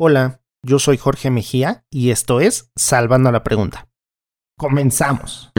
Hola, 0.00 0.42
yo 0.62 0.78
soy 0.78 0.96
Jorge 0.96 1.28
Mejía 1.28 1.84
y 1.90 2.10
esto 2.10 2.40
es 2.40 2.70
Salvando 2.76 3.32
la 3.32 3.42
Pregunta. 3.42 3.88
Comenzamos. 4.56 5.50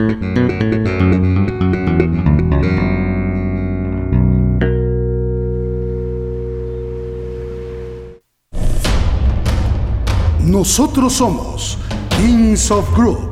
Nosotros 10.39 11.11
somos 11.11 11.77
Kings 12.15 12.71
of 12.71 12.89
Group. 12.95 13.31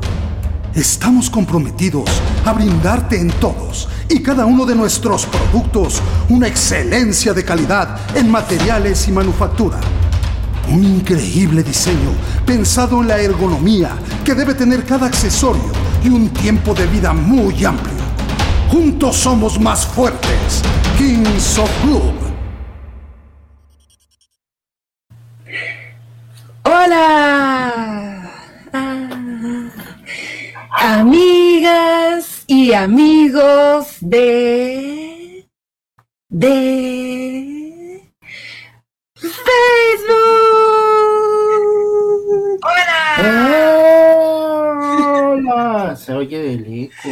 Estamos 0.74 1.30
comprometidos 1.30 2.20
a 2.44 2.52
brindarte 2.52 3.18
en 3.18 3.30
todos 3.40 3.88
y 4.10 4.22
cada 4.22 4.44
uno 4.44 4.66
de 4.66 4.74
nuestros 4.74 5.24
productos 5.24 6.02
una 6.28 6.48
excelencia 6.48 7.32
de 7.32 7.46
calidad 7.46 7.98
en 8.14 8.30
materiales 8.30 9.08
y 9.08 9.12
manufactura 9.12 9.80
un 10.70 10.84
increíble 10.84 11.62
diseño 11.62 12.12
pensado 12.44 13.00
en 13.00 13.08
la 13.08 13.18
ergonomía 13.18 13.96
que 14.24 14.34
debe 14.34 14.54
tener 14.54 14.84
cada 14.84 15.06
accesorio 15.06 15.72
y 16.04 16.08
un 16.08 16.28
tiempo 16.30 16.74
de 16.74 16.86
vida 16.86 17.12
muy 17.12 17.64
amplio. 17.64 17.96
Juntos 18.70 19.16
somos 19.16 19.58
más 19.58 19.86
fuertes. 19.86 20.62
Kings 20.98 21.58
of 21.58 21.70
Club. 21.82 22.14
Hola. 26.64 28.30
Amigas 30.70 32.44
y 32.46 32.72
amigos 32.72 33.96
de... 34.00 35.48
de... 36.28 37.48
Facebook. 39.20 40.47
¡Hola! 45.10 45.96
Se 45.96 46.12
oye 46.12 46.52
el 46.54 46.66
eco. 46.66 47.08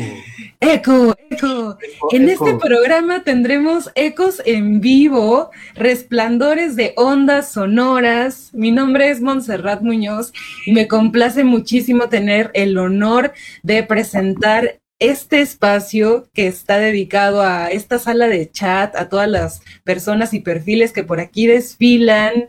Eco, 0.60 1.16
eco. 1.30 1.78
en 2.12 2.28
este 2.28 2.54
programa 2.54 3.24
tendremos 3.24 3.90
ecos 3.94 4.40
en 4.44 4.80
vivo, 4.80 5.50
resplandores 5.74 6.76
de 6.76 6.92
ondas 6.96 7.52
sonoras. 7.52 8.50
Mi 8.52 8.70
nombre 8.70 9.10
es 9.10 9.20
Montserrat 9.20 9.82
Muñoz 9.82 10.32
y 10.64 10.72
me 10.72 10.86
complace 10.86 11.42
muchísimo 11.44 12.08
tener 12.08 12.50
el 12.54 12.78
honor 12.78 13.32
de 13.62 13.82
presentar 13.82 14.78
este 14.98 15.40
espacio 15.40 16.28
que 16.32 16.46
está 16.46 16.78
dedicado 16.78 17.42
a 17.42 17.68
esta 17.70 17.98
sala 17.98 18.28
de 18.28 18.50
chat, 18.50 18.96
a 18.96 19.08
todas 19.08 19.28
las 19.28 19.60
personas 19.84 20.32
y 20.32 20.40
perfiles 20.40 20.92
que 20.92 21.04
por 21.04 21.20
aquí 21.20 21.46
desfilan, 21.46 22.48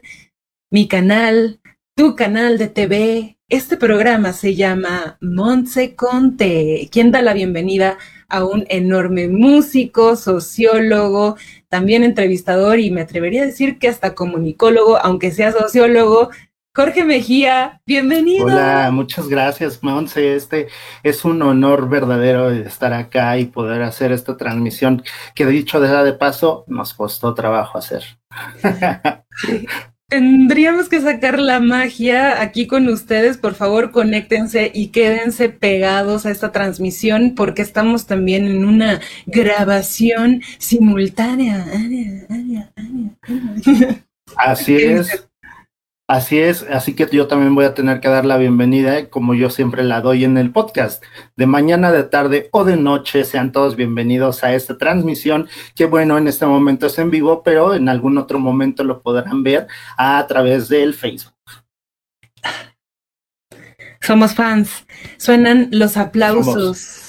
mi 0.70 0.88
canal, 0.88 1.60
tu 1.98 2.16
canal 2.16 2.60
de 2.60 2.68
TV, 2.68 3.40
este 3.50 3.76
programa 3.76 4.32
se 4.32 4.54
llama 4.54 5.18
Montse 5.20 5.96
Conte, 5.96 6.88
quien 6.92 7.12
da 7.12 7.24
la 7.24 7.34
bienvenida 7.34 7.98
a 8.30 8.46
un 8.46 8.66
enorme 8.70 9.28
músico, 9.30 10.16
sociólogo, 10.16 11.38
también 11.70 12.04
entrevistador 12.04 12.80
y 12.80 12.92
me 12.92 13.02
atrevería 13.02 13.42
a 13.42 13.46
decir 13.48 13.80
que 13.80 13.88
hasta 13.88 14.14
comunicólogo, 14.14 14.98
aunque 14.98 15.32
sea 15.32 15.52
sociólogo. 15.52 16.30
Jorge 16.76 17.04
Mejía, 17.04 17.82
bienvenido. 17.88 18.46
Hola, 18.46 18.92
muchas 18.94 19.28
gracias, 19.28 19.82
Montse. 19.82 20.36
Este 20.36 20.68
es 21.02 21.26
un 21.26 21.42
honor 21.42 21.90
verdadero 21.90 22.52
estar 22.52 22.94
acá 22.94 23.40
y 23.40 23.46
poder 23.46 23.82
hacer 23.82 24.12
esta 24.12 24.38
transmisión 24.38 25.02
que 25.34 25.48
dicho 25.48 25.80
de 25.80 25.88
de 25.88 26.14
paso 26.14 26.64
nos 26.68 26.94
costó 26.94 27.34
trabajo 27.34 27.80
hacer. 27.80 28.04
Tendríamos 30.10 30.88
que 30.88 31.02
sacar 31.02 31.38
la 31.38 31.60
magia 31.60 32.42
aquí 32.42 32.66
con 32.66 32.88
ustedes. 32.88 33.38
Por 33.38 33.56
favor, 33.56 33.92
conéctense 33.92 34.72
y 34.74 34.88
quédense 34.88 35.50
pegados 35.50 36.26
a 36.26 36.32
esta 36.32 36.54
transmisión 36.54 37.36
porque 37.36 37.62
estamos 37.62 38.06
también 38.06 38.46
en 38.46 38.64
una 38.64 39.02
grabación 39.26 40.44
simultánea. 40.60 41.66
Así 44.38 44.76
es. 44.78 45.27
Así 46.10 46.40
es, 46.40 46.64
así 46.64 46.96
que 46.96 47.06
yo 47.12 47.28
también 47.28 47.54
voy 47.54 47.66
a 47.66 47.74
tener 47.74 48.00
que 48.00 48.08
dar 48.08 48.24
la 48.24 48.38
bienvenida, 48.38 49.10
como 49.10 49.34
yo 49.34 49.50
siempre 49.50 49.84
la 49.84 50.00
doy 50.00 50.24
en 50.24 50.38
el 50.38 50.52
podcast. 50.52 51.04
De 51.36 51.48
mañana, 51.48 51.92
de 51.92 52.04
tarde 52.04 52.48
o 52.54 52.64
de 52.64 52.78
noche, 52.78 53.26
sean 53.26 53.52
todos 53.52 53.76
bienvenidos 53.76 54.42
a 54.46 54.54
esta 54.54 54.78
transmisión, 54.78 55.50
que 55.76 55.86
bueno, 55.86 56.18
en 56.18 56.30
este 56.30 56.46
momento 56.46 56.88
es 56.88 56.98
en 56.98 57.12
vivo, 57.12 57.44
pero 57.44 57.74
en 57.74 57.90
algún 57.90 58.18
otro 58.18 58.40
momento 58.40 58.86
lo 58.86 59.02
podrán 59.02 59.44
ver 59.44 59.68
a 59.98 60.26
través 60.28 60.70
del 60.70 60.94
Facebook. 60.94 61.34
Somos 64.00 64.34
fans. 64.34 64.86
Suenan 65.18 65.68
los 65.74 65.98
aplausos. 65.98 67.07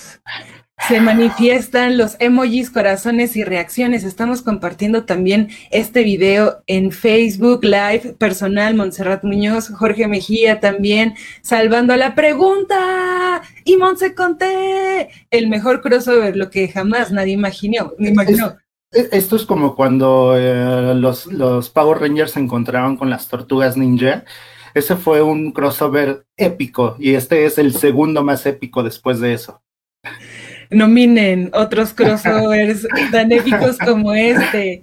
Se 0.87 1.01
manifiestan 1.01 1.99
los 1.99 2.17
emojis, 2.19 2.71
corazones 2.71 3.37
y 3.37 3.45
reacciones. 3.45 4.05
Estamos 4.05 4.43
compartiendo 4.43 5.05
también 5.05 5.51
este 5.71 6.03
video 6.03 6.63
en 6.67 6.93
Facebook 6.93 7.65
Live, 7.65 8.15
personal 8.17 8.75
Montserrat 8.75 9.23
Muñoz, 9.25 9.69
Jorge 9.71 10.07
Mejía 10.09 10.61
también, 10.61 11.15
salvando 11.43 11.97
la 11.97 12.15
pregunta. 12.15 13.43
Y 13.65 13.77
Montse 13.77 14.15
Conté, 14.15 15.11
el 15.31 15.49
mejor 15.49 15.83
crossover, 15.83 16.37
lo 16.37 16.49
que 16.49 16.69
jamás 16.69 17.11
nadie 17.11 17.35
imaginó. 17.35 17.93
imaginó. 17.99 18.57
esto 18.91 19.37
es 19.37 19.45
como 19.45 19.75
cuando 19.75 20.37
eh, 20.39 20.95
los, 20.95 21.27
los 21.27 21.69
Power 21.71 22.01
Rangers 22.01 22.33
se 22.33 22.41
encontraron 22.41 22.97
con 22.97 23.11
las 23.11 23.29
tortugas 23.29 23.77
ninja. 23.77 24.25
Ese 24.75 24.97
fue 24.97 25.23
un 25.23 25.51
crossover 25.53 26.25
épico 26.37 26.97
y 26.99 27.15
este 27.15 27.45
es 27.45 27.59
el 27.59 27.75
segundo 27.75 28.23
más 28.23 28.47
épico 28.47 28.83
después 28.83 29.19
de 29.19 29.35
eso 29.35 29.61
nominen 30.71 31.51
otros 31.53 31.93
crossovers 31.95 32.87
tan 33.11 33.33
épicos 33.33 33.79
como 33.79 34.13
este. 34.15 34.83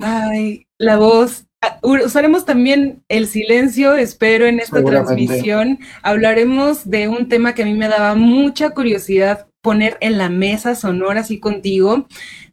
Ay, 0.00 0.66
la 0.78 0.96
voz. 0.96 1.46
Ah, 1.60 1.78
usaremos 1.82 2.44
también 2.44 3.02
el 3.08 3.26
silencio, 3.26 3.94
espero, 3.96 4.46
en 4.46 4.60
esta 4.60 4.84
transmisión. 4.84 5.78
Hablaremos 6.02 6.88
de 6.88 7.08
un 7.08 7.28
tema 7.28 7.54
que 7.54 7.62
a 7.62 7.66
mí 7.66 7.74
me 7.74 7.88
daba 7.88 8.14
mucha 8.14 8.70
curiosidad 8.70 9.46
poner 9.62 9.96
en 10.00 10.18
la 10.18 10.28
mesa 10.28 10.74
sonora 10.74 11.20
así 11.20 11.40
contigo. 11.40 12.06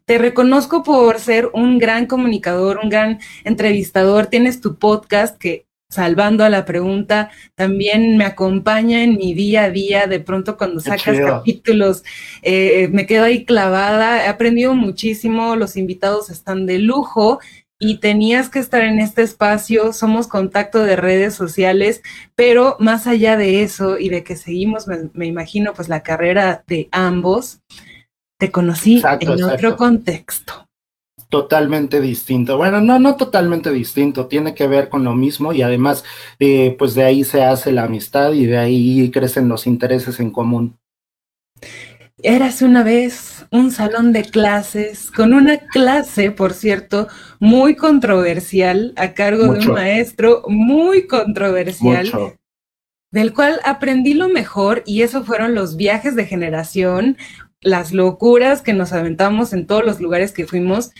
Te 0.06 0.18
reconozco 0.18 0.82
por 0.82 1.20
ser 1.20 1.50
un 1.52 1.78
gran 1.78 2.06
comunicador, 2.06 2.80
un 2.82 2.88
gran 2.88 3.20
entrevistador. 3.44 4.26
Tienes 4.26 4.60
tu 4.60 4.78
podcast 4.78 5.36
que 5.36 5.66
salvando 5.92 6.42
a 6.42 6.48
la 6.48 6.64
pregunta, 6.64 7.30
también 7.54 8.16
me 8.16 8.24
acompaña 8.24 9.04
en 9.04 9.16
mi 9.16 9.34
día 9.34 9.64
a 9.64 9.70
día, 9.70 10.06
de 10.06 10.20
pronto 10.20 10.56
cuando 10.56 10.80
sacas 10.80 11.18
capítulos, 11.18 12.02
eh, 12.40 12.88
me 12.92 13.04
quedo 13.04 13.24
ahí 13.24 13.44
clavada, 13.44 14.24
he 14.24 14.28
aprendido 14.28 14.74
muchísimo, 14.74 15.54
los 15.54 15.76
invitados 15.76 16.30
están 16.30 16.64
de 16.64 16.78
lujo 16.78 17.40
y 17.78 17.98
tenías 17.98 18.48
que 18.48 18.58
estar 18.58 18.80
en 18.80 19.00
este 19.00 19.20
espacio, 19.20 19.92
somos 19.92 20.28
contacto 20.28 20.82
de 20.82 20.96
redes 20.96 21.34
sociales, 21.34 22.00
pero 22.34 22.76
más 22.78 23.06
allá 23.06 23.36
de 23.36 23.62
eso 23.62 23.98
y 23.98 24.08
de 24.08 24.24
que 24.24 24.36
seguimos, 24.36 24.86
me, 24.86 25.26
imagino, 25.26 25.74
pues 25.74 25.90
la 25.90 26.02
carrera 26.02 26.64
de 26.66 26.88
ambos, 26.90 27.60
te 28.38 28.50
conocí 28.50 29.02
en 29.20 29.42
otro 29.42 29.76
contexto 29.76 30.61
totalmente 31.32 32.02
distinto. 32.02 32.58
Bueno, 32.58 32.82
no, 32.82 32.98
no 32.98 33.16
totalmente 33.16 33.70
distinto, 33.70 34.26
tiene 34.26 34.54
que 34.54 34.66
ver 34.66 34.90
con 34.90 35.02
lo 35.02 35.14
mismo 35.14 35.54
y 35.54 35.62
además, 35.62 36.04
eh, 36.38 36.76
pues 36.78 36.94
de 36.94 37.04
ahí 37.04 37.24
se 37.24 37.42
hace 37.42 37.72
la 37.72 37.84
amistad 37.84 38.34
y 38.34 38.44
de 38.44 38.58
ahí 38.58 39.10
crecen 39.10 39.48
los 39.48 39.66
intereses 39.66 40.20
en 40.20 40.30
común. 40.30 40.78
Eras 42.22 42.60
una 42.60 42.84
vez 42.84 43.46
un 43.50 43.70
salón 43.70 44.12
de 44.12 44.24
clases 44.24 45.10
con 45.10 45.32
una 45.32 45.56
clase, 45.56 46.32
por 46.32 46.52
cierto, 46.52 47.08
muy 47.40 47.76
controversial 47.76 48.92
a 48.96 49.14
cargo 49.14 49.54
de 49.54 49.66
un 49.66 49.72
maestro 49.72 50.42
muy 50.48 51.06
controversial. 51.06 52.12
Del 53.10 53.32
cual 53.32 53.58
aprendí 53.64 54.12
lo 54.12 54.28
mejor 54.28 54.82
y 54.84 55.00
eso 55.00 55.24
fueron 55.24 55.54
los 55.54 55.76
viajes 55.76 56.14
de 56.14 56.26
generación, 56.26 57.16
las 57.62 57.92
locuras 57.92 58.60
que 58.60 58.72
nos 58.72 58.92
aventamos 58.92 59.52
en 59.52 59.66
todos 59.66 59.84
los 59.84 60.00
lugares 60.00 60.32
que 60.32 60.46
fuimos 60.46 60.90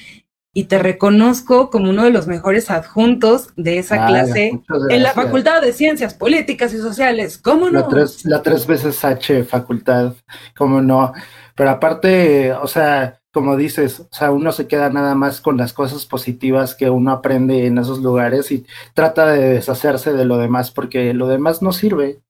y 0.54 0.64
te 0.64 0.78
reconozco 0.78 1.70
como 1.70 1.90
uno 1.90 2.04
de 2.04 2.10
los 2.10 2.26
mejores 2.26 2.70
adjuntos 2.70 3.48
de 3.56 3.78
esa 3.78 4.06
clase 4.06 4.60
en 4.90 5.02
la 5.02 5.12
Facultad 5.12 5.62
de 5.62 5.72
Ciencias 5.72 6.12
Políticas 6.12 6.74
y 6.74 6.78
Sociales. 6.78 7.38
¿Cómo 7.38 7.70
no? 7.70 7.80
La 7.80 7.88
tres, 7.88 8.24
la 8.26 8.42
tres 8.42 8.66
veces 8.66 9.02
H 9.02 9.44
facultad, 9.44 10.12
¿cómo 10.54 10.82
no? 10.82 11.14
Pero 11.54 11.70
aparte, 11.70 12.52
o 12.52 12.66
sea, 12.66 13.20
como 13.32 13.56
dices, 13.56 14.00
o 14.00 14.08
sea, 14.10 14.30
uno 14.30 14.52
se 14.52 14.66
queda 14.66 14.90
nada 14.90 15.14
más 15.14 15.40
con 15.40 15.56
las 15.56 15.72
cosas 15.72 16.04
positivas 16.04 16.74
que 16.74 16.90
uno 16.90 17.12
aprende 17.12 17.66
en 17.66 17.78
esos 17.78 18.00
lugares 18.00 18.52
y 18.52 18.66
trata 18.92 19.28
de 19.28 19.54
deshacerse 19.54 20.12
de 20.12 20.26
lo 20.26 20.36
demás 20.36 20.70
porque 20.70 21.14
lo 21.14 21.28
demás 21.28 21.62
no 21.62 21.72
sirve. 21.72 22.20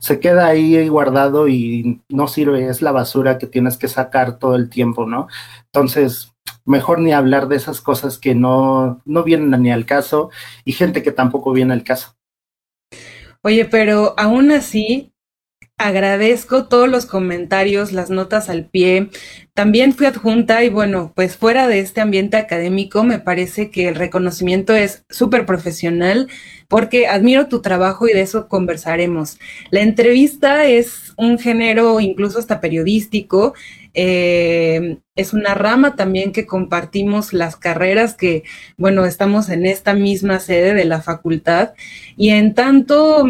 Se 0.00 0.18
queda 0.18 0.46
ahí 0.46 0.88
guardado 0.88 1.46
y 1.46 2.02
no 2.08 2.26
sirve, 2.26 2.66
es 2.68 2.82
la 2.82 2.90
basura 2.90 3.38
que 3.38 3.46
tienes 3.46 3.76
que 3.76 3.86
sacar 3.86 4.38
todo 4.38 4.56
el 4.56 4.70
tiempo, 4.70 5.06
¿no? 5.06 5.28
Entonces, 5.66 6.32
mejor 6.70 7.00
ni 7.00 7.12
hablar 7.12 7.48
de 7.48 7.56
esas 7.56 7.80
cosas 7.80 8.16
que 8.16 8.34
no, 8.34 9.02
no 9.04 9.24
vienen 9.24 9.60
ni 9.62 9.70
al 9.70 9.84
caso 9.84 10.30
y 10.64 10.72
gente 10.72 11.02
que 11.02 11.12
tampoco 11.12 11.52
viene 11.52 11.74
al 11.74 11.84
caso. 11.84 12.16
Oye, 13.42 13.64
pero 13.64 14.14
aún 14.18 14.50
así, 14.50 15.12
agradezco 15.80 16.66
todos 16.66 16.90
los 16.90 17.06
comentarios, 17.06 17.92
las 17.92 18.10
notas 18.10 18.50
al 18.50 18.66
pie. 18.66 19.08
También 19.54 19.94
fui 19.94 20.06
adjunta 20.06 20.62
y 20.62 20.68
bueno, 20.68 21.12
pues 21.16 21.38
fuera 21.38 21.66
de 21.66 21.80
este 21.80 22.02
ambiente 22.02 22.36
académico, 22.36 23.02
me 23.02 23.18
parece 23.18 23.70
que 23.70 23.88
el 23.88 23.94
reconocimiento 23.94 24.74
es 24.74 25.04
súper 25.08 25.46
profesional 25.46 26.28
porque 26.68 27.08
admiro 27.08 27.48
tu 27.48 27.62
trabajo 27.62 28.06
y 28.06 28.12
de 28.12 28.20
eso 28.20 28.46
conversaremos. 28.46 29.38
La 29.70 29.80
entrevista 29.80 30.66
es 30.66 31.14
un 31.16 31.38
género 31.38 31.98
incluso 31.98 32.38
hasta 32.38 32.60
periodístico. 32.60 33.54
Eh, 33.94 34.98
es 35.16 35.32
una 35.32 35.54
rama 35.54 35.96
también 35.96 36.32
que 36.32 36.46
compartimos 36.46 37.32
las 37.32 37.56
carreras 37.56 38.14
que, 38.14 38.44
bueno, 38.76 39.04
estamos 39.04 39.48
en 39.48 39.66
esta 39.66 39.94
misma 39.94 40.38
sede 40.40 40.74
de 40.74 40.84
la 40.84 41.02
facultad. 41.02 41.74
Y 42.16 42.30
en 42.30 42.54
tanto 42.54 43.26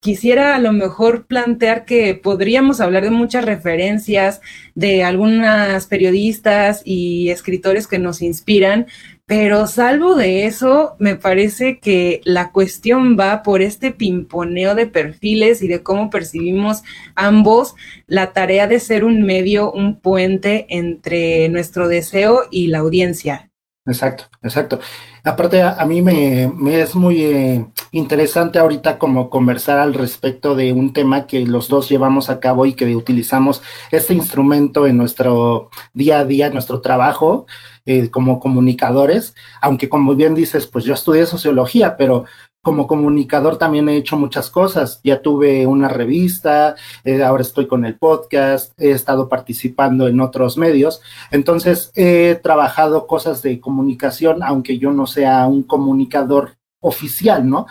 quisiera 0.00 0.54
a 0.54 0.58
lo 0.58 0.72
mejor 0.72 1.26
plantear 1.26 1.84
que 1.84 2.14
podríamos 2.14 2.80
hablar 2.80 3.04
de 3.04 3.10
muchas 3.10 3.44
referencias 3.44 4.40
de 4.74 5.04
algunas 5.04 5.86
periodistas 5.86 6.82
y 6.84 7.28
escritores 7.30 7.86
que 7.86 7.98
nos 7.98 8.22
inspiran, 8.22 8.86
pero 9.30 9.68
salvo 9.68 10.16
de 10.16 10.46
eso, 10.46 10.96
me 10.98 11.14
parece 11.14 11.78
que 11.78 12.20
la 12.24 12.50
cuestión 12.50 13.16
va 13.16 13.44
por 13.44 13.62
este 13.62 13.92
pimponeo 13.92 14.74
de 14.74 14.88
perfiles 14.88 15.62
y 15.62 15.68
de 15.68 15.84
cómo 15.84 16.10
percibimos 16.10 16.82
ambos 17.14 17.76
la 18.08 18.32
tarea 18.32 18.66
de 18.66 18.80
ser 18.80 19.04
un 19.04 19.22
medio, 19.22 19.70
un 19.70 20.00
puente 20.00 20.66
entre 20.68 21.48
nuestro 21.48 21.86
deseo 21.86 22.40
y 22.50 22.66
la 22.66 22.78
audiencia. 22.78 23.49
Exacto, 23.86 24.24
exacto. 24.42 24.78
Aparte, 25.24 25.62
a, 25.62 25.84
mí 25.86 26.02
me, 26.02 26.44
es 26.80 26.94
muy 26.94 27.24
eh, 27.24 27.66
interesante 27.92 28.58
ahorita 28.58 28.98
como 28.98 29.30
conversar 29.30 29.78
al 29.78 29.94
respecto 29.94 30.54
de 30.54 30.72
un 30.74 30.92
tema 30.92 31.26
que 31.26 31.40
los 31.46 31.68
dos 31.68 31.88
llevamos 31.88 32.28
a 32.28 32.40
cabo 32.40 32.66
y 32.66 32.74
que 32.74 32.94
utilizamos 32.94 33.62
este 33.90 34.12
instrumento 34.12 34.86
en 34.86 34.98
nuestro 34.98 35.70
día 35.94 36.18
a 36.20 36.24
día, 36.26 36.48
en 36.48 36.52
nuestro 36.52 36.82
trabajo 36.82 37.46
eh, 37.86 38.10
como 38.10 38.38
comunicadores, 38.38 39.34
aunque 39.62 39.88
como 39.88 40.14
bien 40.14 40.34
dices, 40.34 40.66
pues 40.66 40.84
yo 40.84 40.92
estudié 40.92 41.24
sociología, 41.24 41.96
pero 41.96 42.26
como 42.62 42.86
comunicador 42.86 43.56
también 43.56 43.88
he 43.88 43.96
hecho 43.96 44.16
muchas 44.16 44.50
cosas. 44.50 45.00
Ya 45.02 45.22
tuve 45.22 45.66
una 45.66 45.88
revista, 45.88 46.76
eh, 47.04 47.22
ahora 47.22 47.42
estoy 47.42 47.66
con 47.66 47.84
el 47.84 47.96
podcast, 47.96 48.72
he 48.78 48.90
estado 48.90 49.28
participando 49.28 50.08
en 50.08 50.20
otros 50.20 50.58
medios. 50.58 51.00
Entonces 51.30 51.90
he 51.94 52.38
trabajado 52.42 53.06
cosas 53.06 53.42
de 53.42 53.60
comunicación, 53.60 54.42
aunque 54.42 54.78
yo 54.78 54.92
no 54.92 55.06
sea 55.06 55.46
un 55.46 55.62
comunicador 55.62 56.56
oficial, 56.80 57.48
¿no? 57.48 57.66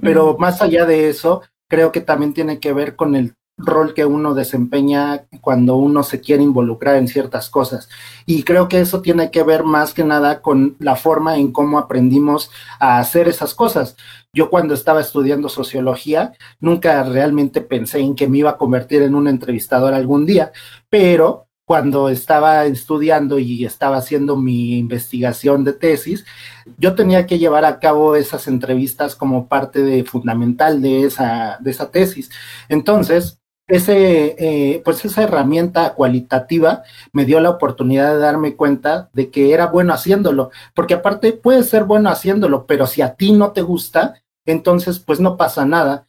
Pero 0.00 0.36
más 0.38 0.62
allá 0.62 0.86
de 0.86 1.08
eso, 1.08 1.42
creo 1.68 1.92
que 1.92 2.00
también 2.00 2.34
tiene 2.34 2.58
que 2.60 2.72
ver 2.72 2.96
con 2.96 3.14
el 3.14 3.34
rol 3.56 3.94
que 3.94 4.04
uno 4.04 4.34
desempeña 4.34 5.26
cuando 5.40 5.76
uno 5.76 6.02
se 6.02 6.20
quiere 6.20 6.42
involucrar 6.42 6.96
en 6.96 7.08
ciertas 7.08 7.48
cosas. 7.50 7.88
Y 8.26 8.42
creo 8.42 8.68
que 8.68 8.80
eso 8.80 9.00
tiene 9.00 9.30
que 9.30 9.42
ver 9.42 9.62
más 9.62 9.94
que 9.94 10.04
nada 10.04 10.42
con 10.42 10.76
la 10.80 10.96
forma 10.96 11.36
en 11.36 11.52
cómo 11.52 11.78
aprendimos 11.78 12.50
a 12.80 12.98
hacer 12.98 13.28
esas 13.28 13.54
cosas. 13.54 13.96
Yo 14.34 14.50
cuando 14.50 14.74
estaba 14.74 15.00
estudiando 15.00 15.48
sociología, 15.48 16.32
nunca 16.60 17.02
realmente 17.04 17.60
pensé 17.60 18.00
en 18.00 18.14
que 18.14 18.28
me 18.28 18.38
iba 18.38 18.50
a 18.50 18.56
convertir 18.58 19.02
en 19.02 19.14
un 19.14 19.28
entrevistador 19.28 19.94
algún 19.94 20.26
día, 20.26 20.52
pero 20.90 21.46
cuando 21.64 22.10
estaba 22.10 22.66
estudiando 22.66 23.38
y 23.38 23.64
estaba 23.64 23.96
haciendo 23.96 24.36
mi 24.36 24.76
investigación 24.76 25.64
de 25.64 25.72
tesis, 25.72 26.24
yo 26.76 26.94
tenía 26.94 27.26
que 27.26 27.38
llevar 27.38 27.64
a 27.64 27.78
cabo 27.78 28.16
esas 28.16 28.46
entrevistas 28.48 29.16
como 29.16 29.48
parte 29.48 29.82
de 29.82 30.04
fundamental 30.04 30.82
de 30.82 31.04
esa, 31.04 31.56
de 31.60 31.70
esa 31.70 31.90
tesis. 31.90 32.30
Entonces, 32.68 33.40
ese, 33.66 34.36
eh, 34.38 34.82
pues 34.84 35.04
esa 35.06 35.22
herramienta 35.22 35.94
cualitativa 35.94 36.82
me 37.12 37.24
dio 37.24 37.40
la 37.40 37.48
oportunidad 37.48 38.12
de 38.12 38.18
darme 38.18 38.56
cuenta 38.56 39.08
de 39.14 39.30
que 39.30 39.54
era 39.54 39.68
bueno 39.68 39.94
haciéndolo, 39.94 40.50
porque 40.74 40.94
aparte 40.94 41.32
puede 41.32 41.62
ser 41.62 41.84
bueno 41.84 42.10
haciéndolo, 42.10 42.66
pero 42.66 42.86
si 42.86 43.00
a 43.00 43.14
ti 43.14 43.32
no 43.32 43.52
te 43.52 43.62
gusta, 43.62 44.22
entonces 44.46 44.98
pues 44.98 45.20
no 45.20 45.36
pasa 45.36 45.64
nada. 45.64 46.06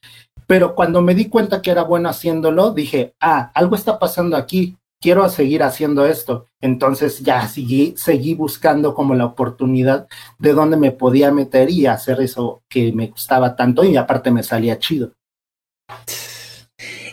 Pero 0.47 0.75
cuando 0.75 1.01
me 1.01 1.15
di 1.15 1.25
cuenta 1.25 1.61
que 1.61 1.71
era 1.71 1.83
bueno 1.83 2.09
haciéndolo, 2.09 2.71
dije, 2.71 3.13
ah, 3.19 3.51
algo 3.55 3.75
está 3.75 3.97
pasando 3.97 4.37
aquí, 4.37 4.77
quiero 5.01 5.27
seguir 5.29 5.63
haciendo 5.63 6.05
esto. 6.05 6.47
Entonces 6.61 7.19
ya 7.21 7.47
seguí, 7.47 7.95
seguí 7.97 8.35
buscando 8.35 8.93
como 8.93 9.15
la 9.15 9.25
oportunidad 9.25 10.07
de 10.37 10.53
dónde 10.53 10.77
me 10.77 10.91
podía 10.91 11.31
meter 11.31 11.69
y 11.69 11.87
hacer 11.87 12.21
eso 12.21 12.63
que 12.69 12.91
me 12.91 13.07
gustaba 13.07 13.55
tanto 13.55 13.83
y 13.83 13.97
aparte 13.97 14.31
me 14.31 14.43
salía 14.43 14.79
chido. 14.79 15.13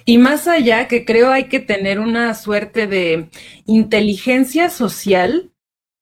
Y 0.05 0.19
más 0.19 0.49
allá, 0.49 0.89
que 0.89 1.05
creo 1.05 1.31
hay 1.31 1.45
que 1.45 1.61
tener 1.61 2.01
una 2.01 2.35
suerte 2.35 2.87
de 2.87 3.31
inteligencia 3.67 4.69
social, 4.69 5.53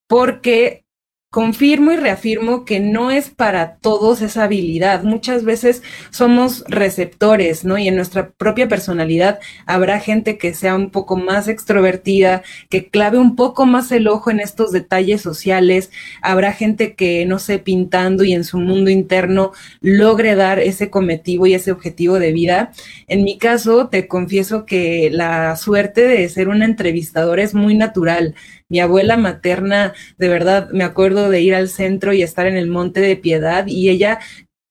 porque 0.08 0.84
confirmo 1.30 1.92
y 1.92 1.96
reafirmo 1.96 2.64
que 2.64 2.80
no 2.80 3.12
es 3.12 3.30
para 3.30 3.76
todos 3.76 4.20
esa 4.20 4.44
habilidad. 4.44 5.04
Muchas 5.04 5.44
veces 5.44 5.80
somos 6.10 6.64
receptores, 6.66 7.64
¿no? 7.64 7.78
Y 7.78 7.86
en 7.86 7.94
nuestra 7.94 8.30
propia 8.30 8.66
personalidad 8.66 9.38
habrá 9.64 10.00
gente 10.00 10.38
que 10.38 10.54
sea 10.54 10.74
un 10.74 10.90
poco 10.90 11.16
más 11.16 11.46
extrovertida, 11.46 12.42
que 12.68 12.88
clave 12.88 13.18
un 13.18 13.36
poco 13.36 13.64
más 13.64 13.92
el 13.92 14.08
ojo 14.08 14.32
en 14.32 14.40
estos 14.40 14.72
detalles 14.72 15.22
sociales. 15.22 15.92
Habrá 16.20 16.52
gente 16.52 16.94
que, 16.96 17.24
no 17.26 17.38
sé, 17.38 17.60
pintando 17.60 18.24
y 18.24 18.32
en 18.32 18.42
su 18.42 18.58
mundo 18.58 18.90
interno 18.90 19.52
logre 19.80 20.34
dar 20.34 20.58
ese 20.58 20.90
cometivo 20.90 21.46
y 21.46 21.54
ese 21.54 21.70
objetivo 21.70 22.18
de 22.18 22.32
vida. 22.32 22.72
En 23.06 23.22
mi 23.22 23.38
caso, 23.38 23.88
te 23.88 24.08
confieso 24.08 24.66
que 24.66 25.10
la 25.12 25.54
suerte 25.54 26.08
de 26.08 26.28
ser 26.28 26.48
una 26.48 26.64
entrevistadora 26.64 27.44
es 27.44 27.54
muy 27.54 27.76
natural 27.76 28.34
mi 28.70 28.80
abuela 28.80 29.18
materna, 29.18 29.92
de 30.16 30.28
verdad, 30.28 30.70
me 30.70 30.84
acuerdo 30.84 31.28
de 31.28 31.42
ir 31.42 31.54
al 31.54 31.68
centro 31.68 32.14
y 32.14 32.22
estar 32.22 32.46
en 32.46 32.56
el 32.56 32.68
Monte 32.68 33.00
de 33.00 33.16
Piedad 33.16 33.66
y 33.66 33.90
ella 33.90 34.20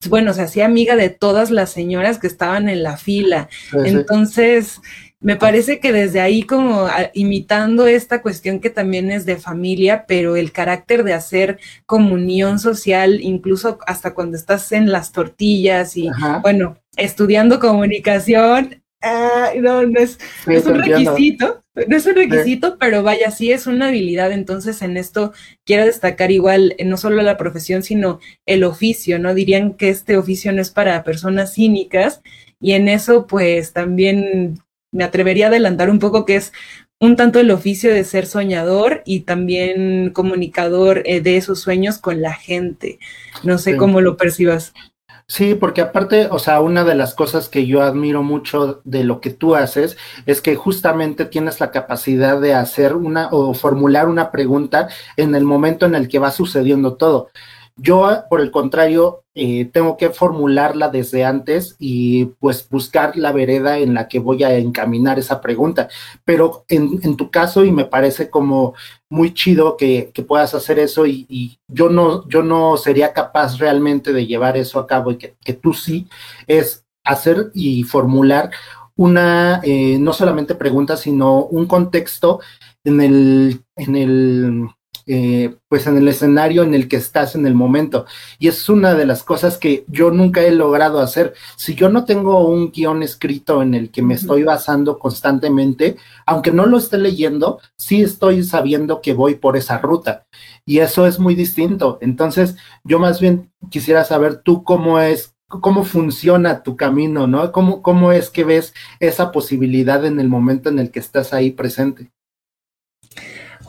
bueno, 0.07 0.33
se 0.33 0.43
hacía 0.43 0.65
amiga 0.65 0.95
de 0.95 1.09
todas 1.09 1.51
las 1.51 1.71
señoras 1.71 2.19
que 2.19 2.27
estaban 2.27 2.69
en 2.69 2.83
la 2.83 2.95
fila. 2.95 3.49
Entonces, 3.83 4.79
me 5.19 5.35
parece 5.35 5.81
que 5.81 5.91
desde 5.91 6.21
ahí 6.21 6.43
como 6.43 6.87
imitando 7.13 7.85
esta 7.85 8.21
cuestión 8.21 8.61
que 8.61 8.69
también 8.69 9.11
es 9.11 9.25
de 9.25 9.35
familia, 9.35 10.05
pero 10.07 10.37
el 10.37 10.53
carácter 10.53 11.03
de 11.03 11.13
hacer 11.13 11.59
comunión 11.85 12.59
social, 12.59 13.19
incluso 13.21 13.79
hasta 13.85 14.13
cuando 14.13 14.37
estás 14.37 14.71
en 14.71 14.89
las 14.89 15.11
tortillas 15.11 15.97
y, 15.97 16.09
bueno, 16.41 16.77
estudiando 16.95 17.59
comunicación, 17.59 18.81
Ah, 19.01 19.51
no, 19.57 19.83
no 19.83 19.99
es, 19.99 20.17
un 20.45 20.75
requisito, 20.75 21.63
no 21.87 21.95
es 21.95 22.05
un 22.05 22.15
requisito, 22.15 22.77
pero 22.77 23.01
vaya, 23.01 23.31
sí 23.31 23.51
es 23.51 23.65
una 23.65 23.87
habilidad. 23.87 24.31
Entonces, 24.33 24.81
en 24.81 24.97
esto 24.97 25.31
quiero 25.65 25.85
destacar 25.85 26.31
igual 26.31 26.75
eh, 26.77 26.83
no 26.83 26.97
solo 26.97 27.21
la 27.21 27.37
profesión, 27.37 27.81
sino 27.81 28.19
el 28.45 28.63
oficio, 28.65 29.17
¿no? 29.17 29.33
Dirían 29.33 29.73
que 29.73 29.89
este 29.89 30.17
oficio 30.17 30.51
no 30.51 30.61
es 30.61 30.71
para 30.71 31.03
personas 31.03 31.53
cínicas, 31.53 32.21
y 32.59 32.73
en 32.73 32.89
eso, 32.89 33.25
pues 33.25 33.71
también 33.71 34.59
me 34.91 35.03
atrevería 35.03 35.45
a 35.45 35.49
adelantar 35.49 35.89
un 35.89 35.99
poco 35.99 36.25
que 36.25 36.35
es 36.35 36.51
un 36.99 37.15
tanto 37.15 37.39
el 37.39 37.51
oficio 37.51 37.93
de 37.93 38.03
ser 38.03 38.25
soñador 38.25 39.01
y 39.05 39.21
también 39.21 40.09
comunicador 40.09 41.03
eh, 41.05 41.21
de 41.21 41.37
esos 41.37 41.61
sueños 41.61 41.97
con 41.97 42.21
la 42.21 42.33
gente. 42.33 42.99
No 43.43 43.57
sé 43.57 43.77
cómo 43.77 44.01
lo 44.01 44.17
percibas. 44.17 44.73
Sí, 45.31 45.53
porque 45.53 45.81
aparte, 45.81 46.27
o 46.31 46.39
sea, 46.39 46.59
una 46.59 46.83
de 46.83 46.95
las 46.95 47.13
cosas 47.13 47.49
que 47.49 47.67
yo 47.67 47.83
admiro 47.83 48.23
mucho 48.23 48.81
de 48.83 49.03
lo 49.03 49.21
que 49.21 49.29
tú 49.29 49.53
haces 49.53 49.95
es 50.25 50.41
que 50.41 50.55
justamente 50.55 51.25
tienes 51.25 51.59
la 51.59 51.69
capacidad 51.69 52.41
de 52.41 52.55
hacer 52.55 52.95
una 52.95 53.29
o 53.31 53.53
formular 53.53 54.09
una 54.09 54.31
pregunta 54.31 54.89
en 55.17 55.35
el 55.35 55.43
momento 55.43 55.85
en 55.85 55.93
el 55.93 56.07
que 56.07 56.17
va 56.17 56.31
sucediendo 56.31 56.95
todo. 56.97 57.29
Yo, 57.77 58.23
por 58.29 58.41
el 58.41 58.51
contrario, 58.51 59.23
eh, 59.35 59.65
tengo 59.65 59.95
que 59.95 60.09
formularla 60.09 60.89
desde 60.89 61.23
antes 61.23 61.75
y 61.79 62.25
pues 62.39 62.67
buscar 62.69 63.15
la 63.15 63.31
vereda 63.31 63.77
en 63.77 63.93
la 63.93 64.09
que 64.09 64.19
voy 64.19 64.43
a 64.43 64.57
encaminar 64.57 65.17
esa 65.17 65.39
pregunta. 65.39 65.87
Pero 66.25 66.65
en, 66.67 67.15
tu 67.15 67.31
caso, 67.31 67.63
y 67.63 67.71
me 67.71 67.85
parece 67.85 68.29
como 68.29 68.73
muy 69.09 69.33
chido 69.33 69.77
que, 69.77 70.11
puedas 70.27 70.53
hacer 70.53 70.79
eso 70.79 71.05
y, 71.05 71.57
yo, 71.67 71.89
no, 71.89 72.27
yo 72.27 72.43
no 72.43 72.75
sería 72.77 73.13
capaz 73.13 73.57
realmente 73.57 74.11
de 74.11 74.27
llevar 74.27 74.57
eso 74.57 74.79
a 74.79 74.87
cabo 74.87 75.11
y 75.11 75.17
que, 75.17 75.53
tú 75.53 75.73
sí, 75.73 76.07
es 76.47 76.85
hacer 77.05 77.51
y 77.53 77.83
formular 77.83 78.51
una, 78.95 79.61
eh, 79.63 79.97
no 79.99 80.11
solamente 80.11 80.55
pregunta, 80.55 80.97
sino 80.97 81.45
un 81.45 81.65
contexto 81.65 82.41
en 82.83 83.01
el, 83.01 83.63
en 83.77 83.95
el 83.95 84.69
eh, 85.11 85.55
pues 85.67 85.87
en 85.87 85.97
el 85.97 86.07
escenario 86.07 86.61
en 86.61 86.75
el 86.75 86.87
que 86.87 86.97
estás 86.97 87.33
en 87.33 87.47
el 87.47 87.55
momento. 87.55 88.05
Y 88.37 88.47
es 88.47 88.69
una 88.69 88.93
de 88.93 89.07
las 89.07 89.23
cosas 89.23 89.57
que 89.57 89.83
yo 89.87 90.11
nunca 90.11 90.43
he 90.43 90.51
logrado 90.51 90.99
hacer. 90.99 91.33
Si 91.55 91.73
yo 91.73 91.89
no 91.89 92.05
tengo 92.05 92.47
un 92.47 92.71
guion 92.71 93.01
escrito 93.01 93.63
en 93.63 93.73
el 93.73 93.89
que 93.89 94.03
me 94.03 94.13
estoy 94.13 94.43
basando 94.43 94.99
constantemente, 94.99 95.97
aunque 96.27 96.51
no 96.51 96.67
lo 96.67 96.77
esté 96.77 96.99
leyendo, 96.99 97.59
sí 97.75 98.03
estoy 98.03 98.43
sabiendo 98.43 99.01
que 99.01 99.13
voy 99.13 99.33
por 99.33 99.57
esa 99.57 99.79
ruta. 99.79 100.27
Y 100.63 100.77
eso 100.77 101.07
es 101.07 101.17
muy 101.17 101.33
distinto. 101.33 101.97
Entonces, 102.01 102.55
yo 102.83 102.99
más 102.99 103.19
bien 103.19 103.51
quisiera 103.71 104.03
saber 104.03 104.43
tú 104.43 104.63
cómo 104.63 104.99
es 104.99 105.33
cómo 105.47 105.85
funciona 105.85 106.61
tu 106.61 106.77
camino, 106.77 107.25
¿no? 107.25 107.51
¿Cómo, 107.51 107.81
¿Cómo 107.81 108.11
es 108.11 108.29
que 108.29 108.43
ves 108.43 108.75
esa 108.99 109.31
posibilidad 109.31 110.05
en 110.05 110.19
el 110.19 110.29
momento 110.29 110.69
en 110.69 110.77
el 110.77 110.91
que 110.91 110.99
estás 110.99 111.33
ahí 111.33 111.49
presente? 111.49 112.11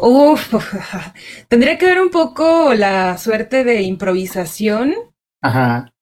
Uf, 0.03 0.55
tendría 1.49 1.77
que 1.77 1.85
ver 1.85 2.01
un 2.01 2.11
poco 2.11 2.73
la 2.73 3.19
suerte 3.19 3.65
de 3.65 3.83
improvisación. 3.83 4.95
Ajá. 5.43 5.93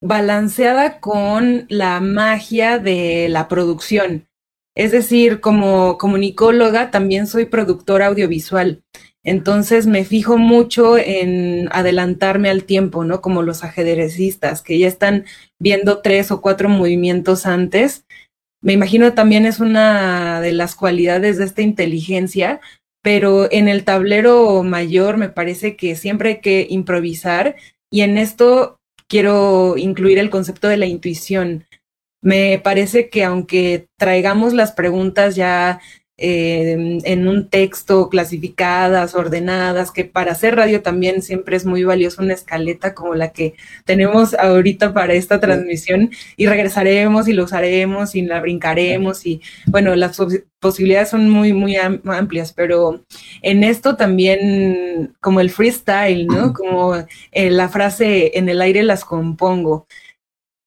Balanceada 0.00 0.98
con 0.98 1.66
la 1.68 2.00
magia 2.00 2.78
de 2.80 3.28
la 3.28 3.46
producción. 3.46 4.26
Es 4.76 4.90
decir, 4.90 5.40
como 5.40 5.98
comunicóloga 5.98 6.90
también 6.90 7.28
soy 7.28 7.46
productora 7.46 8.06
audiovisual. 8.06 8.82
Entonces 9.24 9.86
me 9.86 10.04
fijo 10.04 10.36
mucho 10.36 10.96
en 10.98 11.68
adelantarme 11.70 12.50
al 12.50 12.64
tiempo, 12.64 13.04
¿no? 13.04 13.20
Como 13.20 13.42
los 13.42 13.62
ajedrecistas 13.62 14.62
que 14.62 14.78
ya 14.78 14.88
están 14.88 15.26
viendo 15.60 16.00
tres 16.00 16.32
o 16.32 16.40
cuatro 16.40 16.68
movimientos 16.68 17.46
antes. 17.46 18.04
Me 18.62 18.72
imagino 18.72 19.14
también 19.14 19.46
es 19.46 19.60
una 19.60 20.40
de 20.40 20.52
las 20.52 20.74
cualidades 20.74 21.38
de 21.38 21.44
esta 21.44 21.62
inteligencia, 21.62 22.60
pero 23.02 23.50
en 23.50 23.68
el 23.68 23.84
tablero 23.84 24.62
mayor 24.62 25.16
me 25.16 25.28
parece 25.28 25.76
que 25.76 25.96
siempre 25.96 26.28
hay 26.30 26.40
que 26.40 26.66
improvisar 26.68 27.56
y 27.90 28.02
en 28.02 28.18
esto 28.18 28.78
quiero 29.08 29.76
incluir 29.76 30.18
el 30.18 30.30
concepto 30.30 30.68
de 30.68 30.76
la 30.76 30.86
intuición. 30.86 31.66
Me 32.20 32.60
parece 32.62 33.08
que 33.10 33.24
aunque 33.24 33.88
traigamos 33.96 34.52
las 34.52 34.72
preguntas 34.72 35.36
ya 35.36 35.80
eh, 36.20 36.98
en 37.04 37.28
un 37.28 37.48
texto, 37.48 38.08
clasificadas, 38.08 39.14
ordenadas, 39.14 39.92
que 39.92 40.04
para 40.04 40.32
hacer 40.32 40.56
radio 40.56 40.82
también 40.82 41.22
siempre 41.22 41.56
es 41.56 41.64
muy 41.64 41.84
valioso 41.84 42.22
una 42.22 42.34
escaleta 42.34 42.92
como 42.92 43.14
la 43.14 43.32
que 43.32 43.54
tenemos 43.84 44.34
ahorita 44.34 44.92
para 44.92 45.14
esta 45.14 45.38
transmisión 45.38 46.10
y 46.36 46.46
regresaremos 46.46 47.28
y 47.28 47.34
lo 47.34 47.44
usaremos 47.44 48.16
y 48.16 48.22
la 48.22 48.40
brincaremos 48.40 49.26
y 49.26 49.40
bueno, 49.66 49.94
las 49.94 50.20
posibilidades 50.58 51.10
son 51.10 51.30
muy, 51.30 51.52
muy 51.52 51.76
amplias, 51.76 52.52
pero 52.52 53.04
en 53.42 53.62
esto 53.62 53.94
también 53.96 55.14
como 55.20 55.40
el 55.40 55.50
freestyle, 55.50 56.26
¿no? 56.26 56.52
Como 56.52 56.96
eh, 57.30 57.50
la 57.50 57.68
frase 57.68 58.36
en 58.36 58.48
el 58.48 58.60
aire 58.60 58.82
las 58.82 59.04
compongo 59.04 59.86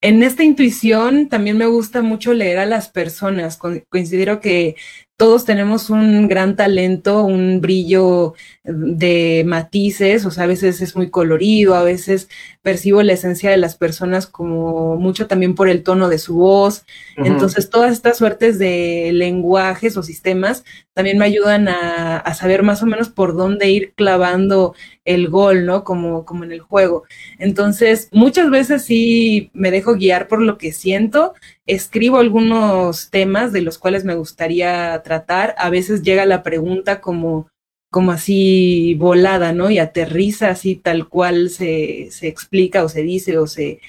en 0.02 0.22
esta 0.24 0.42
intuición 0.42 1.28
también 1.28 1.56
me 1.56 1.66
gusta 1.66 2.02
mucho 2.02 2.34
leer 2.34 2.58
a 2.58 2.66
las 2.66 2.88
personas. 2.88 3.56
Considero 3.88 4.40
que 4.40 4.74
todos 5.22 5.44
tenemos 5.44 5.88
un 5.88 6.26
gran 6.26 6.56
talento, 6.56 7.22
un 7.22 7.60
brillo 7.60 8.34
de 8.64 9.44
matices, 9.46 10.26
o 10.26 10.32
sea, 10.32 10.42
a 10.42 10.46
veces 10.48 10.80
es 10.80 10.96
muy 10.96 11.10
colorido, 11.10 11.76
a 11.76 11.84
veces 11.84 12.28
percibo 12.62 13.02
la 13.02 13.12
esencia 13.14 13.50
de 13.50 13.56
las 13.56 13.76
personas 13.76 14.26
como 14.28 14.96
mucho 14.96 15.26
también 15.26 15.54
por 15.56 15.68
el 15.68 15.82
tono 15.82 16.08
de 16.08 16.18
su 16.18 16.36
voz. 16.36 16.84
Entonces, 17.16 17.68
todas 17.68 17.92
estas 17.92 18.18
suertes 18.18 18.58
de 18.58 19.10
lenguajes 19.12 19.96
o 19.96 20.02
sistemas 20.02 20.64
también 20.94 21.18
me 21.18 21.24
ayudan 21.24 21.68
a, 21.68 22.34
saber 22.34 22.62
más 22.62 22.82
o 22.82 22.86
menos 22.86 23.08
por 23.08 23.36
dónde 23.36 23.68
ir 23.70 23.92
clavando 23.94 24.74
el 25.04 25.28
gol, 25.28 25.66
¿no? 25.66 25.82
Como, 25.84 26.24
como 26.24 26.44
en 26.44 26.52
el 26.52 26.60
juego. 26.60 27.04
Entonces, 27.38 28.08
muchas 28.12 28.48
veces 28.50 28.84
sí 28.84 29.50
me 29.52 29.70
dejo 29.70 29.94
guiar 29.94 30.28
por 30.28 30.40
lo 30.40 30.56
que 30.56 30.72
siento, 30.72 31.34
escribo 31.66 32.18
algunos 32.18 33.10
temas 33.10 33.52
de 33.52 33.62
los 33.62 33.78
cuales 33.78 34.04
me 34.04 34.14
gustaría 34.14 35.00
tratar, 35.02 35.54
a 35.58 35.68
veces 35.68 36.02
llega 36.02 36.26
la 36.26 36.42
pregunta 36.42 37.00
como 37.00 37.48
como 37.92 38.10
así 38.10 38.94
volada, 38.94 39.52
¿no? 39.52 39.70
Y 39.70 39.78
aterriza 39.78 40.48
así 40.48 40.76
tal 40.76 41.10
cual 41.10 41.50
se, 41.50 42.08
se 42.10 42.26
explica 42.26 42.82
o 42.82 42.88
se 42.88 43.02
dice 43.02 43.36
o 43.36 43.46
se, 43.46 43.80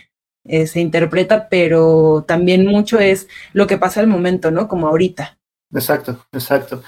eh, 0.43 0.67
se 0.67 0.81
interpreta, 0.81 1.48
pero 1.48 2.25
también 2.27 2.67
mucho 2.67 3.00
es 3.00 3.29
lo 3.53 3.65
que 3.65 3.77
pasa 3.77 4.01
al 4.01 4.07
momento, 4.07 4.51
¿no? 4.51 4.67
Como 4.67 4.89
ahorita. 4.89 5.39
Exacto, 5.74 6.19
exacto. 6.33 6.83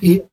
Y, 0.00 0.24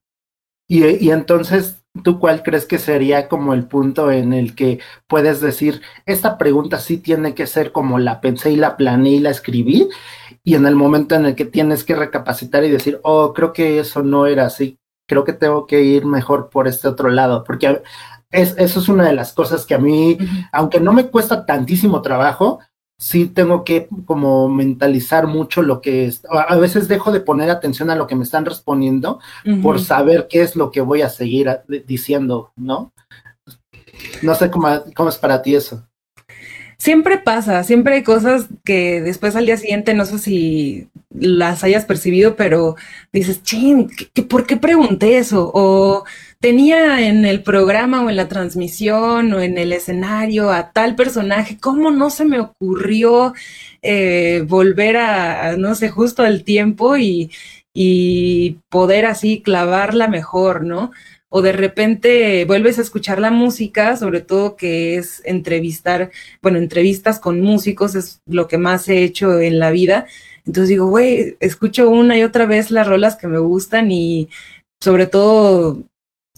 y, 0.67 1.05
y, 1.05 1.11
entonces, 1.11 1.83
¿tú 2.03 2.17
cuál 2.17 2.41
crees 2.41 2.65
que 2.65 2.79
sería 2.79 3.29
como 3.29 3.53
el 3.53 3.67
punto 3.67 4.09
en 4.09 4.33
el 4.33 4.55
que 4.55 4.79
puedes 5.07 5.39
decir, 5.39 5.83
esta 6.07 6.39
pregunta 6.39 6.79
sí 6.79 6.97
tiene 6.97 7.35
que 7.35 7.45
ser 7.45 7.71
como 7.71 7.99
la 7.99 8.21
pensé 8.21 8.49
y 8.49 8.55
la 8.55 8.75
planeé 8.75 9.17
y 9.17 9.19
la 9.19 9.29
escribí? 9.29 9.87
Y 10.43 10.55
en 10.55 10.65
el 10.65 10.75
momento 10.75 11.13
en 11.13 11.27
el 11.27 11.35
que 11.35 11.45
tienes 11.45 11.83
que 11.83 11.95
recapacitar 11.95 12.63
y 12.63 12.71
decir, 12.71 12.99
oh, 13.03 13.33
creo 13.35 13.53
que 13.53 13.77
eso 13.77 14.01
no 14.01 14.25
era 14.25 14.47
así, 14.47 14.79
creo 15.07 15.23
que 15.23 15.33
tengo 15.33 15.65
que 15.65 15.81
ir 15.81 16.05
mejor 16.05 16.49
por 16.49 16.67
este 16.67 16.87
otro 16.87 17.09
lado, 17.09 17.43
porque 17.43 17.81
es, 18.31 18.55
eso 18.57 18.79
es 18.79 18.89
una 18.89 19.05
de 19.05 19.13
las 19.13 19.33
cosas 19.33 19.65
que 19.65 19.75
a 19.75 19.79
mí, 19.79 20.17
aunque 20.51 20.79
no 20.79 20.93
me 20.93 21.07
cuesta 21.07 21.45
tantísimo 21.45 22.01
trabajo, 22.01 22.59
sí 22.97 23.27
tengo 23.27 23.63
que 23.63 23.87
como 24.05 24.47
mentalizar 24.47 25.27
mucho 25.27 25.61
lo 25.61 25.81
que 25.81 26.05
es, 26.05 26.21
a 26.29 26.55
veces 26.55 26.87
dejo 26.87 27.11
de 27.11 27.19
poner 27.19 27.49
atención 27.49 27.89
a 27.89 27.95
lo 27.95 28.07
que 28.07 28.15
me 28.15 28.23
están 28.23 28.45
respondiendo 28.45 29.19
por 29.61 29.79
saber 29.81 30.27
qué 30.29 30.41
es 30.41 30.55
lo 30.55 30.71
que 30.71 30.81
voy 30.81 31.01
a 31.01 31.09
seguir 31.09 31.49
diciendo, 31.85 32.51
¿no? 32.55 32.93
No 34.21 34.35
sé 34.35 34.49
cómo, 34.49 34.67
cómo 34.95 35.09
es 35.09 35.17
para 35.17 35.41
ti 35.41 35.55
eso. 35.55 35.87
Siempre 36.83 37.17
pasa, 37.17 37.63
siempre 37.63 37.95
hay 37.95 38.03
cosas 38.03 38.47
que 38.65 38.99
después 38.99 39.37
al 39.37 39.45
día 39.45 39.55
siguiente 39.55 39.93
no 39.93 40.03
sé 40.05 40.19
si 40.19 40.89
las 41.17 41.63
hayas 41.63 41.85
percibido, 41.85 42.35
pero 42.35 42.75
dices, 43.13 43.41
ching, 43.41 43.89
por 44.29 44.45
qué 44.45 44.57
pregunté 44.57 45.17
eso? 45.17 45.49
O 45.53 46.03
tenía 46.41 47.07
en 47.07 47.23
el 47.23 47.41
programa 47.41 48.03
o 48.03 48.09
en 48.09 48.17
la 48.17 48.27
transmisión 48.27 49.31
o 49.31 49.39
en 49.39 49.57
el 49.57 49.71
escenario 49.71 50.51
a 50.51 50.73
tal 50.73 50.95
personaje, 50.97 51.57
¿cómo 51.57 51.89
no 51.89 52.09
se 52.09 52.25
me 52.25 52.41
ocurrió 52.41 53.33
eh, 53.81 54.43
volver 54.45 54.97
a, 54.97 55.55
no 55.55 55.75
sé, 55.75 55.87
justo 55.87 56.23
al 56.23 56.43
tiempo 56.43 56.97
y, 56.97 57.31
y 57.73 58.57
poder 58.67 59.05
así 59.05 59.41
clavarla 59.41 60.09
mejor, 60.09 60.65
¿no? 60.65 60.91
O 61.35 61.41
de 61.41 61.51
repente 61.51 62.45
vuelves 62.45 62.77
a 62.77 62.83
escuchar 62.83 63.19
la 63.19 63.31
música, 63.31 63.97
sobre 63.97 64.21
todo 64.21 64.55
que 64.55 64.97
es 64.97 65.19
entrevistar, 65.25 66.11
bueno, 66.43 66.59
entrevistas 66.59 67.19
con 67.19 67.41
músicos 67.41 67.95
es 67.95 68.21
lo 68.27 68.47
que 68.47 68.59
más 68.59 68.87
he 68.87 69.03
hecho 69.03 69.39
en 69.39 69.57
la 69.57 69.71
vida. 69.71 70.05
Entonces 70.45 70.69
digo, 70.69 70.85
güey, 70.85 71.35
escucho 71.39 71.89
una 71.89 72.15
y 72.15 72.21
otra 72.21 72.45
vez 72.45 72.69
las 72.69 72.87
rolas 72.87 73.15
que 73.15 73.25
me 73.25 73.39
gustan 73.39 73.91
y 73.91 74.29
sobre 74.79 75.07
todo 75.07 75.81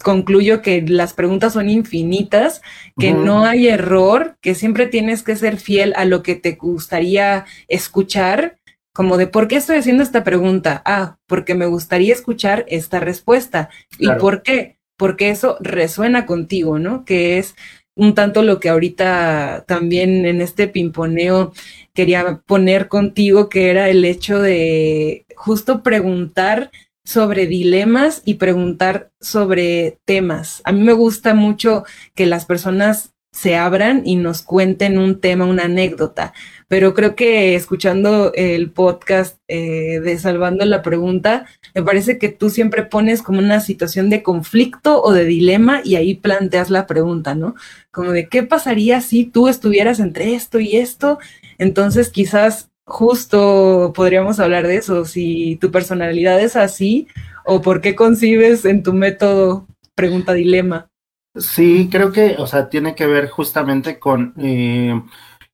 concluyo 0.01 0.61
que 0.61 0.81
las 0.83 1.11
preguntas 1.11 1.51
son 1.51 1.69
infinitas, 1.69 2.61
que 2.97 3.11
no 3.11 3.43
hay 3.43 3.67
error, 3.67 4.37
que 4.39 4.55
siempre 4.55 4.87
tienes 4.87 5.23
que 5.23 5.35
ser 5.35 5.57
fiel 5.57 5.91
a 5.97 6.05
lo 6.05 6.23
que 6.23 6.35
te 6.35 6.53
gustaría 6.53 7.45
escuchar, 7.67 8.59
como 8.93 9.17
de 9.17 9.27
por 9.27 9.49
qué 9.49 9.57
estoy 9.57 9.75
haciendo 9.75 10.03
esta 10.03 10.23
pregunta. 10.23 10.81
Ah, 10.85 11.17
porque 11.27 11.53
me 11.53 11.65
gustaría 11.65 12.13
escuchar 12.13 12.63
esta 12.69 13.01
respuesta. 13.01 13.69
¿Y 13.99 14.09
por 14.11 14.41
qué? 14.41 14.74
Porque 14.97 15.29
eso 15.29 15.57
resuena 15.59 16.25
contigo, 16.25 16.79
¿no? 16.79 17.05
Que 17.05 17.37
es 17.37 17.55
un 17.95 18.13
tanto 18.13 18.43
lo 18.43 18.59
que 18.59 18.69
ahorita 18.69 19.65
también 19.67 20.25
en 20.25 20.41
este 20.41 20.67
pimponeo 20.67 21.53
quería 21.93 22.41
poner 22.45 22.87
contigo, 22.89 23.49
que 23.49 23.69
era 23.69 23.89
el 23.89 24.03
hecho 24.05 24.39
de 24.39 25.25
justo 25.35 25.81
preguntar 25.81 26.71
sobre 27.05 27.47
dilemas 27.47 28.21
y 28.25 28.35
preguntar 28.35 29.11
sobre 29.21 29.99
temas. 30.05 30.61
A 30.65 30.71
mí 30.71 30.81
me 30.81 30.93
gusta 30.93 31.33
mucho 31.33 31.85
que 32.15 32.25
las 32.25 32.45
personas 32.45 33.14
se 33.35 33.57
abran 33.57 34.03
y 34.05 34.15
nos 34.15 34.43
cuenten 34.43 34.97
un 34.97 35.19
tema, 35.19 35.45
una 35.45 35.65
anécdota. 35.65 36.33
Pero 36.69 36.93
creo 36.93 37.15
que 37.15 37.55
escuchando 37.55 38.31
el 38.33 38.71
podcast 38.71 39.37
eh, 39.49 39.99
de 39.99 40.17
Salvando 40.17 40.63
la 40.63 40.81
Pregunta, 40.81 41.45
me 41.73 41.83
parece 41.83 42.17
que 42.17 42.29
tú 42.29 42.49
siempre 42.49 42.83
pones 42.83 43.21
como 43.21 43.39
una 43.39 43.59
situación 43.59 44.09
de 44.09 44.23
conflicto 44.23 45.03
o 45.03 45.11
de 45.11 45.25
dilema 45.25 45.81
y 45.83 45.95
ahí 45.95 46.15
planteas 46.15 46.69
la 46.69 46.87
pregunta, 46.87 47.35
¿no? 47.35 47.55
Como 47.91 48.13
de 48.13 48.29
qué 48.29 48.43
pasaría 48.43 49.01
si 49.01 49.25
tú 49.25 49.49
estuvieras 49.49 49.99
entre 49.99 50.33
esto 50.33 50.61
y 50.61 50.77
esto. 50.77 51.19
Entonces 51.57 52.09
quizás 52.09 52.69
justo 52.85 53.91
podríamos 53.93 54.39
hablar 54.39 54.65
de 54.65 54.77
eso, 54.77 55.03
si 55.03 55.57
tu 55.57 55.71
personalidad 55.71 56.39
es 56.39 56.55
así 56.55 57.07
o 57.43 57.61
por 57.61 57.81
qué 57.81 57.95
concibes 57.95 58.63
en 58.63 58.81
tu 58.81 58.93
método 58.93 59.67
pregunta 59.93 60.31
dilema. 60.31 60.89
Sí, 61.37 61.89
creo 61.91 62.11
que, 62.13 62.35
o 62.39 62.47
sea, 62.47 62.69
tiene 62.69 62.95
que 62.95 63.07
ver 63.07 63.29
justamente 63.29 63.99
con 63.99 64.33
eh, 64.37 65.01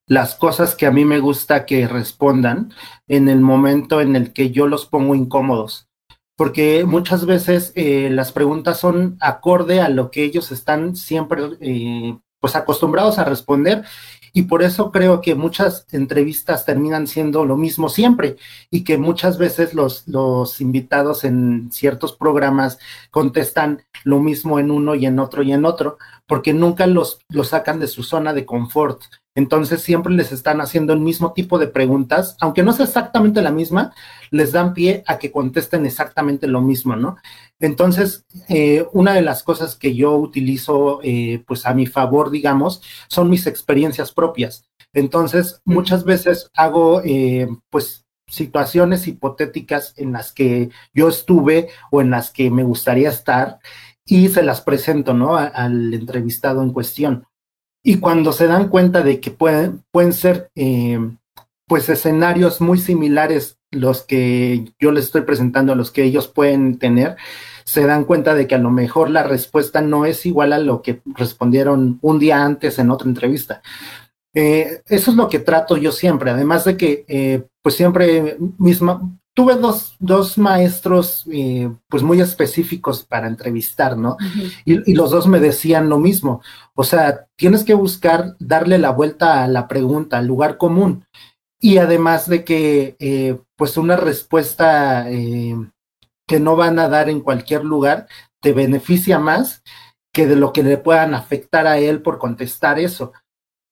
las 0.06 0.36
cosas 0.36 0.76
que 0.76 0.86
a 0.86 0.92
mí 0.92 1.04
me 1.04 1.18
gusta 1.18 1.66
que 1.66 1.88
respondan 1.88 2.72
en 3.08 3.28
el 3.28 3.40
momento 3.40 4.00
en 4.00 4.14
el 4.14 4.32
que 4.32 4.50
yo 4.50 4.68
los 4.68 4.86
pongo 4.86 5.14
incómodos. 5.14 5.88
Porque 6.36 6.84
muchas 6.84 7.26
veces 7.26 7.72
eh, 7.74 8.10
las 8.10 8.32
preguntas 8.32 8.78
son 8.78 9.16
acorde 9.20 9.80
a 9.80 9.88
lo 9.88 10.10
que 10.10 10.22
ellos 10.24 10.52
están 10.52 10.94
siempre 10.96 11.42
eh, 11.60 12.16
pues 12.40 12.56
acostumbrados 12.56 13.18
a 13.18 13.24
responder 13.24 13.84
y 14.32 14.42
por 14.42 14.62
eso 14.62 14.90
creo 14.90 15.20
que 15.20 15.34
muchas 15.34 15.86
entrevistas 15.92 16.64
terminan 16.64 17.06
siendo 17.06 17.44
lo 17.44 17.56
mismo 17.56 17.88
siempre 17.88 18.36
y 18.70 18.84
que 18.84 18.96
muchas 18.98 19.38
veces 19.38 19.74
los, 19.74 20.08
los 20.08 20.60
invitados 20.60 21.24
en 21.24 21.70
ciertos 21.70 22.14
programas 22.14 22.78
contestan 23.10 23.84
lo 24.04 24.20
mismo 24.20 24.58
en 24.58 24.70
uno 24.70 24.94
y 24.94 25.06
en 25.06 25.18
otro 25.18 25.42
y 25.42 25.52
en 25.52 25.64
otro, 25.64 25.98
porque 26.32 26.54
nunca 26.54 26.86
los, 26.86 27.18
los 27.28 27.48
sacan 27.48 27.78
de 27.78 27.86
su 27.86 28.02
zona 28.02 28.32
de 28.32 28.46
confort. 28.46 29.02
Entonces 29.34 29.82
siempre 29.82 30.14
les 30.14 30.32
están 30.32 30.62
haciendo 30.62 30.94
el 30.94 30.98
mismo 30.98 31.34
tipo 31.34 31.58
de 31.58 31.66
preguntas, 31.66 32.38
aunque 32.40 32.62
no 32.62 32.72
sea 32.72 32.86
exactamente 32.86 33.42
la 33.42 33.50
misma, 33.50 33.92
les 34.30 34.50
dan 34.50 34.72
pie 34.72 35.04
a 35.06 35.18
que 35.18 35.30
contesten 35.30 35.84
exactamente 35.84 36.46
lo 36.46 36.62
mismo, 36.62 36.96
¿no? 36.96 37.18
Entonces, 37.60 38.24
eh, 38.48 38.86
una 38.94 39.12
de 39.12 39.20
las 39.20 39.42
cosas 39.42 39.76
que 39.76 39.94
yo 39.94 40.16
utilizo, 40.16 41.00
eh, 41.02 41.44
pues 41.46 41.66
a 41.66 41.74
mi 41.74 41.86
favor, 41.86 42.30
digamos, 42.30 42.80
son 43.08 43.28
mis 43.28 43.46
experiencias 43.46 44.10
propias. 44.10 44.64
Entonces, 44.94 45.60
muchas 45.66 46.02
veces 46.02 46.50
hago, 46.54 47.02
eh, 47.04 47.46
pues, 47.68 48.06
situaciones 48.26 49.06
hipotéticas 49.06 49.92
en 49.98 50.12
las 50.12 50.32
que 50.32 50.70
yo 50.94 51.10
estuve 51.10 51.68
o 51.90 52.00
en 52.00 52.08
las 52.08 52.30
que 52.30 52.50
me 52.50 52.62
gustaría 52.62 53.10
estar 53.10 53.58
y 54.06 54.28
se 54.28 54.42
las 54.42 54.60
presento, 54.60 55.14
¿no? 55.14 55.36
al 55.36 55.94
entrevistado 55.94 56.62
en 56.62 56.72
cuestión. 56.72 57.26
Y 57.84 57.98
cuando 57.98 58.32
se 58.32 58.46
dan 58.46 58.68
cuenta 58.68 59.02
de 59.02 59.20
que 59.20 59.30
pueden, 59.30 59.84
pueden 59.90 60.12
ser, 60.12 60.50
eh, 60.54 60.98
pues, 61.66 61.88
escenarios 61.88 62.60
muy 62.60 62.78
similares 62.78 63.58
los 63.70 64.02
que 64.02 64.72
yo 64.78 64.92
les 64.92 65.06
estoy 65.06 65.22
presentando, 65.22 65.74
los 65.74 65.90
que 65.90 66.04
ellos 66.04 66.28
pueden 66.28 66.78
tener, 66.78 67.16
se 67.64 67.86
dan 67.86 68.04
cuenta 68.04 68.34
de 68.34 68.46
que 68.46 68.54
a 68.54 68.58
lo 68.58 68.70
mejor 68.70 69.10
la 69.10 69.22
respuesta 69.22 69.80
no 69.80 70.04
es 70.04 70.26
igual 70.26 70.52
a 70.52 70.58
lo 70.58 70.82
que 70.82 71.00
respondieron 71.16 71.98
un 72.02 72.18
día 72.18 72.44
antes 72.44 72.78
en 72.78 72.90
otra 72.90 73.08
entrevista. 73.08 73.62
Eh, 74.34 74.82
eso 74.86 75.10
es 75.10 75.16
lo 75.16 75.28
que 75.28 75.38
trato 75.38 75.76
yo 75.76 75.92
siempre, 75.92 76.30
además 76.30 76.64
de 76.64 76.76
que, 76.76 77.04
eh, 77.08 77.44
pues 77.62 77.74
siempre 77.74 78.36
misma, 78.58 79.00
tuve 79.34 79.56
dos, 79.56 79.96
dos 79.98 80.36
maestros 80.38 81.24
eh, 81.32 81.70
pues 81.88 82.02
muy 82.02 82.20
específicos 82.20 83.04
para 83.04 83.28
entrevistar, 83.28 83.96
¿no? 83.96 84.16
y, 84.64 84.90
y, 84.90 84.94
los 84.94 85.10
dos 85.10 85.26
me 85.26 85.40
decían 85.40 85.88
lo 85.88 85.98
mismo, 85.98 86.42
o 86.74 86.84
sea, 86.84 87.26
tienes 87.36 87.64
que 87.64 87.74
buscar 87.74 88.36
darle 88.38 88.78
la 88.78 88.90
vuelta 88.90 89.42
a 89.42 89.48
la 89.48 89.68
pregunta, 89.68 90.18
al 90.18 90.26
lugar 90.26 90.58
común, 90.58 91.06
y 91.60 91.78
además 91.78 92.28
de 92.28 92.44
que 92.44 93.38
pues 93.56 93.76
una 93.76 93.96
respuesta 93.96 95.06
que 96.26 96.40
no 96.40 96.56
van 96.56 96.78
a 96.78 96.88
dar 96.88 97.08
en 97.08 97.20
cualquier 97.20 97.64
lugar 97.64 98.08
te 98.40 98.52
beneficia 98.52 99.18
más 99.18 99.62
que 100.12 100.26
de 100.26 100.36
lo 100.36 100.52
que 100.52 100.62
le 100.62 100.76
puedan 100.76 101.14
afectar 101.14 101.66
a 101.66 101.78
él 101.78 102.02
por 102.02 102.18
contestar 102.18 102.78
eso. 102.78 103.12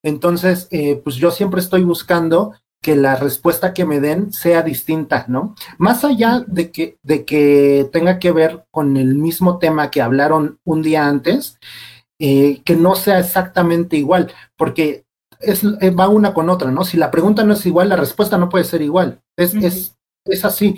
Entonces, 0.02 0.68
eh, 0.70 1.00
pues 1.02 1.16
yo 1.16 1.30
siempre 1.30 1.60
estoy 1.60 1.84
buscando 1.84 2.54
que 2.82 2.96
la 2.96 3.16
respuesta 3.16 3.74
que 3.74 3.84
me 3.84 4.00
den 4.00 4.32
sea 4.32 4.62
distinta, 4.62 5.26
¿no? 5.28 5.54
Más 5.78 6.04
allá 6.04 6.44
de 6.46 6.70
que, 6.70 6.98
de 7.02 7.24
que 7.24 7.88
tenga 7.92 8.18
que 8.18 8.32
ver 8.32 8.64
con 8.70 8.96
el 8.96 9.14
mismo 9.16 9.58
tema 9.58 9.90
que 9.90 10.00
hablaron 10.00 10.58
un 10.64 10.82
día 10.82 11.06
antes, 11.06 11.58
eh, 12.18 12.62
que 12.64 12.76
no 12.76 12.94
sea 12.94 13.18
exactamente 13.18 13.96
igual, 13.96 14.32
porque 14.56 15.04
es, 15.40 15.62
eh, 15.64 15.90
va 15.90 16.08
una 16.08 16.32
con 16.32 16.48
otra, 16.48 16.70
¿no? 16.70 16.84
Si 16.84 16.96
la 16.96 17.10
pregunta 17.10 17.44
no 17.44 17.52
es 17.52 17.64
igual, 17.66 17.90
la 17.90 17.96
respuesta 17.96 18.38
no 18.38 18.48
puede 18.48 18.64
ser 18.64 18.82
igual. 18.82 19.20
Es, 19.36 19.54
es, 19.54 19.96
es 20.24 20.44
así. 20.44 20.76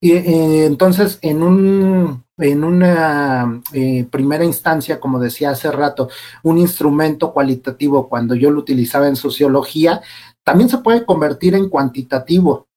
Y, 0.00 0.12
entonces, 0.12 1.18
en 1.22 1.42
un 1.42 2.24
en 2.38 2.64
una 2.64 3.62
eh, 3.72 4.06
primera 4.10 4.44
instancia, 4.44 4.98
como 4.98 5.20
decía 5.20 5.50
hace 5.50 5.70
rato, 5.70 6.08
un 6.42 6.58
instrumento 6.58 7.32
cualitativo 7.32 8.08
cuando 8.08 8.34
yo 8.34 8.50
lo 8.50 8.58
utilizaba 8.60 9.06
en 9.06 9.16
sociología, 9.16 10.02
también 10.44 10.68
se 10.68 10.78
puede 10.78 11.04
convertir 11.04 11.54
en 11.54 11.68
cuantitativo, 11.68 12.68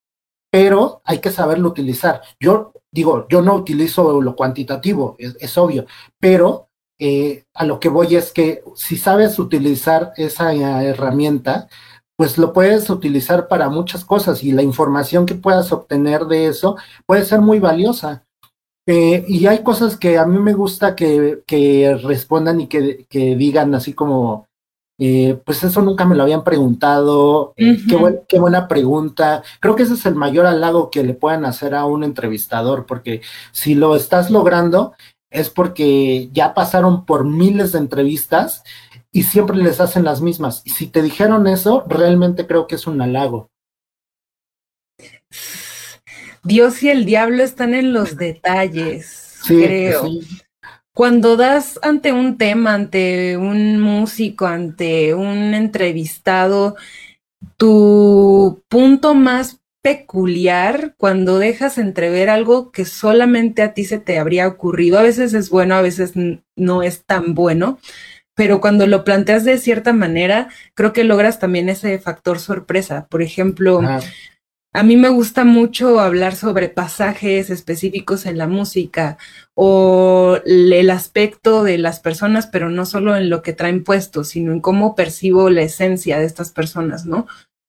pero 0.51 1.01
hay 1.03 1.19
que 1.19 1.31
saberlo 1.31 1.69
utilizar. 1.69 2.21
Yo 2.39 2.73
digo, 2.91 3.27
yo 3.29 3.41
no 3.41 3.55
utilizo 3.55 4.21
lo 4.21 4.35
cuantitativo, 4.35 5.15
es, 5.19 5.57
obvio, 5.57 5.85
pero 6.19 6.69
eh, 6.99 7.43
a 7.53 7.65
lo 7.65 7.79
que 7.79 7.89
voy 7.89 8.15
es 8.15 8.31
que 8.31 8.63
si 8.75 8.97
sabes 8.97 9.37
utilizar 9.37 10.13
esa 10.15 10.53
herramienta, 10.53 11.67
pues 12.17 12.37
lo 12.39 12.51
puedes 12.51 12.89
utilizar 12.89 13.47
para 13.47 13.69
muchas 13.69 14.03
cosas 14.03 14.43
y 14.43 14.51
la 14.51 14.63
información 14.63 15.25
que 15.25 15.35
puedas 15.35 15.71
obtener 15.71 16.25
de 16.25 16.47
eso 16.47 16.75
puede 17.05 17.23
ser 17.25 17.41
muy 17.41 17.59
valiosa. 17.59 18.23
Eh, 18.87 19.25
y 19.27 19.45
hay 19.47 19.63
cosas 19.63 19.97
que 19.97 20.17
a 20.17 20.25
mí 20.25 20.39
me 20.39 20.53
gusta 20.53 20.95
que, 20.95 21.43
que 21.45 21.99
respondan 22.01 22.61
y 22.61 22.67
que, 22.67 23.05
que, 23.09 23.35
digan 23.35 23.75
así 23.75 23.93
como, 23.93 24.46
eh, 24.99 25.39
pues 25.45 25.63
eso 25.63 25.81
nunca 25.81 26.05
me 26.05 26.15
lo 26.15 26.23
habían 26.23 26.43
preguntado, 26.43 27.53
eh, 27.55 27.77
qué, 27.87 28.19
qué, 28.27 28.39
buena 28.39 28.67
pregunta. 28.67 29.43
Creo 29.59 29.75
que 29.75 29.83
ese 29.83 29.93
es 29.93 30.05
el 30.05 30.15
mayor 30.15 30.45
halago 30.45 30.89
que 30.89 31.03
le 31.03 31.13
puedan 31.13 31.45
hacer 31.45 31.75
a 31.75 31.85
un 31.85 32.03
entrevistador, 32.03 32.85
porque 32.85 33.21
si 33.51 33.75
lo 33.75 33.95
estás 33.95 34.31
logrando 34.31 34.93
es 35.29 35.49
porque 35.49 36.29
ya 36.31 36.53
pasaron 36.53 37.05
por 37.05 37.25
miles 37.25 37.73
de 37.73 37.79
entrevistas 37.79 38.63
y 39.11 39.23
siempre 39.23 39.57
les 39.57 39.79
hacen 39.79 40.03
las 40.03 40.21
mismas. 40.21 40.61
Y 40.65 40.71
si 40.71 40.87
te 40.87 41.01
dijeron 41.01 41.47
eso, 41.47 41.83
realmente 41.87 42.47
creo 42.47 42.67
que 42.67 42.75
es 42.75 42.87
un 42.87 43.01
halago. 43.01 43.49
Dios 46.43 46.81
y 46.81 46.89
el 46.89 47.05
diablo 47.05 47.43
están 47.43 47.73
en 47.73 47.93
los 47.93 48.15
detalles, 48.15 49.39
creo. 49.45 50.09
Cuando 50.97 51.37
das 51.37 51.77
ante 51.83 52.11
un 52.11 52.39
tema, 52.39 52.73
ante 52.73 53.37
un 53.37 53.79
músico, 53.79 54.47
ante 54.47 55.13
un 55.13 55.53
entrevistado, 55.53 56.75
tu 57.55 58.63
punto 58.67 59.13
más 59.13 59.59
peculiar 59.83 60.95
cuando 60.97 61.37
dejas 61.37 61.77
entrever 61.77 62.31
algo 62.31 62.71
que 62.71 62.83
solamente 62.83 63.61
a 63.61 63.75
ti 63.75 63.85
se 63.85 63.99
te 63.99 64.17
habría 64.17 64.47
ocurrido. 64.47 64.97
A 64.97 65.03
veces 65.03 65.35
es 65.35 65.51
bueno, 65.51 65.75
a 65.75 65.83
veces 65.83 66.13
no 66.55 66.81
es 66.81 67.05
tan 67.05 67.35
bueno, 67.35 67.77
pero 68.33 68.59
cuando 68.59 68.87
lo 68.87 69.03
planteas 69.03 69.45
de 69.45 69.59
cierta 69.59 69.93
manera, 69.93 70.49
creo 70.73 70.93
que 70.93 71.03
logras 71.03 71.37
también 71.37 71.69
ese 71.69 71.99
factor 71.99 72.39
sorpresa. 72.39 73.05
Por 73.07 73.21
ejemplo, 73.21 73.81
a 74.77 74.83
mí 74.83 74.95
me 74.95 75.09
gusta 75.09 75.43
mucho 75.43 75.99
hablar 75.99 76.35
sobre 76.35 76.69
pasajes 76.69 77.49
específicos 77.49 78.27
en 78.27 78.37
la 78.37 78.45
música 78.45 79.17
o 79.55 80.37
el 80.45 80.89
aspecto 80.91 81.63
de 81.63 81.79
las 81.79 81.99
personas, 81.99 82.45
pero 82.45 82.69
no 82.69 82.85
solo 82.85 83.17
en 83.17 83.31
lo 83.31 83.41
que 83.41 83.53
traen 83.53 83.83
puesto, 83.83 84.23
sino 84.23 84.51
en 84.51 84.59
cómo 84.59 84.93
percibo 84.93 85.49
la 85.49 85.63
esencia 85.63 86.19
de 86.19 86.25
estas 86.25 86.51
personas, 86.51 87.07
¿no? 87.07 87.25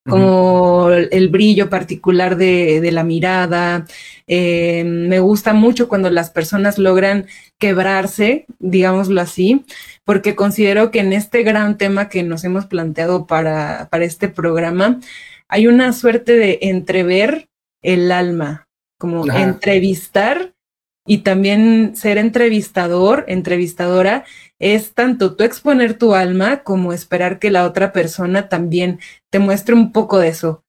Como 0.06 0.90
el 0.90 1.28
brillo 1.28 1.70
particular 1.70 2.36
de, 2.36 2.86
la 2.92 3.04
mirada. 3.04 3.86
Eh, 4.26 4.84
me 4.84 5.18
gusta 5.18 5.54
mucho 5.54 5.88
cuando 5.88 6.10
las 6.10 6.28
personas 6.28 6.78
logran 6.78 7.26
quebrarse, 7.58 8.44
digámoslo 8.58 9.20
así, 9.22 9.64
porque 10.04 10.34
considero 10.34 10.90
que 10.90 11.00
en 11.00 11.14
este 11.14 11.42
gran 11.42 11.78
tema 11.78 12.10
que 12.10 12.22
nos 12.22 12.44
hemos 12.44 12.66
planteado 12.66 13.26
para, 13.26 13.88
para 13.90 14.04
este 14.04 14.28
programa, 14.28 15.00
hay 15.48 15.66
una 15.66 15.92
suerte 15.92 16.36
de 16.36 16.58
entrever 16.62 17.48
el 17.82 18.12
alma, 18.12 18.68
como 18.98 19.26
entrevistar 19.26 20.54
y 21.06 21.18
también 21.18 21.96
ser 21.96 22.18
entrevistador, 22.18 23.24
entrevistadora, 23.28 24.24
es 24.58 24.92
tanto 24.92 25.36
tú 25.36 25.44
exponer 25.44 25.96
tu 25.96 26.14
alma 26.14 26.62
como 26.62 26.92
esperar 26.92 27.38
que 27.38 27.50
la 27.50 27.64
otra 27.64 27.92
persona 27.92 28.48
también 28.48 29.00
te 29.30 29.38
muestre 29.38 29.74
un 29.74 29.92
poco 29.92 30.18
de 30.18 30.28
eso. 30.28 30.64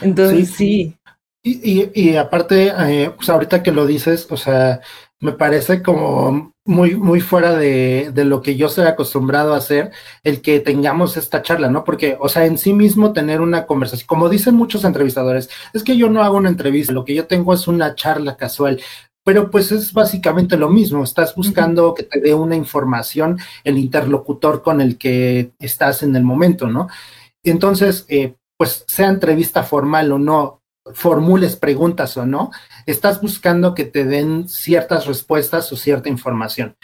Entonces, 0.00 0.50
sí. 0.50 0.96
Y, 1.44 1.90
y, 1.92 2.16
aparte, 2.16 2.68
eh, 2.68 3.10
pues 3.14 3.28
ahorita 3.28 3.62
que 3.62 3.72
lo 3.72 3.84
dices, 3.84 4.26
o 4.30 4.36
sea, 4.36 4.80
me 5.20 5.32
parece 5.32 5.82
como 5.82 6.51
muy, 6.64 6.94
muy 6.94 7.20
fuera 7.20 7.56
de, 7.56 8.12
de, 8.14 8.24
lo 8.24 8.40
que 8.40 8.56
yo 8.56 8.68
soy 8.68 8.86
acostumbrado 8.86 9.54
a 9.54 9.56
hacer, 9.58 9.90
el 10.22 10.42
que 10.42 10.60
tengamos 10.60 11.16
esta 11.16 11.42
charla, 11.42 11.68
¿no? 11.70 11.82
Porque, 11.84 12.16
o 12.20 12.28
sea, 12.28 12.46
en 12.46 12.56
sí 12.58 12.72
mismo 12.72 13.12
tener 13.12 13.40
una 13.40 13.66
conversación, 13.66 14.06
como 14.06 14.28
dicen 14.28 14.54
muchos 14.54 14.84
entrevistadores, 14.84 15.50
es 15.74 15.82
que 15.82 15.96
yo 15.96 16.08
no 16.08 16.22
hago 16.22 16.36
una 16.36 16.50
entrevista, 16.50 16.92
lo 16.92 17.04
que 17.04 17.14
yo 17.14 17.26
tengo 17.26 17.52
es 17.52 17.66
una 17.66 17.94
charla 17.94 18.36
casual. 18.36 18.80
Pero 19.24 19.50
pues 19.50 19.70
es 19.70 19.92
básicamente 19.92 20.56
lo 20.56 20.68
mismo, 20.68 21.04
estás 21.04 21.34
buscando 21.36 21.94
que 21.94 22.02
te 22.02 22.20
dé 22.20 22.34
una 22.34 22.56
información 22.56 23.38
el 23.62 23.78
interlocutor 23.78 24.62
con 24.62 24.80
el 24.80 24.98
que 24.98 25.52
estás 25.60 26.02
en 26.02 26.16
el 26.16 26.24
momento, 26.24 26.66
¿no? 26.68 26.88
Entonces, 27.44 28.04
eh, 28.08 28.34
pues 28.56 28.84
sea 28.86 29.08
entrevista 29.08 29.62
formal 29.62 30.10
o 30.12 30.18
no, 30.18 30.61
formules 30.94 31.56
preguntas 31.56 32.16
o 32.16 32.26
no, 32.26 32.50
estás 32.86 33.20
buscando 33.20 33.74
que 33.74 33.84
te 33.84 34.04
den 34.04 34.48
ciertas 34.48 35.06
respuestas 35.06 35.72
o 35.72 35.76
cierta 35.76 36.08
información. 36.08 36.76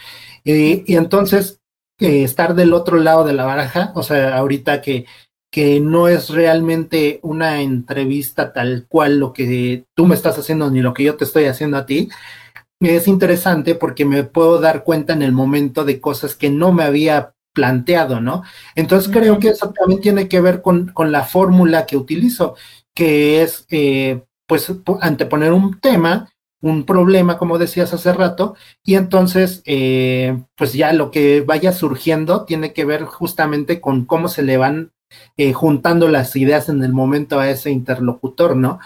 y 0.43 0.95
entonces, 0.95 1.59
eh, 1.99 2.23
estar 2.23 2.55
del 2.55 2.73
otro 2.73 2.97
lado 2.97 3.25
de 3.25 3.33
la 3.33 3.45
baraja, 3.45 3.91
o 3.93 4.03
sea, 4.03 4.37
ahorita 4.37 4.81
que, 4.81 5.05
que 5.51 5.81
no 5.81 6.07
es 6.07 6.29
realmente 6.29 7.19
una 7.23 7.61
entrevista 7.61 8.53
tal 8.53 8.85
cual 8.87 9.19
lo 9.19 9.33
que 9.33 9.85
tú 9.95 10.05
me 10.05 10.15
estás 10.15 10.37
haciendo 10.37 10.71
ni 10.71 10.81
lo 10.81 10.93
que 10.93 11.03
yo 11.03 11.17
te 11.17 11.25
estoy 11.25 11.45
haciendo 11.45 11.75
a 11.77 11.85
ti, 11.85 12.09
es 12.79 13.07
interesante 13.09 13.75
porque 13.75 14.05
me 14.05 14.23
puedo 14.23 14.59
dar 14.61 14.85
cuenta 14.85 15.11
en 15.13 15.21
el 15.23 15.33
momento 15.33 15.83
de 15.83 15.99
cosas 15.99 16.35
que 16.35 16.49
no 16.49 16.71
me 16.71 16.83
había 16.83 17.33
planteado, 17.53 18.21
¿no? 18.21 18.43
Entonces 18.75 19.11
creo 19.11 19.39
que 19.39 19.49
eso 19.49 19.73
también 19.77 19.99
tiene 19.99 20.29
que 20.29 20.39
ver 20.39 20.61
con, 20.61 20.87
con 20.93 21.11
la 21.11 21.23
fórmula 21.23 21.85
que 21.85 21.97
utilizo 21.97 22.55
que 22.99 23.41
es 23.41 23.65
eh, 23.69 24.25
pues 24.45 24.69
anteponer 24.99 25.53
un 25.53 25.79
tema 25.79 26.29
un 26.61 26.83
problema, 26.83 27.37
como 27.37 27.57
decías 27.57 27.93
hace 27.93 28.11
rato, 28.11 28.55
y 28.83 28.95
entonces, 28.95 29.61
eh, 29.65 30.43
pues 30.57 30.73
ya 30.73 30.91
lo 30.91 31.09
que 31.09 31.39
vaya 31.39 31.71
surgiendo 31.71 32.43
tiene 32.43 32.73
que 32.73 32.83
ver 32.83 33.05
justamente 33.05 33.79
con 33.79 34.03
cómo 34.03 34.27
se 34.27 34.43
le 34.43 34.57
van 34.57 34.91
eh, 35.37 35.53
juntando 35.53 36.09
las 36.09 36.35
ideas 36.35 36.67
en 36.67 36.83
el 36.83 36.91
momento 36.91 37.39
a 37.39 37.49
ese 37.49 37.71
interlocutor, 37.71 38.57
¿no? 38.57 38.79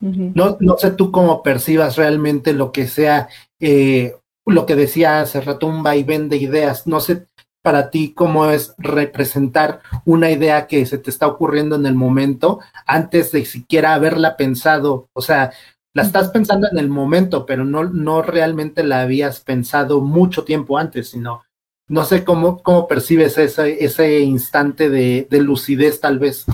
No, 0.00 0.58
no 0.60 0.76
sé 0.76 0.90
tú 0.90 1.10
cómo 1.10 1.42
percibas 1.42 1.96
realmente 1.96 2.52
lo 2.52 2.72
que 2.72 2.86
sea, 2.86 3.30
lo 3.58 4.66
que 4.66 4.76
decía 4.76 5.22
hace 5.22 5.40
rato, 5.40 5.66
un 5.66 5.82
vaivén 5.82 6.28
de 6.28 6.36
ideas. 6.36 6.86
No 6.86 7.00
sé 7.00 7.24
para 7.64 7.88
ti 7.88 8.12
cómo 8.12 8.50
es 8.50 8.74
representar 8.76 9.80
una 10.04 10.30
idea 10.30 10.66
que 10.66 10.84
se 10.84 10.98
te 10.98 11.08
está 11.08 11.26
ocurriendo 11.26 11.76
en 11.76 11.86
el 11.86 11.94
momento 11.94 12.60
antes 12.84 13.32
de 13.32 13.46
siquiera 13.46 13.94
haberla 13.94 14.36
pensado. 14.36 15.08
O 15.14 15.22
sea, 15.22 15.50
la 15.94 16.02
estás 16.02 16.28
pensando 16.28 16.68
en 16.70 16.76
el 16.76 16.90
momento, 16.90 17.46
pero 17.46 17.64
no, 17.64 17.84
no 17.84 18.20
realmente 18.20 18.84
la 18.84 19.00
habías 19.00 19.40
pensado 19.40 20.02
mucho 20.02 20.44
tiempo 20.44 20.76
antes, 20.76 21.08
sino 21.08 21.42
no 21.88 22.04
sé 22.04 22.22
cómo, 22.22 22.62
cómo 22.62 22.86
percibes 22.86 23.38
ese, 23.38 23.82
ese 23.82 24.20
instante 24.20 24.90
de, 24.90 25.26
de 25.30 25.40
lucidez 25.40 26.00
tal 26.00 26.18
vez. 26.18 26.44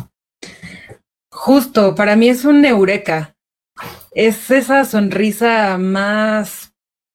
Justo, 1.32 1.96
para 1.96 2.14
mí 2.14 2.28
es 2.28 2.44
un 2.44 2.64
eureka. 2.64 3.34
Es 4.12 4.48
esa 4.52 4.84
sonrisa 4.84 5.76
más 5.76 6.69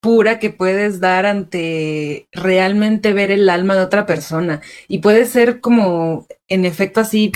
pura 0.05 0.37
que 0.37 0.51
puedes 0.51 0.99
dar 0.99 1.25
ante 1.25 2.27
realmente 2.31 3.11
ver 3.11 3.31
el 3.31 3.49
alma 3.49 3.73
de 3.73 3.81
otra 3.81 4.05
persona. 4.05 4.61
Y 4.87 4.99
puede 4.99 5.25
ser 5.25 5.61
como, 5.61 6.27
en 6.47 6.63
efecto, 6.63 6.99
así, 6.99 7.31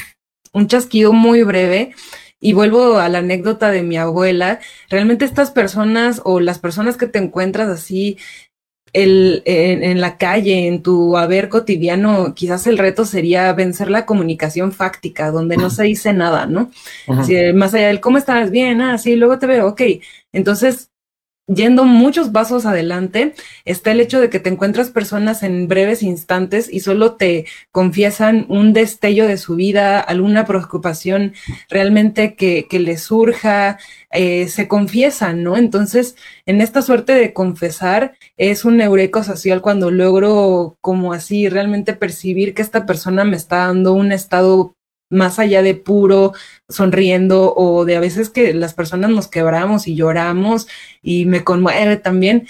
un 0.54 0.68
chasquido 0.68 1.12
muy 1.12 1.42
breve. 1.42 1.96
Y 2.40 2.54
vuelvo 2.54 3.00
a 3.00 3.10
la 3.10 3.18
anécdota 3.18 3.72
de 3.72 3.82
mi 3.82 3.98
abuela. 3.98 4.60
Realmente 4.88 5.26
estas 5.26 5.50
personas 5.50 6.22
o 6.26 6.40
las 6.40 6.60
personas 6.60 6.96
que 6.96 7.08
te 7.08 7.18
encuentras 7.18 7.70
así 7.70 8.20
el, 8.94 9.42
en, 9.46 10.00
la 10.00 10.18
calle, 10.18 10.68
en 10.68 10.84
tu 10.84 11.18
haber 11.18 11.50
cotidiano, 11.50 12.36
quizás 12.36 12.68
el 12.68 12.78
reto 12.78 13.04
sería 13.04 13.52
vencer 13.54 13.90
la 13.90 14.06
comunicación 14.06 14.72
fáctica, 14.72 15.32
donde 15.32 15.58
no 15.58 15.72
se 15.72 15.84
dice 15.84 16.14
nada, 16.14 16.46
¿no? 16.46 16.70
más 17.56 17.74
allá 17.74 17.88
del 17.88 18.00
cómo 18.00 18.20
estás, 18.20 18.52
bien, 18.52 18.82
ah, 18.82 18.98
sí, 19.00 19.16
luego 19.16 19.40
te 19.40 19.48
veo, 19.48 19.68
ok. 19.68 19.82
Entonces, 20.32 20.89
yendo 21.54 21.84
muchos 21.84 22.30
pasos 22.30 22.66
adelante, 22.66 23.34
está 23.66 23.92
el 23.92 24.00
hecho 24.00 24.22
de 24.22 24.30
que 24.30 24.40
te 24.40 24.50
encuentras 24.50 24.92
personas 24.92 25.44
en 25.44 25.68
breves 25.68 26.04
instantes 26.04 26.72
y 26.72 26.80
solo 26.82 27.16
te 27.16 27.46
confiesan 27.72 28.46
un 28.50 28.74
destello 28.74 29.28
de 29.28 29.38
su 29.38 29.56
vida, 29.56 30.00
alguna 30.00 30.46
preocupación 30.46 31.34
realmente 31.70 32.36
que, 32.36 32.68
que 32.70 32.80
les 32.80 33.02
surja, 33.04 33.80
eh, 34.12 34.48
se 34.48 34.68
confiesan, 34.68 35.44
¿no? 35.44 35.58
Entonces, 35.58 36.16
en 36.46 36.62
esta 36.62 36.82
suerte 36.82 37.14
de 37.14 37.34
confesar, 37.34 38.16
es 38.38 38.66
un 38.66 38.80
eureka 38.82 39.24
social 39.24 39.62
cuando 39.62 39.92
logro 39.92 40.78
como 40.82 41.14
así 41.14 41.50
realmente 41.50 41.94
percibir 41.94 42.54
que 42.54 42.62
esta 42.62 42.86
persona 42.86 43.24
me 43.24 43.38
está 43.38 43.68
dando 43.68 43.94
un 43.94 44.12
estado 44.12 44.76
más 45.10 45.40
allá 45.40 45.62
de 45.62 45.76
puro 45.76 46.34
sonriendo 46.68 47.54
o 47.56 47.86
de 47.86 47.96
a 47.96 48.00
veces 48.00 48.30
que 48.30 48.54
las 48.54 48.74
personas 48.74 49.10
nos 49.10 49.28
quebramos 49.28 49.88
y 49.88 49.96
lloramos 49.96 50.68
y 51.02 51.26
me 51.26 51.44
conmueve 51.44 51.98
también, 51.98 52.48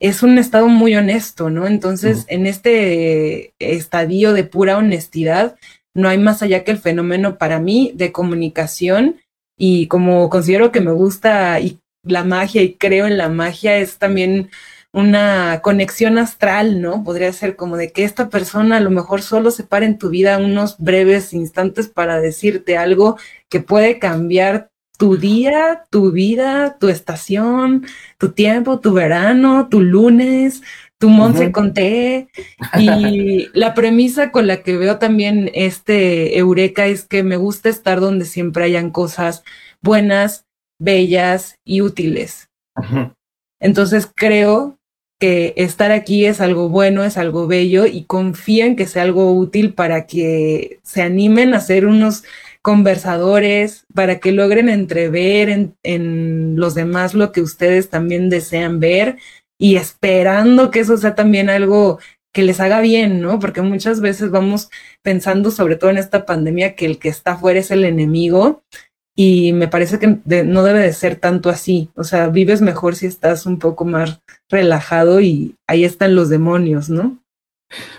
es 0.00 0.22
un 0.22 0.38
estado 0.38 0.68
muy 0.68 0.94
honesto, 0.94 1.50
¿no? 1.50 1.66
Entonces, 1.66 2.26
en 2.28 2.46
este 2.46 3.54
estadio 3.58 4.32
de 4.34 4.44
pura 4.44 4.76
honestidad, 4.76 5.56
no 5.94 6.08
hay 6.08 6.18
más 6.18 6.42
allá 6.42 6.64
que 6.64 6.70
el 6.70 6.78
fenómeno 6.78 7.38
para 7.38 7.58
mí 7.58 7.92
de 7.94 8.12
comunicación 8.12 9.16
y 9.58 9.86
como 9.86 10.28
considero 10.28 10.70
que 10.70 10.82
me 10.82 10.92
gusta 10.92 11.58
y 11.60 11.78
la 12.02 12.24
magia 12.24 12.62
y 12.62 12.74
creo 12.74 13.06
en 13.06 13.16
la 13.16 13.30
magia, 13.30 13.78
es 13.78 13.98
también 13.98 14.50
una 14.96 15.60
conexión 15.60 16.16
astral, 16.16 16.80
¿no? 16.80 17.04
Podría 17.04 17.30
ser 17.34 17.54
como 17.54 17.76
de 17.76 17.92
que 17.92 18.02
esta 18.02 18.30
persona 18.30 18.78
a 18.78 18.80
lo 18.80 18.88
mejor 18.88 19.20
solo 19.20 19.50
se 19.50 19.62
para 19.62 19.84
en 19.84 19.98
tu 19.98 20.08
vida 20.08 20.38
unos 20.38 20.78
breves 20.78 21.34
instantes 21.34 21.88
para 21.88 22.18
decirte 22.18 22.78
algo 22.78 23.18
que 23.50 23.60
puede 23.60 23.98
cambiar 23.98 24.70
tu 24.96 25.18
día, 25.18 25.84
tu 25.90 26.12
vida, 26.12 26.78
tu 26.80 26.88
estación, 26.88 27.84
tu 28.16 28.30
tiempo, 28.32 28.80
tu 28.80 28.94
verano, 28.94 29.68
tu 29.68 29.82
lunes, 29.82 30.62
tu 30.96 31.10
Monse 31.10 31.52
con 31.52 31.74
té. 31.74 32.28
Y 32.78 33.50
la 33.52 33.74
premisa 33.74 34.32
con 34.32 34.46
la 34.46 34.62
que 34.62 34.78
veo 34.78 34.98
también 34.98 35.50
este 35.52 36.38
Eureka 36.38 36.86
es 36.86 37.04
que 37.04 37.22
me 37.22 37.36
gusta 37.36 37.68
estar 37.68 38.00
donde 38.00 38.24
siempre 38.24 38.64
hayan 38.64 38.88
cosas 38.88 39.44
buenas, 39.82 40.46
bellas 40.80 41.56
y 41.66 41.82
útiles. 41.82 42.48
Entonces 43.60 44.10
creo 44.14 44.75
que 45.18 45.54
estar 45.56 45.92
aquí 45.92 46.26
es 46.26 46.40
algo 46.40 46.68
bueno, 46.68 47.04
es 47.04 47.16
algo 47.16 47.46
bello 47.46 47.86
y 47.86 48.04
confíen 48.04 48.76
que 48.76 48.86
sea 48.86 49.02
algo 49.02 49.32
útil 49.32 49.74
para 49.74 50.06
que 50.06 50.80
se 50.82 51.02
animen 51.02 51.54
a 51.54 51.60
ser 51.60 51.86
unos 51.86 52.24
conversadores, 52.62 53.86
para 53.94 54.18
que 54.18 54.32
logren 54.32 54.68
entrever 54.68 55.48
en, 55.48 55.76
en 55.82 56.56
los 56.56 56.74
demás 56.74 57.14
lo 57.14 57.32
que 57.32 57.40
ustedes 57.40 57.88
también 57.90 58.28
desean 58.28 58.80
ver 58.80 59.16
y 59.58 59.76
esperando 59.76 60.70
que 60.70 60.80
eso 60.80 60.96
sea 60.96 61.14
también 61.14 61.48
algo 61.48 61.98
que 62.32 62.42
les 62.42 62.60
haga 62.60 62.82
bien, 62.82 63.22
¿no? 63.22 63.38
Porque 63.38 63.62
muchas 63.62 64.00
veces 64.02 64.30
vamos 64.30 64.68
pensando, 65.02 65.50
sobre 65.50 65.76
todo 65.76 65.88
en 65.88 65.96
esta 65.96 66.26
pandemia, 66.26 66.74
que 66.74 66.84
el 66.84 66.98
que 66.98 67.08
está 67.08 67.32
afuera 67.32 67.60
es 67.60 67.70
el 67.70 67.82
enemigo 67.84 68.62
y 69.18 69.54
me 69.54 69.66
parece 69.66 69.98
que 69.98 70.18
no 70.44 70.62
debe 70.62 70.80
de 70.80 70.92
ser 70.92 71.16
tanto 71.16 71.48
así. 71.48 71.90
O 71.96 72.04
sea, 72.04 72.28
vives 72.28 72.60
mejor 72.60 72.94
si 72.94 73.06
estás 73.06 73.46
un 73.46 73.58
poco 73.58 73.86
más 73.86 74.20
relajado 74.50 75.22
y 75.22 75.56
ahí 75.66 75.84
están 75.84 76.14
los 76.14 76.28
demonios, 76.28 76.90
¿no? 76.90 77.18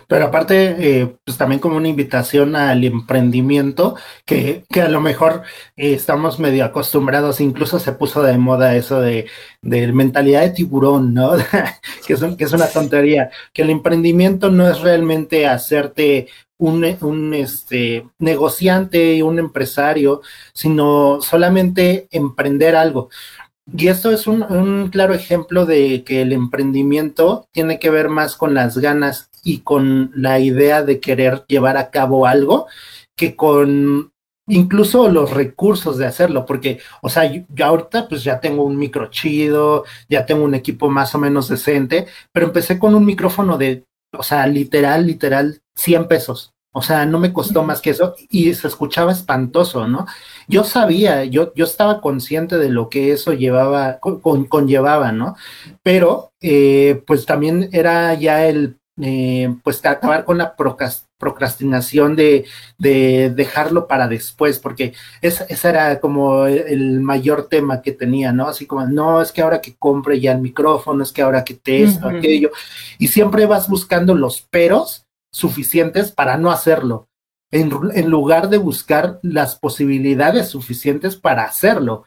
Pero 0.08 0.26
aparte, 0.26 0.76
eh, 0.80 1.16
pues 1.26 1.38
también 1.38 1.60
como 1.60 1.76
una 1.76 1.90
invitación 1.90 2.56
al 2.56 2.84
emprendimiento, 2.86 3.96
que, 4.26 4.64
que 4.70 4.82
a 4.82 4.90
lo 4.90 5.02
mejor 5.02 5.42
eh, 5.76 5.94
estamos 5.94 6.40
medio 6.40 6.64
acostumbrados, 6.64 7.42
incluso 7.42 7.78
se 7.80 7.92
puso 7.92 8.24
de 8.24 8.38
moda 8.38 8.76
eso 8.76 9.02
de, 9.02 9.28
de 9.62 9.92
mentalidad 9.92 10.42
de 10.42 10.52
tiburón, 10.52 11.14
¿no? 11.14 11.32
que, 12.08 12.14
es 12.14 12.24
que 12.38 12.44
es 12.44 12.54
una 12.54 12.68
tontería, 12.68 13.30
que 13.54 13.64
el 13.64 13.70
emprendimiento 13.70 14.50
no 14.50 14.70
es 14.70 14.80
realmente 14.80 15.48
hacerte 15.48 16.28
un, 16.58 16.86
un 17.02 17.34
este, 17.34 18.08
negociante 18.20 19.16
y 19.16 19.22
un 19.22 19.40
empresario, 19.40 20.22
sino 20.54 21.22
solamente 21.22 22.08
emprender 22.12 22.76
algo. 22.76 23.10
Y 23.76 23.90
esto 23.90 24.12
es 24.12 24.28
un, 24.28 24.44
un, 24.44 24.90
claro 24.90 25.14
ejemplo 25.14 25.66
de 25.66 26.04
que 26.04 26.22
el 26.22 26.32
emprendimiento 26.32 27.48
tiene 27.52 27.80
que 27.80 27.90
ver 27.90 28.10
más 28.10 28.36
con 28.36 28.54
las 28.54 28.78
ganas 28.78 29.30
y 29.44 29.60
con 29.60 30.12
la 30.16 30.40
idea 30.40 30.84
de 30.84 31.00
querer 31.00 31.44
llevar 31.48 31.78
a 31.78 31.90
cabo 31.92 32.28
algo 32.28 32.68
que 33.16 33.36
con 33.36 34.12
incluso 34.48 35.10
los 35.10 35.32
recursos 35.32 35.98
de 35.98 36.06
hacerlo, 36.06 36.46
porque, 36.46 36.80
o 37.02 37.10
sea, 37.10 37.26
yo, 37.26 37.44
ahorita 37.66 38.08
pues 38.08 38.24
ya 38.24 38.40
tengo 38.40 38.64
un 38.64 38.78
micro 38.78 39.10
chido, 39.10 39.84
ya 40.10 40.26
tengo 40.26 40.44
un 40.44 40.56
equipo 40.56 40.90
más 40.90 41.14
o 41.16 41.20
menos 41.20 41.50
decente, 41.50 42.08
pero 42.32 42.48
empecé 42.48 42.80
con 42.80 42.96
un 42.96 43.06
micrófono 43.06 43.58
de, 43.58 43.86
o 44.18 44.24
sea, 44.24 44.48
literal, 44.48 45.06
literal, 45.06 45.62
100 45.78 46.08
pesos. 46.08 46.54
O 46.74 46.84
sea, 46.84 47.08
no 47.08 47.18
me 47.18 47.34
costó 47.34 47.64
más 47.64 47.82
que 47.82 47.90
eso 47.90 48.14
y 48.30 48.54
se 48.54 48.68
escuchaba 48.68 49.12
espantoso, 49.12 49.88
¿no? 49.88 50.06
Yo 50.48 50.64
sabía, 50.64 51.24
yo, 51.24 51.52
yo 51.56 51.66
estaba 51.66 52.02
consciente 52.02 52.60
de 52.60 52.70
lo 52.70 52.88
que 52.88 53.12
eso 53.14 53.34
llevaba, 53.34 53.98
con, 54.00 54.46
conllevaba, 54.46 55.12
¿no? 55.12 55.36
Pero, 55.82 56.34
eh, 56.40 57.02
pues 57.08 57.26
también 57.26 57.70
era 57.72 58.14
ya 58.14 58.46
el, 58.46 58.78
eh, 59.02 59.56
pues 59.64 59.84
acabar 59.84 60.24
con 60.24 60.38
la 60.38 60.56
procrastinación 60.56 62.16
de, 62.16 62.46
de, 62.78 63.32
dejarlo 63.32 63.88
para 63.88 64.08
después, 64.08 64.60
porque 64.60 64.94
ese, 65.24 65.48
ese 65.50 65.70
era 65.70 66.00
como 66.00 66.46
el 66.46 67.00
mayor 67.00 67.48
tema 67.48 67.82
que 67.82 67.92
tenía, 67.92 68.32
¿no? 68.34 68.50
Así 68.50 68.68
como, 68.68 68.86
no, 68.86 69.20
es 69.20 69.32
que 69.32 69.42
ahora 69.42 69.62
que 69.62 69.76
compre 69.78 70.20
ya 70.20 70.34
el 70.34 70.42
micrófono, 70.42 71.02
es 71.02 71.12
que 71.12 71.24
ahora 71.24 71.44
que 71.44 71.56
te 71.56 71.82
esto, 71.82 72.08
aquello, 72.08 72.52
y 73.00 73.08
siempre 73.08 73.48
vas 73.48 73.68
buscando 73.68 74.14
los 74.14 74.42
peros 74.42 75.07
suficientes 75.38 76.12
para 76.12 76.38
no 76.38 76.52
hacerlo, 76.52 77.08
en, 77.52 77.70
lugar 78.10 78.50
de 78.50 78.58
buscar 78.58 79.20
las 79.22 79.56
posibilidades 79.56 80.50
suficientes 80.50 81.16
para 81.16 81.44
hacerlo. 81.44 82.04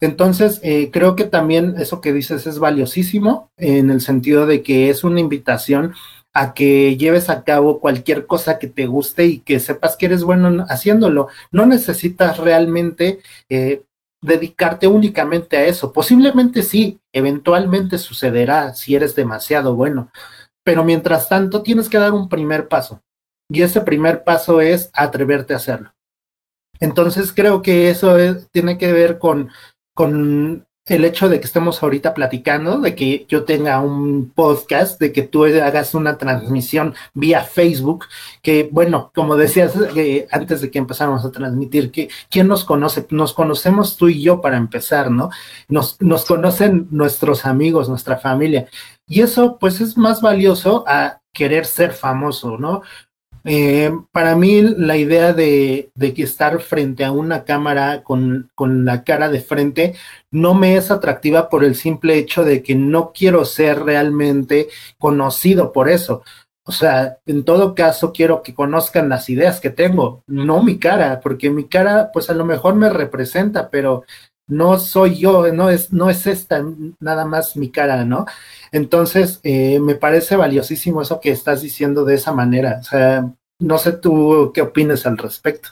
Entonces, 0.00 0.60
eh, 0.62 0.90
creo 0.92 1.16
que 1.16 1.24
también 1.24 1.74
eso 1.76 2.00
que 2.00 2.12
dices 2.12 2.46
es 2.46 2.60
valiosísimo 2.60 3.50
en 3.56 3.90
el 3.90 4.00
sentido 4.00 4.46
de 4.46 4.62
que 4.62 4.90
es 4.90 5.02
una 5.02 5.18
invitación 5.18 5.94
a 6.32 6.54
que 6.54 6.96
lleves 6.96 7.30
a 7.30 7.42
cabo 7.42 7.80
cualquier 7.80 8.26
cosa 8.26 8.60
que 8.60 8.68
te 8.68 8.86
guste 8.86 9.26
y 9.26 9.40
que 9.40 9.58
sepas 9.58 9.96
que 9.96 10.06
eres 10.06 10.22
bueno 10.22 10.64
haciéndolo. 10.68 11.28
No 11.50 11.66
necesitas 11.66 12.38
realmente 12.38 13.18
eh, 13.48 13.82
dedicarte 14.22 14.86
únicamente 14.86 15.56
a 15.56 15.64
eso. 15.66 15.92
Posiblemente 15.92 16.62
sí, 16.62 17.00
eventualmente 17.12 17.98
sucederá 17.98 18.72
si 18.74 18.94
eres 18.94 19.16
demasiado 19.16 19.74
bueno, 19.74 20.12
pero 20.68 20.84
mientras 20.84 21.30
tanto 21.30 21.62
tienes 21.62 21.88
que 21.88 21.96
dar 21.96 22.12
un 22.12 22.28
primer 22.28 22.68
paso. 22.68 23.02
Y 23.50 23.62
ese 23.62 23.80
primer 23.80 24.22
paso 24.22 24.60
es 24.60 24.90
atreverte 24.92 25.54
a 25.54 25.56
hacerlo. 25.56 25.94
Entonces 26.78 27.32
creo 27.32 27.62
que 27.62 27.88
eso 27.88 28.14
tiene 28.52 28.76
que 28.76 28.92
ver 28.92 29.18
con, 29.18 29.48
el 30.88 31.04
hecho 31.04 31.28
de 31.28 31.40
que 31.40 31.46
estemos 31.46 31.82
ahorita 31.82 32.14
platicando, 32.14 32.80
de 32.80 32.94
que 32.94 33.26
yo 33.28 33.44
tenga 33.44 33.80
un 33.80 34.30
podcast, 34.34 35.00
de 35.00 35.12
que 35.12 35.22
tú 35.22 35.44
hagas 35.44 35.94
una 35.94 36.18
transmisión 36.18 36.94
vía 37.14 37.42
Facebook, 37.42 38.06
que 38.42 38.68
bueno, 38.70 39.10
como 39.14 39.36
decías 39.36 39.74
eh, 39.96 40.26
antes 40.30 40.60
de 40.60 40.70
que 40.70 40.78
empezáramos 40.78 41.24
a 41.24 41.30
transmitir, 41.30 41.90
que 41.90 42.08
quién 42.30 42.48
nos 42.48 42.64
conoce, 42.64 43.06
nos 43.10 43.32
conocemos 43.32 43.96
tú 43.96 44.08
y 44.08 44.22
yo 44.22 44.40
para 44.40 44.56
empezar, 44.56 45.10
¿no? 45.10 45.30
Nos, 45.68 46.00
nos 46.00 46.24
conocen 46.24 46.88
nuestros 46.90 47.46
amigos, 47.46 47.88
nuestra 47.88 48.18
familia. 48.18 48.68
Y 49.06 49.22
eso 49.22 49.58
pues 49.58 49.80
es 49.80 49.96
más 49.96 50.20
valioso 50.20 50.84
a 50.86 51.20
querer 51.32 51.66
ser 51.66 51.92
famoso, 51.92 52.58
¿no? 52.58 52.82
Eh, 53.50 53.90
para 54.12 54.36
mí 54.36 54.60
la 54.60 54.98
idea 54.98 55.32
de, 55.32 55.90
de, 55.94 56.12
que 56.12 56.22
estar 56.24 56.60
frente 56.60 57.02
a 57.02 57.12
una 57.12 57.44
cámara 57.44 58.02
con, 58.02 58.50
con, 58.54 58.84
la 58.84 59.04
cara 59.04 59.30
de 59.30 59.40
frente 59.40 59.94
no 60.30 60.52
me 60.52 60.76
es 60.76 60.90
atractiva 60.90 61.48
por 61.48 61.64
el 61.64 61.74
simple 61.74 62.18
hecho 62.18 62.44
de 62.44 62.62
que 62.62 62.74
no 62.74 63.10
quiero 63.14 63.46
ser 63.46 63.84
realmente 63.84 64.68
conocido 64.98 65.72
por 65.72 65.88
eso. 65.88 66.22
O 66.64 66.72
sea, 66.72 67.20
en 67.24 67.44
todo 67.44 67.74
caso 67.74 68.12
quiero 68.12 68.42
que 68.42 68.54
conozcan 68.54 69.08
las 69.08 69.30
ideas 69.30 69.60
que 69.60 69.70
tengo, 69.70 70.22
no 70.26 70.62
mi 70.62 70.78
cara, 70.78 71.20
porque 71.20 71.48
mi 71.48 71.64
cara 71.64 72.10
pues 72.12 72.28
a 72.28 72.34
lo 72.34 72.44
mejor 72.44 72.74
me 72.74 72.90
representa, 72.90 73.70
pero 73.70 74.04
no 74.48 74.78
soy 74.78 75.18
yo, 75.18 75.52
no 75.52 75.70
es, 75.70 75.92
no 75.92 76.10
es 76.10 76.26
esta 76.26 76.64
nada 77.00 77.24
más 77.24 77.56
mi 77.56 77.70
cara, 77.70 78.04
¿no? 78.04 78.26
Entonces, 78.72 79.40
eh, 79.42 79.78
me 79.80 79.94
parece 79.94 80.36
valiosísimo 80.36 81.02
eso 81.02 81.20
que 81.20 81.30
estás 81.30 81.62
diciendo 81.62 82.04
de 82.04 82.14
esa 82.14 82.32
manera. 82.32 82.78
O 82.80 82.84
sea, 82.84 83.30
no 83.58 83.78
sé 83.78 83.92
tú 83.92 84.52
qué 84.54 84.62
opinas 84.62 85.06
al 85.06 85.18
respecto. 85.18 85.70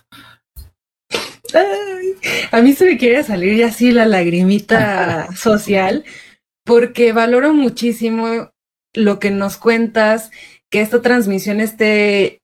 a 2.50 2.60
mí 2.60 2.72
se 2.72 2.84
me 2.84 2.98
quiere 2.98 3.22
salir 3.22 3.56
ya 3.56 3.68
así 3.68 3.92
la 3.92 4.06
lagrimita 4.06 5.28
social, 5.36 6.04
porque 6.64 7.12
valoro 7.12 7.54
muchísimo 7.54 8.52
lo 8.94 9.18
que 9.18 9.30
nos 9.30 9.56
cuentas, 9.56 10.30
que 10.70 10.80
esta 10.80 11.02
transmisión 11.02 11.60
esté 11.60 12.42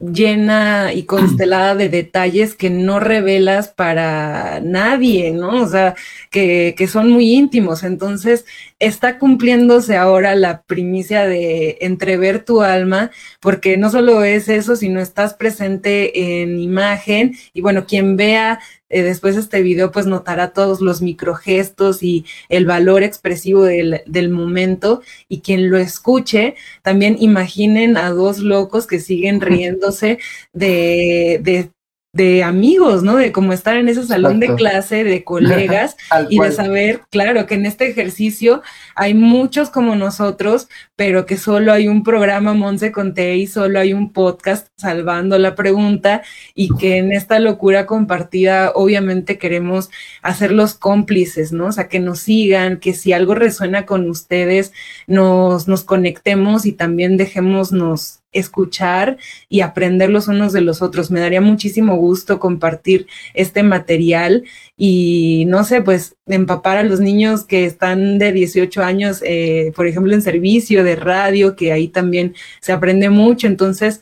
llena 0.00 0.94
y 0.94 1.04
constelada 1.04 1.74
de 1.74 1.90
detalles 1.90 2.54
que 2.54 2.70
no 2.70 3.00
revelas 3.00 3.68
para 3.68 4.60
nadie, 4.60 5.30
¿no? 5.32 5.62
O 5.62 5.68
sea, 5.68 5.94
que, 6.30 6.74
que, 6.76 6.86
son 6.88 7.10
muy 7.10 7.34
íntimos. 7.34 7.82
Entonces, 7.82 8.46
está 8.78 9.18
cumpliéndose 9.18 9.96
ahora 9.96 10.34
la 10.34 10.62
primicia 10.62 11.26
de 11.26 11.78
entrever 11.82 12.44
tu 12.44 12.62
alma, 12.62 13.10
porque 13.40 13.76
no 13.76 13.90
solo 13.90 14.24
es 14.24 14.48
eso, 14.48 14.74
sino 14.74 15.00
estás 15.00 15.34
presente 15.34 16.40
en 16.42 16.58
imagen 16.58 17.36
y 17.52 17.60
bueno, 17.60 17.84
quien 17.86 18.16
vea 18.16 18.60
eh, 18.90 19.02
después 19.02 19.36
de 19.36 19.40
este 19.40 19.62
video, 19.62 19.92
pues 19.92 20.06
notará 20.06 20.52
todos 20.52 20.80
los 20.80 21.00
microgestos 21.00 22.02
y 22.02 22.26
el 22.48 22.66
valor 22.66 23.02
expresivo 23.02 23.62
del, 23.62 24.02
del, 24.06 24.28
momento. 24.28 25.00
Y 25.28 25.40
quien 25.40 25.70
lo 25.70 25.78
escuche, 25.78 26.56
también 26.82 27.16
imaginen 27.18 27.96
a 27.96 28.10
dos 28.10 28.40
locos 28.40 28.86
que 28.86 28.98
siguen 28.98 29.40
riéndose 29.40 30.18
de, 30.52 31.40
de 31.42 31.70
de 32.12 32.42
amigos, 32.42 33.04
¿no? 33.04 33.16
De 33.16 33.30
cómo 33.30 33.52
estar 33.52 33.76
en 33.76 33.88
ese 33.88 34.04
salón 34.04 34.40
de 34.40 34.54
clase, 34.56 35.04
de 35.04 35.22
colegas 35.24 35.96
y 36.28 36.40
de 36.40 36.50
saber, 36.50 37.02
claro, 37.10 37.46
que 37.46 37.54
en 37.54 37.66
este 37.66 37.88
ejercicio 37.88 38.62
hay 38.96 39.14
muchos 39.14 39.70
como 39.70 39.94
nosotros, 39.94 40.68
pero 40.96 41.24
que 41.24 41.36
solo 41.36 41.72
hay 41.72 41.86
un 41.86 42.02
programa 42.02 42.52
Monse 42.52 42.90
Conté 42.90 43.36
y 43.36 43.46
solo 43.46 43.78
hay 43.78 43.92
un 43.92 44.12
podcast 44.12 44.66
salvando 44.76 45.38
la 45.38 45.54
pregunta 45.54 46.22
y 46.54 46.74
que 46.76 46.96
en 46.96 47.12
esta 47.12 47.38
locura 47.38 47.86
compartida 47.86 48.72
obviamente 48.74 49.38
queremos 49.38 49.90
hacerlos 50.22 50.74
cómplices, 50.74 51.52
¿no? 51.52 51.66
O 51.66 51.72
sea, 51.72 51.88
que 51.88 52.00
nos 52.00 52.20
sigan, 52.20 52.80
que 52.80 52.92
si 52.92 53.12
algo 53.12 53.34
resuena 53.34 53.86
con 53.86 54.10
ustedes, 54.10 54.72
nos, 55.06 55.68
nos 55.68 55.84
conectemos 55.84 56.66
y 56.66 56.72
también 56.72 57.16
dejémonos 57.16 58.19
escuchar 58.32 59.18
y 59.48 59.60
aprender 59.60 60.10
los 60.10 60.28
unos 60.28 60.52
de 60.52 60.60
los 60.60 60.82
otros. 60.82 61.10
Me 61.10 61.20
daría 61.20 61.40
muchísimo 61.40 61.96
gusto 61.96 62.38
compartir 62.38 63.06
este 63.34 63.62
material 63.62 64.44
y 64.76 65.44
no 65.48 65.64
sé, 65.64 65.82
pues 65.82 66.16
empapar 66.26 66.78
a 66.78 66.84
los 66.84 67.00
niños 67.00 67.44
que 67.44 67.64
están 67.64 68.18
de 68.18 68.32
18 68.32 68.82
años, 68.82 69.22
eh, 69.24 69.72
por 69.74 69.86
ejemplo, 69.86 70.14
en 70.14 70.22
servicio 70.22 70.84
de 70.84 70.96
radio, 70.96 71.56
que 71.56 71.72
ahí 71.72 71.88
también 71.88 72.34
se 72.60 72.72
aprende 72.72 73.10
mucho. 73.10 73.46
Entonces, 73.46 74.00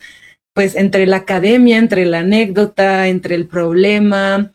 pues 0.55 0.75
entre 0.75 1.07
la 1.07 1.19
academia, 1.19 1.79
entre 1.79 2.05
la 2.05 2.21
anécdota, 2.21 3.09
entre 3.09 3.35
el 3.35 3.47
problema, 3.47 4.53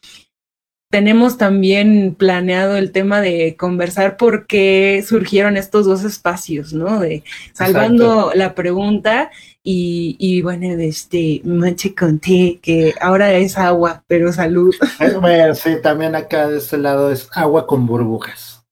tenemos 0.93 1.39
también 1.39 2.13
planeado 2.13 2.77
el 2.77 2.91
tema 2.91 3.19
de 3.19 3.55
conversar 3.57 4.15
por 4.15 4.45
qué 4.45 5.03
surgieron 5.03 5.57
estos 5.57 5.87
dos 5.87 6.03
espacios, 6.03 6.71
¿no? 6.71 6.99
De 6.99 7.23
salvando 7.53 8.31
la 8.35 8.53
pregunta 8.53 9.31
y, 9.63 10.17
y, 10.19 10.41
bueno, 10.41 10.67
este 10.81 11.41
manche 11.45 11.95
con 11.95 12.19
té, 12.19 12.59
que 12.61 12.93
ahora 12.99 13.31
es 13.33 13.57
agua, 13.57 14.03
pero 14.07 14.33
salud. 14.33 14.75
Bueno, 15.21 15.55
sí, 15.55 15.77
también 15.81 16.15
acá 16.15 16.49
de 16.49 16.57
este 16.57 16.77
lado 16.77 17.11
es 17.11 17.29
agua 17.33 17.65
con 17.65 17.85
burbujas. 17.85 18.65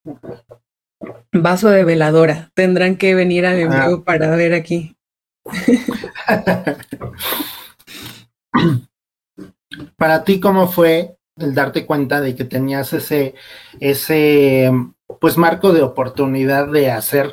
Vaso 1.31 1.69
de 1.69 1.85
veladora. 1.85 2.51
Tendrán 2.53 2.97
que 2.97 3.15
venir 3.15 3.45
a 3.45 3.53
mi 3.53 3.63
ah. 3.63 4.01
para 4.03 4.35
ver 4.35 4.53
aquí. 4.53 4.97
Para 9.95 10.23
ti, 10.25 10.39
¿cómo 10.39 10.67
fue 10.67 11.17
el 11.37 11.55
darte 11.55 11.85
cuenta 11.85 12.19
de 12.19 12.35
que 12.35 12.43
tenías 12.43 12.91
ese, 12.93 13.35
ese 13.79 14.71
pues 15.19 15.37
marco 15.37 15.71
de 15.71 15.81
oportunidad 15.81 16.67
de 16.67 16.91
hacer 16.91 17.31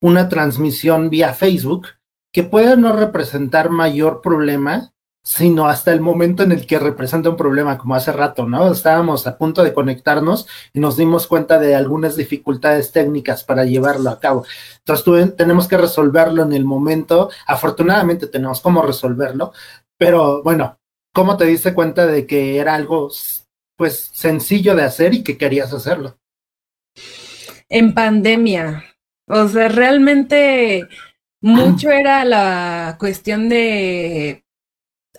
una 0.00 0.28
transmisión 0.28 1.10
vía 1.10 1.32
Facebook 1.32 1.88
que 2.32 2.42
puede 2.42 2.76
no 2.76 2.92
representar 2.92 3.70
mayor 3.70 4.20
problema, 4.20 4.92
sino 5.22 5.66
hasta 5.66 5.92
el 5.92 6.00
momento 6.00 6.42
en 6.42 6.52
el 6.52 6.66
que 6.66 6.78
representa 6.78 7.28
un 7.28 7.36
problema, 7.36 7.76
como 7.76 7.94
hace 7.94 8.10
rato, 8.10 8.46
¿no? 8.46 8.72
Estábamos 8.72 9.26
a 9.26 9.36
punto 9.36 9.62
de 9.62 9.74
conectarnos 9.74 10.46
y 10.72 10.80
nos 10.80 10.96
dimos 10.96 11.26
cuenta 11.26 11.58
de 11.58 11.74
algunas 11.74 12.16
dificultades 12.16 12.90
técnicas 12.92 13.44
para 13.44 13.64
llevarlo 13.64 14.10
a 14.10 14.18
cabo. 14.18 14.44
Entonces 14.78 15.36
tenemos 15.36 15.68
que 15.68 15.76
resolverlo 15.76 16.42
en 16.42 16.52
el 16.52 16.64
momento. 16.64 17.30
Afortunadamente 17.46 18.28
tenemos 18.28 18.60
cómo 18.60 18.82
resolverlo, 18.82 19.52
pero 19.98 20.42
bueno, 20.42 20.78
¿cómo 21.12 21.36
te 21.36 21.44
diste 21.44 21.74
cuenta 21.74 22.06
de 22.06 22.26
que 22.26 22.58
era 22.58 22.74
algo 22.74 23.10
pues 23.76 24.10
sencillo 24.12 24.74
de 24.74 24.84
hacer 24.84 25.12
y 25.14 25.22
que 25.22 25.36
querías 25.36 25.72
hacerlo? 25.72 26.18
En 27.68 27.94
pandemia. 27.94 28.84
O 29.28 29.46
sea, 29.48 29.68
realmente 29.68 30.88
mucho 31.40 31.90
era 31.90 32.24
la 32.24 32.96
cuestión 32.98 33.48
de 33.48 34.44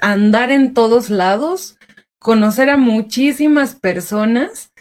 andar 0.01 0.51
en 0.51 0.73
todos 0.73 1.09
lados, 1.09 1.77
conocer 2.19 2.69
a 2.69 2.77
muchísimas 2.77 3.75
personas 3.75 4.71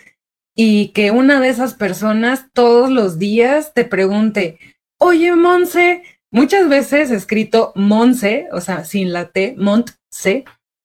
y 0.54 0.88
que 0.88 1.10
una 1.10 1.40
de 1.40 1.48
esas 1.48 1.74
personas 1.74 2.46
todos 2.52 2.90
los 2.90 3.18
días 3.18 3.72
te 3.74 3.84
pregunte, 3.84 4.58
oye, 4.98 5.34
Monse, 5.34 6.02
muchas 6.30 6.68
veces 6.68 7.10
escrito 7.10 7.72
Monse, 7.74 8.48
o 8.52 8.60
sea, 8.60 8.84
sin 8.84 9.12
la 9.12 9.30
T, 9.30 9.54
Montse, 9.56 10.44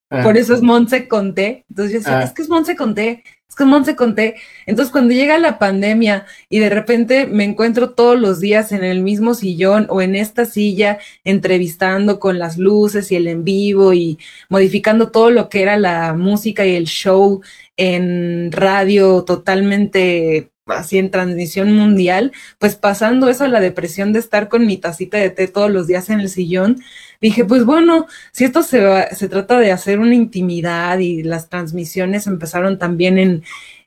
Ah. 0.10 0.24
Por 0.24 0.38
eso 0.38 0.54
es 0.54 0.62
Monse 0.62 1.08
Conté. 1.08 1.66
Entonces 1.70 1.94
yo 1.94 2.00
decía, 2.00 2.20
ah. 2.20 2.24
es 2.24 2.32
que 2.32 2.42
es 2.42 2.50
Monse 2.50 2.76
Conté, 2.76 3.24
es 3.50 3.56
que 3.56 3.66
Monse 3.66 3.96
Conté. 3.96 4.36
Entonces 4.66 4.92
cuando 4.92 5.14
llega 5.14 5.38
la 5.38 5.60
pandemia 5.60 6.26
y 6.50 6.60
de 6.60 6.70
repente 6.70 7.28
me 7.28 7.44
encuentro 7.44 7.92
todos 7.92 8.20
los 8.20 8.40
días 8.40 8.72
en 8.72 8.84
el 8.84 9.02
mismo 9.02 9.34
sillón 9.34 9.88
o 9.90 10.02
en 10.02 10.16
esta 10.16 10.46
silla 10.46 11.00
entrevistando 11.24 12.20
con 12.20 12.40
las 12.40 12.58
luces 12.58 13.12
y 13.12 13.16
el 13.16 13.28
en 13.28 13.44
vivo 13.44 13.94
y 13.94 14.18
modificando 14.50 15.12
todo 15.12 15.30
lo 15.32 15.50
que 15.50 15.62
era 15.62 15.78
la 15.78 16.14
música 16.14 16.66
y 16.66 16.76
el 16.76 16.86
show 16.86 17.42
en 17.78 18.52
radio 18.52 19.24
totalmente 19.24 20.52
así 20.66 20.98
en 20.98 21.12
transmisión 21.12 21.74
mundial, 21.76 22.32
pues 22.60 22.76
pasando 22.76 23.30
eso 23.30 23.44
a 23.44 23.48
la 23.48 23.60
depresión 23.60 24.14
de 24.14 24.20
estar 24.20 24.50
con 24.50 24.66
mi 24.66 24.78
tacita 24.78 25.18
de 25.18 25.30
té 25.30 25.48
todos 25.48 25.70
los 25.70 25.88
días 25.88 26.10
en 26.10 26.20
el 26.20 26.30
sillón, 26.30 26.82
dije, 27.22 27.46
pues 27.46 27.66
bueno, 27.66 28.08
si 28.32 28.46
esto 28.46 28.64
se, 28.64 28.82
se 29.16 29.30
trata 29.30 29.60
de 29.60 29.72
hacer 29.72 30.00
una 30.00 30.16
intimidad 30.16 30.98
y 31.00 31.24
las 31.24 31.50
transmisiones 31.50 32.28
empezaron 32.28 32.80
también 32.80 33.18
en, 33.20 33.44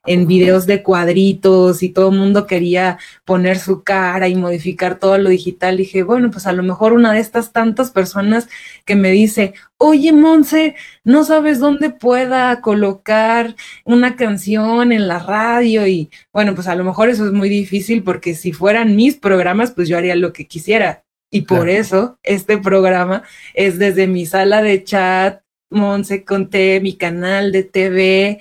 en 0.08 0.26
videos 0.26 0.66
de 0.66 0.82
cuadritos 0.82 1.82
y 1.82 1.90
todo 1.90 2.10
el 2.10 2.18
mundo 2.18 2.46
quería 2.46 2.98
poner 3.24 3.58
su 3.58 3.82
cara 3.82 4.28
y 4.28 4.34
modificar 4.34 4.98
todo 4.98 5.18
lo 5.18 5.28
digital. 5.30 5.76
Dije, 5.76 6.02
bueno, 6.02 6.30
pues 6.30 6.46
a 6.46 6.52
lo 6.52 6.62
mejor 6.62 6.94
una 6.94 7.12
de 7.12 7.20
estas 7.20 7.52
tantas 7.52 7.90
personas 7.90 8.48
que 8.84 8.96
me 8.96 9.10
dice, 9.10 9.54
oye, 9.76 10.12
Monse, 10.12 10.74
no 11.04 11.24
sabes 11.24 11.60
dónde 11.60 11.90
pueda 11.90 12.60
colocar 12.60 13.54
una 13.84 14.16
canción 14.16 14.92
en 14.92 15.08
la 15.08 15.18
radio 15.18 15.86
y 15.86 16.10
bueno, 16.32 16.54
pues 16.54 16.66
a 16.68 16.74
lo 16.74 16.84
mejor 16.84 17.10
eso 17.10 17.26
es 17.26 17.32
muy 17.32 17.48
difícil 17.48 18.02
porque 18.02 18.34
si 18.34 18.52
fueran 18.52 18.96
mis 18.96 19.16
programas, 19.16 19.72
pues 19.72 19.88
yo 19.88 19.98
haría 19.98 20.16
lo 20.16 20.32
que 20.32 20.46
quisiera. 20.46 21.04
Y 21.30 21.42
por 21.42 21.68
eso 21.68 22.18
este 22.22 22.56
programa 22.56 23.22
es 23.52 23.78
desde 23.78 24.06
mi 24.06 24.24
sala 24.24 24.62
de 24.62 24.82
chat, 24.82 25.42
Monse 25.70 26.24
Conté, 26.24 26.80
mi 26.80 26.96
canal 26.96 27.52
de 27.52 27.64
TV, 27.64 28.40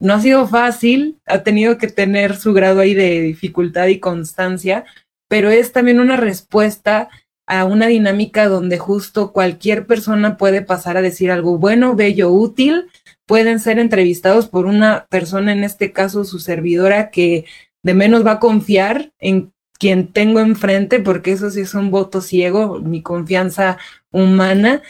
no 0.00 0.14
ha 0.14 0.20
sido 0.20 0.48
fácil, 0.48 1.20
ha 1.26 1.42
tenido 1.42 1.78
que 1.78 1.86
tener 1.86 2.36
su 2.36 2.52
grado 2.52 2.80
ahí 2.80 2.94
de 2.94 3.20
dificultad 3.20 3.86
y 3.86 4.00
constancia, 4.00 4.84
pero 5.28 5.50
es 5.50 5.72
también 5.72 6.00
una 6.00 6.16
respuesta 6.16 7.08
a 7.46 7.64
una 7.64 7.88
dinámica 7.88 8.48
donde 8.48 8.78
justo 8.78 9.32
cualquier 9.32 9.86
persona 9.86 10.36
puede 10.36 10.62
pasar 10.62 10.96
a 10.96 11.02
decir 11.02 11.30
algo 11.30 11.58
bueno, 11.58 11.94
bello, 11.94 12.30
útil, 12.30 12.86
pueden 13.26 13.60
ser 13.60 13.78
entrevistados 13.78 14.48
por 14.48 14.66
una 14.66 15.06
persona, 15.10 15.52
en 15.52 15.64
este 15.64 15.92
caso 15.92 16.24
su 16.24 16.38
servidora, 16.38 17.10
que 17.10 17.44
de 17.82 17.94
menos 17.94 18.26
va 18.26 18.32
a 18.32 18.40
confiar 18.40 19.12
en 19.18 19.52
quien 19.78 20.12
tengo 20.12 20.40
enfrente, 20.40 21.00
porque 21.00 21.32
eso 21.32 21.50
sí 21.50 21.60
es 21.60 21.74
un 21.74 21.90
voto 21.90 22.20
ciego, 22.20 22.80
mi 22.80 23.02
confianza 23.02 23.78
humana. 24.10 24.82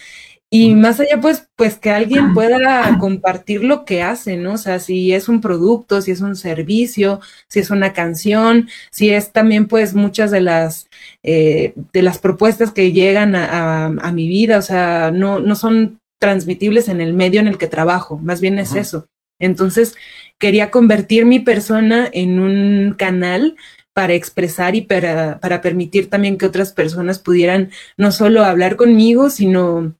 Y 0.52 0.74
más 0.74 0.98
allá, 0.98 1.20
pues, 1.20 1.48
pues 1.54 1.78
que 1.78 1.90
alguien 1.90 2.34
pueda 2.34 2.98
compartir 2.98 3.62
lo 3.62 3.84
que 3.84 4.02
hace, 4.02 4.36
¿no? 4.36 4.54
O 4.54 4.58
sea, 4.58 4.80
si 4.80 5.12
es 5.12 5.28
un 5.28 5.40
producto, 5.40 6.02
si 6.02 6.10
es 6.10 6.20
un 6.20 6.34
servicio, 6.34 7.20
si 7.46 7.60
es 7.60 7.70
una 7.70 7.92
canción, 7.92 8.68
si 8.90 9.10
es 9.10 9.30
también, 9.30 9.68
pues, 9.68 9.94
muchas 9.94 10.32
de 10.32 10.40
las, 10.40 10.88
eh, 11.22 11.74
de 11.92 12.02
las 12.02 12.18
propuestas 12.18 12.72
que 12.72 12.90
llegan 12.90 13.36
a, 13.36 13.86
a, 13.86 14.12
mi 14.12 14.26
vida, 14.28 14.58
o 14.58 14.62
sea, 14.62 15.12
no, 15.12 15.38
no 15.38 15.54
son 15.54 16.00
transmitibles 16.18 16.88
en 16.88 17.00
el 17.00 17.14
medio 17.14 17.38
en 17.40 17.46
el 17.46 17.56
que 17.56 17.68
trabajo, 17.68 18.18
más 18.18 18.40
bien 18.40 18.58
es 18.58 18.74
eso. 18.74 19.06
Entonces, 19.38 19.94
quería 20.38 20.72
convertir 20.72 21.26
mi 21.26 21.38
persona 21.38 22.08
en 22.12 22.40
un 22.40 22.94
canal 22.98 23.56
para 23.92 24.14
expresar 24.14 24.74
y 24.74 24.82
para, 24.82 25.38
para 25.38 25.60
permitir 25.60 26.10
también 26.10 26.38
que 26.38 26.46
otras 26.46 26.72
personas 26.72 27.20
pudieran 27.20 27.70
no 27.96 28.10
solo 28.10 28.44
hablar 28.44 28.76
conmigo, 28.76 29.30
sino 29.30 29.94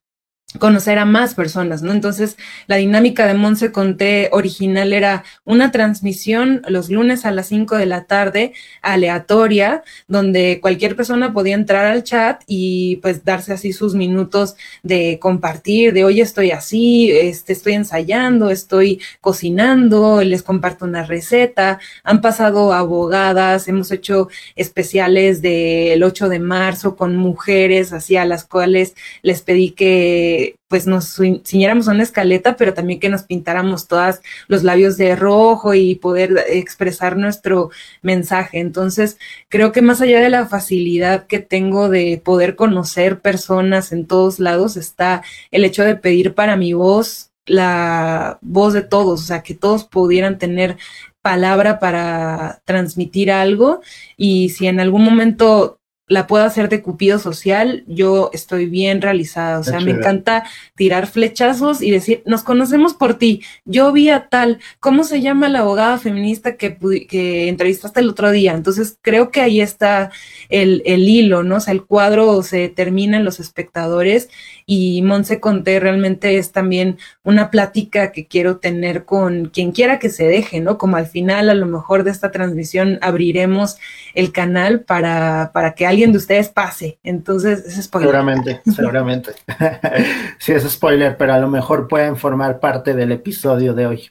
conocer 0.59 0.99
a 0.99 1.05
más 1.05 1.35
personas, 1.35 1.83
¿no? 1.83 1.93
Entonces, 1.93 2.37
la 2.67 2.77
dinámica 2.77 3.27
de 3.27 3.35
Monse 3.35 3.71
Conté 3.71 4.29
original 4.33 4.93
era 4.93 5.23
una 5.45 5.71
transmisión 5.71 6.63
los 6.69 6.91
lunes 6.91 7.25
a 7.25 7.31
las 7.31 7.47
5 7.49 7.77
de 7.77 7.87
la 7.87 8.05
tarde, 8.05 8.53
aleatoria, 8.83 9.85
donde 10.09 10.59
cualquier 10.61 10.97
persona 10.97 11.33
podía 11.33 11.55
entrar 11.55 11.87
al 11.87 12.03
chat 12.03 12.43
y 12.47 12.97
pues 12.97 13.25
darse 13.25 13.53
así 13.53 13.73
sus 13.73 13.95
minutos 13.95 14.57
de 14.83 15.19
compartir, 15.21 15.93
de 15.93 16.05
hoy 16.05 16.21
estoy 16.21 16.51
así, 16.51 17.11
este, 17.13 17.53
estoy 17.53 17.75
ensayando, 17.75 18.51
estoy 18.51 19.01
cocinando, 19.21 20.23
les 20.23 20.43
comparto 20.43 20.85
una 20.85 21.05
receta, 21.05 21.79
han 22.03 22.21
pasado 22.21 22.73
abogadas, 22.73 23.69
hemos 23.69 23.93
hecho 23.93 24.29
especiales 24.57 25.43
del 25.43 26.03
8 26.03 26.29
de 26.29 26.41
marzo 26.41 26.97
con 26.97 27.17
mujeres, 27.17 27.93
así 27.93 28.17
a 28.17 28.25
las 28.25 28.45
cuales 28.45 28.95
les 29.23 29.43
pedí 29.43 29.71
que 29.71 30.40
pues 30.69 30.87
nos 30.87 31.17
ciñéramos 31.45 31.89
una 31.89 32.03
escaleta, 32.03 32.57
pero 32.57 32.75
también 32.75 33.01
que 33.01 33.09
nos 33.09 33.25
pintáramos 33.25 33.89
todas 33.89 34.23
los 34.49 34.63
labios 34.63 34.97
de 34.97 35.17
rojo 35.17 35.75
y 35.75 35.97
poder 35.97 36.45
expresar 36.49 37.17
nuestro 37.17 37.71
mensaje. 38.03 38.61
Entonces, 38.61 39.19
creo 39.49 39.73
que 39.73 39.83
más 39.83 40.01
allá 40.01 40.21
de 40.21 40.31
la 40.31 40.47
facilidad 40.47 41.27
que 41.27 41.41
tengo 41.41 41.89
de 41.89 42.21
poder 42.25 42.57
conocer 42.57 43.21
personas 43.21 43.93
en 43.93 44.07
todos 44.07 44.39
lados, 44.39 44.77
está 44.77 45.23
el 45.51 45.65
hecho 45.65 45.85
de 45.85 45.97
pedir 45.97 46.35
para 46.35 46.57
mi 46.57 46.73
voz 46.73 47.31
la 47.47 48.39
voz 48.43 48.75
de 48.75 48.83
todos, 48.83 49.23
o 49.23 49.25
sea, 49.25 49.43
que 49.43 49.55
todos 49.55 49.85
pudieran 49.85 50.39
tener 50.39 50.77
palabra 51.23 51.79
para 51.81 52.63
transmitir 52.65 53.31
algo 53.31 53.81
y 54.17 54.51
si 54.51 54.67
en 54.69 54.81
algún 54.81 55.05
momento 55.05 55.80
la 56.11 56.27
puedo 56.27 56.43
hacer 56.43 56.69
de 56.69 56.83
cupido 56.83 57.21
social, 57.21 57.85
yo 57.87 58.31
estoy 58.33 58.67
bien 58.67 59.01
realizada. 59.01 59.61
O 59.61 59.63
sea, 59.63 59.79
me 59.79 59.93
encanta 59.93 60.43
tirar 60.75 61.07
flechazos 61.07 61.81
y 61.81 61.93
decir, 61.93 62.25
nos 62.27 62.43
conocemos 62.43 62.95
por 62.95 63.15
ti. 63.15 63.43
Yo 63.65 63.93
vi 63.93 64.11
a 64.11 64.29
tal, 64.29 64.59
¿cómo 64.81 65.05
se 65.05 65.21
llama 65.21 65.49
la 65.49 65.61
abogada 65.61 65.99
feminista 65.99 66.57
que, 66.57 66.77
que 67.09 67.49
entrevistaste 67.49 68.01
el 68.01 68.09
otro 68.09 68.33
día? 68.33 68.55
Entonces, 68.55 68.99
creo 69.03 69.31
que 69.31 69.41
ahí 69.41 69.61
está 69.61 70.11
el, 70.49 70.83
el 70.85 71.09
hilo, 71.09 71.45
¿no? 71.45 71.59
O 71.59 71.61
sea, 71.61 71.73
el 71.73 71.85
cuadro 71.85 72.43
se 72.43 72.69
termina 72.69 73.17
en 73.17 73.25
los 73.25 73.39
espectadores 73.39 74.31
y 74.67 75.03
Monse 75.03 75.39
Conté 75.39 75.79
realmente 75.79 76.39
es 76.39 76.51
también 76.51 76.99
una 77.23 77.53
plática 77.53 78.11
que 78.11 78.27
quiero 78.27 78.59
tener 78.59 79.05
con 79.05 79.47
quien 79.47 79.71
quiera 79.71 80.01
que 80.01 80.11
se 80.11 80.27
deje, 80.27 80.61
¿no? 80.61 80.77
Como 80.77 80.97
al 80.97 81.07
final, 81.07 81.51
a 81.51 81.55
lo 81.55 81.67
mejor 81.67 82.03
de 82.03 82.11
esta 82.11 82.33
transmisión, 82.33 82.99
abriremos 83.01 83.77
el 84.15 84.33
canal 84.33 84.81
para, 84.81 85.53
para 85.55 85.75
que 85.75 85.87
alguien 85.87 86.00
de 86.07 86.19
ustedes 86.19 86.49
pase. 86.49 86.99
Entonces, 87.03 87.65
es 87.67 87.85
spoiler. 87.85 88.11
Seguramente, 88.11 88.63
seguramente. 88.75 89.33
sí, 90.39 90.53
es 90.53 90.65
spoiler, 90.65 91.17
pero 91.17 91.35
a 91.35 91.39
lo 91.39 91.49
mejor 91.49 91.87
pueden 91.89 92.17
formar 92.17 92.61
parte 92.61 92.95
del 92.95 93.13
episodio 93.13 93.75
de 93.75 93.87
hoy. 93.87 94.09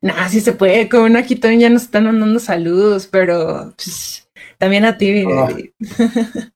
Nah, 0.00 0.28
sí 0.28 0.40
se 0.40 0.52
puede. 0.52 0.88
Con 0.88 1.02
una 1.02 1.22
quitón 1.22 1.58
ya 1.58 1.70
nos 1.70 1.82
están 1.82 2.04
mandando 2.04 2.38
saludos, 2.38 3.06
pero 3.06 3.72
pues, 3.76 4.28
también 4.58 4.84
a 4.84 4.98
ti. 4.98 5.24
Oh. 5.24 5.48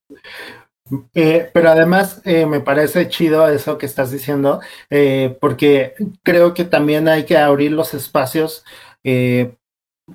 Eh, 1.15 1.51
pero 1.53 1.69
además 1.69 2.23
eh, 2.25 2.47
me 2.47 2.61
parece 2.61 3.09
chido 3.09 3.47
eso 3.47 3.77
que 3.77 3.85
estás 3.85 4.11
diciendo, 4.11 4.61
eh, 4.89 5.37
porque 5.39 5.95
creo 6.23 6.55
que 6.55 6.65
también 6.65 7.09
hay 7.09 7.25
que 7.25 7.37
abrir 7.37 7.73
los 7.73 7.93
espacios. 7.93 8.65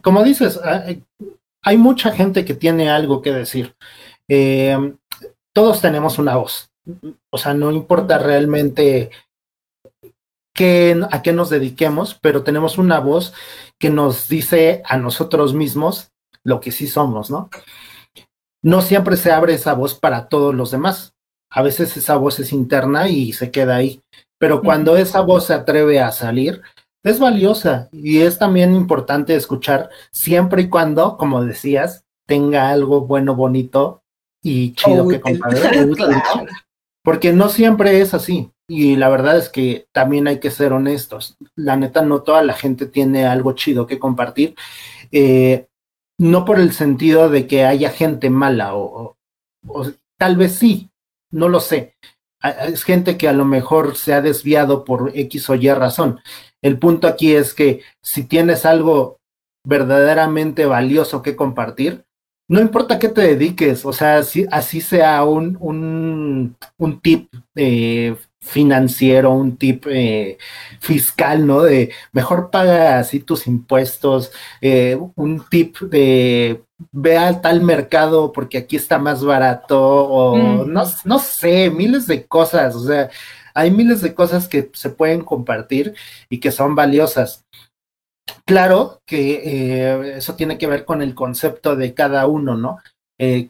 como 0.01 0.23
dices, 0.23 0.59
hay, 0.63 1.03
hay, 1.61 1.77
mucha 1.77 2.11
gente 2.11 2.43
que 2.43 2.55
tiene 2.55 2.89
algo 2.89 3.21
que 3.21 3.31
decir. 3.31 3.75
Eh, 4.27 4.95
todos 5.53 5.81
tenemos 5.81 6.17
una 6.19 6.35
voz. 6.35 6.69
O 7.29 7.37
sea, 7.37 7.53
no 7.53 7.71
importa 7.71 8.17
realmente 8.17 9.11
qué, 10.53 10.99
a 11.11 11.21
qué 11.21 11.33
nos 11.33 11.49
dediquemos, 11.49 12.15
pero 12.15 12.43
tenemos 12.43 12.77
una 12.77 12.99
voz 12.99 13.33
que 13.79 13.89
nos 13.89 14.27
dice 14.27 14.81
a 14.85 14.97
nosotros 14.97 15.53
mismos 15.53 16.11
lo 16.43 16.59
que 16.59 16.71
sí 16.71 16.87
somos, 16.87 17.29
¿no? 17.29 17.49
No 18.61 18.81
siempre 18.81 19.17
se 19.17 19.31
abre 19.31 19.53
esa 19.53 19.73
voz 19.73 19.95
para 19.95 20.27
todos 20.27 20.55
los 20.55 20.71
demás. 20.71 21.13
A 21.49 21.61
veces 21.61 21.95
esa 21.97 22.15
voz 22.17 22.39
es 22.39 22.53
interna 22.53 23.09
y 23.09 23.33
se 23.33 23.51
queda 23.51 23.75
ahí. 23.75 24.01
Pero 24.37 24.61
cuando 24.61 24.97
esa 24.97 25.21
voz 25.21 25.45
se 25.45 25.53
atreve 25.53 26.01
a 26.01 26.11
salir, 26.11 26.61
es 27.03 27.19
valiosa 27.19 27.89
y 27.91 28.21
es 28.21 28.39
también 28.39 28.73
importante 28.75 29.35
escuchar 29.35 29.89
siempre 30.11 30.63
y 30.63 30.69
cuando, 30.69 31.17
como 31.17 31.43
decías, 31.43 32.05
tenga 32.25 32.69
algo 32.69 33.01
bueno, 33.01 33.35
bonito 33.35 34.02
y 34.43 34.73
chido 34.73 35.07
que 35.07 35.19
compartir. 35.19 35.61
Porque 37.03 37.33
no 37.33 37.49
siempre 37.49 37.99
es 38.01 38.13
así. 38.13 38.51
Y 38.67 38.95
la 38.95 39.09
verdad 39.09 39.37
es 39.37 39.49
que 39.49 39.87
también 39.91 40.27
hay 40.27 40.39
que 40.39 40.51
ser 40.51 40.71
honestos. 40.71 41.37
La 41.55 41.75
neta, 41.75 42.01
no 42.01 42.21
toda 42.21 42.43
la 42.43 42.53
gente 42.53 42.85
tiene 42.85 43.25
algo 43.25 43.53
chido 43.53 43.87
que 43.87 43.99
compartir. 43.99 44.55
Eh, 45.11 45.67
no 46.17 46.45
por 46.45 46.59
el 46.59 46.73
sentido 46.73 47.29
de 47.29 47.47
que 47.47 47.65
haya 47.65 47.89
gente 47.89 48.29
mala 48.29 48.75
o, 48.75 49.17
o, 49.67 49.91
tal 50.17 50.37
vez 50.37 50.55
sí, 50.55 50.91
no 51.31 51.49
lo 51.49 51.59
sé. 51.59 51.95
Es 52.67 52.83
gente 52.83 53.17
que 53.17 53.27
a 53.27 53.33
lo 53.33 53.45
mejor 53.45 53.95
se 53.95 54.13
ha 54.13 54.21
desviado 54.21 54.83
por 54.85 55.11
X 55.13 55.49
o 55.49 55.55
Y 55.55 55.71
razón. 55.71 56.19
El 56.61 56.77
punto 56.77 57.07
aquí 57.07 57.33
es 57.33 57.53
que 57.53 57.81
si 58.01 58.23
tienes 58.23 58.65
algo 58.65 59.17
verdaderamente 59.65 60.65
valioso 60.65 61.21
que 61.21 61.35
compartir, 61.35 62.05
no 62.47 62.61
importa 62.61 62.99
qué 62.99 63.09
te 63.09 63.21
dediques, 63.21 63.85
o 63.85 63.93
sea, 63.93 64.23
si, 64.23 64.45
así 64.51 64.81
sea 64.81 65.23
un, 65.23 65.57
un, 65.59 66.55
un 66.77 67.01
tip 67.01 67.33
eh, 67.55 68.15
financiero, 68.41 69.31
un 69.31 69.57
tip 69.57 69.85
eh, 69.89 70.37
fiscal, 70.79 71.47
¿no? 71.47 71.61
De 71.61 71.91
mejor 72.11 72.51
paga 72.51 72.99
así 72.99 73.19
tus 73.21 73.47
impuestos, 73.47 74.31
eh, 74.61 74.97
un 75.15 75.43
tip 75.49 75.79
de 75.79 76.63
ve 76.91 77.17
al 77.17 77.41
tal 77.41 77.61
mercado 77.61 78.33
porque 78.33 78.57
aquí 78.57 78.75
está 78.75 78.99
más 78.99 79.23
barato, 79.23 79.79
o 79.81 80.65
no, 80.65 80.83
no 81.05 81.19
sé, 81.19 81.69
miles 81.69 82.07
de 82.07 82.25
cosas, 82.27 82.75
o 82.75 82.85
sea, 82.85 83.09
hay 83.53 83.71
miles 83.71 84.01
de 84.01 84.13
cosas 84.13 84.47
que 84.47 84.69
se 84.73 84.89
pueden 84.89 85.21
compartir 85.21 85.93
y 86.29 86.39
que 86.39 86.51
son 86.51 86.75
valiosas. 86.75 87.45
Claro 88.45 89.01
que 89.05 89.41
eh, 89.43 90.17
eso 90.17 90.35
tiene 90.35 90.57
que 90.57 90.67
ver 90.67 90.85
con 90.85 91.01
el 91.01 91.15
concepto 91.15 91.75
de 91.75 91.93
cada 91.93 92.27
uno, 92.27 92.55
¿no? 92.57 92.77
Eh, 93.17 93.49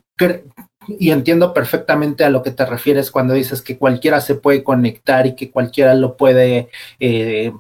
y 0.87 1.11
entiendo 1.11 1.53
perfectamente 1.53 2.23
a 2.25 2.29
lo 2.29 2.43
que 2.43 2.51
te 2.51 2.65
refieres 2.65 3.09
cuando 3.09 3.33
dices 3.33 3.61
que 3.61 3.77
cualquiera 3.77 4.21
se 4.21 4.35
puede 4.35 4.63
conectar 4.63 5.25
y 5.25 5.35
que 5.35 5.49
cualquiera 5.49 5.93
lo 5.95 6.17
puede, 6.17 6.69
eh, 6.99 7.53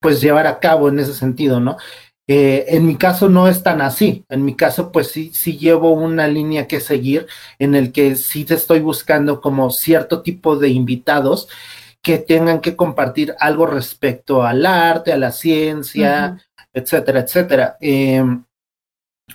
pues, 0.00 0.20
llevar 0.20 0.46
a 0.46 0.58
cabo 0.58 0.88
en 0.88 0.98
ese 0.98 1.14
sentido, 1.14 1.60
¿no? 1.60 1.76
en 2.30 2.84
mi 2.84 2.96
caso 2.96 3.30
no 3.30 3.48
es 3.48 3.62
tan 3.62 3.80
así. 3.80 4.26
En 4.28 4.44
mi 4.44 4.54
caso, 4.54 4.92
pues 4.92 5.10
sí, 5.10 5.30
sí 5.32 5.56
llevo 5.56 5.92
una 5.92 6.28
línea 6.28 6.66
que 6.66 6.78
seguir 6.78 7.26
en 7.58 7.74
el 7.74 7.90
que 7.90 8.16
sí 8.16 8.44
te 8.44 8.52
estoy 8.52 8.80
buscando 8.80 9.40
como 9.40 9.70
cierto 9.70 10.20
tipo 10.20 10.56
de 10.56 10.68
invitados 10.68 11.48
que 12.08 12.16
tengan 12.16 12.62
que 12.62 12.74
compartir 12.74 13.34
algo 13.38 13.66
respecto 13.66 14.42
al 14.42 14.64
arte, 14.64 15.12
a 15.12 15.18
la 15.18 15.30
ciencia, 15.30 16.42
etcétera, 16.72 17.20
etcétera. 17.20 17.76
Eh, 17.82 18.24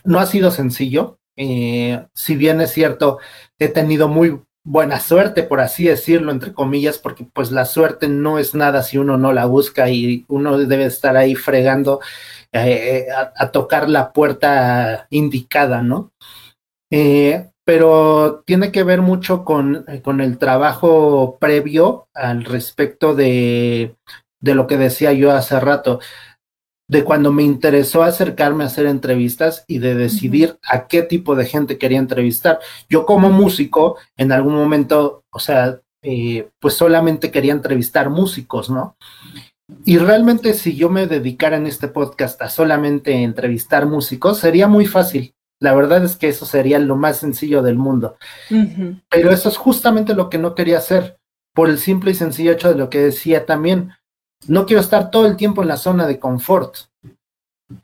no 0.04 0.20
ha 0.20 0.26
sido 0.26 0.50
sencillo. 0.50 1.20
Eh, 1.38 2.04
si 2.16 2.36
bien 2.36 2.62
es 2.62 2.72
cierto, 2.72 3.20
he 3.60 3.68
tenido 3.68 4.08
muy 4.08 4.42
buena 4.64 5.00
suerte, 5.00 5.44
por 5.44 5.60
así 5.60 5.84
decirlo, 5.84 6.32
entre 6.32 6.52
comillas, 6.52 6.98
porque 6.98 7.28
pues 7.32 7.52
la 7.52 7.66
suerte 7.66 8.08
no 8.08 8.40
es 8.40 8.56
nada 8.56 8.82
si 8.82 8.98
uno 8.98 9.20
no 9.20 9.34
la 9.34 9.46
busca 9.46 9.88
y 9.92 10.26
uno 10.28 10.58
debe 10.58 10.86
estar 10.86 11.16
ahí 11.16 11.36
fregando 11.36 12.00
eh, 12.54 13.06
a, 13.36 13.52
tocar 13.52 13.88
la 13.88 14.12
puerta 14.12 15.06
indicada, 15.12 15.84
¿no? 15.84 16.12
Eh, 16.90 17.52
pero 17.66 18.44
tiene 18.46 18.72
que 18.72 18.84
ver 18.84 19.02
mucho 19.02 19.46
con, 19.46 19.86
con, 20.04 20.22
el 20.22 20.38
trabajo 20.38 21.38
previo 21.40 22.08
al 22.14 22.44
respecto 22.44 23.16
de, 23.16 23.96
de 24.42 24.56
lo 24.56 24.68
que 24.68 24.78
decía 24.78 25.14
yo 25.14 25.32
hace 25.32 25.60
rato 25.60 26.00
de 26.88 27.04
cuando 27.04 27.32
me 27.32 27.44
interesó 27.44 28.04
acercarme 28.04 28.64
a 28.64 28.68
hacer 28.68 28.86
entrevistas 28.86 29.64
y 29.68 29.80
de 29.80 29.96
decidir 29.96 30.60
a 30.70 30.88
qué 30.88 31.02
tipo 31.02 31.36
de 31.36 31.46
gente 31.46 31.78
quería 31.78 31.98
entrevistar. 31.98 32.60
Yo 32.90 33.06
como 33.06 33.30
músico, 33.30 33.98
en 34.18 34.32
algún 34.32 34.56
momento, 34.56 35.24
o 35.32 35.40
sea, 35.40 35.80
eh, 36.02 36.50
pues 36.60 36.74
solamente 36.76 37.32
quería 37.32 37.54
entrevistar 37.54 38.10
músicos, 38.10 38.70
¿no? 38.70 38.98
Y 39.86 39.98
realmente 39.98 40.54
si 40.54 40.76
yo 40.76 40.90
me 40.90 41.08
dedicara 41.08 41.56
en 41.56 41.66
este 41.66 41.88
podcast 41.88 42.42
a 42.42 42.50
solamente 42.50 43.14
entrevistar 43.24 43.86
músicos, 43.86 44.38
sería 44.38 44.68
muy 44.68 44.86
fácil. 44.86 45.34
La 45.64 45.74
verdad 45.74 46.04
es 46.04 46.18
que 46.18 46.28
eso 46.28 46.46
sería 46.46 46.78
lo 46.78 46.98
más 46.98 47.18
sencillo 47.18 47.62
del 47.62 47.78
mundo. 47.78 48.18
Pero 49.10 49.32
eso 49.32 49.48
es 49.48 49.56
justamente 49.56 50.14
lo 50.14 50.30
que 50.30 50.38
no 50.38 50.56
quería 50.56 50.78
hacer, 50.78 51.18
por 51.54 51.70
el 51.70 51.80
simple 51.80 52.12
y 52.12 52.16
sencillo 52.16 52.52
hecho 52.52 52.70
de 52.70 52.76
lo 52.76 52.90
que 52.90 53.00
decía 53.00 53.46
también 53.46 53.94
no 54.48 54.66
quiero 54.66 54.82
estar 54.82 55.10
todo 55.10 55.26
el 55.26 55.38
tiempo 55.38 55.62
en 55.62 55.70
la 55.70 55.78
zona 55.78 56.06
de 56.06 56.20
confort. 56.20 56.76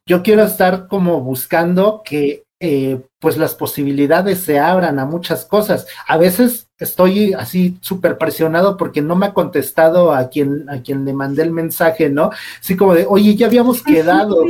Yo 0.06 0.24
quiero 0.24 0.44
estar 0.44 0.88
como 0.88 1.22
buscando 1.22 2.02
que 2.04 2.44
eh, 2.60 3.00
pues 3.20 3.38
las 3.38 3.56
posibilidades 3.56 4.42
se 4.42 4.60
abran 4.60 5.00
a 5.00 5.06
muchas 5.06 5.46
cosas. 5.46 5.88
A 6.06 6.18
veces 6.18 6.68
estoy 6.78 7.32
así 7.32 7.78
súper 7.80 8.18
presionado 8.18 8.76
porque 8.76 9.02
no 9.02 9.16
me 9.16 9.28
ha 9.28 9.34
contestado 9.34 10.12
a 10.14 10.28
quien, 10.28 10.70
a 10.70 10.82
quien 10.82 11.06
le 11.06 11.14
mandé 11.14 11.44
el 11.44 11.52
mensaje, 11.52 12.10
¿no? 12.10 12.32
Así 12.60 12.76
como 12.76 12.94
de, 12.94 13.06
oye, 13.08 13.36
ya 13.36 13.48
habíamos 13.48 13.82
quedado. 13.82 14.44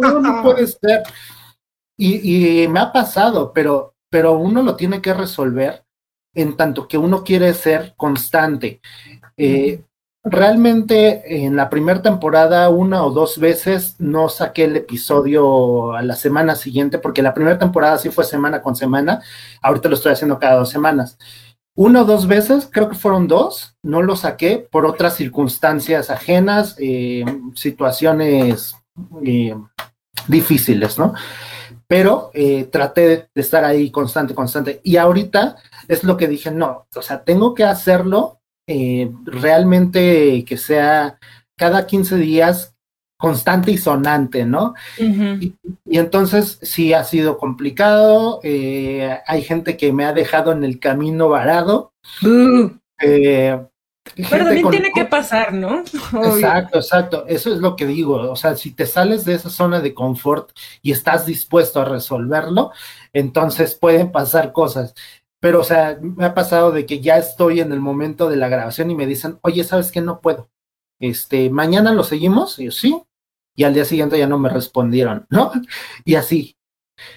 No, 0.00 0.20
no, 0.20 0.42
puede 0.42 0.66
ser. 0.66 1.02
Y, 1.96 2.66
me 2.68 2.80
ha 2.80 2.92
pasado, 2.92 3.52
pero, 3.52 3.94
pero 4.10 4.32
uno 4.32 4.62
lo 4.62 4.76
tiene 4.76 5.00
que 5.00 5.14
resolver 5.14 5.84
en 6.34 6.56
tanto 6.56 6.88
que 6.88 6.98
uno 6.98 7.22
quiere 7.22 7.52
ser 7.54 7.94
constante. 7.96 8.80
Eh, 9.36 9.82
Realmente 10.24 11.44
en 11.44 11.56
la 11.56 11.68
primera 11.68 12.00
temporada 12.00 12.68
una 12.68 13.04
o 13.04 13.10
dos 13.10 13.38
veces 13.38 13.96
no 13.98 14.28
saqué 14.28 14.64
el 14.64 14.76
episodio 14.76 15.94
a 15.94 16.02
la 16.02 16.14
semana 16.14 16.54
siguiente 16.54 17.00
porque 17.00 17.22
la 17.22 17.34
primera 17.34 17.58
temporada 17.58 17.98
sí 17.98 18.08
fue 18.08 18.22
semana 18.22 18.62
con 18.62 18.76
semana, 18.76 19.20
ahorita 19.60 19.88
lo 19.88 19.96
estoy 19.96 20.12
haciendo 20.12 20.38
cada 20.38 20.58
dos 20.58 20.70
semanas. 20.70 21.18
Una 21.74 22.02
o 22.02 22.04
dos 22.04 22.28
veces, 22.28 22.68
creo 22.70 22.88
que 22.88 22.94
fueron 22.94 23.26
dos, 23.26 23.76
no 23.82 24.00
lo 24.00 24.14
saqué 24.14 24.58
por 24.70 24.86
otras 24.86 25.16
circunstancias 25.16 26.08
ajenas, 26.08 26.76
eh, 26.78 27.24
situaciones 27.56 28.76
eh, 29.24 29.56
difíciles, 30.28 31.00
¿no? 31.00 31.14
Pero 31.92 32.30
eh, 32.32 32.70
traté 32.72 33.28
de 33.34 33.40
estar 33.42 33.66
ahí 33.66 33.90
constante, 33.90 34.34
constante. 34.34 34.80
Y 34.82 34.96
ahorita 34.96 35.56
es 35.86 36.04
lo 36.04 36.16
que 36.16 36.26
dije, 36.26 36.50
no, 36.50 36.86
o 36.96 37.02
sea, 37.02 37.22
tengo 37.22 37.54
que 37.54 37.64
hacerlo 37.64 38.40
eh, 38.66 39.12
realmente 39.24 40.42
que 40.46 40.56
sea 40.56 41.18
cada 41.54 41.86
15 41.86 42.16
días 42.16 42.74
constante 43.18 43.72
y 43.72 43.76
sonante, 43.76 44.46
¿no? 44.46 44.72
y, 44.96 45.54
entonces 45.84 46.58
sí 46.62 46.94
ha 46.94 47.04
sido 47.04 47.36
complicado, 47.36 48.40
eh, 48.42 49.18
hay 49.26 49.42
gente 49.42 49.76
que 49.76 49.92
me 49.92 50.06
ha 50.06 50.14
dejado 50.14 50.52
en 50.52 50.64
el 50.64 50.80
camino 50.80 51.28
varado. 51.28 51.92
Eh, 53.02 53.60
pero 54.30 54.44
también 54.44 54.70
tiene 54.70 54.92
que 54.92 55.04
pasar, 55.04 55.52
¿no? 55.52 55.80
Exacto, 56.24 56.78
exacto. 56.78 57.24
Eso 57.26 57.52
es 57.52 57.60
lo 57.60 57.76
que 57.76 57.86
digo. 57.86 58.30
O 58.30 58.36
sea, 58.36 58.56
si 58.56 58.72
te 58.72 58.86
sales 58.86 59.24
de 59.24 59.34
esa 59.34 59.48
zona 59.48 59.80
de 59.80 59.94
confort 59.94 60.50
y 60.82 60.92
estás 60.92 61.24
dispuesto 61.24 61.80
a 61.80 61.84
resolverlo, 61.84 62.72
entonces 63.12 63.74
pueden 63.74 64.10
pasar 64.12 64.52
cosas. 64.52 64.94
Pero, 65.40 65.60
o 65.60 65.64
sea, 65.64 65.98
me 66.00 66.24
ha 66.24 66.34
pasado 66.34 66.72
de 66.72 66.86
que 66.86 67.00
ya 67.00 67.16
estoy 67.16 67.60
en 67.60 67.72
el 67.72 67.80
momento 67.80 68.28
de 68.28 68.36
la 68.36 68.48
grabación 68.48 68.90
y 68.90 68.94
me 68.94 69.06
dicen, 69.06 69.38
oye, 69.42 69.64
¿sabes 69.64 69.90
qué? 69.90 70.00
No 70.00 70.20
puedo. 70.20 70.50
Este, 71.00 71.50
mañana 71.50 71.92
lo 71.92 72.04
seguimos. 72.04 72.58
Y 72.58 72.66
yo, 72.66 72.70
sí. 72.70 73.02
Y 73.54 73.64
al 73.64 73.74
día 73.74 73.84
siguiente 73.84 74.18
ya 74.18 74.26
no 74.26 74.38
me 74.38 74.48
respondieron, 74.48 75.26
¿no? 75.30 75.52
Y 76.04 76.16
así. 76.16 76.56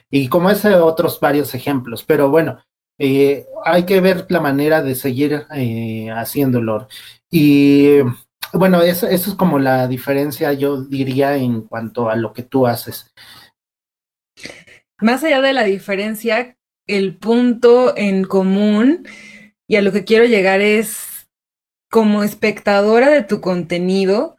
Y 0.10 0.30
como 0.30 0.50
ese, 0.50 0.76
otros 0.76 1.20
varios 1.20 1.54
ejemplos. 1.54 2.04
Pero 2.04 2.30
bueno, 2.30 2.60
eh, 2.98 3.46
hay 3.64 3.86
que 3.86 4.00
ver 4.02 4.26
la 4.30 4.40
manera 4.40 4.82
de 4.82 4.96
seguir 4.96 5.46
eh, 5.54 6.10
haciéndolo. 6.12 6.88
Y 7.30 8.00
bueno, 8.54 8.82
eso, 8.82 9.08
eso 9.08 9.32
es 9.32 9.36
como 9.36 9.60
la 9.60 9.88
diferencia, 9.88 10.54
yo 10.54 10.82
diría, 10.84 11.36
en 11.36 11.62
cuanto 11.62 12.10
a 12.10 12.16
lo 12.16 12.34
que 12.34 12.44
tú 12.44 12.68
haces. 12.68 13.14
Más 15.00 15.24
allá 15.24 15.42
de 15.42 15.54
la 15.54 15.64
diferencia, 15.64 16.58
el 16.88 17.18
punto 17.18 17.98
en 17.98 18.24
común 18.24 19.08
y 19.68 19.76
a 19.76 19.82
lo 19.82 19.92
que 19.92 20.06
quiero 20.06 20.26
llegar 20.26 20.62
es 20.62 21.28
como 21.90 22.24
espectadora 22.24 23.10
de 23.10 23.24
tu 23.24 23.42
contenido, 23.42 24.38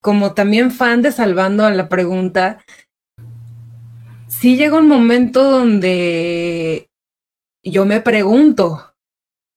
como 0.00 0.34
también 0.34 0.70
fan 0.70 1.02
de 1.02 1.12
Salvando 1.12 1.64
a 1.64 1.70
la 1.70 1.88
pregunta, 1.88 2.64
sí 4.28 4.56
llega 4.56 4.78
un 4.78 4.88
momento 4.88 5.50
donde 5.50 6.87
yo 7.64 7.84
me 7.84 8.00
pregunto, 8.00 8.94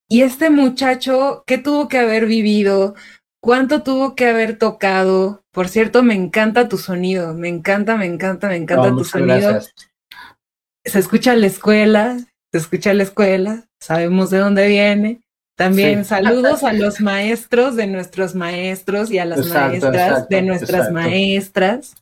¿y 0.09 0.21
este 0.21 0.49
muchacho 0.49 1.43
qué 1.45 1.57
tuvo 1.57 1.87
que 1.87 1.99
haber 1.99 2.25
vivido? 2.25 2.95
¿Cuánto 3.41 3.81
tuvo 3.81 4.15
que 4.15 4.27
haber 4.27 4.57
tocado? 4.57 5.43
Por 5.51 5.67
cierto, 5.67 6.03
me 6.03 6.13
encanta 6.13 6.69
tu 6.69 6.77
sonido, 6.77 7.33
me 7.33 7.49
encanta, 7.49 7.95
me 7.97 8.05
encanta, 8.05 8.47
me 8.49 8.57
encanta 8.57 8.89
tu 8.91 9.03
sonido 9.03 9.59
se 10.85 10.99
escucha 10.99 11.35
la 11.35 11.47
escuela, 11.47 12.17
se 12.51 12.57
escucha 12.57 12.93
la 12.93 13.03
escuela, 13.03 13.67
sabemos 13.79 14.29
de 14.29 14.39
dónde 14.39 14.67
viene. 14.67 15.21
También 15.57 16.05
saludos 16.05 16.63
a 16.63 16.73
los 16.73 17.01
maestros 17.01 17.75
de 17.75 17.85
nuestros 17.85 18.33
maestros 18.33 19.11
y 19.11 19.19
a 19.19 19.25
las 19.25 19.45
maestras 19.47 20.27
de 20.27 20.41
nuestras 20.41 20.91
maestras. 20.91 21.95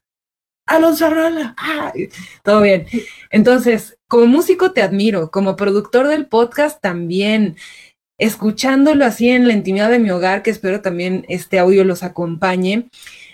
Alonso 0.65 1.07
Arrola, 1.07 1.55
todo 2.43 2.61
bien. 2.61 2.85
Entonces, 3.31 3.97
como 4.09 4.25
músico 4.25 4.71
te 4.71 4.81
admiro, 4.81 5.31
como 5.31 5.55
productor 5.55 6.07
del 6.07 6.25
podcast 6.25 6.81
también, 6.81 7.55
escuchándolo 8.17 9.05
así 9.05 9.29
en 9.29 9.47
la 9.47 9.53
intimidad 9.53 9.89
de 9.89 9.99
mi 9.99 10.09
hogar, 10.09 10.43
que 10.43 10.49
espero 10.49 10.81
también 10.81 11.25
este 11.29 11.59
audio 11.59 11.85
los 11.85 12.03
acompañe 12.03 12.89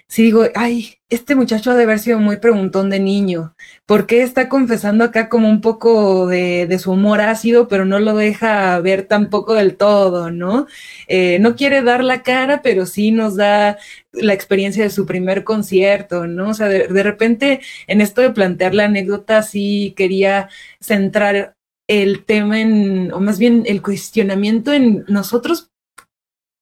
si 0.07 0.23
digo, 0.23 0.43
ay, 0.55 0.95
este 1.09 1.35
muchacho 1.35 1.71
ha 1.71 1.75
de 1.75 1.83
haber 1.83 1.99
sido 1.99 2.19
muy 2.19 2.37
preguntón 2.37 2.89
de 2.89 2.99
niño, 2.99 3.55
¿por 3.85 4.05
qué 4.05 4.21
está 4.21 4.49
confesando 4.49 5.03
acá 5.03 5.29
como 5.29 5.49
un 5.49 5.61
poco 5.61 6.27
de, 6.27 6.77
su 6.79 6.91
humor 6.91 7.21
ácido, 7.21 7.67
pero 7.67 7.85
no 7.85 7.99
lo 7.99 8.15
deja 8.15 8.79
ver 8.79 9.07
tampoco 9.07 9.53
del 9.55 9.77
todo, 9.77 10.31
¿no? 10.31 10.67
Eh, 11.07 11.39
no 11.39 11.55
quiere 11.55 11.81
dar 11.81 12.03
la 12.03 12.23
cara, 12.23 12.61
pero 12.61 12.85
sí 12.85 13.11
nos 13.11 13.35
da 13.35 13.77
la 14.13 14.33
experiencia 14.33 14.83
de 14.83 14.89
su 14.89 15.05
primer 15.05 15.43
concierto, 15.43 16.27
¿no? 16.27 16.49
O 16.49 16.53
sea, 16.53 16.67
de 16.67 17.03
repente 17.03 17.61
en 17.87 18.01
esto 18.01 18.21
de 18.21 18.31
plantear 18.31 18.73
la 18.75 18.85
anécdota 18.85 19.41
sí 19.43 19.93
quería 19.97 20.49
centrar 20.79 21.55
el 21.87 22.25
tema 22.25 22.59
en, 22.61 23.11
o 23.13 23.19
más 23.19 23.39
bien 23.39 23.63
el 23.67 23.81
cuestionamiento 23.81 24.73
en 24.73 25.05
nosotros 25.07 25.71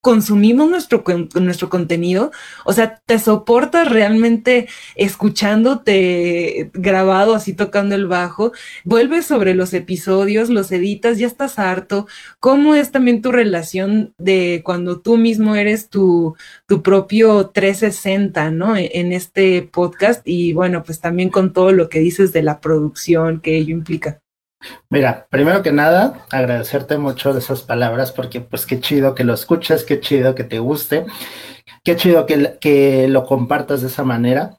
consumimos 0.04 0.70
nuestro, 0.70 1.02
nuestro 1.36 1.70
contenido, 1.70 2.32
o 2.66 2.74
sea, 2.74 3.02
te 3.06 3.18
soportas 3.20 3.90
realmente 3.90 4.68
escuchándote 4.96 6.70
grabado 6.74 7.34
así 7.34 7.54
tocando 7.54 7.96
el 7.96 8.08
bajo, 8.08 8.52
vuelves 8.84 9.26
sobre 9.26 9.56
los 9.56 9.74
episodios, 9.74 10.50
los 10.50 10.74
editas, 10.74 11.20
ya 11.20 11.28
estás 11.28 11.58
harto, 11.58 12.06
¿cómo 12.42 12.76
es 12.76 12.92
también 12.92 13.22
tu 13.22 13.32
relación 13.32 14.14
de 14.18 14.62
cuando 14.66 15.00
tú 15.00 15.16
mismo 15.16 15.56
eres 15.56 15.88
tu, 15.88 16.36
tu 16.68 16.84
propio 16.84 17.48
360, 17.52 18.52
¿no? 18.52 18.76
E, 18.76 18.92
en 18.96 19.14
este 19.14 19.62
podcast 19.62 20.22
y 20.26 20.52
bueno, 20.52 20.84
pues 20.84 21.00
también 21.00 21.30
con 21.30 21.54
todo 21.54 21.72
lo 21.72 21.88
que 21.88 22.00
dices 22.00 22.34
de 22.34 22.44
la 22.44 22.60
producción 22.60 23.40
que 23.40 23.56
ello 23.56 23.72
implica. 23.72 24.23
Mira, 24.90 25.28
primero 25.30 25.62
que 25.62 25.72
nada, 25.72 26.26
agradecerte 26.32 26.98
mucho 26.98 27.34
de 27.34 27.40
esas 27.40 27.62
palabras 27.62 28.12
porque 28.12 28.42
pues 28.42 28.66
qué 28.66 28.80
chido 28.80 29.16
que 29.16 29.24
lo 29.24 29.34
escuches, 29.34 29.84
qué 29.84 30.00
chido 30.00 30.36
que 30.36 30.44
te 30.44 30.60
guste, 30.60 31.06
qué 31.84 31.96
chido 31.96 32.26
que, 32.26 32.58
que 32.60 33.08
lo 33.08 33.26
compartas 33.26 33.82
de 33.82 33.88
esa 33.88 34.04
manera. 34.04 34.58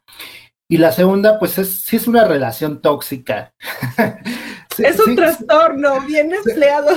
Y 0.69 0.79
la 0.79 0.93
segunda, 0.93 1.39
pues 1.39 1.59
es, 1.59 1.83
sí 1.83 1.97
es 1.97 2.09
una 2.09 2.25
relación 2.25 2.81
tóxica. 2.81 3.55
es 4.79 4.99
un 4.99 5.15
trastorno, 5.15 6.01
bien 6.03 6.33
empleado. 6.33 6.91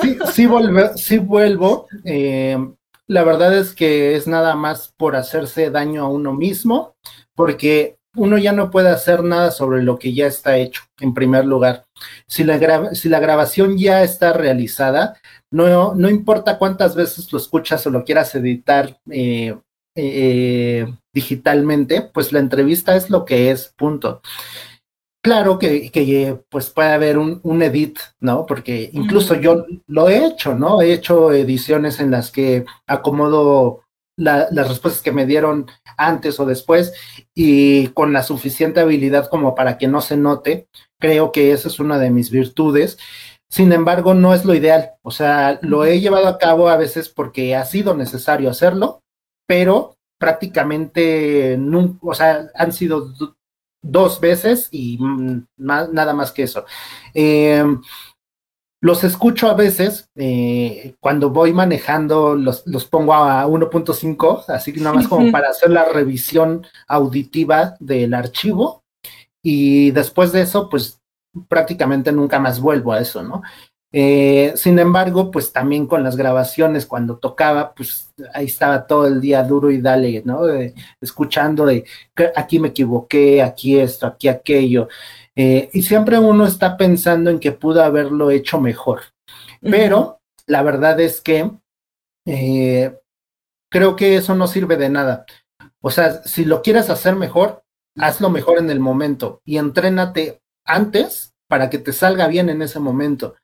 sí, 0.00 0.18
sí, 0.32 0.48
sí 0.96 1.18
vuelvo. 1.18 1.88
Eh, 2.04 2.58
la 3.06 3.24
verdad 3.24 3.56
es 3.56 3.74
que 3.74 4.16
es 4.16 4.26
nada 4.26 4.54
más 4.54 4.92
por 4.96 5.16
hacerse 5.16 5.70
daño 5.70 6.04
a 6.04 6.08
uno 6.08 6.32
mismo, 6.32 6.96
porque 7.34 7.98
uno 8.16 8.38
ya 8.38 8.52
no 8.52 8.70
puede 8.70 8.90
hacer 8.90 9.22
nada 9.24 9.50
sobre 9.50 9.82
lo 9.82 9.98
que 9.98 10.12
ya 10.14 10.26
está 10.26 10.56
hecho, 10.56 10.82
en 11.00 11.14
primer 11.14 11.44
lugar. 11.44 11.86
Si 12.26 12.44
la, 12.44 12.94
si 12.94 13.08
la 13.08 13.20
grabación 13.20 13.78
ya 13.78 14.02
está 14.02 14.32
realizada, 14.32 15.16
no, 15.50 15.94
no 15.94 16.08
importa 16.08 16.58
cuántas 16.58 16.94
veces 16.94 17.32
lo 17.32 17.38
escuchas 17.38 17.86
o 17.86 17.90
lo 17.90 18.04
quieras 18.04 18.34
editar 18.34 18.98
eh, 19.10 19.56
eh, 19.96 20.92
digitalmente, 21.12 22.02
pues 22.02 22.32
la 22.32 22.40
entrevista 22.40 22.96
es 22.96 23.10
lo 23.10 23.24
que 23.24 23.50
es, 23.50 23.72
punto. 23.76 24.20
Claro 25.22 25.58
que, 25.58 25.90
que 25.90 26.38
pues 26.50 26.68
puede 26.68 26.92
haber 26.92 27.16
un, 27.16 27.40
un, 27.44 27.62
edit, 27.62 27.98
¿no? 28.20 28.44
Porque 28.44 28.90
incluso 28.92 29.34
yo 29.34 29.64
lo 29.86 30.08
he 30.10 30.26
hecho, 30.26 30.54
¿no? 30.54 30.82
He 30.82 30.92
hecho 30.92 31.32
ediciones 31.32 31.98
en 32.00 32.10
las 32.10 32.30
que 32.30 32.66
acomodo 32.86 33.83
las 34.16 34.68
respuestas 34.68 35.02
que 35.02 35.12
me 35.12 35.26
dieron 35.26 35.66
antes 35.96 36.38
o 36.38 36.46
después 36.46 36.92
y 37.34 37.88
con 37.88 38.12
la 38.12 38.22
suficiente 38.22 38.80
habilidad 38.80 39.28
como 39.28 39.54
para 39.54 39.78
que 39.78 39.88
no 39.88 40.00
se 40.00 40.16
note. 40.16 40.68
Creo 41.00 41.32
que 41.32 41.52
esa 41.52 41.68
es 41.68 41.80
una 41.80 41.98
de 41.98 42.10
mis 42.10 42.30
virtudes. 42.30 42.98
Sin 43.50 43.72
embargo, 43.72 44.14
no 44.14 44.34
es 44.34 44.44
lo 44.44 44.54
ideal. 44.54 44.92
O 45.02 45.10
sea, 45.10 45.58
lo 45.62 45.84
he 45.84 46.00
llevado 46.00 46.28
a 46.28 46.38
cabo 46.38 46.68
a 46.68 46.76
veces 46.76 47.08
porque 47.08 47.54
ha 47.54 47.64
sido 47.64 47.94
necesario 47.94 48.50
hacerlo, 48.50 49.02
pero 49.46 49.96
prácticamente 50.18 51.56
nunca, 51.58 51.98
o 52.02 52.14
sea, 52.14 52.50
han 52.54 52.72
sido 52.72 53.12
dos 53.82 54.18
veces 54.20 54.68
y 54.70 54.96
mm, 54.98 55.46
nada 55.56 56.14
más 56.14 56.32
que 56.32 56.44
eso. 56.44 56.64
Eh, 57.12 57.64
los 58.84 59.02
escucho 59.02 59.48
a 59.48 59.54
veces, 59.54 60.10
eh, 60.14 60.94
cuando 61.00 61.30
voy 61.30 61.54
manejando, 61.54 62.34
los, 62.34 62.66
los 62.66 62.84
pongo 62.84 63.14
a 63.14 63.46
1.5, 63.46 64.44
así 64.48 64.74
que 64.74 64.80
nada 64.80 64.96
más 64.96 65.08
como 65.08 65.32
para 65.32 65.48
hacer 65.48 65.70
la 65.70 65.86
revisión 65.86 66.66
auditiva 66.86 67.76
del 67.80 68.12
archivo. 68.12 68.82
Y 69.42 69.90
después 69.92 70.32
de 70.32 70.42
eso, 70.42 70.68
pues 70.68 71.00
prácticamente 71.48 72.12
nunca 72.12 72.38
más 72.38 72.60
vuelvo 72.60 72.92
a 72.92 73.00
eso, 73.00 73.22
¿no? 73.22 73.40
Eh, 73.90 74.52
sin 74.56 74.78
embargo, 74.78 75.30
pues 75.30 75.50
también 75.50 75.86
con 75.86 76.02
las 76.02 76.16
grabaciones, 76.16 76.84
cuando 76.84 77.16
tocaba, 77.16 77.72
pues 77.72 78.12
ahí 78.34 78.44
estaba 78.44 78.86
todo 78.86 79.06
el 79.06 79.18
día 79.18 79.42
duro 79.44 79.70
y 79.70 79.80
dale, 79.80 80.20
¿no? 80.26 80.40
escuchando 81.00 81.64
de 81.64 81.86
aquí 82.36 82.58
me 82.58 82.68
equivoqué, 82.68 83.40
aquí 83.40 83.78
esto, 83.78 84.06
aquí 84.06 84.28
aquello. 84.28 84.88
Eh, 85.36 85.70
y 85.72 85.82
siempre 85.82 86.18
uno 86.18 86.46
está 86.46 86.76
pensando 86.76 87.30
en 87.30 87.40
que 87.40 87.52
pudo 87.52 87.82
haberlo 87.82 88.30
hecho 88.30 88.60
mejor. 88.60 89.02
Pero 89.60 90.20
la 90.46 90.62
verdad 90.62 91.00
es 91.00 91.20
que 91.20 91.50
eh, 92.26 92.98
creo 93.70 93.96
que 93.96 94.16
eso 94.16 94.34
no 94.34 94.46
sirve 94.46 94.76
de 94.76 94.88
nada. 94.88 95.26
O 95.82 95.90
sea, 95.90 96.22
si 96.22 96.44
lo 96.44 96.62
quieres 96.62 96.90
hacer 96.90 97.16
mejor, 97.16 97.62
hazlo 97.98 98.30
mejor 98.30 98.58
en 98.58 98.70
el 98.70 98.80
momento 98.80 99.40
y 99.44 99.58
entrénate 99.58 100.40
antes 100.66 101.34
para 101.48 101.70
que 101.70 101.78
te 101.78 101.92
salga 101.92 102.26
bien 102.26 102.48
en 102.48 102.62
ese 102.62 102.80
momento. 102.80 103.36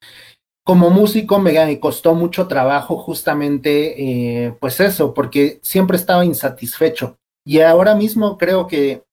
Como 0.64 0.90
músico 0.90 1.38
me 1.38 1.80
costó 1.80 2.14
mucho 2.14 2.46
trabajo 2.46 2.98
justamente, 2.98 4.44
eh, 4.46 4.56
pues 4.60 4.80
eso, 4.80 5.14
porque 5.14 5.58
siempre 5.62 5.96
estaba 5.96 6.24
insatisfecho. 6.24 7.18
Y 7.44 7.60
ahora 7.60 7.94
mismo 7.94 8.38
creo 8.38 8.66
que 8.66 9.04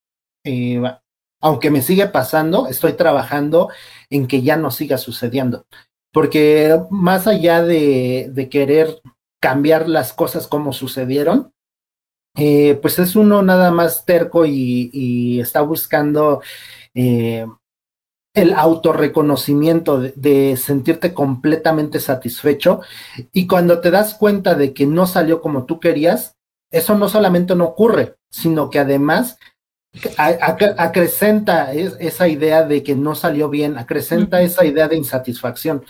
aunque 1.47 1.71
me 1.71 1.81
sigue 1.81 2.07
pasando, 2.07 2.67
estoy 2.67 2.93
trabajando 2.93 3.69
en 4.09 4.27
que 4.27 4.41
ya 4.41 4.57
no 4.57 4.69
siga 4.69 4.97
sucediendo. 4.97 5.65
Porque 6.11 6.77
más 6.89 7.25
allá 7.25 7.63
de, 7.63 8.49
querer 8.51 9.01
cambiar 9.41 9.87
las 9.87 10.11
cosas 10.11 10.45
como 10.45 10.73
sucedieron, 10.73 11.53
eh, 12.35 12.77
pues 12.81 12.99
es 12.99 13.15
uno 13.15 13.43
nada 13.43 13.71
más 13.71 14.03
terco 14.03 14.45
y, 14.45 15.39
está 15.39 15.61
buscando 15.61 16.41
eh, 16.93 17.47
el 18.33 18.53
autorreconocimiento 18.53 20.01
de, 20.01 20.13
de, 20.17 20.57
sentirte 20.57 21.13
completamente 21.13 22.01
satisfecho. 22.01 22.81
Y 23.31 23.47
cuando 23.47 23.79
te 23.79 23.89
das 23.89 24.15
cuenta 24.15 24.53
de 24.53 24.73
que 24.73 24.85
no 24.85 25.07
salió 25.07 25.41
como 25.41 25.65
tú 25.65 25.79
querías, 25.79 26.35
eso 26.71 26.97
no 26.97 27.07
solamente 27.07 27.55
no 27.55 27.63
ocurre, 27.63 28.17
sino 28.29 28.69
que 28.69 28.79
además 28.79 29.37
acrecenta 30.17 31.73
esa 31.73 32.27
idea 32.27 32.63
de 32.63 32.83
que 32.83 32.95
no 32.95 33.15
salió 33.15 33.49
bien, 33.49 33.77
acrecenta 33.77 34.41
esa 34.41 34.65
idea 34.65 34.87
de 34.87 34.97
insatisfacción. 34.97 35.83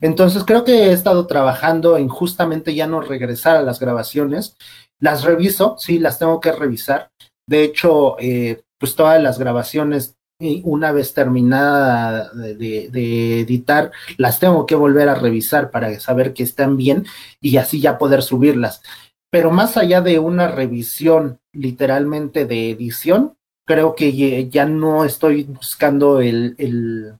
Entonces 0.00 0.44
creo 0.44 0.64
que 0.64 0.84
he 0.84 0.92
estado 0.92 1.26
trabajando 1.26 1.96
en 1.96 2.08
justamente 2.08 2.74
ya 2.74 2.86
no 2.86 3.00
regresar 3.00 3.56
a 3.56 3.62
las 3.62 3.80
grabaciones. 3.80 4.56
Las 5.00 5.24
reviso, 5.24 5.76
sí, 5.78 5.98
las 5.98 6.18
tengo 6.18 6.40
que 6.40 6.52
revisar. 6.52 7.10
De 7.46 7.64
hecho, 7.64 8.16
eh, 8.18 8.62
pues 8.78 8.94
todas 8.94 9.22
las 9.22 9.38
grabaciones, 9.38 10.16
una 10.64 10.92
vez 10.92 11.14
terminada 11.14 12.30
de, 12.32 12.88
de, 12.90 13.40
editar, 13.40 13.92
las 14.18 14.40
tengo 14.40 14.66
que 14.66 14.74
volver 14.74 15.08
a 15.08 15.14
revisar 15.14 15.70
para 15.70 15.98
saber 16.00 16.34
que 16.34 16.42
están 16.42 16.76
bien 16.76 17.06
y 17.40 17.56
así 17.56 17.80
ya 17.80 17.98
poder 17.98 18.22
subirlas. 18.22 18.82
Pero 19.30 19.50
más 19.50 19.76
allá 19.76 20.00
de 20.00 20.18
una 20.18 20.48
revisión 20.48 21.40
literalmente 21.52 22.46
de 22.46 22.70
edición, 22.70 23.36
creo 23.64 23.94
que 23.94 24.48
ya 24.48 24.66
no 24.66 25.04
estoy 25.04 25.44
buscando 25.44 26.20
el, 26.20 26.54
el 26.58 27.14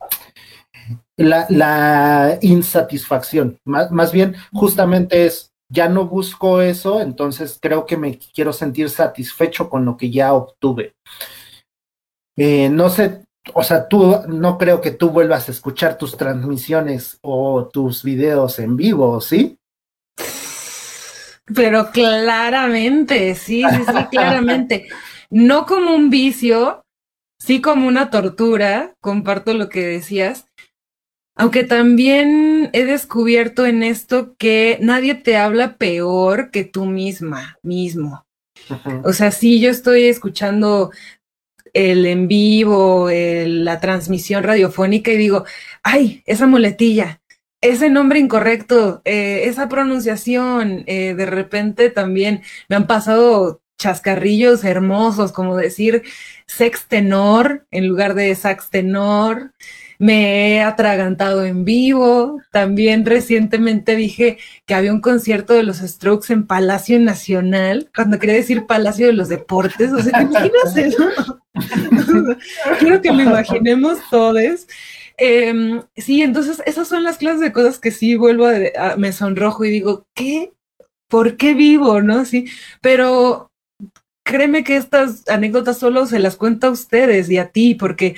la, 1.17 1.47
la, 1.49 2.39
insatisfacción. 2.43 3.59
Más, 3.65 3.91
más 3.91 4.13
bien, 4.13 4.35
justamente 4.53 5.27
es, 5.27 5.53
ya 5.69 5.89
no 5.89 6.07
busco 6.07 6.61
eso, 6.61 7.01
entonces 7.01 7.59
creo 7.61 7.87
que 7.87 7.97
me 7.97 8.19
quiero 8.19 8.53
sentir 8.53 8.91
satisfecho 8.91 9.71
con 9.71 9.85
lo 9.85 9.97
que 9.97 10.11
ya 10.11 10.35
obtuve. 10.35 10.95
Eh, 12.37 12.69
no 12.69 12.91
sé, 12.91 13.25
o 13.53 13.63
sea, 13.63 13.89
tú 13.89 14.23
no 14.29 14.59
creo 14.59 14.81
que 14.81 14.91
tú 14.91 15.11
vuelvas 15.11 15.49
a 15.49 15.53
escuchar 15.53 15.99
tus 15.99 16.17
transmisiones 16.17 17.19
o 17.23 17.69
tus 17.73 18.03
videos 18.03 18.59
en 18.59 18.77
vivo, 18.77 19.21
¿sí? 19.21 19.59
Pero 21.55 21.91
claramente, 21.91 23.35
sí, 23.35 23.63
sí, 23.63 23.85
sí, 23.87 24.05
claramente 24.11 24.87
no 25.35 25.67
como 25.67 25.97
un 25.97 26.11
vicio, 26.11 26.85
sí 27.41 27.61
como 27.61 27.89
una 27.89 28.09
tortura, 28.09 28.95
comparto 29.01 29.53
lo 29.53 29.69
que 29.69 29.85
decías, 29.85 30.47
aunque 31.35 31.65
también 31.65 32.71
he 32.73 32.85
descubierto 32.85 33.67
en 33.67 33.83
esto 33.83 34.37
que 34.39 34.79
nadie 34.81 35.17
te 35.17 35.37
habla 35.37 35.77
peor 35.77 36.53
que 36.53 36.63
tú 36.63 36.87
misma, 36.87 37.59
mismo. 37.65 38.25
O 39.03 39.13
sea, 39.13 39.33
sí, 39.33 39.61
yo 39.61 39.71
estoy 39.71 40.05
escuchando 40.05 40.93
el 41.73 42.07
en 42.07 42.29
vivo, 42.29 43.09
la 43.11 43.81
transmisión 43.81 44.45
radiofónica 44.45 45.11
y 45.11 45.17
digo, 45.17 45.45
ay, 45.83 46.23
esa 46.27 46.47
muletilla, 46.47 47.21
ese 47.61 47.91
nombre 47.91 48.21
incorrecto, 48.21 49.03
eh, 49.05 49.43
esa 49.47 49.69
pronunciación, 49.69 50.85
eh, 50.87 51.15
de 51.15 51.27
repente 51.27 51.91
también 51.91 52.43
me 52.69 52.77
han 52.77 52.87
pasado 52.87 53.64
chascarrillos 53.85 54.65
hermosos, 54.65 55.31
como 55.31 55.57
decir 55.57 56.05
sex 56.47 56.87
tenor 56.89 57.67
en 57.71 57.87
lugar 57.87 58.15
de 58.15 58.35
sax 58.35 58.71
tenor. 58.71 59.53
Me 59.99 60.55
he 60.55 60.63
atragantado 60.63 61.45
en 61.45 61.67
vivo. 61.67 62.41
También 62.51 63.05
recientemente 63.05 63.95
dije 63.95 64.39
que 64.65 64.75
había 64.75 64.91
un 64.91 65.03
concierto 65.03 65.53
de 65.53 65.65
los 65.65 65.79
Strokes 65.79 66.33
en 66.33 66.47
Palacio 66.47 66.99
Nacional, 66.99 67.91
cuando 67.95 68.19
quería 68.19 68.37
decir 68.37 68.67
Palacio 68.67 69.07
de 69.07 69.13
los 69.13 69.29
Deportes. 69.29 69.93
O 69.93 70.01
sea, 70.01 70.19
¿te 70.19 70.23
imaginas 70.23 70.77
eso? 70.77 71.43
Quiero 72.81 73.03
que 73.03 73.13
lo 73.13 73.23
imaginemos 73.23 73.99
todos. 74.11 74.67
Em, 75.19 75.83
sí, 75.95 76.23
entonces 76.23 76.63
esas 76.65 76.89
son 76.89 77.05
las 77.05 77.19
clases 77.19 77.41
de 77.41 77.53
cosas 77.53 77.79
que 77.79 77.91
sí 77.91 78.17
vuelvo 78.17 78.47
a, 78.47 78.97
me 78.97 79.13
sonrojo 79.13 79.67
y 79.67 79.71
digo, 79.71 80.07
¿qué? 80.15 80.55
¿Por 81.09 81.37
qué 81.37 81.53
vivo? 81.53 82.01
¿No? 82.01 82.25
Sí, 82.25 82.47
pero 82.81 83.53
créeme 84.25 84.65
que 84.65 84.77
estas 84.77 85.29
anécdotas 85.29 85.79
solo 85.79 86.07
se 86.07 86.19
las 86.19 86.37
cuenta 86.37 86.69
a 86.69 86.71
ustedes 86.71 87.31
y 87.31 87.37
a 87.39 87.49
ti, 87.51 87.75
porque, 87.75 88.17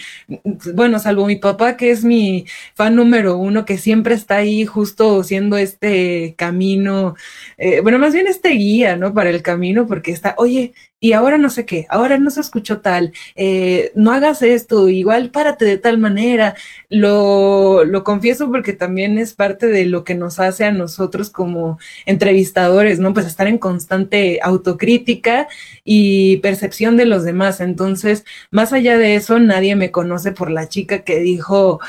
bueno, 0.74 0.98
salvo 1.00 1.26
mi 1.26 1.36
papá, 1.36 1.76
que 1.76 1.90
es 1.90 2.04
mi 2.04 2.46
fan 2.74 2.94
número 2.94 3.36
uno, 3.36 3.64
que 3.64 3.76
siempre 3.76 4.14
está 4.14 4.36
ahí 4.36 4.64
justo 4.64 5.24
siendo 5.24 5.59
este 5.59 6.34
camino, 6.38 7.16
eh, 7.59 7.80
bueno, 7.80 7.98
más 7.98 8.14
bien 8.14 8.28
este 8.28 8.50
guía, 8.50 8.96
¿no? 8.96 9.12
Para 9.14 9.30
el 9.30 9.42
camino, 9.42 9.86
porque 9.86 10.12
está, 10.12 10.34
oye, 10.38 10.72
y 10.99 11.12
ahora 11.12 11.36
no 11.38 11.51
sé 11.51 11.66
qué, 11.66 11.86
ahora 11.90 12.18
no 12.18 12.30
se 12.30 12.40
escuchó 12.40 12.80
tal, 12.80 13.12
eh, 13.34 13.92
no 13.94 14.12
hagas 14.12 14.42
esto, 14.42 14.88
igual 14.88 15.30
párate 15.30 15.64
de 15.64 15.78
tal 15.78 15.99
manera. 15.99 16.55
Lo, 16.88 17.84
lo 17.84 18.03
confieso 18.05 18.51
porque 18.51 18.72
también 18.72 19.18
es 19.18 19.34
parte 19.34 19.66
de 19.66 19.84
lo 19.84 20.05
que 20.05 20.14
nos 20.14 20.40
hace 20.40 20.64
a 20.64 20.72
nosotros 20.72 21.30
como 21.30 21.78
entrevistadores, 22.07 22.99
¿no? 22.99 23.12
Pues 23.12 23.26
estar 23.26 23.47
en 23.47 23.59
constante 23.59 24.40
autocrítica 24.42 25.49
y 25.84 26.38
percepción 26.38 26.97
de 26.97 27.07
los 27.07 27.24
demás. 27.24 27.61
Entonces, 27.61 28.24
más 28.51 28.72
allá 28.72 28.97
de 28.99 29.16
eso, 29.16 29.38
nadie 29.38 29.76
me 29.76 29.90
conoce 29.90 30.32
por 30.32 30.51
la 30.51 30.68
chica 30.68 31.01
que 31.05 31.18
dijo, 31.20 31.80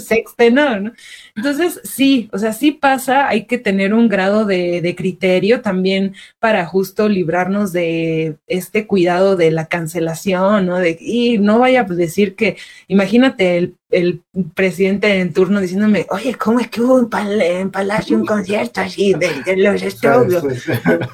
sexte, 0.00 0.50
¿no? 0.50 0.92
Entonces, 1.36 1.80
sí, 1.84 2.28
o 2.32 2.38
sea, 2.38 2.52
sí 2.52 2.72
pasa, 2.72 3.28
hay 3.28 3.44
que 3.44 3.58
tener 3.58 3.94
un 3.94 4.08
grado 4.08 4.44
de, 4.44 4.94
criterio 4.96 5.60
también 5.60 6.14
para 6.40 6.66
justo 6.66 7.08
librarnos 7.08 7.72
de 7.72 8.36
este 8.48 8.86
cuidado 8.86 9.36
de 9.36 9.52
la 9.52 9.66
cancelación, 9.66 10.66
¿no? 10.66 10.78
De, 10.78 10.98
y 11.00 11.38
no 11.38 11.60
vaya 11.60 11.82
a 11.82 11.84
decir 11.84 12.34
que, 12.34 12.56
imagínate 12.88 13.74
el, 13.90 14.22
presidente 14.54 15.20
en 15.20 15.32
turno 15.34 15.60
diciéndome, 15.60 16.06
oye, 16.10 16.34
¿cómo 16.34 16.58
es 16.58 16.68
que 16.68 16.80
hubo 16.80 16.98
en, 16.98 17.70
Palacio 17.70 18.16
un 18.16 18.26
concierto 18.26 18.80
así 18.80 19.14
de, 19.14 19.56
los 19.56 19.82
estudios? 19.82 20.42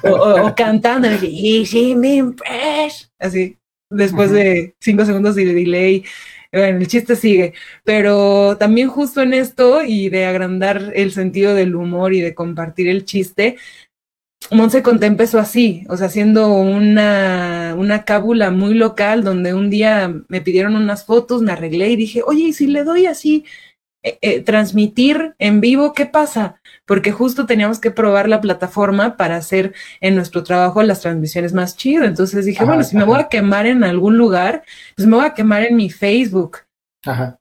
o, 0.03 0.55
cantando, 0.55 1.07
y 1.21 1.65
sí, 1.65 1.95
mi 1.95 2.23
así 3.19 3.58
después 3.89 4.31
de 4.31 4.75
cinco 4.79 5.05
segundos 5.05 5.35
de 5.35 5.45
delay. 5.45 6.05
Bueno, 6.51 6.79
el 6.79 6.87
chiste 6.87 7.15
sigue, 7.15 7.53
pero 7.83 8.57
también 8.57 8.89
justo 8.89 9.21
en 9.21 9.33
esto 9.33 9.83
y 9.83 10.09
de 10.09 10.25
agrandar 10.25 10.91
el 10.95 11.11
sentido 11.11 11.53
del 11.53 11.75
humor 11.75 12.13
y 12.13 12.21
de 12.21 12.33
compartir 12.33 12.87
el 12.87 13.05
chiste, 13.05 13.57
Monse 14.51 14.81
Conté 14.81 15.05
empezó 15.05 15.37
así, 15.37 15.83
o 15.89 15.97
sea, 15.97 16.07
haciendo 16.07 16.51
una, 16.53 17.75
una 17.77 18.03
cábula 18.03 18.49
muy 18.49 18.73
local 18.73 19.23
donde 19.23 19.53
un 19.53 19.69
día 19.69 20.11
me 20.27 20.41
pidieron 20.41 20.75
unas 20.75 21.05
fotos, 21.05 21.43
me 21.43 21.51
arreglé 21.51 21.89
y 21.89 21.95
dije, 21.95 22.23
oye, 22.25 22.45
¿y 22.45 22.53
si 22.53 22.65
le 22.65 22.83
doy 22.83 23.05
así 23.05 23.45
eh, 24.01 24.17
eh, 24.21 24.41
transmitir 24.41 25.35
en 25.39 25.61
vivo, 25.61 25.93
¿qué 25.93 26.05
pasa? 26.07 26.61
Porque 26.89 27.13
justo 27.13 27.45
teníamos 27.45 27.79
que 27.79 27.91
probar 27.91 28.27
la 28.27 28.41
plataforma 28.41 29.15
para 29.15 29.37
hacer 29.37 29.73
en 30.01 30.15
nuestro 30.15 30.43
trabajo 30.43 30.83
las 30.83 31.01
transmisiones 31.01 31.53
más 31.53 31.77
chido. 31.77 32.03
Entonces 32.03 32.45
dije, 32.45 32.65
bueno, 32.65 32.83
si 32.83 32.97
me 32.97 33.05
voy 33.05 33.19
a 33.19 33.29
quemar 33.29 33.65
en 33.65 33.83
algún 33.83 34.17
lugar, 34.17 34.63
pues 34.95 35.07
me 35.07 35.15
voy 35.15 35.25
a 35.25 35.33
quemar 35.35 35.63
en 35.63 35.75
mi 35.77 35.89
Facebook. 35.89 36.57
Ajá 37.05 37.37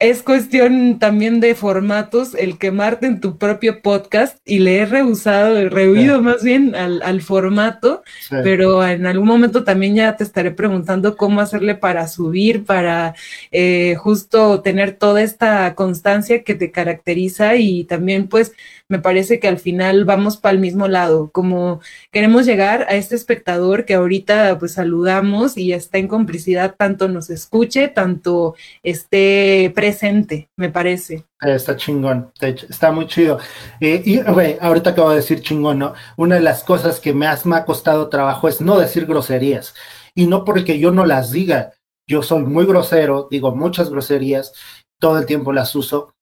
es 0.00 0.22
cuestión 0.22 0.98
también 0.98 1.40
de 1.40 1.54
formatos 1.54 2.34
el 2.34 2.58
quemarte 2.58 3.06
en 3.06 3.20
tu 3.20 3.38
propio 3.38 3.80
podcast 3.80 4.36
y 4.44 4.58
le 4.58 4.78
he 4.78 4.86
rehusado, 4.86 5.68
rehuido 5.68 6.20
más 6.20 6.42
bien 6.42 6.74
al, 6.74 7.22
formato, 7.22 8.02
pero 8.28 8.84
en 8.86 9.06
algún 9.06 9.28
momento 9.28 9.62
también 9.62 9.94
ya 9.94 10.16
te 10.16 10.24
estaré 10.24 10.50
preguntando 10.50 11.16
cómo 11.16 11.40
hacerle 11.40 11.76
para 11.76 12.08
subir, 12.08 12.64
para 12.64 13.14
eh, 13.52 13.94
justo 13.96 14.60
tener 14.62 14.92
toda 14.96 15.22
esta 15.22 15.74
constancia 15.74 16.42
que 16.42 16.54
te 16.54 16.72
caracteriza 16.72 17.54
y 17.54 17.84
también 17.84 18.28
pues 18.28 18.52
me 18.88 18.98
parece 18.98 19.40
que 19.40 19.48
al 19.48 19.58
final 19.58 20.04
vamos 20.04 20.36
para 20.36 20.52
el 20.52 20.60
mismo 20.60 20.88
lado, 20.88 21.30
como 21.32 21.80
queremos 22.12 22.44
llegar 22.44 22.82
a 22.88 22.94
este 22.94 23.14
espectador 23.14 23.84
que 23.86 23.94
ahorita 23.94 24.58
pues 24.58 24.72
saludamos 24.72 25.56
y 25.56 25.72
está 25.72 25.98
en 25.98 26.08
complicidad, 26.08 26.74
tanto 26.76 27.08
nos 27.08 27.30
escuche, 27.30 27.88
tanto 27.88 28.54
esté 28.82 29.72
presente, 29.74 30.50
me 30.56 30.68
parece. 30.68 31.24
Está 31.40 31.76
chingón, 31.76 32.30
está 32.40 32.92
muy 32.92 33.06
chido. 33.06 33.38
Eh, 33.80 34.02
y 34.04 34.20
ahorita 34.20 34.90
acabo 34.90 35.10
de 35.10 35.16
decir 35.16 35.40
chingón, 35.40 35.78
¿no? 35.78 35.94
Una 36.16 36.36
de 36.36 36.42
las 36.42 36.62
cosas 36.62 37.00
que 37.00 37.12
más 37.12 37.46
me 37.46 37.56
ha 37.56 37.64
costado 37.64 38.08
trabajo 38.08 38.48
es 38.48 38.60
no 38.60 38.78
decir 38.78 39.06
groserías. 39.06 39.74
Y 40.14 40.26
no 40.26 40.44
porque 40.44 40.78
yo 40.78 40.90
no 40.90 41.06
las 41.06 41.32
diga, 41.32 41.72
yo 42.06 42.22
soy 42.22 42.42
muy 42.42 42.66
grosero, 42.66 43.28
digo 43.30 43.54
muchas 43.54 43.90
groserías, 43.90 44.52
todo 45.00 45.18
el 45.18 45.26
tiempo 45.26 45.52
las 45.52 45.74
uso, 45.74 46.13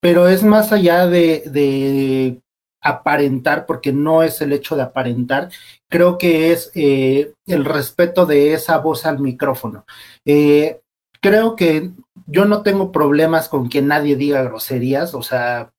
pero 0.00 0.28
es 0.28 0.42
más 0.42 0.72
allá 0.72 1.06
de, 1.06 2.40
aparentar, 2.82 3.66
porque 3.66 3.92
no 3.92 4.22
es 4.22 4.40
el 4.40 4.54
hecho 4.54 4.74
de 4.74 4.82
aparentar, 4.82 5.50
creo 5.88 6.16
que 6.16 6.50
es 6.50 6.70
eh, 6.74 7.34
el 7.46 7.66
respeto 7.66 8.24
de 8.24 8.54
esa 8.54 8.78
voz 8.78 9.04
al 9.04 9.18
micrófono. 9.18 9.84
Eh, 10.24 10.80
creo 11.20 11.56
que 11.56 11.90
yo 12.26 12.46
no 12.46 12.62
tengo 12.62 12.90
problemas 12.90 13.50
con 13.50 13.68
que 13.68 13.82
nadie 13.82 14.16
diga 14.16 14.42
groserías, 14.42 15.14
o 15.14 15.22
sea, 15.22 15.72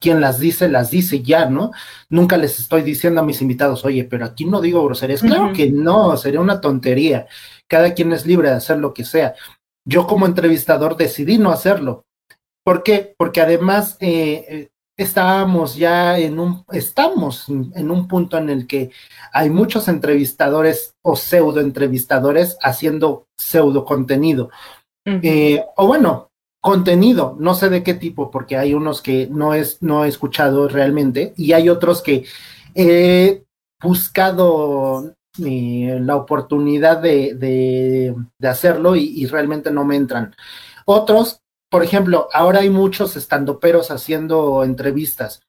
quien 0.00 0.20
las 0.20 0.38
dice, 0.38 0.68
las 0.68 0.90
dice 0.90 1.22
ya, 1.22 1.46
¿no? 1.46 1.72
Nunca 2.10 2.36
les 2.36 2.58
estoy 2.60 2.82
diciendo 2.82 3.20
a 3.20 3.24
mis 3.24 3.40
invitados, 3.40 3.84
oye, 3.84 4.04
pero 4.04 4.26
aquí 4.26 4.44
no 4.44 4.60
digo 4.60 4.84
groserías. 4.84 5.22
Claro 5.22 5.52
que 5.54 5.70
no, 5.70 6.16
sería 6.16 6.40
una 6.40 6.60
tontería. 6.60 7.26
Cada 7.66 7.94
quien 7.94 8.12
es 8.12 8.26
libre 8.26 8.50
de 8.50 8.56
hacer 8.56 8.78
lo 8.78 8.92
que 8.92 9.04
sea. 9.04 9.34
Yo 9.86 10.06
como 10.06 10.26
entrevistador 10.26 10.96
decidí 10.96 11.38
no 11.38 11.50
hacerlo. 11.50 12.04
¿Por 12.64 12.82
qué? 12.82 13.14
Porque 13.18 13.42
además 13.42 13.96
eh, 14.00 14.44
eh, 14.48 14.68
estábamos 14.96 15.76
ya 15.76 16.18
en 16.18 16.38
un, 16.40 16.64
estamos 16.72 17.48
en 17.48 17.90
un 17.90 18.08
punto 18.08 18.38
en 18.38 18.48
el 18.48 18.66
que 18.66 18.90
hay 19.32 19.50
muchos 19.50 19.86
entrevistadores 19.86 20.94
o 21.02 21.14
pseudo 21.14 21.60
entrevistadores 21.60 22.56
haciendo 22.62 23.26
pseudo 23.36 23.84
contenido. 23.84 24.50
Eh, 25.04 25.62
o 25.76 25.86
bueno, 25.86 26.30
contenido, 26.62 27.36
no 27.38 27.52
sé 27.52 27.68
de 27.68 27.82
qué 27.82 27.92
tipo, 27.92 28.30
porque 28.30 28.56
hay 28.56 28.72
unos 28.72 29.02
que 29.02 29.28
no, 29.30 29.52
es, 29.52 29.82
no 29.82 30.06
he 30.06 30.08
escuchado 30.08 30.66
realmente 30.66 31.34
y 31.36 31.52
hay 31.52 31.68
otros 31.68 32.00
que 32.00 32.24
he 32.74 33.44
buscado 33.82 35.14
la 35.36 36.16
oportunidad 36.16 37.02
de, 37.02 37.34
de, 37.34 38.48
hacerlo 38.48 38.96
y, 38.96 39.12
y, 39.20 39.26
realmente 39.26 39.70
no 39.70 39.84
me 39.84 39.96
entran. 39.96 40.34
Otros 40.86 41.43
por 41.74 41.82
ejemplo, 41.82 42.28
ahora 42.32 42.60
hay 42.60 42.70
muchos 42.70 43.16
estandoperos 43.16 43.90
haciendo 43.90 44.62
entrevistas. 44.62 45.40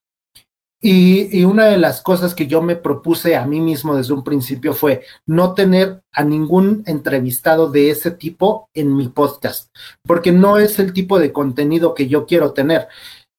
Y, 0.81 1.43
una 1.43 1.65
de 1.65 1.77
las 1.77 2.01
cosas 2.01 2.33
que 2.33 2.47
yo 2.47 2.63
me 2.63 2.75
propuse 2.75 3.35
a 3.35 3.45
mí 3.45 3.61
mismo 3.61 3.95
desde 3.95 4.13
un 4.13 4.23
principio 4.23 4.73
fue 4.73 5.03
no 5.27 5.53
tener 5.53 6.01
a 6.11 6.23
ningún 6.23 6.81
entrevistado 6.87 7.69
de 7.69 7.91
ese 7.91 8.09
tipo 8.09 8.71
en 8.73 8.95
mi 8.95 9.07
podcast, 9.07 9.69
porque 10.01 10.31
no 10.31 10.57
es 10.57 10.79
el 10.79 10.93
tipo 10.93 11.19
de 11.19 11.31
contenido 11.31 11.93
que 11.93 12.07
yo 12.07 12.25
quiero 12.25 12.53
tener. 12.53 12.87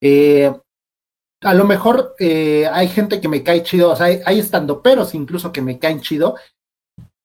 Eh, 0.01 0.55
a 1.43 1.55
lo 1.55 1.65
mejor 1.65 2.15
eh, 2.21 2.69
hay 2.73 2.87
gente 2.87 3.21
que 3.21 3.27
me 3.27 3.43
cae 3.43 3.65
chido, 3.65 3.91
o 3.91 3.97
sea, 3.97 4.07
hay, 4.07 4.21
hay 4.25 4.39
estandoperos 4.39 5.13
incluso 5.13 5.51
que 5.51 5.61
me 5.61 5.81
caen 5.81 6.03
chido, 6.03 6.37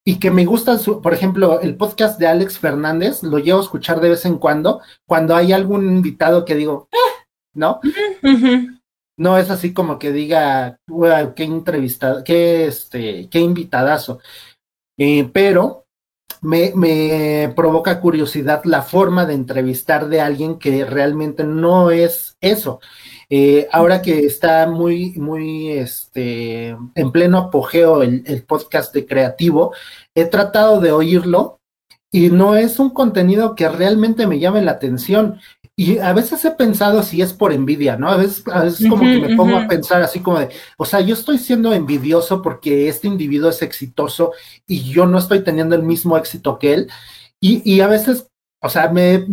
y 0.04 0.18
que 0.18 0.30
me 0.30 0.44
gusta, 0.44 0.78
su, 0.78 1.00
por 1.00 1.14
ejemplo, 1.14 1.60
el 1.60 1.76
podcast 1.76 2.18
de 2.18 2.26
Alex 2.26 2.58
Fernández, 2.58 3.22
lo 3.22 3.38
llevo 3.38 3.60
a 3.60 3.62
escuchar 3.62 4.00
de 4.00 4.10
vez 4.10 4.24
en 4.24 4.38
cuando, 4.38 4.80
cuando 5.06 5.36
hay 5.36 5.52
algún 5.52 5.84
invitado 5.84 6.44
que 6.44 6.56
digo, 6.56 6.88
eh", 6.92 7.24
¿no? 7.54 7.80
No 9.16 9.38
es 9.38 9.50
así 9.50 9.72
como 9.72 9.98
que 9.98 10.10
diga, 10.10 10.80
qué 11.36 11.44
entrevistado, 11.44 12.24
qué, 12.24 12.66
este, 12.66 13.28
qué 13.30 13.38
invitadazo. 13.38 14.20
Eh, 14.98 15.30
pero 15.32 15.86
me, 16.40 16.72
me 16.74 17.52
provoca 17.54 18.00
curiosidad 18.00 18.62
la 18.64 18.82
forma 18.82 19.26
de 19.26 19.34
entrevistar 19.34 20.08
de 20.08 20.20
alguien 20.20 20.58
que 20.58 20.84
realmente 20.84 21.44
no 21.44 21.90
es 21.90 22.36
eso. 22.40 22.80
Eh, 23.34 23.66
ahora 23.72 24.02
que 24.02 24.26
está 24.26 24.66
muy, 24.66 25.14
muy, 25.14 25.70
este, 25.70 26.76
en 26.94 27.12
pleno 27.12 27.38
apogeo 27.38 28.02
el, 28.02 28.22
el, 28.26 28.42
podcast 28.42 28.92
de 28.92 29.06
creativo, 29.06 29.72
he 30.14 30.26
tratado 30.26 30.82
de 30.82 30.92
oírlo 30.92 31.58
y 32.10 32.28
no 32.28 32.56
es 32.56 32.78
un 32.78 32.90
contenido 32.90 33.54
que 33.54 33.70
realmente 33.70 34.26
me 34.26 34.38
llame 34.38 34.60
la 34.60 34.72
atención. 34.72 35.40
Y 35.74 35.96
a 35.96 36.12
veces 36.12 36.44
he 36.44 36.50
pensado 36.50 37.02
si 37.02 37.22
es 37.22 37.32
por 37.32 37.54
envidia, 37.54 37.96
¿no? 37.96 38.10
A 38.10 38.18
veces, 38.18 38.44
a 38.52 38.64
veces 38.64 38.86
como 38.86 39.00
que 39.00 39.20
me 39.20 39.34
pongo 39.34 39.56
a 39.56 39.66
pensar 39.66 40.02
así 40.02 40.20
como 40.20 40.38
de, 40.38 40.50
o 40.76 40.84
sea, 40.84 41.00
yo 41.00 41.14
estoy 41.14 41.38
siendo 41.38 41.72
envidioso 41.72 42.42
porque 42.42 42.86
este 42.86 43.08
individuo 43.08 43.48
es 43.48 43.62
exitoso 43.62 44.32
y 44.66 44.82
yo 44.82 45.06
no 45.06 45.16
estoy 45.16 45.42
teniendo 45.42 45.74
el 45.74 45.84
mismo 45.84 46.18
éxito 46.18 46.58
que 46.58 46.74
él. 46.74 46.90
Y, 47.40 47.62
y 47.64 47.80
a 47.80 47.86
veces 47.86 48.28
o 48.62 48.68
sea, 48.68 48.88
me, 48.90 49.26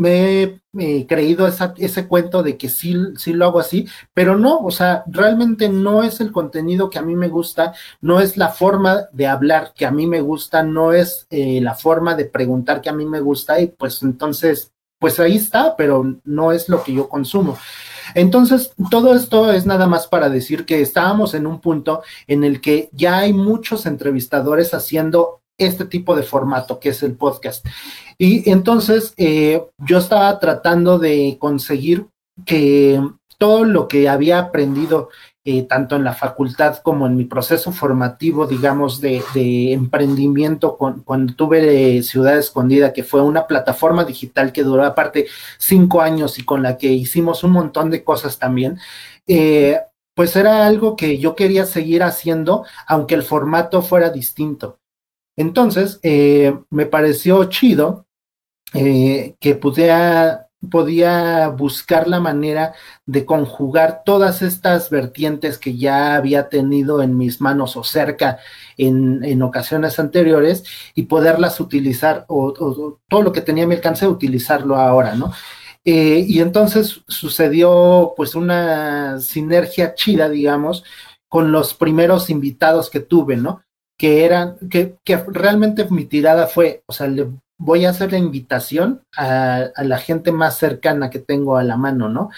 he 0.74 1.06
creído 1.06 1.48
ese 1.48 2.08
cuento 2.08 2.42
de 2.42 2.58
que 2.58 2.68
sí, 2.68 2.96
sí 3.16 3.34
lo 3.34 3.46
hago 3.46 3.60
así, 3.60 3.88
pero 4.14 4.38
no, 4.38 4.58
o 4.58 4.72
sea, 4.72 5.04
realmente 5.06 5.70
no 5.70 6.02
es 6.02 6.20
el 6.20 6.32
contenido 6.32 6.90
que 6.90 6.98
a 6.98 7.04
mí 7.04 7.16
me 7.16 7.28
gusta, 7.28 7.74
no 8.02 8.20
es 8.20 8.38
la 8.38 8.50
forma 8.50 9.08
de 9.12 9.28
hablar 9.28 9.74
que 9.76 9.86
a 9.86 9.92
mí 9.92 10.08
me 10.08 10.22
gusta, 10.22 10.64
no 10.64 10.94
es 10.94 11.28
eh, 11.30 11.60
la 11.62 11.76
forma 11.76 12.16
de 12.16 12.26
preguntar 12.26 12.82
que 12.82 12.90
a 12.90 12.94
mí 12.94 13.06
me 13.06 13.20
gusta 13.20 13.62
y 13.62 13.68
pues 13.68 14.02
entonces, 14.02 14.72
pues 14.98 15.20
ahí 15.20 15.38
está, 15.38 15.76
pero 15.76 16.18
no 16.24 16.52
es 16.52 16.68
lo 16.68 16.84
que 16.84 16.94
yo 16.94 17.08
consumo. 17.08 17.56
Entonces, 18.16 18.74
todo 18.90 19.14
esto 19.14 19.52
es 19.52 19.68
nada 19.68 19.86
más 19.86 20.08
para 20.08 20.30
decir 20.30 20.66
que 20.66 20.82
estábamos 20.82 21.36
en 21.36 21.46
un 21.46 21.62
punto 21.62 22.02
en 22.26 22.44
el 22.44 22.62
que 22.62 22.90
ya 22.94 23.20
hay 23.20 23.34
muchos 23.34 23.86
entrevistadores 23.86 24.74
haciendo 24.74 25.42
este 25.60 25.86
tipo 25.86 26.16
de 26.16 26.24
formato 26.24 26.80
que 26.80 26.90
es 26.90 27.04
el 27.04 27.16
podcast. 27.16 27.66
Y 28.20 28.50
entonces 28.50 29.14
eh, 29.18 29.64
yo 29.78 29.98
estaba 29.98 30.38
tratando 30.40 31.00
de 31.00 31.38
conseguir 31.40 32.08
que 32.46 33.02
todo 33.38 33.64
lo 33.64 33.88
que 33.88 34.10
había 34.10 34.40
aprendido 34.40 35.10
eh, 35.46 35.64
tanto 35.64 35.96
en 35.96 36.04
la 36.04 36.14
facultad 36.14 36.78
como 36.84 37.08
en 37.08 37.16
mi 37.16 37.24
proceso 37.24 37.72
formativo, 37.72 38.46
digamos, 38.46 39.00
de, 39.02 39.24
emprendimiento 39.72 40.78
cuando 40.78 41.34
tuve 41.34 42.04
Ciudad 42.04 42.38
Escondida, 42.38 42.92
que 42.94 43.04
fue 43.04 43.22
una 43.22 43.48
plataforma 43.48 44.04
digital 44.04 44.52
que 44.52 44.64
duró 44.64 44.84
aparte 44.84 45.28
cinco 45.58 46.02
años 46.02 46.38
y 46.38 46.44
con 46.44 46.62
la 46.62 46.78
que 46.78 46.88
hicimos 46.88 47.44
un 47.44 47.54
montón 47.54 47.90
de 47.90 48.04
cosas 48.04 48.38
también. 48.38 48.78
Eh, 49.26 49.80
pues 50.14 50.36
era 50.36 50.68
algo 50.68 50.96
que 50.98 51.18
yo 51.18 51.36
quería 51.36 51.66
seguir 51.66 52.04
haciendo, 52.04 52.66
aunque 52.86 53.16
el 53.16 53.24
formato 53.24 53.82
fuera 53.82 54.10
distinto. 54.10 54.78
Entonces, 55.38 56.00
eh, 56.04 56.54
me 56.70 56.86
pareció 56.86 57.46
chido 57.46 58.06
eh, 58.74 59.36
que 59.40 59.56
pudiera, 59.56 60.50
podía 60.70 61.48
buscar 61.50 62.08
la 62.08 62.20
manera 62.20 62.74
de 63.06 63.26
conjugar 63.26 64.04
todas 64.06 64.42
estas 64.42 64.90
vertientes 64.90 65.58
que 65.58 65.76
ya 65.78 66.16
había 66.16 66.50
tenido 66.50 67.02
en 67.02 67.18
mis 67.18 67.42
manos 67.42 67.76
o 67.78 67.84
cerca 67.84 68.40
en, 68.78 69.24
en 69.24 69.42
ocasiones 69.42 70.00
anteriores 70.00 70.64
y 70.94 71.04
poderlas 71.04 71.60
utilizar 71.60 72.26
o, 72.28 73.00
todo 73.08 73.22
lo 73.24 73.32
que 73.32 73.42
tenía 73.42 73.64
a 73.64 73.68
mi 73.68 73.76
alcance 73.76 74.08
utilizarlo 74.08 74.76
ahora, 74.76 75.16
¿no? 75.16 75.32
Eh, 75.86 76.26
y 76.28 76.42
entonces 76.42 77.02
sucedió 77.08 78.14
pues 78.16 78.36
una 78.36 79.20
sinergia 79.20 79.96
chida, 79.96 80.30
digamos, 80.30 80.84
con 81.30 81.52
los 81.52 81.74
primeros 81.74 82.30
invitados 82.30 82.90
que 82.90 83.00
tuve, 83.00 83.38
¿no? 83.38 83.64
Que 83.98 84.26
eran, 84.26 84.58
que, 84.70 84.98
que 85.04 85.18
realmente 85.28 85.88
mi 85.90 86.06
tirada 86.06 86.48
fue, 86.48 86.84
o 86.86 86.94
sea, 86.94 87.08
le 87.08 87.30
voy 87.60 87.86
a 87.86 87.92
hacer 87.92 88.12
la 88.12 88.18
invitación 88.18 89.04
a, 89.16 89.70
la 89.84 89.98
gente 90.00 90.32
más 90.32 90.58
cercana 90.58 91.10
que 91.10 91.20
tengo 91.20 91.58
a 91.58 91.64
la 91.64 91.78
mano, 91.78 92.10
¿no? 92.10 92.30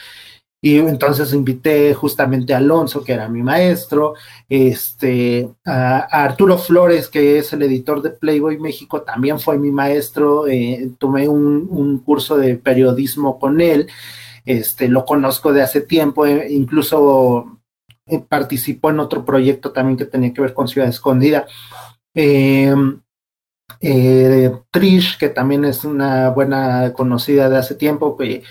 Y 0.63 0.77
entonces 0.77 1.33
invité 1.33 1.93
justamente 1.95 2.53
a 2.53 2.57
Alonso, 2.57 3.03
que 3.03 3.13
era 3.13 3.27
mi 3.29 3.41
maestro, 3.41 4.13
este, 4.49 5.49
a, 5.65 5.99
Arturo 6.23 6.57
Flores, 6.57 7.07
que 7.07 7.39
es 7.39 7.53
el 7.53 7.63
editor 7.63 8.01
de 8.01 8.11
Playboy 8.11 8.59
México, 8.59 9.01
también 9.01 9.39
fue 9.39 9.57
mi 9.57 9.71
maestro, 9.71 10.47
eh, 10.47 10.91
tomé 10.99 11.27
un, 11.27 11.99
curso 11.99 12.37
de 12.37 12.57
periodismo 12.57 13.39
con 13.39 13.61
él, 13.61 13.87
este, 14.45 14.87
lo 14.87 15.05
conozco 15.05 15.53
de 15.53 15.63
hace 15.63 15.81
tiempo, 15.81 16.25
eh, 16.25 16.47
incluso 16.51 17.59
eh, 18.07 18.19
participó 18.19 18.89
en 18.89 18.99
otro 18.99 19.23
proyecto 19.25 19.71
también 19.71 19.97
que 19.97 20.05
tenía 20.05 20.33
que 20.33 20.41
ver 20.41 20.53
con 20.53 20.67
Ciudad 20.67 20.89
Escondida. 20.89 21.47
Eh, 22.13 22.75
Trish, 23.79 25.17
que 25.17 25.29
también 25.29 25.65
es 25.65 25.83
una 25.83 26.29
buena 26.29 26.93
conocida 26.93 27.49
de 27.49 27.57
hace 27.57 27.75
tiempo, 27.75 28.17
que 28.17 28.43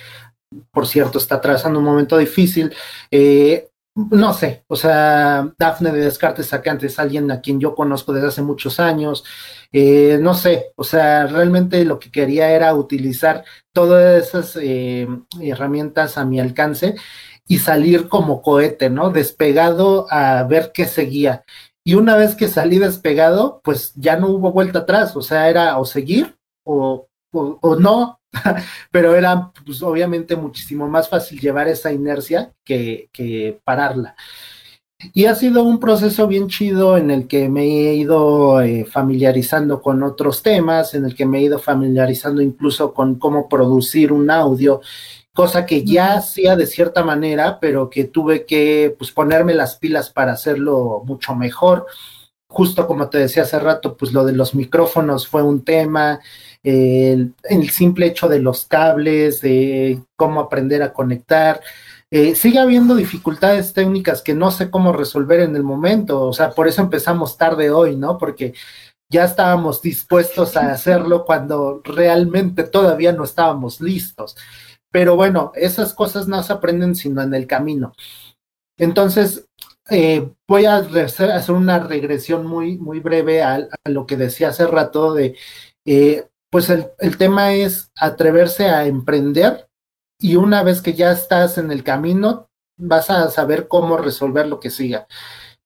por 0.73 0.87
cierto 0.87 1.19
está 1.19 1.37
atravesando 1.37 1.79
un 1.79 1.85
momento 1.85 2.19
difícil. 2.19 2.73
Eh, 3.11 3.71
no 3.95 4.33
sé, 4.33 4.65
o 4.69 4.77
sea, 4.77 5.53
Dafne 5.59 5.91
de 5.93 6.01
Descartes 6.05 6.47
Sacante 6.47 6.87
es 6.87 6.99
alguien 6.99 7.31
a 7.31 7.41
quien 7.41 7.61
yo 7.61 7.75
conozco 7.75 8.13
desde 8.13 8.29
hace 8.29 8.43
muchos 8.43 8.81
años. 8.81 9.25
Eh, 9.73 10.19
no 10.21 10.35
sé, 10.35 10.73
o 10.77 10.85
sea, 10.85 11.27
realmente 11.27 11.85
lo 11.85 11.99
que 11.99 12.11
quería 12.11 12.51
era 12.51 12.75
utilizar 12.75 13.45
todas 13.73 14.27
esas 14.27 14.57
eh, 14.61 15.09
herramientas 15.41 16.19
a 16.19 16.25
mi 16.25 16.41
alcance 16.41 16.95
y 17.47 17.59
salir 17.59 18.09
como 18.09 18.43
cohete, 18.43 18.91
¿no? 18.91 19.11
Despegado 19.11 20.07
a 20.11 20.45
ver 20.45 20.71
qué 20.73 20.87
seguía. 20.87 21.45
Y 21.91 21.95
una 21.95 22.15
vez 22.15 22.37
que 22.37 22.47
salí 22.47 22.79
despegado, 22.79 23.61
pues 23.65 23.93
ya 23.97 24.15
no 24.15 24.29
hubo 24.29 24.53
vuelta 24.53 24.79
atrás, 24.79 25.17
o 25.17 25.23
sea, 25.23 25.49
era 25.51 25.77
o 25.77 25.85
seguir 25.85 26.37
o, 26.65 27.09
o, 27.33 27.75
no, 27.75 28.21
pero 28.93 29.17
era 29.17 29.51
pues, 29.67 29.83
obviamente 29.83 30.37
muchísimo 30.37 30.89
más 30.89 31.09
fácil 31.09 31.41
llevar 31.41 31.67
esa 31.67 31.93
inercia 31.93 32.53
que, 32.65 33.09
que, 33.13 33.59
pararla. 33.65 34.15
Y 35.13 35.25
ha 35.25 35.35
sido 35.35 35.65
un 35.65 35.81
proceso 35.81 36.29
bien 36.29 36.47
chido 36.47 36.97
en 36.97 37.11
el 37.11 37.27
que 37.27 37.49
me 37.49 37.65
he 37.65 37.95
ido 37.95 38.61
eh, 38.61 38.85
familiarizando 38.85 39.83
con 39.83 40.05
otros 40.05 40.45
temas, 40.45 40.95
en 40.95 41.07
el 41.07 41.17
que 41.17 41.27
me 41.27 41.39
he 41.39 41.43
ido 41.43 41.59
familiarizando 41.59 42.41
incluso 42.41 42.95
con 42.95 43.17
cómo 43.17 43.49
producir 43.49 44.13
un 44.13 44.31
audio 44.31 44.81
cosa 45.35 45.67
que 45.67 45.85
ya 45.85 46.15
hacía 46.15 46.57
de 46.57 46.67
cierta 46.67 47.05
manera, 47.05 47.59
pero 47.61 47.91
que 47.91 48.05
tuve 48.05 48.47
que 48.47 48.95
pues, 48.99 49.11
ponerme 49.13 49.55
las 49.55 49.77
pilas 49.77 50.11
para 50.11 50.33
hacerlo 50.33 51.03
mucho 51.07 51.35
mejor. 51.35 51.87
Justo 52.49 52.87
como 52.87 53.09
te 53.09 53.19
decía 53.19 53.45
hace 53.45 53.59
rato, 53.61 53.97
pues 53.97 54.13
lo 54.13 54.25
de 54.25 54.33
los 54.33 54.55
micrófonos 54.55 55.29
fue 55.29 55.43
un 55.43 55.65
tema, 55.65 56.21
el, 56.65 57.35
simple 57.71 58.07
hecho 58.07 58.29
de 58.29 58.41
los 58.41 58.67
cables, 58.67 59.41
de 59.41 60.01
cómo 60.17 60.41
aprender 60.41 60.83
a 60.83 60.93
conectar. 60.93 61.61
Eh, 62.11 62.35
sigue 62.35 62.59
habiendo 62.59 62.97
dificultades 62.97 63.73
técnicas 63.73 64.21
que 64.23 64.35
no 64.35 64.51
sé 64.51 64.69
cómo 64.69 64.93
resolver 64.93 65.41
en 65.41 65.55
el 65.55 65.63
momento, 65.63 66.23
o 66.27 66.33
sea, 66.33 66.51
por 66.51 66.67
eso 66.67 66.83
empezamos 66.83 67.39
tarde 67.39 67.71
hoy, 67.71 67.95
¿no? 67.95 68.19
Porque 68.19 68.53
ya 69.09 69.25
estábamos 69.25 69.83
dispuestos 69.83 70.57
a 70.57 70.73
hacerlo 70.73 71.25
cuando 71.25 71.83
realmente 71.85 72.65
todavía 72.65 73.13
no 73.13 73.25
estábamos 73.25 73.81
listos. 73.81 74.37
Pero 74.91 75.17
bueno, 75.17 75.53
esas 75.55 75.95
cosas 75.95 76.29
no 76.29 76.43
se 76.43 76.53
aprenden 76.53 76.95
sino 76.95 77.23
en 77.23 77.35
el 77.35 77.47
camino. 77.47 77.93
Entonces, 78.79 79.49
eh, 79.91 80.31
voy 80.49 80.67
a 80.67 80.77
hacer 80.77 81.55
una 81.55 81.79
regresión 81.81 82.47
muy, 82.47 82.79
muy 82.79 83.01
breve 83.01 83.43
a, 83.43 83.69
lo 83.85 84.07
que 84.07 84.17
decía 84.17 84.49
hace 84.49 84.67
rato 84.67 85.15
de, 85.15 85.37
eh, 85.85 86.29
pues 86.51 86.71
el, 86.71 86.89
el, 86.99 87.17
tema 87.17 87.53
es 87.55 87.91
atreverse 87.97 88.67
a 88.67 88.87
emprender 88.87 89.69
y 90.19 90.37
una 90.37 90.63
vez 90.63 90.83
que 90.83 90.95
ya 90.95 91.13
estás 91.13 91.59
en 91.59 91.71
el 91.71 91.85
camino, 91.85 92.51
vas 92.79 93.11
a 93.11 93.31
saber 93.31 93.69
cómo 93.69 93.97
resolver 93.97 94.47
lo 94.47 94.61
que 94.61 94.71
siga. 94.71 95.07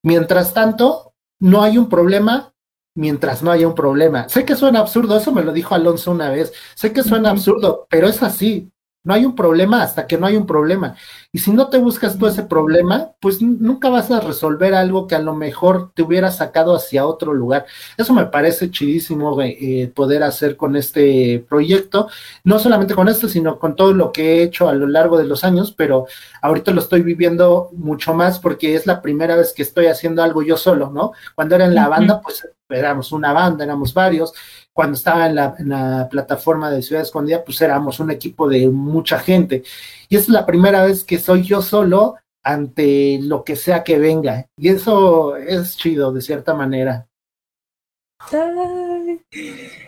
Mientras 0.03 0.55
tanto, 0.55 1.15
no 1.41 1.63
hay 1.63 1.79
un 1.79 1.89
problema 1.89 2.55
mientras 2.95 3.43
no 3.43 3.51
haya 3.51 3.69
un 3.69 3.75
problema. 3.75 4.29
Sé 4.29 4.45
que 4.45 4.57
suena 4.57 4.81
absurdo, 4.81 5.17
eso 5.17 5.33
me 5.33 5.43
lo 5.43 5.53
dijo 5.53 5.75
Alonso 5.75 6.11
una 6.11 6.31
vez, 6.31 6.53
sé 6.75 6.93
que 6.93 7.03
suena 7.03 7.31
absurdo, 7.31 7.87
pero 7.91 8.09
es 8.09 8.23
así. 8.23 8.71
No 9.05 9.15
hay 9.15 9.25
un 9.27 9.37
problema 9.37 9.83
hasta 9.83 10.07
que 10.07 10.17
no 10.17 10.27
hay 10.27 10.37
un 10.37 10.47
problema. 10.47 10.97
Y 11.31 11.39
si 11.39 11.51
no 11.51 11.69
te 11.69 11.79
buscas 11.79 12.19
tú 12.19 12.27
ese 12.27 12.45
problema, 12.45 13.11
pues 13.21 13.43
nunca 13.43 13.91
vas 13.91 14.11
a 14.11 14.21
resolver 14.21 14.75
algo 14.75 15.07
que 15.07 15.15
a 15.15 15.19
lo 15.19 15.35
mejor 15.35 15.93
te 15.95 16.03
hubiera 16.03 16.31
sacado 16.31 16.75
hacia 16.75 17.07
otro 17.07 17.35
lugar. 17.35 17.67
Eso 17.99 18.15
me 18.15 18.27
parece 18.27 18.71
chidísimo 18.71 19.41
eh, 19.43 19.93
poder 19.95 20.23
hacer 20.23 20.57
con 20.57 20.75
este 20.75 21.45
proyecto. 21.49 22.09
No 22.45 22.59
solamente 22.59 22.95
con 22.95 23.09
este, 23.09 23.29
sino 23.29 23.59
con 23.59 23.77
todo 23.77 23.93
lo 23.93 24.11
que 24.11 24.39
he 24.39 24.43
hecho 24.43 24.69
a 24.69 24.75
lo 24.75 24.87
largo 24.87 25.19
de 25.19 25.25
los 25.25 25.45
años, 25.45 25.73
pero 25.73 26.07
ahorita 26.41 26.71
lo 26.71 26.81
estoy 26.81 27.03
viviendo 27.03 27.71
mucho 27.73 28.15
más 28.15 28.39
porque 28.39 28.75
es 28.75 28.87
la 28.87 29.03
primera 29.03 29.37
vez 29.37 29.53
que 29.53 29.63
estoy 29.63 29.87
haciendo 29.87 30.23
algo 30.23 30.43
yo 30.43 30.57
solo, 30.57 30.91
¿no? 30.91 31.13
Cuando 31.35 31.57
era 31.57 31.67
en 31.67 31.75
la 31.75 31.89
banda, 31.89 32.21
pues 32.23 32.49
éramos 32.69 33.13
una 33.13 33.33
banda, 33.33 33.65
éramos 33.65 33.93
varios 33.93 34.33
cuando 34.75 34.97
estaba 34.97 35.27
en 35.27 35.37
la, 35.37 36.09
plataforma 36.11 36.69
de 36.71 36.83
Ciudad 36.83 37.03
Escondida, 37.03 37.45
pues 37.45 37.61
éramos 37.61 38.01
un 38.01 38.11
equipo 38.11 38.49
de 38.49 38.69
mucha 38.69 39.21
gente. 39.21 39.63
Y 40.09 40.17
es 40.17 40.29
la 40.29 40.45
primera 40.45 40.85
vez 40.85 41.05
que 41.05 41.19
soy 41.19 41.45
yo 41.45 41.63
solo 41.63 42.17
ante 42.43 43.21
lo 43.23 43.45
que 43.45 43.55
sea 43.55 43.85
que 43.85 43.99
venga. 44.01 44.49
Y 44.57 44.69
eso 44.69 45.37
es 45.37 45.77
chido, 45.77 46.13
de 46.13 46.21
cierta 46.21 46.55
manera. 46.55 47.07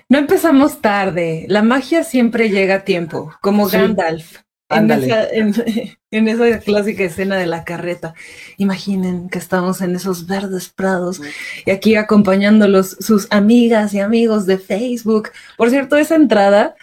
No 0.08 0.18
empezamos 0.18 0.80
tarde. 0.80 1.46
La 1.48 1.62
magia 1.62 2.04
siempre 2.04 2.48
llega 2.48 2.76
a 2.76 2.84
tiempo, 2.84 3.34
como 3.40 3.66
Gandalf. 3.66 4.45
En 4.68 4.90
esa, 4.90 5.28
en, 6.10 6.28
esa, 6.28 6.58
clásica 6.58 7.04
escena 7.04 7.36
de 7.36 7.46
la 7.46 7.64
carreta. 7.64 8.14
Imaginen 8.56 9.28
que 9.28 9.38
estamos 9.38 9.80
en 9.80 9.94
esos 9.94 10.26
verdes 10.26 10.68
prados 10.68 11.20
y 11.64 11.70
aquí 11.70 11.94
acompañándolos 11.96 12.96
sus 13.00 13.28
amigas 13.30 13.94
y 13.94 14.00
amigos 14.00 14.46
de 14.46 14.58
Facebook. 14.58 15.30
Por 15.56 15.70
cierto, 15.70 15.96
esa 15.96 16.16
entrada 16.16 16.74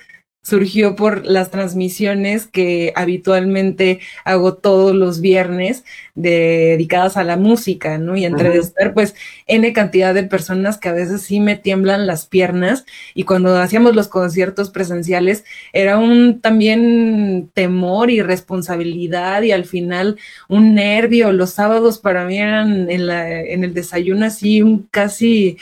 surgió 0.44 0.96
por 0.96 1.26
las 1.26 1.52
transmisiones 1.52 2.48
que 2.48 2.92
habitualmente 2.96 4.02
hago 4.26 4.56
todos 4.56 4.94
los 4.94 5.22
viernes 5.22 5.86
dedicadas 6.16 7.16
a 7.16 7.24
la 7.24 7.38
música, 7.38 7.98
¿no? 7.98 8.18
Y 8.18 8.26
entre 8.26 8.58
estar, 8.58 8.94
pues, 8.94 9.16
N 9.48 9.72
cantidad 9.72 10.14
de 10.14 10.24
personas 10.24 10.78
que 10.78 10.90
a 10.90 10.94
veces 10.94 11.22
sí 11.22 11.40
me 11.40 11.56
tiemblan 11.56 12.06
las 12.06 12.26
piernas 12.26 12.86
y 13.16 13.24
cuando 13.24 13.58
hacíamos 13.58 13.96
los 13.96 14.10
conciertos 14.10 14.70
presenciales 14.70 15.46
era 15.72 15.98
un 15.98 16.42
también 16.42 17.50
temor 17.54 18.12
y 18.12 18.22
responsabilidad 18.22 19.44
y 19.44 19.54
al 19.54 19.64
final 19.64 20.18
un 20.50 20.76
nervio. 20.76 21.32
Los 21.32 21.52
sábados 21.52 22.00
para 22.00 22.26
mí 22.26 22.38
eran 22.38 22.90
en, 22.90 23.08
la, 23.08 23.42
en 23.42 23.64
el 23.64 23.74
desayuno 23.74 24.26
así 24.26 24.62
un 24.62 24.88
casi 24.92 25.58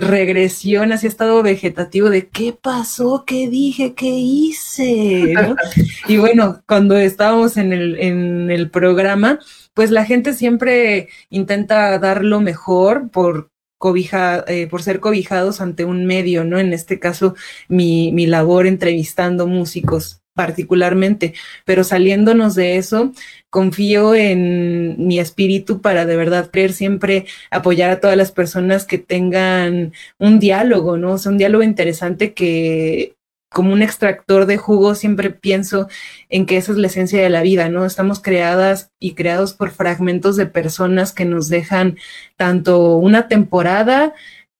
regresión 0.00 0.92
hacia 0.92 1.08
estado 1.08 1.42
vegetativo 1.42 2.10
de 2.10 2.28
qué 2.28 2.52
pasó, 2.52 3.24
qué 3.26 3.48
dije, 3.48 3.94
qué 3.94 4.08
hice. 4.08 5.34
y 6.08 6.16
bueno, 6.16 6.62
cuando 6.66 6.96
estábamos 6.96 7.56
en 7.56 7.72
el, 7.72 7.98
en 8.00 8.50
el 8.50 8.70
programa, 8.70 9.38
pues 9.74 9.90
la 9.90 10.04
gente 10.04 10.34
siempre 10.34 11.08
intenta 11.30 11.98
dar 11.98 12.24
lo 12.24 12.40
mejor 12.40 13.10
por 13.10 13.50
cobija, 13.78 14.44
eh, 14.48 14.66
por 14.66 14.82
ser 14.82 15.00
cobijados 15.00 15.60
ante 15.60 15.84
un 15.84 16.06
medio, 16.06 16.44
¿no? 16.44 16.58
En 16.58 16.72
este 16.72 16.98
caso, 16.98 17.34
mi, 17.68 18.12
mi 18.12 18.26
labor 18.26 18.66
entrevistando 18.66 19.46
músicos 19.46 20.22
particularmente, 20.34 21.34
pero 21.64 21.84
saliéndonos 21.84 22.54
de 22.54 22.76
eso, 22.76 23.12
confío 23.54 24.16
en 24.16 24.96
mi 24.98 25.20
espíritu 25.20 25.80
para 25.80 26.06
de 26.06 26.16
verdad 26.16 26.50
creer 26.50 26.72
siempre 26.72 27.26
apoyar 27.52 27.88
a 27.90 28.00
todas 28.00 28.16
las 28.16 28.32
personas 28.32 28.84
que 28.84 28.98
tengan 28.98 29.92
un 30.18 30.40
diálogo, 30.40 30.96
¿no? 30.96 31.12
O 31.12 31.18
sea, 31.18 31.30
un 31.30 31.38
diálogo 31.38 31.62
interesante 31.62 32.34
que 32.34 33.14
como 33.48 33.72
un 33.72 33.80
extractor 33.82 34.46
de 34.46 34.56
jugo 34.56 34.96
siempre 34.96 35.30
pienso 35.30 35.86
en 36.30 36.46
que 36.46 36.56
esa 36.56 36.72
es 36.72 36.78
la 36.78 36.88
esencia 36.88 37.22
de 37.22 37.30
la 37.30 37.42
vida, 37.42 37.68
¿no? 37.68 37.86
Estamos 37.86 38.20
creadas 38.20 38.90
y 38.98 39.14
creados 39.14 39.54
por 39.54 39.70
fragmentos 39.70 40.34
de 40.34 40.46
personas 40.46 41.12
que 41.12 41.24
nos 41.24 41.48
dejan 41.48 41.96
tanto 42.36 42.96
una 42.96 43.28
temporada, 43.28 44.14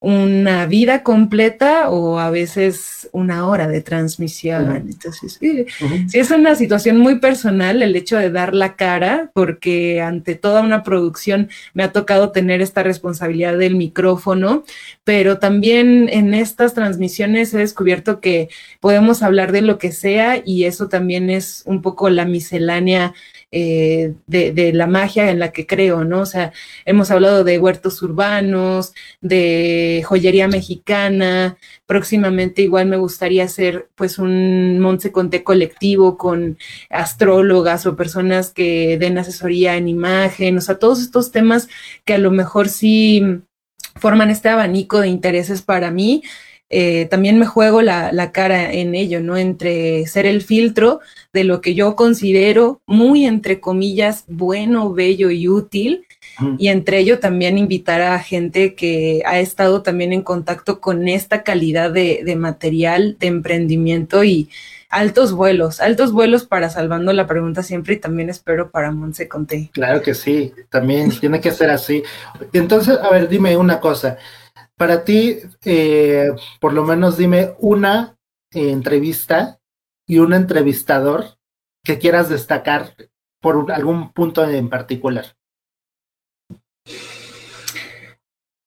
una 0.04 0.66
vida 0.66 1.02
completa 1.02 1.88
o 1.88 2.18
a 2.18 2.28
veces 2.28 3.08
una 3.12 3.48
hora 3.48 3.68
de 3.68 3.80
transmisión. 3.80 4.76
Entonces, 4.76 5.38
sí, 5.40 5.64
es 6.12 6.30
una 6.30 6.54
situación 6.56 6.98
muy 6.98 7.20
personal 7.20 7.82
el 7.82 7.96
hecho 7.96 8.18
de 8.18 8.30
dar 8.30 8.54
la 8.54 8.76
cara, 8.76 9.30
porque 9.32 10.02
ante 10.02 10.34
toda 10.34 10.60
una 10.60 10.82
producción 10.82 11.48
me 11.72 11.84
ha 11.84 11.92
tocado 11.92 12.32
tener 12.32 12.60
esta 12.60 12.82
responsabilidad 12.82 13.56
del 13.56 13.76
micrófono, 13.76 14.64
pero 15.04 15.38
también 15.38 16.10
en 16.12 16.34
estas 16.34 16.74
transmisiones 16.74 17.54
he 17.54 17.58
descubierto 17.58 18.20
que 18.20 18.50
podemos 18.80 19.22
hablar 19.22 19.52
de 19.52 19.62
lo 19.62 19.78
que 19.78 19.90
sea 19.90 20.42
y 20.44 20.64
eso 20.64 20.88
también 20.88 21.30
es 21.30 21.62
un 21.64 21.80
poco 21.80 22.10
la 22.10 22.26
miscelánea 22.26 23.14
eh, 23.56 24.14
de, 24.26 24.72
la 24.72 24.88
magia 24.88 25.30
en 25.30 25.38
la 25.38 25.52
que 25.52 25.64
creo, 25.64 26.04
¿no? 26.04 26.22
O 26.22 26.26
sea, 26.26 26.52
hemos 26.84 27.12
hablado 27.12 27.44
de 27.44 27.60
huertos 27.60 28.02
urbanos, 28.02 28.94
de 29.20 30.02
joyería 30.04 30.48
mexicana, 30.48 31.56
próximamente 31.86 32.62
igual 32.62 32.86
me 32.86 32.96
gustaría 32.96 33.44
hacer 33.44 33.88
pues 33.94 34.18
un 34.18 34.80
Monse 34.80 35.12
Conté 35.12 35.44
colectivo 35.44 36.18
con 36.18 36.58
astrólogas 36.90 37.86
o 37.86 37.94
personas 37.94 38.50
que 38.50 38.98
den 38.98 39.18
asesoría 39.18 39.76
en 39.76 39.86
imagen, 39.86 40.58
o 40.58 40.60
sea, 40.60 40.80
todos 40.80 41.00
estos 41.00 41.30
temas 41.30 41.68
que 42.04 42.14
a 42.14 42.18
lo 42.18 42.32
mejor 42.32 42.68
sí 42.68 43.22
forman 43.94 44.30
este 44.30 44.48
abanico 44.48 44.98
de 44.98 45.06
intereses 45.08 45.62
para 45.62 45.92
mí 45.92 46.24
eh, 46.76 47.06
también 47.08 47.38
me 47.38 47.46
juego 47.46 47.82
la, 47.82 48.32
cara 48.32 48.72
en 48.72 48.96
ello, 48.96 49.20
¿no? 49.20 49.36
Entre 49.36 50.08
ser 50.08 50.26
el 50.26 50.42
filtro 50.42 50.98
de 51.32 51.44
lo 51.44 51.60
que 51.60 51.76
yo 51.76 51.94
considero 51.94 52.80
muy, 52.84 53.26
entre 53.26 53.60
comillas, 53.60 54.24
bueno, 54.26 54.92
bello 54.92 55.30
y 55.30 55.46
útil, 55.46 56.04
y 56.58 56.66
entre 56.66 56.98
ello 56.98 57.20
también 57.20 57.58
invitar 57.58 58.00
a 58.00 58.18
gente 58.18 58.74
que 58.74 59.22
ha 59.24 59.38
estado 59.38 59.82
también 59.82 60.12
en 60.12 60.22
contacto 60.22 60.80
con 60.80 61.06
esta 61.06 61.44
calidad 61.44 61.92
de, 61.92 62.34
material, 62.36 63.16
de 63.20 63.28
emprendimiento 63.28 64.24
y 64.24 64.48
altos 64.90 65.30
vuelos, 65.30 65.80
altos 65.80 66.10
vuelos 66.10 66.44
para 66.44 66.70
salvando 66.70 67.12
la 67.12 67.28
pregunta 67.28 67.62
siempre 67.62 67.94
y 67.94 67.98
también 67.98 68.30
espero 68.30 68.72
para 68.72 68.90
Monse 68.90 69.28
Conté. 69.28 69.70
Claro 69.72 70.02
que 70.02 70.12
sí, 70.12 70.52
también 70.70 71.10
tiene 71.20 71.40
que 71.40 71.52
ser 71.52 71.70
así. 71.70 72.02
Entonces, 72.52 72.98
a 73.00 73.10
ver, 73.10 73.28
dime 73.28 73.56
una 73.56 73.78
cosa. 73.78 74.18
Para 74.76 75.04
ti, 75.04 75.38
eh, 75.64 76.30
por 76.60 76.72
lo 76.72 76.84
menos 76.84 77.16
dime 77.16 77.54
una 77.58 78.16
eh, 78.52 78.70
entrevista 78.70 79.60
y 80.06 80.18
un 80.18 80.34
entrevistador 80.34 81.38
que 81.84 81.98
quieras 81.98 82.28
destacar 82.28 82.96
por 83.40 83.70
algún 83.70 84.12
punto 84.12 84.48
en 84.48 84.68
particular. 84.68 85.36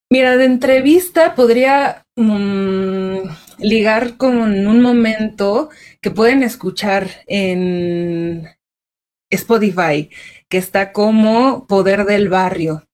Mira, 0.10 0.38
de 0.38 0.46
entrevista 0.46 1.36
podría 1.36 2.06
mm, 2.16 3.18
ligar 3.60 4.16
con 4.18 4.68
un 4.68 4.82
momento 4.82 5.70
que 6.02 6.12
pueden 6.12 6.44
escuchar 6.44 7.10
en 7.28 8.48
Spotify, 9.30 10.10
que 10.48 10.58
está 10.58 10.94
como 10.94 11.68
Poder 11.68 12.06
del 12.06 12.30
Barrio. 12.30 12.87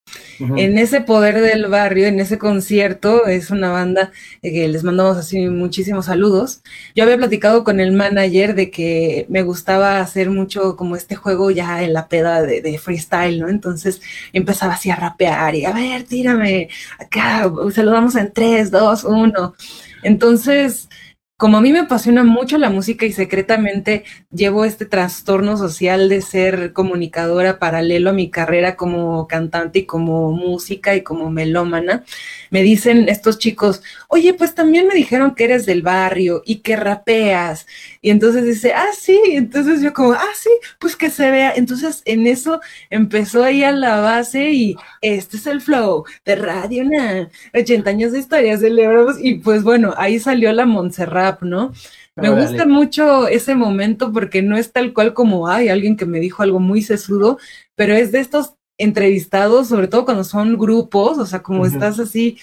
En 0.58 0.78
ese 0.78 1.02
poder 1.02 1.40
del 1.40 1.68
barrio, 1.68 2.08
en 2.08 2.20
ese 2.20 2.38
concierto, 2.38 3.28
es 3.28 3.50
una 3.50 3.72
banda 3.72 4.12
que 4.42 4.68
les 4.68 4.84
mandamos 4.84 5.18
así 5.18 5.48
muchísimos 5.48 6.06
saludos. 6.06 6.62
Yo 6.96 7.04
había 7.04 7.18
platicado 7.18 7.64
con 7.64 7.80
el 7.80 7.92
manager 7.92 8.56
de 8.56 8.70
que 8.70 9.26
me 9.30 9.42
gustaba 9.44 10.00
hacer 10.00 10.30
mucho 10.30 10.76
como 10.76 10.96
este 10.96 11.16
juego 11.16 11.52
ya 11.52 11.84
en 11.84 11.94
la 11.94 12.08
peda 12.08 12.42
de, 12.42 12.78
freestyle, 12.78 13.40
¿no? 13.40 13.50
Entonces 13.50 14.02
empezaba 14.34 14.74
así 14.74 14.90
a 14.90 14.96
rapear 14.96 15.56
y 15.56 15.66
a 15.66 15.72
ver, 15.72 16.04
tírame 16.04 16.70
acá, 17.00 17.52
se 17.74 17.84
lo 17.84 17.92
damos 17.92 18.16
en 18.16 18.32
3, 18.34 18.72
2, 18.72 19.04
1. 19.06 19.56
Entonces, 20.04 20.90
como 21.38 21.58
a 21.58 21.62
mí 21.62 21.74
me 21.74 21.80
apasiona 21.80 22.24
mucho 22.24 22.58
la 22.58 22.70
música 22.70 23.06
y 23.06 23.12
secretamente 23.12 24.04
llevo 24.32 24.66
este 24.66 24.86
trastorno 24.86 25.58
social 25.58 26.08
de 26.08 26.22
ser 26.22 26.74
comunicadora 26.74 27.60
paralelo 27.60 28.12
a 28.12 28.14
mi 28.14 28.30
carrera 28.30 28.76
como 28.76 29.28
cantante 29.28 29.80
y 29.80 29.86
como 29.86 30.32
música 30.32 30.96
y 30.96 31.02
como 31.02 31.30
melómana, 31.32 32.04
me 32.50 32.62
dicen 32.62 33.10
estos 33.10 33.40
chicos, 33.40 33.82
oye, 34.08 34.34
pues 34.34 34.56
también 34.56 34.88
me 34.88 34.94
dijeron 34.96 35.36
que 35.36 35.46
eres 35.46 35.66
del 35.66 35.82
barrio 35.82 36.44
y 36.46 36.58
que 36.58 36.76
rapeas. 36.76 37.66
Y 38.04 38.10
entonces 38.10 38.44
dice, 38.44 38.74
ah, 38.74 38.90
sí, 38.96 39.18
entonces 39.28 39.82
yo 39.82 39.94
como, 39.94 40.12
ah, 40.12 40.34
sí, 40.36 40.50
pues 40.78 40.98
que 40.98 41.10
se 41.10 41.32
vea. 41.32 41.54
Entonces 41.56 42.02
en 42.04 42.28
eso 42.28 42.60
empezó 42.90 43.44
ahí 43.46 43.64
a 43.64 43.72
la 43.72 44.02
base 44.02 44.52
y 44.52 44.76
este 45.00 45.38
es 45.38 45.48
el 45.48 45.62
flow 45.62 46.04
de 46.26 46.36
Radio 46.36 46.84
Na, 46.84 47.30
80 47.54 47.90
años 47.90 48.12
de 48.12 48.20
historia 48.20 48.58
celebramos 48.58 49.16
y 49.20 49.36
pues 49.36 49.64
bueno, 49.64 49.94
ahí 49.96 50.20
salió 50.20 50.52
la 50.52 50.66
Montserrat, 50.66 51.42
¿no? 51.44 51.72
Me 52.18 52.30
gusta 52.30 52.66
mucho 52.66 53.28
ese 53.30 53.56
momento 53.56 54.12
porque 54.12 54.42
no 54.42 54.58
es 54.58 54.74
tal 54.74 54.94
cual 54.94 55.14
como 55.14 55.48
hay 55.48 55.70
alguien 55.70 55.96
que 55.96 56.06
me 56.06 56.20
dijo 56.20 56.44
algo 56.44 56.60
muy 56.60 56.82
sesudo, 56.82 57.40
pero 57.76 57.96
es 57.96 58.12
de 58.12 58.20
estos 58.20 58.56
entrevistados, 58.84 59.68
sobre 59.68 59.88
todo 59.88 60.06
cuando 60.06 60.24
son 60.24 60.58
grupos, 60.58 61.18
o 61.18 61.26
sea, 61.26 61.42
como 61.42 61.66
estás 61.66 62.00
así 62.00 62.38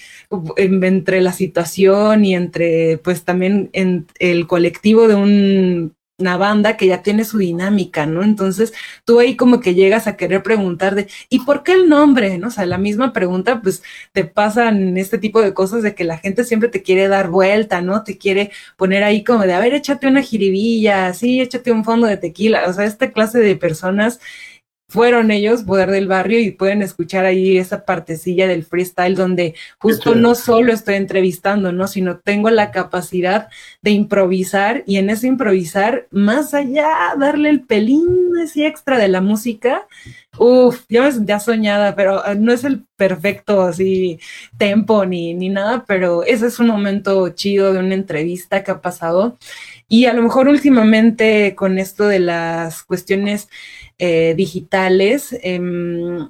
entre 0.57 1.21
la 1.21 1.33
situación 1.33 2.25
y 2.25 2.35
entre, 2.35 2.97
pues 2.99 3.23
también 3.23 3.69
en 3.73 4.07
el 4.19 4.47
colectivo 4.47 5.07
de 5.07 5.15
una 5.15 6.37
banda 6.37 6.77
que 6.77 6.85
ya 6.85 7.01
tiene 7.01 7.25
su 7.25 7.39
dinámica, 7.39 8.05
¿no? 8.05 8.23
Entonces 8.23 8.73
tú 9.05 9.19
ahí 9.19 9.35
como 9.35 9.59
que 9.59 9.73
llegas 9.73 10.05
a 10.05 10.17
querer 10.17 10.43
preguntar 10.43 10.93
de, 10.93 11.07
¿y 11.29 11.39
por 11.39 11.63
qué 11.63 11.73
el 11.73 11.89
nombre? 11.89 12.37
¿No? 12.37 12.49
O 12.49 12.51
sea, 12.51 12.65
la 12.67 12.77
misma 12.77 13.11
pregunta, 13.11 13.61
pues 13.61 13.81
te 14.11 14.23
pasan 14.25 14.97
este 14.97 15.17
tipo 15.17 15.41
de 15.41 15.53
cosas 15.55 15.81
de 15.81 15.95
que 15.95 16.03
la 16.03 16.19
gente 16.19 16.43
siempre 16.43 16.69
te 16.69 16.83
quiere 16.83 17.07
dar 17.07 17.29
vuelta, 17.29 17.81
¿no? 17.81 18.03
Te 18.03 18.17
quiere 18.19 18.51
poner 18.77 19.03
ahí 19.03 19.23
como 19.23 19.43
de, 19.45 19.53
a 19.53 19.59
ver, 19.59 19.73
échate 19.73 20.07
una 20.07 20.21
jiribilla, 20.21 21.13
sí, 21.13 21.41
échate 21.41 21.71
un 21.71 21.83
fondo 21.83 22.05
de 22.07 22.17
tequila, 22.17 22.65
o 22.67 22.73
sea, 22.73 22.85
esta 22.85 23.11
clase 23.11 23.39
de 23.39 23.55
personas 23.55 24.19
fueron 24.91 25.31
ellos, 25.31 25.63
Poder 25.63 25.89
del 25.89 26.09
Barrio, 26.09 26.41
y 26.41 26.51
pueden 26.51 26.81
escuchar 26.81 27.23
ahí 27.23 27.57
esa 27.57 27.85
partecilla 27.85 28.45
del 28.45 28.65
freestyle 28.65 29.15
donde 29.15 29.55
justo 29.77 30.15
no 30.15 30.35
solo 30.35 30.73
estoy 30.73 30.95
entrevistando, 30.95 31.71
¿no? 31.71 31.87
Sino 31.87 32.17
tengo 32.17 32.49
la 32.49 32.71
capacidad 32.71 33.47
de 33.81 33.91
improvisar 33.91 34.83
y 34.85 34.97
en 34.97 35.09
ese 35.09 35.27
improvisar, 35.27 36.07
más 36.11 36.53
allá, 36.53 36.89
darle 37.17 37.47
el 37.47 37.61
pelín 37.61 38.05
así 38.43 38.65
extra 38.65 38.97
de 38.97 39.07
la 39.07 39.21
música. 39.21 39.87
Uf, 40.37 40.83
ya 40.89 41.03
me 41.03 41.11
sentía 41.13 41.39
soñada, 41.39 41.95
pero 41.95 42.21
ah, 42.25 42.35
no 42.35 42.51
es 42.51 42.65
el 42.65 42.83
perfecto 42.97 43.61
así 43.61 44.19
tempo 44.57 45.05
ni, 45.05 45.33
ni 45.33 45.47
nada, 45.47 45.85
pero 45.87 46.23
ese 46.23 46.47
es 46.47 46.59
un 46.59 46.67
momento 46.67 47.29
chido 47.29 47.71
de 47.71 47.79
una 47.79 47.93
entrevista 47.93 48.61
que 48.65 48.71
ha 48.71 48.81
pasado. 48.81 49.37
Y 49.87 50.05
a 50.05 50.13
lo 50.13 50.21
mejor 50.21 50.49
últimamente 50.49 51.55
con 51.55 51.77
esto 51.77 52.07
de 52.07 52.19
las 52.19 52.83
cuestiones 52.83 53.47
eh, 54.01 54.33
digitales. 54.35 55.37
Em, 55.43 56.27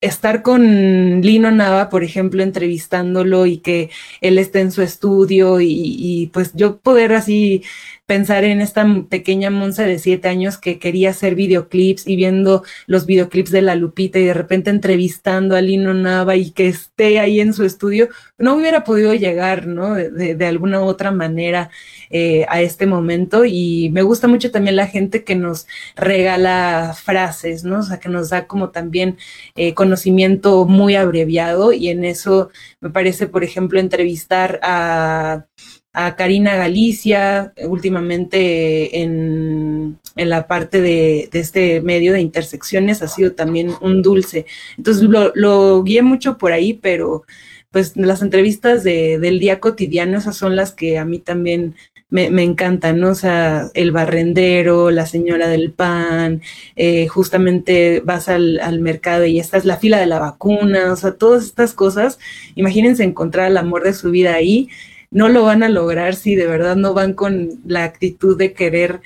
estar 0.00 0.42
con 0.42 1.20
Lino 1.20 1.50
Nava, 1.50 1.90
por 1.90 2.02
ejemplo, 2.02 2.42
entrevistándolo 2.42 3.44
y 3.46 3.58
que 3.58 3.90
él 4.22 4.38
esté 4.38 4.60
en 4.60 4.72
su 4.72 4.82
estudio 4.82 5.60
y, 5.60 5.66
y, 5.68 6.26
pues 6.28 6.52
yo 6.54 6.78
poder 6.80 7.12
así 7.12 7.62
pensar 8.10 8.42
en 8.42 8.60
esta 8.60 8.84
pequeña 9.08 9.50
Monza 9.50 9.84
de 9.84 10.00
siete 10.00 10.26
años 10.26 10.58
que 10.58 10.80
quería 10.80 11.10
hacer 11.10 11.36
videoclips 11.36 12.08
y 12.08 12.16
viendo 12.16 12.64
los 12.88 13.06
videoclips 13.06 13.52
de 13.52 13.62
la 13.62 13.76
Lupita 13.76 14.18
y 14.18 14.24
de 14.24 14.34
repente 14.34 14.70
entrevistando 14.70 15.54
a 15.54 15.60
Lino 15.60 15.94
Nava 15.94 16.34
y 16.34 16.50
que 16.50 16.66
esté 16.66 17.20
ahí 17.20 17.38
en 17.38 17.54
su 17.54 17.64
estudio, 17.64 18.08
no 18.36 18.56
hubiera 18.56 18.82
podido 18.82 19.14
llegar, 19.14 19.68
¿no? 19.68 19.94
De, 19.94 20.44
alguna 20.44 20.80
otra 20.80 21.12
manera 21.12 21.70
eh, 22.10 22.46
a 22.48 22.60
este 22.60 22.84
momento. 22.84 23.44
Y 23.44 23.90
me 23.92 24.02
gusta 24.02 24.26
mucho 24.26 24.50
también 24.50 24.74
la 24.74 24.88
gente 24.88 25.22
que 25.22 25.36
nos 25.36 25.68
regala 25.94 26.96
frases, 27.00 27.62
¿no? 27.62 27.78
O 27.78 27.82
sea, 27.84 28.00
que 28.00 28.08
nos 28.08 28.30
da 28.30 28.48
como 28.48 28.70
también 28.70 29.18
eh, 29.54 29.72
conocimiento 29.74 30.64
muy 30.66 30.96
abreviado 30.96 31.72
y 31.72 31.90
en 31.90 32.04
eso 32.04 32.50
me 32.80 32.90
parece, 32.90 33.28
por 33.28 33.44
ejemplo, 33.44 33.78
entrevistar 33.78 34.58
a 34.64 35.46
a 35.92 36.14
Karina 36.14 36.56
Galicia, 36.56 37.52
últimamente 37.66 39.02
en, 39.02 39.98
la 40.14 40.46
parte 40.46 40.80
de, 40.80 41.28
este 41.32 41.80
medio 41.80 42.12
de 42.12 42.20
intersecciones 42.20 43.02
ha 43.02 43.08
sido 43.08 43.32
también 43.32 43.72
un 43.80 44.02
dulce. 44.02 44.46
Entonces 44.76 45.02
lo, 45.02 45.82
guié 45.82 46.02
mucho 46.02 46.38
por 46.38 46.52
ahí, 46.52 46.74
pero 46.74 47.24
pues 47.70 47.96
las 47.96 48.22
entrevistas 48.22 48.82
del 48.84 49.38
día 49.38 49.60
cotidiano, 49.60 50.18
esas 50.18 50.36
son 50.36 50.56
las 50.56 50.72
que 50.72 50.98
a 50.98 51.04
mí 51.04 51.18
también 51.18 51.76
me, 52.08 52.26
encantan, 52.42 52.98
¿no? 52.98 53.10
O 53.10 53.14
sea, 53.14 53.70
el 53.74 53.92
barrendero, 53.92 54.90
la 54.90 55.06
señora 55.06 55.48
del 55.48 55.72
pan, 55.72 56.42
eh, 56.74 57.06
justamente 57.06 58.00
vas 58.04 58.28
al, 58.28 58.58
al, 58.60 58.80
mercado 58.80 59.24
y 59.26 59.38
esta 59.38 59.56
es 59.56 59.64
la 59.64 59.76
fila 59.76 59.98
de 59.98 60.06
la 60.06 60.18
vacuna, 60.18 60.92
o 60.92 60.96
sea, 60.96 61.12
todas 61.12 61.44
estas 61.44 61.72
cosas. 61.72 62.18
Imagínense 62.56 63.04
encontrar 63.04 63.48
el 63.50 63.56
amor 63.56 63.84
de 63.84 63.94
su 63.94 64.10
vida 64.10 64.34
ahí 64.34 64.68
no 65.10 65.28
lo 65.28 65.44
van 65.44 65.62
a 65.62 65.68
lograr 65.68 66.14
si 66.14 66.34
de 66.34 66.46
verdad 66.46 66.76
no 66.76 66.94
van 66.94 67.14
con 67.14 67.60
la 67.66 67.84
actitud 67.84 68.38
de 68.38 68.52
querer 68.52 69.00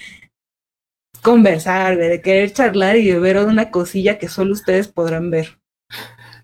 conversar, 1.22 1.96
de 1.96 2.20
querer 2.20 2.52
charlar 2.52 2.96
y 2.96 3.06
de 3.06 3.18
ver 3.18 3.38
una 3.38 3.70
cosilla 3.70 4.18
que 4.18 4.28
solo 4.28 4.52
ustedes 4.52 4.88
podrán 4.88 5.30
ver. 5.30 5.58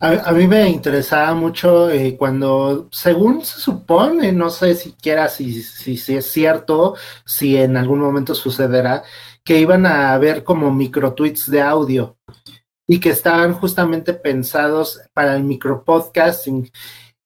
A, 0.02 0.32
mí 0.32 0.46
me 0.48 0.66
interesaba 0.70 1.34
mucho 1.34 1.90
eh, 1.90 2.16
cuando, 2.16 2.88
según 2.90 3.44
se 3.44 3.60
supone, 3.60 4.32
no 4.32 4.48
sé 4.48 4.74
siquiera 4.74 5.28
si, 5.28 5.62
si, 5.62 5.98
si 5.98 6.16
es 6.16 6.32
cierto, 6.32 6.94
si 7.26 7.58
en 7.58 7.76
algún 7.76 8.00
momento 8.00 8.34
sucederá, 8.34 9.02
que 9.44 9.58
iban 9.58 9.84
a 9.84 10.14
haber 10.14 10.42
como 10.42 10.72
micro 10.72 11.12
tweets 11.12 11.50
de 11.50 11.60
audio 11.60 12.16
y 12.86 12.98
que 12.98 13.10
estaban 13.10 13.52
justamente 13.52 14.14
pensados 14.14 15.00
para 15.12 15.36
el 15.36 15.44
micropodcasting. 15.44 16.70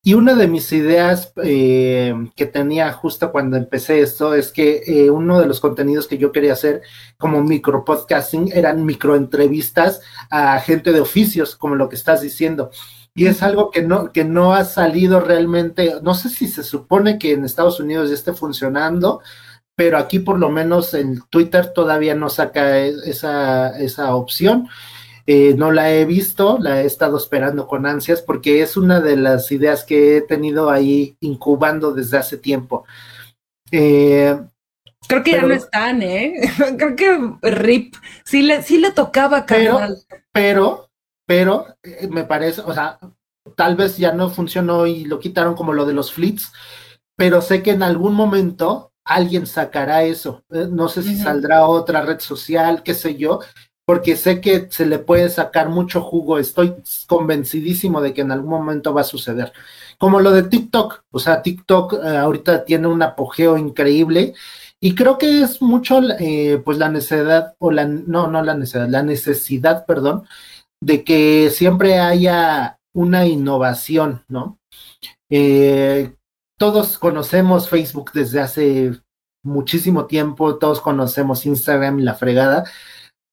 Y 0.06 0.12
una 0.12 0.34
de 0.34 0.48
mis 0.48 0.70
ideas 0.72 1.32
eh, 1.42 2.14
que 2.36 2.44
tenía 2.44 2.92
justo 2.92 3.32
cuando 3.32 3.56
empecé 3.56 4.00
esto 4.00 4.34
es 4.34 4.52
que 4.52 4.82
eh, 4.86 5.08
uno 5.08 5.40
de 5.40 5.46
los 5.46 5.60
contenidos 5.60 6.06
que 6.06 6.18
yo 6.18 6.30
quería 6.30 6.52
hacer 6.52 6.82
como 7.16 7.42
micropodcasting 7.42 8.50
eran 8.52 8.84
microentrevistas 8.84 10.02
a 10.30 10.60
gente 10.60 10.92
de 10.92 11.00
oficios, 11.00 11.56
como 11.56 11.74
lo 11.74 11.88
que 11.88 11.96
estás 11.96 12.20
diciendo. 12.20 12.70
Y 13.14 13.28
es 13.28 13.42
algo 13.42 13.70
que 13.70 13.80
no, 13.80 14.12
que 14.12 14.26
no 14.26 14.52
ha 14.52 14.66
salido 14.66 15.20
realmente, 15.20 15.94
no 16.02 16.12
sé 16.12 16.28
si 16.28 16.48
se 16.48 16.64
supone 16.64 17.18
que 17.18 17.32
en 17.32 17.46
Estados 17.46 17.80
Unidos 17.80 18.10
ya 18.10 18.14
esté 18.14 18.34
funcionando, 18.34 19.22
pero 19.74 19.96
aquí 19.96 20.18
por 20.18 20.38
lo 20.38 20.50
menos 20.50 20.92
en 20.92 21.22
Twitter 21.30 21.72
todavía 21.72 22.14
no 22.14 22.28
saca 22.28 22.78
e, 22.78 22.94
esa, 23.06 23.78
esa 23.78 24.14
opción. 24.14 24.68
Eh, 25.26 25.54
no 25.56 25.72
la 25.72 25.90
he 25.90 26.04
visto, 26.04 26.58
la 26.60 26.82
he 26.82 26.86
estado 26.86 27.16
esperando 27.16 27.66
con 27.66 27.86
ansias 27.86 28.20
porque 28.20 28.60
es 28.60 28.76
una 28.76 29.00
de 29.00 29.16
las 29.16 29.50
ideas 29.52 29.82
que 29.84 30.18
he 30.18 30.20
tenido 30.20 30.70
ahí 30.70 31.16
incubando 31.20 31.92
desde 31.92 32.18
hace 32.18 32.36
tiempo. 32.36 32.84
Eh, 33.70 34.38
Creo 35.08 35.22
que 35.22 35.32
ya 35.32 35.42
no 35.42 35.54
están, 35.54 36.02
¿eh? 36.02 36.34
Creo 36.78 36.96
que 36.96 37.50
RIP 37.50 37.94
sí 38.24 38.42
le, 38.42 38.62
sí 38.62 38.78
le 38.78 38.92
tocaba 38.92 39.46
Pero, 39.46 39.80
pero, 40.32 40.90
pero, 41.26 41.66
eh, 41.82 42.08
me 42.08 42.24
parece, 42.24 42.60
o 42.60 42.72
sea, 42.72 42.98
tal 43.56 43.76
vez 43.76 43.96
ya 43.96 44.12
no 44.12 44.30
funcionó 44.30 44.86
y 44.86 45.04
lo 45.04 45.18
quitaron 45.18 45.54
como 45.54 45.72
lo 45.72 45.86
de 45.86 45.94
los 45.94 46.12
flits, 46.12 46.52
pero 47.16 47.40
sé 47.40 47.62
que 47.62 47.70
en 47.70 47.82
algún 47.82 48.14
momento 48.14 48.92
alguien 49.04 49.46
sacará 49.46 50.04
eso. 50.04 50.44
No 50.48 50.88
sé 50.88 51.02
si 51.02 51.16
saldrá 51.16 51.66
otra 51.66 52.02
red 52.02 52.20
social, 52.20 52.82
qué 52.82 52.94
sé 52.94 53.16
yo, 53.16 53.40
porque 53.86 54.16
sé 54.16 54.40
que 54.40 54.68
se 54.70 54.86
le 54.86 54.98
puede 54.98 55.28
sacar 55.28 55.68
mucho 55.68 56.00
jugo. 56.00 56.38
Estoy 56.38 56.74
convencidísimo 57.06 58.00
de 58.00 58.14
que 58.14 58.22
en 58.22 58.32
algún 58.32 58.50
momento 58.50 58.94
va 58.94 59.02
a 59.02 59.04
suceder. 59.04 59.52
Como 59.98 60.20
lo 60.20 60.30
de 60.32 60.44
TikTok, 60.44 61.04
o 61.10 61.18
sea, 61.18 61.42
TikTok 61.42 61.94
eh, 61.94 62.16
ahorita 62.16 62.64
tiene 62.64 62.88
un 62.88 63.02
apogeo 63.02 63.58
increíble 63.58 64.34
y 64.80 64.94
creo 64.94 65.18
que 65.18 65.42
es 65.42 65.62
mucho, 65.62 66.00
eh, 66.18 66.60
pues 66.64 66.78
la 66.78 66.88
necesidad, 66.88 67.54
o 67.58 67.70
la, 67.70 67.86
no, 67.86 68.26
no 68.28 68.42
la 68.42 68.54
necesidad, 68.54 68.88
la 68.88 69.02
necesidad, 69.02 69.86
perdón, 69.86 70.26
de 70.80 71.04
que 71.04 71.50
siempre 71.50 71.98
haya 72.00 72.78
una 72.92 73.26
innovación, 73.26 74.24
¿no? 74.28 74.58
Eh, 75.30 76.14
todos 76.58 76.98
conocemos 76.98 77.68
Facebook 77.68 78.12
desde 78.12 78.40
hace 78.40 78.92
muchísimo 79.42 80.06
tiempo, 80.06 80.56
todos 80.58 80.80
conocemos 80.80 81.46
Instagram 81.46 81.98
y 82.00 82.02
la 82.02 82.14
fregada, 82.14 82.64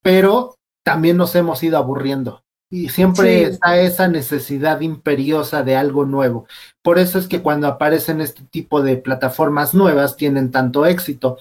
pero 0.01 0.55
también 0.83 1.17
nos 1.17 1.35
hemos 1.35 1.61
ido 1.63 1.77
aburriendo. 1.77 2.43
Y 2.73 2.87
siempre 2.87 3.43
está 3.43 3.77
esa 3.77 4.07
necesidad 4.07 4.79
imperiosa 4.79 5.61
de 5.61 5.75
algo 5.75 6.05
nuevo. 6.05 6.47
Por 6.81 6.99
eso 6.99 7.19
es 7.19 7.27
que 7.27 7.41
cuando 7.41 7.67
aparecen 7.67 8.21
este 8.21 8.43
tipo 8.43 8.81
de 8.81 8.95
plataformas 8.95 9.73
nuevas 9.73 10.15
tienen 10.15 10.51
tanto 10.51 10.85
éxito. 10.85 11.37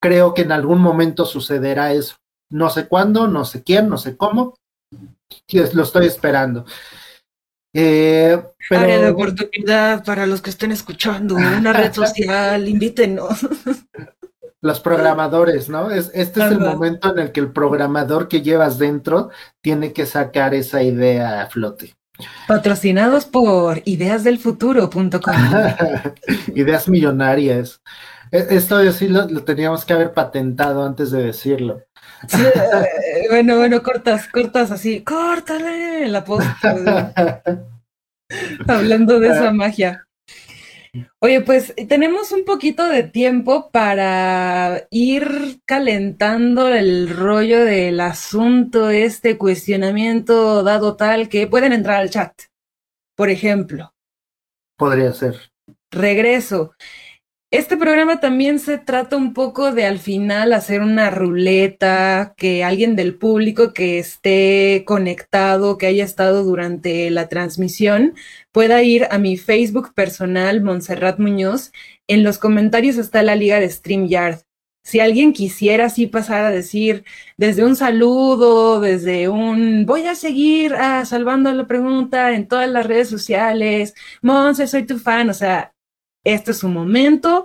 Creo 0.00 0.32
que 0.32 0.42
en 0.42 0.52
algún 0.52 0.80
momento 0.80 1.26
sucederá 1.26 1.92
eso. 1.92 2.16
No 2.50 2.70
sé 2.70 2.86
cuándo, 2.86 3.26
no 3.26 3.44
sé 3.44 3.64
quién, 3.64 3.88
no 3.88 3.98
sé 3.98 4.16
cómo. 4.16 4.54
Lo 5.72 5.82
estoy 5.82 6.06
esperando. 6.06 6.64
Eh, 7.74 8.40
pero... 8.68 8.80
Área 8.80 8.98
de 9.00 9.10
oportunidad 9.10 10.04
para 10.04 10.26
los 10.26 10.40
que 10.40 10.50
estén 10.50 10.70
escuchando, 10.70 11.34
una 11.34 11.72
red 11.72 11.92
social, 11.92 12.68
invítenos. 12.68 13.40
los 14.62 14.80
programadores, 14.80 15.68
¿no? 15.68 15.90
Es, 15.90 16.10
este 16.14 16.40
es 16.40 16.52
el 16.52 16.60
momento 16.60 17.12
en 17.12 17.18
el 17.18 17.32
que 17.32 17.40
el 17.40 17.52
programador 17.52 18.28
que 18.28 18.42
llevas 18.42 18.78
dentro 18.78 19.30
tiene 19.60 19.92
que 19.92 20.06
sacar 20.06 20.54
esa 20.54 20.82
idea 20.82 21.42
a 21.42 21.46
flote. 21.46 21.96
Patrocinados 22.46 23.24
por 23.24 23.80
ideasdelfuturo.com. 23.84 25.34
Ideas 26.54 26.88
millonarias. 26.88 27.80
E, 28.30 28.46
esto 28.50 28.92
sí 28.92 29.08
lo, 29.08 29.26
teníamos 29.44 29.84
que 29.84 29.94
haber 29.94 30.12
patentado 30.12 30.84
antes 30.84 31.10
de 31.10 31.22
decirlo. 31.22 31.82
Eh, 32.38 33.26
bueno, 33.30 33.56
bueno, 33.56 33.82
cortas, 33.82 34.28
cortas 34.28 34.70
así, 34.70 35.02
córtale 35.02 36.06
la 36.08 36.24
post. 36.24 36.46
Hablando 38.68 39.18
de 39.18 39.28
esa 39.28 39.52
magia. 39.52 40.06
Oye, 41.20 41.40
pues 41.42 41.74
tenemos 41.88 42.32
un 42.32 42.44
poquito 42.44 42.88
de 42.88 43.04
tiempo 43.04 43.70
para 43.70 44.86
ir 44.90 45.60
calentando 45.64 46.68
el 46.68 47.08
rollo 47.08 47.64
del 47.64 48.00
asunto, 48.00 48.90
este 48.90 49.38
cuestionamiento 49.38 50.62
dado 50.62 50.96
tal 50.96 51.28
que 51.28 51.46
pueden 51.46 51.72
entrar 51.72 52.00
al 52.00 52.10
chat, 52.10 52.32
por 53.14 53.30
ejemplo. 53.30 53.94
Podría 54.76 55.12
ser. 55.12 55.36
Regreso. 55.90 56.72
Este 57.52 57.76
programa 57.76 58.20
también 58.20 58.60
se 58.60 58.78
trata 58.78 59.16
un 59.16 59.34
poco 59.34 59.72
de 59.72 59.84
al 59.84 59.98
final 59.98 60.52
hacer 60.52 60.82
una 60.82 61.10
ruleta, 61.10 62.32
que 62.36 62.62
alguien 62.62 62.94
del 62.94 63.16
público 63.16 63.72
que 63.72 63.98
esté 63.98 64.84
conectado, 64.86 65.76
que 65.76 65.86
haya 65.86 66.04
estado 66.04 66.44
durante 66.44 67.10
la 67.10 67.28
transmisión, 67.28 68.14
pueda 68.52 68.84
ir 68.84 69.08
a 69.10 69.18
mi 69.18 69.36
Facebook 69.36 69.94
personal, 69.94 70.62
Montserrat 70.62 71.18
Muñoz. 71.18 71.72
En 72.06 72.22
los 72.22 72.38
comentarios 72.38 72.96
está 72.98 73.24
la 73.24 73.34
liga 73.34 73.58
de 73.58 73.68
StreamYard. 73.68 74.42
Si 74.84 75.00
alguien 75.00 75.32
quisiera 75.32 75.86
así 75.86 76.06
pasar 76.06 76.44
a 76.44 76.50
decir 76.50 77.04
desde 77.36 77.64
un 77.64 77.74
saludo, 77.74 78.80
desde 78.80 79.28
un 79.28 79.86
voy 79.86 80.06
a 80.06 80.14
seguir 80.14 80.74
a 80.74 81.04
salvando 81.04 81.52
la 81.52 81.66
pregunta 81.66 82.32
en 82.32 82.46
todas 82.46 82.68
las 82.70 82.86
redes 82.86 83.08
sociales, 83.08 83.94
Monse, 84.22 84.68
soy 84.68 84.86
tu 84.86 84.98
fan, 84.98 85.30
o 85.30 85.34
sea, 85.34 85.74
este 86.24 86.52
es 86.52 86.58
su 86.58 86.68
momento, 86.68 87.44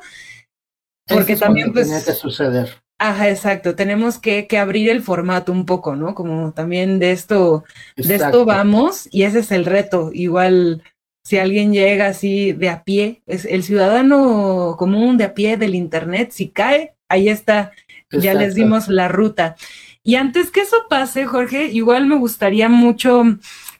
porque 1.07 1.35
también 1.35 1.71
pues... 1.73 1.87
Tiene 1.87 2.03
que 2.03 2.13
suceder. 2.13 2.85
Ajá, 2.97 3.29
exacto. 3.29 3.75
Tenemos 3.75 4.19
que, 4.19 4.47
que, 4.47 4.57
abrir 4.57 4.89
el 4.89 5.01
formato 5.01 5.51
un 5.51 5.65
poco, 5.65 5.95
¿no? 5.95 6.15
Como 6.15 6.53
también 6.53 6.97
de 6.99 7.11
esto, 7.11 7.65
de 7.97 8.15
esto 8.15 8.45
vamos, 8.45 9.09
y 9.11 9.23
ese 9.23 9.39
es 9.39 9.51
el 9.51 9.65
reto. 9.65 10.11
Igual, 10.13 10.81
si 11.23 11.37
alguien 11.37 11.73
llega 11.73 12.07
así 12.07 12.53
de 12.53 12.69
a 12.69 12.83
pie, 12.83 13.21
es 13.25 13.45
el 13.45 13.63
ciudadano 13.63 14.75
común 14.77 15.17
de 15.17 15.25
a 15.25 15.33
pie 15.33 15.57
del 15.57 15.75
internet, 15.75 16.31
si 16.31 16.49
cae, 16.49 16.95
ahí 17.09 17.27
está, 17.27 17.71
ya 18.11 18.33
les 18.33 18.55
dimos 18.55 18.87
la 18.87 19.09
ruta. 19.09 19.55
Y 20.01 20.15
antes 20.15 20.51
que 20.51 20.61
eso 20.61 20.85
pase, 20.87 21.25
Jorge, 21.25 21.65
igual 21.65 22.05
me 22.05 22.15
gustaría 22.15 22.69
mucho 22.69 23.23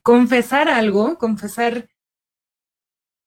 confesar 0.01 0.67
algo, 0.67 1.17
confesar 1.17 1.87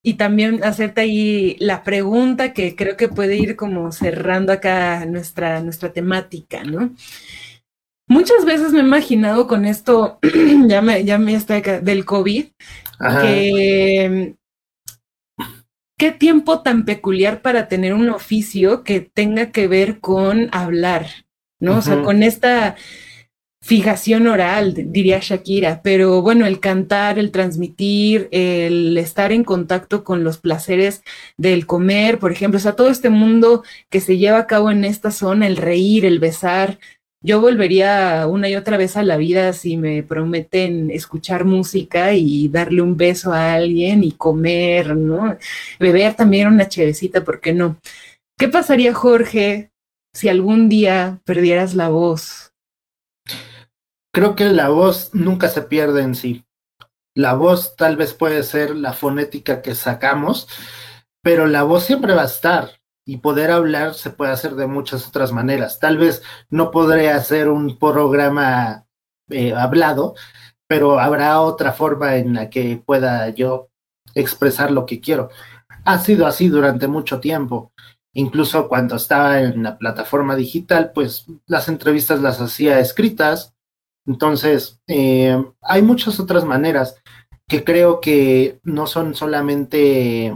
y 0.09 0.14
también 0.14 0.64
hacerte 0.64 1.02
ahí 1.02 1.56
la 1.61 1.84
pregunta 1.84 2.54
que 2.54 2.74
creo 2.74 2.96
que 2.96 3.09
puede 3.09 3.36
ir 3.36 3.56
como 3.56 3.92
cerrando 3.92 4.54
acá 4.54 5.04
nuestra, 5.04 5.61
nuestra 5.61 5.92
temática, 5.92 6.64
¿no? 6.64 6.94
Muchas 8.06 8.46
veces 8.46 8.72
me 8.72 8.78
he 8.78 8.84
imaginado 8.84 9.46
con 9.46 9.66
esto, 9.66 10.18
ya 10.66 10.80
me, 10.80 11.04
ya 11.04 11.18
me 11.18 11.34
está 11.34 11.56
acá, 11.56 11.80
del 11.80 12.06
COVID, 12.06 12.46
que 13.20 14.34
qué 15.98 16.11
tiempo 16.12 16.62
tan 16.62 16.86
peculiar 16.86 17.42
para 17.42 17.68
tener 17.68 17.92
un 17.92 18.09
oficio 18.09 18.84
que 18.84 19.00
tenga 19.00 19.50
que 19.52 19.68
ver 19.68 20.00
con 20.00 20.48
hablar, 20.52 21.06
¿no? 21.61 21.76
O 21.76 21.82
sea, 21.82 22.00
con 22.00 22.22
esta 22.22 22.76
fijación 23.61 24.26
oral, 24.28 24.74
diría 24.76 25.18
Shakira, 25.20 25.80
pero 25.82 26.22
bueno, 26.22 26.46
el 26.46 26.61
cantar, 26.61 27.18
el 27.18 27.32
transmitir, 27.32 28.28
el 28.30 28.96
estar 28.96 29.32
en 29.32 29.44
contacto 29.44 30.04
con 30.04 30.24
los 30.24 30.38
placeres 30.38 31.02
del 31.36 31.66
comer, 31.66 32.18
por 32.18 32.32
ejemplo, 32.32 32.59
o 32.59 32.61
sea, 32.61 32.76
todo 32.76 32.88
este 32.88 33.11
mundo 33.11 33.64
que 33.90 34.00
se 34.00 34.16
lleva 34.16 34.38
a 34.38 34.46
cabo 34.46 34.70
en 34.70 34.84
esta 34.84 35.11
zona, 35.11 35.46
el 35.46 35.56
reír, 35.56 36.06
el 36.06 36.20
besar. 36.20 36.78
Yo 37.20 37.40
volvería 37.40 38.26
una 38.28 38.48
y 38.48 38.54
otra 38.54 38.76
vez 38.76 38.96
a 38.96 39.02
la 39.02 39.16
vida 39.16 39.52
si 39.52 39.76
me 39.76 40.04
prometen 40.04 40.90
escuchar 40.92 41.44
música 41.44 42.14
y 42.14 42.48
darle 42.48 42.80
un 42.80 42.96
beso 42.96 43.32
a 43.32 43.54
alguien 43.54 44.04
y 44.04 44.12
comer, 44.12 44.96
¿no? 44.96 45.36
Beber 45.80 46.14
también 46.14 46.46
una 46.46 46.68
chevecita, 46.68 47.24
¿por 47.24 47.40
qué 47.40 47.52
no? 47.52 47.80
¿Qué 48.38 48.46
pasaría, 48.46 48.94
Jorge, 48.94 49.72
si 50.14 50.28
algún 50.28 50.68
día 50.68 51.20
perdieras 51.24 51.74
la 51.74 51.88
voz? 51.88 52.47
Creo 54.12 54.34
que 54.34 54.46
la 54.46 54.68
voz 54.68 55.11
nunca 55.14 55.48
se 55.48 55.62
pierde 55.62 56.02
en 56.02 56.14
sí. 56.14 56.44
La 57.14 57.34
voz 57.34 57.76
tal 57.76 57.96
vez 57.96 58.14
puede 58.14 58.42
ser 58.42 58.76
la 58.76 58.92
fonética 58.92 59.62
que 59.62 59.74
sacamos, 59.74 60.48
pero 61.22 61.46
la 61.46 61.62
voz 61.62 61.84
siempre 61.84 62.14
va 62.14 62.22
a 62.22 62.26
estar 62.26 62.78
y 63.04 63.16
poder 63.16 63.50
hablar 63.50 63.94
se 63.94 64.11
puede 64.11 64.32
hacer 64.32 64.54
de 64.54 64.66
muchas 64.66 65.09
otras 65.09 65.32
maneras. 65.32 65.78
Tal 65.78 65.96
vez 65.96 66.22
no 66.50 66.70
podré 66.70 67.11
hacer 67.11 67.48
un 67.48 67.78
programa 67.78 68.86
eh, 69.30 69.54
hablado, 69.54 70.14
pero 70.66 71.00
habrá 71.00 71.40
otra 71.40 71.72
forma 71.72 72.16
en 72.16 72.34
la 72.34 72.50
que 72.50 72.82
pueda 72.84 73.30
yo 73.30 73.70
expresar 74.14 74.70
lo 74.70 74.84
que 74.84 75.00
quiero. 75.00 75.30
Ha 75.84 75.98
sido 76.00 76.26
así 76.26 76.48
durante 76.48 76.86
mucho 76.86 77.18
tiempo. 77.18 77.72
Incluso 78.12 78.68
cuando 78.68 78.96
estaba 78.96 79.40
en 79.40 79.62
la 79.62 79.78
plataforma 79.78 80.36
digital, 80.36 80.92
pues 80.94 81.24
las 81.46 81.68
entrevistas 81.68 82.20
las 82.20 82.40
hacía 82.40 82.78
escritas. 82.78 83.54
Entonces, 84.09 84.80
eh, 84.86 85.36
hay 85.61 85.82
muchas 85.82 86.18
otras 86.18 86.44
maneras 86.44 86.96
que 87.46 87.62
creo 87.62 88.00
que 88.00 88.59
no 88.64 88.86
son 88.86 89.14
solamente, 89.14 90.34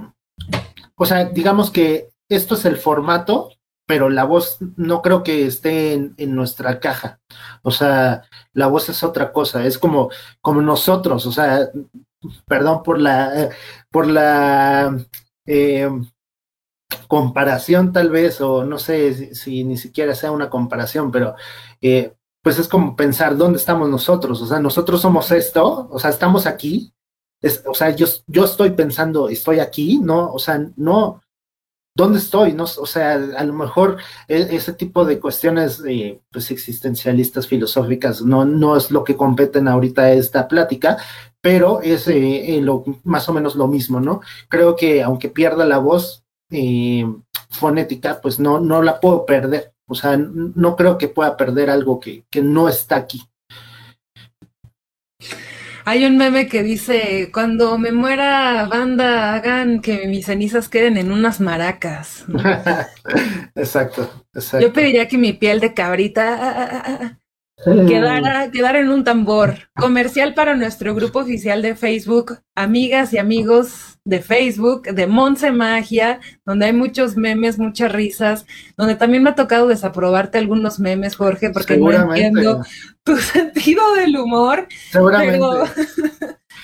o 0.95 1.07
sea, 1.07 1.25
digamos 1.25 1.71
que 1.71 2.11
esto 2.29 2.55
es 2.55 2.67
el 2.67 2.77
formato, 2.77 3.51
pero 3.87 4.11
la 4.11 4.25
voz 4.25 4.59
no 4.77 5.01
creo 5.01 5.23
que 5.23 5.47
esté 5.47 5.95
en, 5.95 6.35
nuestra 6.35 6.81
caja. 6.81 7.21
O 7.63 7.71
sea, 7.71 8.25
la 8.53 8.67
voz 8.67 8.91
es 8.91 9.03
otra 9.03 9.33
cosa, 9.33 9.65
es 9.67 9.79
como, 9.79 10.11
como 10.43 10.61
nosotros, 10.61 11.27
o 11.27 11.33
sea, 11.33 11.71
perdón 12.47 12.83
por 12.83 13.01
la, 13.01 13.51
por 13.91 14.07
la 14.07 14.99
eh, 15.47 15.89
comparación 17.09 17.93
tal 17.93 18.11
vez, 18.11 18.41
o 18.43 18.65
no 18.65 18.79
sé 18.79 19.35
si, 19.35 19.65
ni 19.65 19.79
siquiera 19.79 20.15
sea 20.15 20.31
una 20.31 20.51
comparación, 20.51 21.11
pero 21.11 21.37
eh, 21.81 22.15
pues 22.43 22.59
es 22.59 22.69
como 22.69 22.97
pensar 22.97 23.37
dónde 23.37 23.59
estamos 23.59 23.89
nosotros, 23.89 24.43
o 24.43 24.47
sea, 24.47 24.61
nosotros 24.61 25.01
somos 25.01 25.31
esto, 25.31 25.89
o 25.91 25.99
sea, 25.99 26.11
estamos 26.11 26.47
aquí, 26.47 26.93
o 27.67 27.75
sea, 27.75 27.91
yo, 27.91 28.07
yo 28.27 28.45
estoy 28.45 28.71
pensando, 28.71 29.29
estoy 29.29 29.61
aquí, 29.61 29.99
no, 29.99 30.33
o 30.33 30.39
sea, 30.39 30.65
no, 30.77 31.23
¿dónde 31.95 32.19
estoy? 32.19 32.53
No, 32.53 32.65
o 32.65 32.87
sea, 32.87 33.15
a 33.15 33.45
lo 33.45 33.53
mejor 33.53 33.99
e, 34.29 34.49
ese 34.51 34.73
tipo 34.73 35.05
de 35.05 35.19
cuestiones 35.19 35.83
eh, 35.87 36.21
pues, 36.31 36.51
existencialistas, 36.51 37.47
filosóficas, 37.47 38.23
no, 38.23 38.45
no 38.45 38.77
es 38.77 38.91
lo 38.91 39.05
que 39.05 39.17
competen 39.17 39.69
ahorita 39.69 40.13
esta 40.13 40.49
plática, 40.49 40.99
pero 41.41 41.81
es 41.81 42.07
eh, 42.09 42.57
eh, 42.57 42.61
lo, 42.61 42.85
más 43.05 43.29
o 43.29 43.33
menos 43.33 43.57
lo 43.57 43.67
mismo, 43.67 44.01
¿no? 44.01 44.21
Creo 44.49 44.77
que 44.77 45.03
aunque 45.03 45.29
pierda 45.29 45.67
la 45.67 45.79
voz 45.79 46.25
fonética, 47.49 48.21
pues 48.21 48.39
no, 48.39 48.61
no 48.61 48.83
la 48.83 49.01
puedo 49.01 49.25
perder. 49.25 49.73
O 49.87 49.95
sea, 49.95 50.17
no 50.17 50.77
creo 50.77 50.97
que 50.99 51.09
pueda 51.09 51.37
perder 51.37 51.71
algo 51.71 52.01
que, 52.01 52.25
que 52.31 52.43
no 52.43 52.69
está 52.69 52.97
aquí. 52.97 53.23
Hay 55.85 56.05
un 56.05 56.17
meme 56.17 56.47
que 56.47 56.63
dice, 56.63 57.31
cuando 57.33 57.77
me 57.77 57.91
muera 57.91 58.67
banda, 58.67 59.35
hagan 59.35 59.81
que 59.81 60.07
mis 60.07 60.27
cenizas 60.27 60.69
queden 60.69 60.97
en 60.97 61.11
unas 61.11 61.41
maracas. 61.41 62.25
exacto, 63.57 64.25
exacto. 64.33 64.67
Yo 64.67 64.73
pediría 64.73 65.09
que 65.09 65.19
mi 65.19 65.33
piel 65.33 65.59
de 65.59 65.75
cabrita 65.75 66.37
ah, 66.39 66.69
ah, 66.71 66.83
ah, 66.87 67.19
Quedar, 67.65 68.51
quedar 68.51 68.77
en 68.77 68.89
un 68.89 69.05
tambor. 69.05 69.69
Comercial 69.77 70.35
para 70.35 70.57
nuestro 70.57 70.95
grupo 70.95 71.21
oficial 71.21 71.63
de 71.63 71.77
Facebook, 71.77 72.41
amigas 72.55 73.13
y 73.13 73.19
amigos 73.19 73.99
de 74.05 74.21
Facebook, 74.21 74.83
de 74.83 75.07
Monse 75.07 75.53
Magia, 75.53 76.21
donde 76.45 76.67
hay 76.67 76.73
muchos 76.73 77.17
memes, 77.17 77.59
muchas 77.59 77.93
risas, 77.93 78.47
donde 78.77 78.97
también 78.97 79.23
me 79.23 79.31
ha 79.31 79.35
tocado 79.35 79.69
desaprobarte 79.69 80.39
algunos 80.39 80.81
memes, 80.81 81.15
Jorge, 81.15 81.51
porque 81.51 81.77
no 81.77 81.93
entiendo 81.93 82.65
tu 83.05 83.17
sentido 83.19 83.95
del 83.95 84.17
humor. 84.17 84.67
Seguramente. 84.91 85.39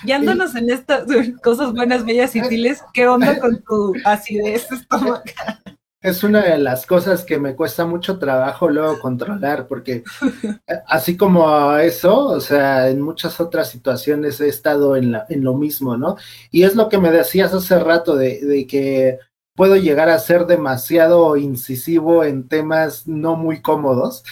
guiándonos 0.04 0.54
en 0.56 0.70
estas 0.70 1.04
cosas 1.42 1.72
buenas, 1.72 2.04
bellas 2.04 2.34
y 2.34 2.42
tiles, 2.42 2.82
¿qué 2.92 3.06
onda 3.06 3.38
con 3.38 3.62
tu 3.62 3.94
acidez 4.04 4.70
estomacal? 4.72 5.77
Es 6.00 6.22
una 6.22 6.42
de 6.42 6.58
las 6.58 6.86
cosas 6.86 7.24
que 7.24 7.38
me 7.38 7.56
cuesta 7.56 7.84
mucho 7.84 8.18
trabajo 8.18 8.68
luego 8.68 9.00
controlar, 9.00 9.66
porque 9.66 10.04
así 10.86 11.16
como 11.16 11.74
eso, 11.76 12.26
o 12.26 12.40
sea, 12.40 12.88
en 12.88 13.00
muchas 13.00 13.40
otras 13.40 13.70
situaciones 13.70 14.40
he 14.40 14.48
estado 14.48 14.96
en, 14.96 15.12
la, 15.12 15.26
en 15.28 15.42
lo 15.42 15.54
mismo, 15.54 15.96
¿no? 15.96 16.16
Y 16.50 16.62
es 16.62 16.76
lo 16.76 16.88
que 16.88 16.98
me 16.98 17.10
decías 17.10 17.52
hace 17.52 17.78
rato 17.80 18.16
de, 18.16 18.40
de 18.44 18.66
que 18.66 19.18
puedo 19.56 19.76
llegar 19.76 20.08
a 20.08 20.20
ser 20.20 20.46
demasiado 20.46 21.36
incisivo 21.36 22.22
en 22.24 22.48
temas 22.48 23.08
no 23.08 23.34
muy 23.36 23.60
cómodos. 23.60 24.22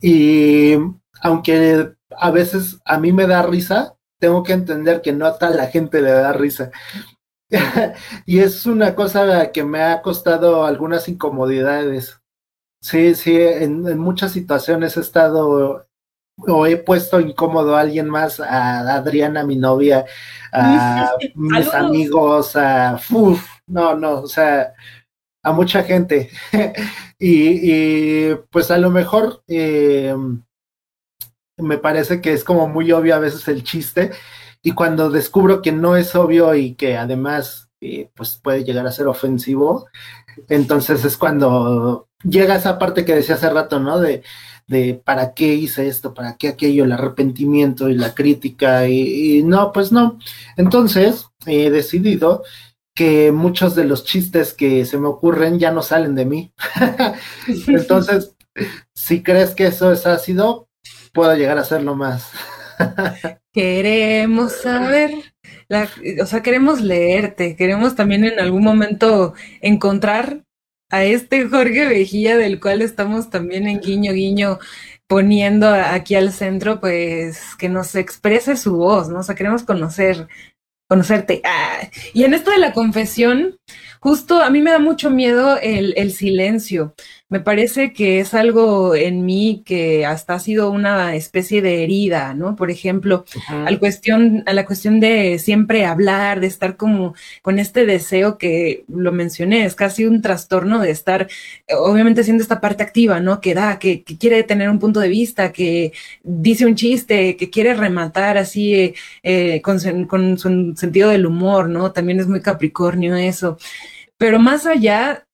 Y 0.00 0.74
aunque 1.22 1.92
a 2.16 2.30
veces 2.30 2.78
a 2.84 2.98
mí 2.98 3.12
me 3.12 3.26
da 3.26 3.42
risa, 3.42 3.96
tengo 4.20 4.44
que 4.44 4.52
entender 4.52 5.02
que 5.02 5.12
no 5.12 5.26
a 5.26 5.38
toda 5.38 5.50
la 5.52 5.66
gente 5.66 6.00
le 6.00 6.12
da 6.12 6.32
risa. 6.32 6.70
y 8.26 8.38
es 8.38 8.66
una 8.66 8.94
cosa 8.94 9.50
que 9.52 9.64
me 9.64 9.82
ha 9.82 10.02
costado 10.02 10.64
algunas 10.64 11.08
incomodidades. 11.08 12.20
Sí, 12.82 13.14
sí, 13.14 13.36
en, 13.36 13.98
muchas 13.98 14.32
situaciones 14.32 14.96
he 14.96 15.00
estado 15.00 15.86
o 16.46 16.66
he 16.66 16.76
puesto 16.78 17.20
incómodo 17.20 17.76
a 17.76 17.80
alguien 17.80 18.08
más, 18.08 18.40
a 18.40 18.94
Adriana, 18.94 19.44
mi 19.44 19.56
novia, 19.56 20.06
a 20.52 21.12
mis 21.34 21.72
amigos, 21.74 22.56
a... 22.56 22.98
Uf, 23.10 23.46
no, 23.66 23.94
no, 23.94 24.22
o 24.22 24.26
sea, 24.26 24.72
a 25.42 25.52
mucha 25.52 25.82
gente. 25.82 26.30
y, 27.18 28.34
pues 28.50 28.70
a 28.70 28.78
lo 28.78 28.90
mejor 28.90 29.42
eh, 29.48 30.14
me 31.56 31.78
parece 31.78 32.20
que 32.20 32.32
es 32.32 32.44
como 32.44 32.68
muy 32.68 32.90
obvio 32.92 33.14
a 33.14 33.18
veces 33.18 33.46
el 33.48 33.62
chiste, 33.62 34.10
y 34.62 34.72
cuando 34.72 35.10
descubro 35.10 35.62
que 35.62 35.72
no 35.72 35.96
es 35.96 36.14
obvio 36.14 36.54
y 36.54 36.74
que 36.74 36.96
además 36.96 37.70
eh, 37.80 38.10
pues 38.14 38.38
puede 38.42 38.64
llegar 38.64 38.86
a 38.86 38.92
ser 38.92 39.06
ofensivo, 39.06 39.86
entonces 40.48 41.04
es 41.04 41.16
cuando 41.16 42.08
llega 42.22 42.56
esa 42.56 42.78
parte 42.78 43.04
que 43.04 43.14
decía 43.14 43.36
hace 43.36 43.50
rato, 43.50 43.80
¿no? 43.80 43.98
De, 44.00 44.22
de 44.66 44.94
para 45.04 45.34
qué 45.34 45.54
hice 45.54 45.88
esto, 45.88 46.14
para 46.14 46.36
qué 46.36 46.48
aquello, 46.48 46.84
el 46.84 46.92
arrepentimiento 46.92 47.88
y 47.88 47.94
la 47.94 48.14
crítica, 48.14 48.88
y, 48.88 49.42
no, 49.42 49.72
pues 49.72 49.90
no. 49.90 50.18
Entonces 50.56 51.26
he 51.46 51.70
decidido 51.70 52.44
que 52.94 53.32
muchos 53.32 53.74
de 53.74 53.84
los 53.84 54.04
chistes 54.04 54.52
que 54.52 54.84
se 54.84 54.98
me 54.98 55.08
ocurren 55.08 55.58
ya 55.58 55.72
no 55.72 55.82
salen 55.82 56.14
de 56.14 56.24
mí. 56.24 56.52
Entonces, 57.66 58.36
si 58.94 59.22
crees 59.22 59.54
que 59.54 59.66
eso 59.66 59.90
es 59.90 60.06
ácido, 60.06 60.68
puedo 61.12 61.34
llegar 61.34 61.58
a 61.58 61.62
hacerlo 61.62 61.96
más. 61.96 62.30
Queremos 63.52 64.52
saber, 64.52 65.10
o 66.22 66.26
sea, 66.26 66.42
queremos 66.42 66.80
leerte, 66.80 67.56
queremos 67.56 67.96
también 67.96 68.24
en 68.24 68.38
algún 68.38 68.62
momento 68.62 69.34
encontrar 69.60 70.44
a 70.90 71.04
este 71.04 71.48
Jorge 71.48 71.86
Vejía 71.86 72.36
del 72.36 72.60
cual 72.60 72.82
estamos 72.82 73.30
también 73.30 73.66
en 73.66 73.80
guiño 73.80 74.12
guiño 74.12 74.58
poniendo 75.08 75.68
aquí 75.68 76.14
al 76.14 76.32
centro, 76.32 76.80
pues 76.80 77.56
que 77.56 77.68
nos 77.68 77.94
exprese 77.96 78.56
su 78.56 78.76
voz, 78.76 79.08
¿no? 79.08 79.20
O 79.20 79.22
sea, 79.24 79.34
queremos 79.34 79.64
conocer, 79.64 80.28
conocerte. 80.88 81.42
Ah, 81.44 81.88
y 82.14 82.24
en 82.24 82.34
esto 82.34 82.52
de 82.52 82.58
la 82.58 82.72
confesión, 82.72 83.58
justo 84.00 84.40
a 84.40 84.50
mí 84.50 84.60
me 84.62 84.70
da 84.70 84.78
mucho 84.78 85.10
miedo 85.10 85.58
el, 85.60 85.94
el 85.96 86.12
silencio 86.12 86.94
me 87.30 87.38
parece 87.38 87.92
que 87.92 88.18
es 88.18 88.34
algo 88.34 88.96
en 88.96 89.24
mí 89.24 89.62
que 89.64 90.04
hasta 90.04 90.34
ha 90.34 90.40
sido 90.40 90.70
una 90.72 91.14
especie 91.14 91.62
de 91.62 91.84
herida, 91.84 92.34
¿no? 92.34 92.56
Por 92.56 92.72
ejemplo, 92.72 93.24
al 93.48 93.78
cuestión, 93.78 94.42
a 94.46 94.52
la 94.52 94.66
cuestión 94.66 94.98
de 94.98 95.38
siempre 95.38 95.84
hablar, 95.84 96.40
de 96.40 96.48
estar 96.48 96.76
como 96.76 97.14
con 97.40 97.60
este 97.60 97.86
deseo 97.86 98.36
que 98.36 98.84
lo 98.88 99.12
mencioné, 99.12 99.64
es 99.64 99.76
casi 99.76 100.06
un 100.06 100.22
trastorno 100.22 100.80
de 100.80 100.90
estar, 100.90 101.28
obviamente 101.78 102.24
siendo 102.24 102.42
esta 102.42 102.60
parte 102.60 102.82
activa, 102.82 103.20
¿no? 103.20 103.40
Que 103.40 103.54
da, 103.54 103.78
que, 103.78 104.02
quiere 104.02 104.42
tener 104.42 104.68
un 104.68 104.80
punto 104.80 104.98
de 104.98 105.08
vista, 105.08 105.52
que 105.52 105.92
dice 106.24 106.66
un 106.66 106.74
chiste, 106.74 107.36
que 107.36 107.48
quiere 107.48 107.74
rematar 107.74 108.38
así 108.38 108.74
eh, 108.74 108.94
eh, 109.22 109.62
con, 109.62 109.78
con 110.06 110.36
su 110.36 110.74
sentido 110.76 111.10
del 111.10 111.26
humor, 111.26 111.68
¿no? 111.68 111.92
También 111.92 112.18
es 112.18 112.26
muy 112.26 112.40
capricornio 112.40 113.14
eso. 113.14 113.56
Pero 114.18 114.38
más 114.40 114.66
allá, 114.66 115.26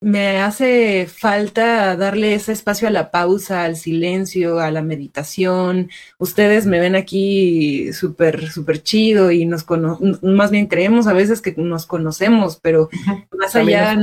me 0.00 0.38
hace 0.38 1.06
falta 1.06 1.96
darle 1.96 2.34
ese 2.34 2.52
espacio 2.52 2.88
a 2.88 2.90
la 2.90 3.10
pausa, 3.10 3.64
al 3.64 3.76
silencio, 3.76 4.60
a 4.60 4.70
la 4.70 4.82
meditación. 4.82 5.90
Ustedes 6.18 6.66
me 6.66 6.78
ven 6.78 6.94
aquí 6.94 7.92
súper, 7.92 8.50
súper 8.50 8.82
chido 8.82 9.30
y 9.30 9.46
nos 9.46 9.64
más 10.22 10.50
bien 10.50 10.66
creemos 10.66 11.06
a 11.06 11.14
veces 11.14 11.40
que 11.40 11.54
nos 11.56 11.86
conocemos, 11.86 12.58
pero 12.60 12.90
más 13.38 13.56
allá 13.56 13.98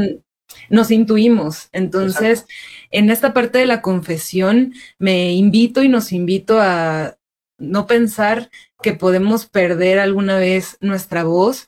nos 0.69 0.89
intuimos. 0.91 1.69
Entonces, 1.72 2.45
en 2.89 3.09
esta 3.09 3.34
parte 3.34 3.59
de 3.59 3.68
la 3.68 3.81
confesión, 3.81 4.73
me 4.97 5.34
invito 5.34 5.84
y 5.84 5.89
nos 5.89 6.11
invito 6.11 6.59
a 6.59 7.18
no 7.57 7.85
pensar 7.85 8.49
que 8.81 8.93
podemos 8.93 9.45
perder 9.45 9.99
alguna 9.99 10.38
vez 10.38 10.77
nuestra 10.81 11.23
voz 11.23 11.68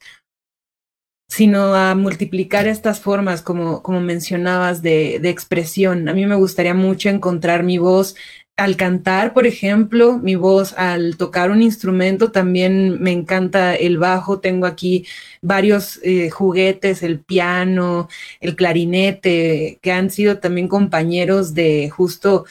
sino 1.33 1.73
a 1.73 1.95
multiplicar 1.95 2.67
estas 2.67 2.99
formas, 2.99 3.41
como, 3.41 3.81
como 3.81 3.99
mencionabas, 4.01 4.83
de, 4.83 5.17
de, 5.19 5.29
expresión. 5.29 6.07
A 6.07 6.13
mí 6.13 6.27
me 6.27 6.35
gustaría 6.35 6.75
mucho 6.75 7.09
encontrar 7.09 7.63
mi 7.63 7.79
voz 7.79 8.15
al 8.55 8.77
cantar, 8.77 9.33
por 9.33 9.47
ejemplo, 9.47 10.19
mi 10.19 10.35
voz 10.35 10.73
al 10.73 11.17
tocar 11.17 11.49
un 11.49 11.63
instrumento, 11.63 12.31
también 12.31 13.01
me 13.01 13.11
encanta 13.11 13.73
el 13.73 13.97
bajo, 13.97 14.41
tengo 14.41 14.67
aquí 14.67 15.07
varios 15.41 15.99
eh, 16.03 16.29
juguetes, 16.29 17.01
el 17.01 17.19
piano, 17.19 18.09
el 18.39 18.55
clarinete, 18.55 19.79
que 19.81 19.91
han 19.91 20.11
sido 20.11 20.37
también 20.37 20.67
compañeros 20.67 21.55
de 21.55 21.89
justo, 21.89 22.45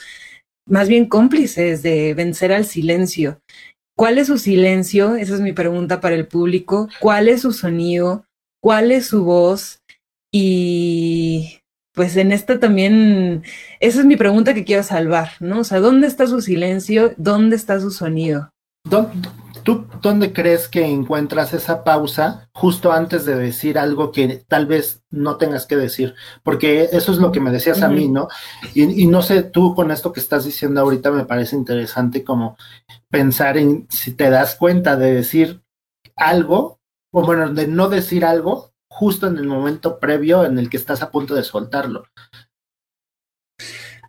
más 0.67 0.89
bien 0.89 1.05
cómplices 1.05 1.83
de 1.83 2.13
vencer 2.15 2.51
al 2.51 2.65
silencio. 2.65 3.39
¿Cuál 3.95 4.17
es 4.17 4.27
su 4.27 4.37
silencio? 4.37 5.15
Esa 5.15 5.35
es 5.35 5.39
mi 5.39 5.53
pregunta 5.53 6.01
para 6.01 6.15
el 6.15 6.27
público. 6.27 6.89
¿Cuál 6.99 7.29
es 7.29 7.43
su 7.43 7.53
sonido? 7.53 8.25
¿Cuál 8.63 8.93
es 8.93 9.07
su 9.07 9.25
voz? 9.25 9.81
Y 10.31 11.59
pues 11.93 12.15
en 12.15 12.31
esta 12.31 12.61
también, 12.61 13.43
esa 13.81 13.99
es 13.99 14.05
mi 14.05 14.15
pregunta 14.15 14.53
que 14.53 14.63
quiero 14.63 14.83
salvar, 14.83 15.31
¿no? 15.41 15.59
O 15.59 15.63
sea, 15.65 15.81
¿dónde 15.81 16.07
está 16.07 16.27
su 16.27 16.39
silencio? 16.39 17.13
¿Dónde 17.17 17.57
está 17.57 17.81
su 17.81 17.91
sonido? 17.91 18.51
¿Tú 19.63 19.87
dónde 20.01 20.31
crees 20.31 20.69
que 20.69 20.85
encuentras 20.85 21.53
esa 21.53 21.83
pausa 21.83 22.49
justo 22.53 22.93
antes 22.93 23.25
de 23.25 23.35
decir 23.35 23.77
algo 23.77 24.13
que 24.13 24.45
tal 24.47 24.65
vez 24.65 25.03
no 25.09 25.35
tengas 25.35 25.65
que 25.65 25.75
decir? 25.75 26.15
Porque 26.41 26.87
eso 26.93 27.11
es 27.11 27.17
lo 27.17 27.33
que 27.33 27.41
me 27.41 27.51
decías 27.51 27.81
a 27.81 27.89
mí, 27.89 28.07
¿no? 28.07 28.29
Y, 28.73 29.07
no 29.07 29.21
sé, 29.21 29.43
tú 29.43 29.75
con 29.75 29.91
esto 29.91 30.13
que 30.13 30.21
estás 30.21 30.45
diciendo 30.45 30.79
ahorita 30.79 31.11
me 31.11 31.25
parece 31.25 31.57
interesante 31.57 32.23
como 32.23 32.55
pensar 33.09 33.57
en 33.57 33.87
si 33.89 34.13
te 34.13 34.29
das 34.29 34.55
cuenta 34.55 34.95
de 34.95 35.13
decir 35.13 35.61
algo, 36.15 36.79
o 37.13 37.21
bueno, 37.21 37.53
de 37.53 37.67
no 37.67 37.89
decir 37.89 38.25
algo 38.25 38.73
justo 38.89 39.27
en 39.27 39.37
el 39.37 39.45
momento 39.45 39.99
previo 39.99 40.45
en 40.45 40.57
el 40.57 40.69
que 40.69 40.77
estás 40.77 41.01
a 41.01 41.11
punto 41.11 41.35
de 41.35 41.43
soltarlo. 41.43 42.05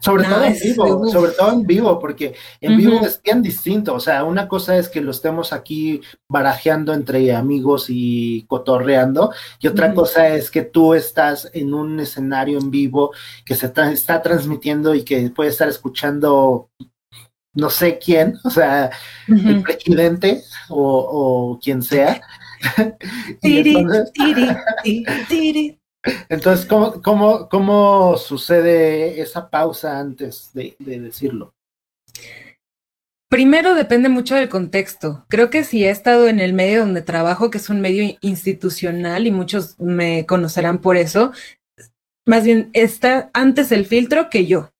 Sobre 0.01 0.25
todo 0.25 0.45
en 0.45 0.59
vivo, 0.59 1.09
sobre 1.09 1.33
todo 1.33 1.53
en 1.53 1.67
vivo, 1.67 1.99
porque 1.99 2.35
en 2.61 2.77
vivo 2.77 3.01
es 3.01 3.23
bien 3.23 3.41
distinto. 3.41 3.95
O 3.95 4.01
sea, 4.01 4.25
una 4.25 4.49
cosa 4.49 4.77
es 4.77 4.91
que 4.91 5.01
lo 5.01 5.11
estemos 5.11 5.55
aquí 5.55 6.03
barajeando 6.29 6.93
entre 6.93 7.35
amigos 7.35 7.87
y 7.89 8.45
cotorreando, 8.47 9.33
y 9.61 9.69
otra 9.69 9.95
cosa 9.95 10.29
es 10.29 10.51
que 10.51 10.63
tú 10.63 10.93
estás 10.93 11.51
en 11.55 11.73
un 11.73 12.01
escenario 12.01 12.59
en 12.59 12.71
vivo 12.71 13.13
que 13.47 13.55
se 13.55 13.67
está 13.67 14.21
transmitiendo 14.21 14.95
y 14.95 15.05
que 15.05 15.31
puede 15.31 15.49
estar 15.49 15.69
escuchando 15.69 16.69
no 17.55 17.71
sé 17.71 17.99
quién, 17.99 18.37
o 18.45 18.51
sea, 18.51 18.91
el 19.29 19.63
presidente 19.63 20.43
o, 20.69 21.59
quien 21.63 21.83
sea. 21.83 22.21
Entonces, 26.29 26.67
¿cómo, 26.67 27.01
cómo, 27.03 27.49
cómo 27.49 28.17
sucede 28.17 29.21
esa 29.21 29.49
pausa 29.49 29.99
antes 29.99 30.51
de, 30.53 30.77
decirlo? 30.79 31.55
Primero 33.31 33.75
depende 33.75 34.09
mucho 34.09 34.35
del 34.35 34.49
contexto. 34.49 35.25
Creo 35.29 35.51
que 35.51 35.65
si 35.65 35.85
he 35.85 35.91
estado 35.91 36.29
en 36.29 36.41
el 36.41 36.53
medio 36.53 36.81
donde 36.81 37.03
trabajo, 37.03 37.51
que 37.51 37.59
es 37.59 37.71
un 37.71 37.81
medio 37.81 38.17
institucional 38.21 39.27
y 39.27 39.31
muchos 39.31 39.79
me 39.81 40.27
conocerán 40.27 40.79
por 40.79 40.97
eso, 40.97 41.33
más 42.27 42.45
bien 42.45 42.71
está 42.75 43.31
antes 43.33 43.73
el 43.73 43.87
filtro 43.87 44.31
que 44.31 44.47
yo. 44.47 44.74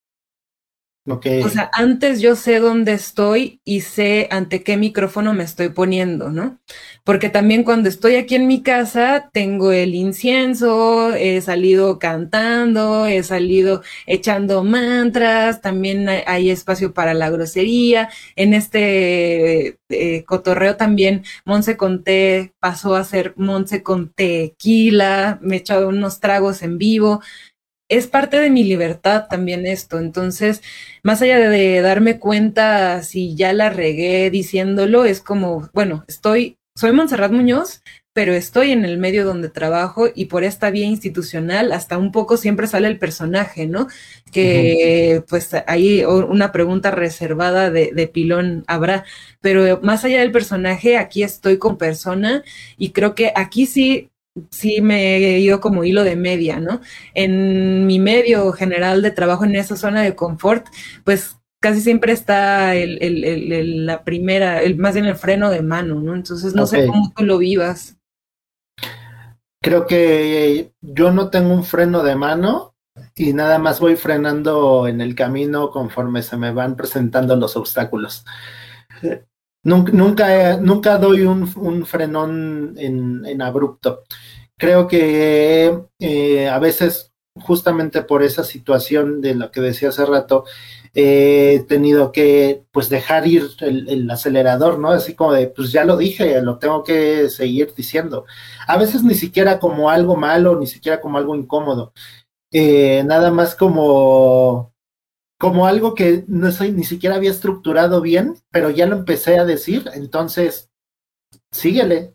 O 1.07 1.51
sea, 1.51 1.71
antes 1.75 2.23
yo 2.23 2.35
sé 2.35 2.61
dónde 2.61 2.95
estoy 2.95 3.61
y 3.63 3.83
sé 3.83 4.27
ante 4.31 4.63
qué 4.63 4.79
micrófono 4.79 5.35
me 5.35 5.45
estoy 5.45 5.69
poniendo, 5.69 6.31
¿no? 6.31 6.61
Porque 7.05 7.29
también 7.29 7.63
cuando 7.63 7.91
estoy 7.91 8.17
aquí 8.17 8.37
en 8.37 8.47
mi 8.47 8.63
casa 8.63 9.29
tengo 9.31 9.71
el 9.73 9.95
incienso, 9.95 11.13
he 11.13 11.43
salido 11.43 11.99
cantando, 11.99 13.05
he 13.05 13.23
salido 13.23 13.83
echando 14.07 14.65
mantras, 14.65 15.61
también 15.61 16.09
hay 16.09 16.49
espacio 16.49 16.95
para 16.95 17.13
la 17.13 17.29
grosería. 17.29 18.09
En 18.35 18.55
este 18.55 19.79
eh, 19.91 20.25
cotorreo 20.25 20.77
también 20.77 21.23
Monse 21.45 21.77
con 21.77 22.03
té 22.03 22.55
pasó 22.61 22.95
a 22.95 23.05
ser 23.05 23.35
Monse 23.37 23.83
con 23.83 24.11
tequila, 24.11 25.39
me 25.43 25.57
he 25.57 25.59
echado 25.59 25.89
unos 25.89 26.21
tragos 26.21 26.63
en 26.63 26.79
vivo 26.79 27.21
es 27.89 28.07
parte 28.07 28.39
de 28.41 28.51
mi 28.51 28.65
libertad 28.65 29.27
también 29.29 29.67
esto. 29.67 29.99
Entonces, 29.99 30.63
más 31.03 31.23
allá 31.23 31.39
de, 31.39 31.81
darme 31.81 32.19
cuenta 32.19 33.03
si 33.03 33.35
ya 33.37 33.53
la 33.53 33.71
regué 33.71 34.31
diciéndolo, 34.31 35.05
es 35.05 35.21
como, 35.21 35.69
bueno, 35.73 36.05
estoy, 36.09 36.59
soy 36.75 36.93
Montserrat 36.93 37.33
Muñoz, 37.33 37.83
pero 38.13 38.33
estoy 38.33 38.71
en 38.71 38.85
el 38.85 38.97
medio 38.97 39.25
donde 39.25 39.49
trabajo 39.49 40.07
y 40.15 40.27
por 40.27 40.45
esta 40.45 40.71
vía 40.71 40.87
institucional 40.87 41.73
hasta 41.73 41.99
un 41.99 42.13
poco 42.13 42.37
siempre 42.37 42.69
sale 42.69 42.87
el 42.87 42.99
personaje, 42.99 43.67
¿no? 43.67 43.89
Que 44.33 45.25
pues 45.29 45.51
ahí 45.67 46.05
una 46.05 46.53
pregunta 46.53 46.93
reservada 46.93 47.71
de, 47.71 47.91
de, 47.93 48.07
pilón 48.07 48.65
habrá, 48.69 49.05
pero 49.41 49.81
más 49.83 50.05
allá 50.05 50.21
del 50.21 50.31
personaje, 50.33 50.97
aquí 50.97 51.25
estoy 51.25 51.59
con 51.59 51.77
persona 51.77 52.45
y 52.79 52.91
creo 52.91 53.17
que 53.17 53.33
aquí 53.35 53.67
sí 53.67 54.11
sí 54.51 54.81
me 54.81 55.17
he 55.17 55.39
ido 55.39 55.61
como 55.61 55.85
hilo 55.85 56.05
de 56.05 56.17
media, 56.17 56.61
¿no? 56.61 56.81
En 57.15 57.87
mi 57.87 57.99
medio 57.99 58.53
general 58.53 59.03
de 59.03 59.11
trabajo 59.11 59.45
en 59.45 59.57
esa 59.57 59.77
zona 59.77 60.03
de 60.03 60.15
confort, 60.15 60.67
pues 61.05 61.37
casi 61.61 61.81
siempre 61.81 62.13
está 62.13 62.75
el, 62.75 63.87
la 63.87 64.05
primera, 64.05 64.63
el, 64.63 64.77
más 64.77 64.95
bien 64.95 65.07
el 65.07 65.17
freno 65.17 65.51
de 65.51 65.63
mano, 65.63 66.01
¿no? 66.01 66.15
Entonces 66.15 66.55
no 66.55 66.67
sé 66.67 66.87
cómo 66.87 67.13
tú 67.17 67.25
lo 67.25 67.39
vivas. 67.39 67.97
Creo 69.63 69.87
que 69.87 70.73
yo 70.83 71.11
no 71.11 71.31
tengo 71.31 71.55
un 71.55 71.65
freno 71.65 72.03
de 72.03 72.17
mano 72.17 72.75
y 73.15 73.33
nada 73.33 73.59
más 73.59 73.81
voy 73.81 73.97
frenando 73.97 74.87
en 74.87 75.01
el 75.01 75.15
camino 75.15 75.71
conforme 75.71 76.23
se 76.23 76.37
me 76.37 76.53
van 76.53 76.77
presentando 76.77 77.35
los 77.37 77.57
obstáculos. 77.57 78.25
Nunca, 79.65 80.59
nunca, 80.59 80.99
doy 80.99 81.23
un, 81.23 81.51
un 81.57 81.87
frenón 81.87 82.75
en, 82.77 83.25
en, 83.25 83.43
abrupto. 83.43 84.03
Creo 84.59 84.87
que 84.87 85.79
eh, 85.99 86.49
a 86.49 86.59
veces, 86.59 87.13
justamente 87.35 88.03
por 88.03 88.23
esa 88.23 88.45
situación 88.45 89.21
de 89.23 89.35
lo 89.35 89.51
que 89.51 89.63
decía 89.63 89.89
hace 89.89 90.05
rato, 90.05 90.45
he 90.95 91.65
tenido 91.69 92.13
que 92.13 92.65
pues 92.73 92.89
dejar 92.89 93.27
ir 93.27 93.49
el, 93.61 94.11
acelerador, 94.11 94.79
¿no? 94.79 94.91
Así 94.91 95.15
como 95.15 95.33
de, 95.33 95.49
pues 95.49 95.73
ya 95.73 95.85
lo 95.85 95.97
dije, 95.97 96.41
lo 96.43 96.59
tengo 96.59 96.85
que 96.85 97.31
seguir 97.31 97.75
diciendo. 97.75 98.27
A 98.69 98.77
veces 98.79 99.03
ni 99.03 99.15
siquiera 99.15 99.59
como 99.59 99.91
algo 99.91 100.17
malo, 100.17 100.59
ni 100.59 100.67
siquiera 100.67 101.01
como 101.01 101.19
algo 101.19 101.35
incómodo. 101.35 101.93
Eh, 102.53 103.03
nada 103.07 103.31
más 103.33 103.55
como 103.57 104.74
como 105.39 105.67
algo 105.67 105.95
que 105.95 106.25
no 106.29 106.51
soy, 106.53 106.73
ni 106.73 106.85
siquiera 106.85 107.17
había 107.17 107.31
estructurado 107.31 108.01
bien, 108.01 108.37
pero 108.51 108.71
ya 108.71 108.87
lo 108.87 108.97
empecé 108.97 109.39
a 109.39 109.45
decir, 109.45 109.91
entonces 109.95 110.71
síguele. 111.51 112.15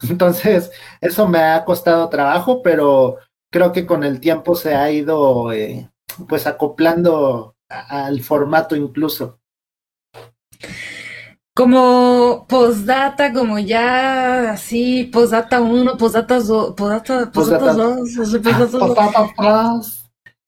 Entonces, 0.08 0.70
eso 1.00 1.26
me 1.26 1.40
ha 1.40 1.64
costado 1.64 2.08
trabajo, 2.08 2.62
pero 2.62 3.16
creo 3.50 3.72
que 3.72 3.84
con 3.84 4.04
el 4.04 4.20
tiempo 4.20 4.54
se 4.54 4.74
ha 4.74 4.90
ido 4.92 5.52
eh, 5.52 5.90
pues 6.28 6.46
acoplando 6.46 7.56
al 7.68 8.22
formato 8.22 8.76
incluso. 8.76 9.40
Como 11.54 12.46
postdata, 12.48 13.32
como 13.32 13.58
ya 13.58 14.52
así, 14.52 15.04
postdata 15.04 15.60
1, 15.60 15.96
postdata 15.96 16.38
2, 16.38 16.74
postdata 16.76 17.24
2, 17.24 17.28
postdata 17.32 17.74
2, 17.74 18.14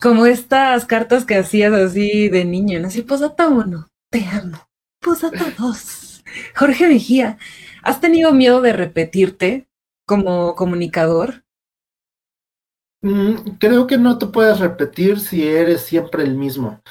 como 0.00 0.26
estas 0.26 0.86
cartas 0.86 1.24
que 1.24 1.36
hacías 1.36 1.72
así 1.72 2.28
de 2.28 2.44
niño, 2.44 2.80
así, 2.86 3.02
posata 3.02 3.48
uno, 3.48 3.88
te 4.10 4.24
amo. 4.26 4.58
Posata 5.00 5.52
dos. 5.58 6.24
Jorge 6.56 6.88
Mejía, 6.88 7.38
¿has 7.82 8.00
tenido 8.00 8.32
miedo 8.32 8.60
de 8.60 8.72
repetirte 8.72 9.68
como 10.06 10.54
comunicador? 10.54 11.44
Mm, 13.02 13.56
creo 13.58 13.86
que 13.86 13.98
no 13.98 14.18
te 14.18 14.26
puedes 14.26 14.58
repetir 14.58 15.20
si 15.20 15.46
eres 15.46 15.82
siempre 15.82 16.22
el 16.22 16.34
mismo. 16.34 16.82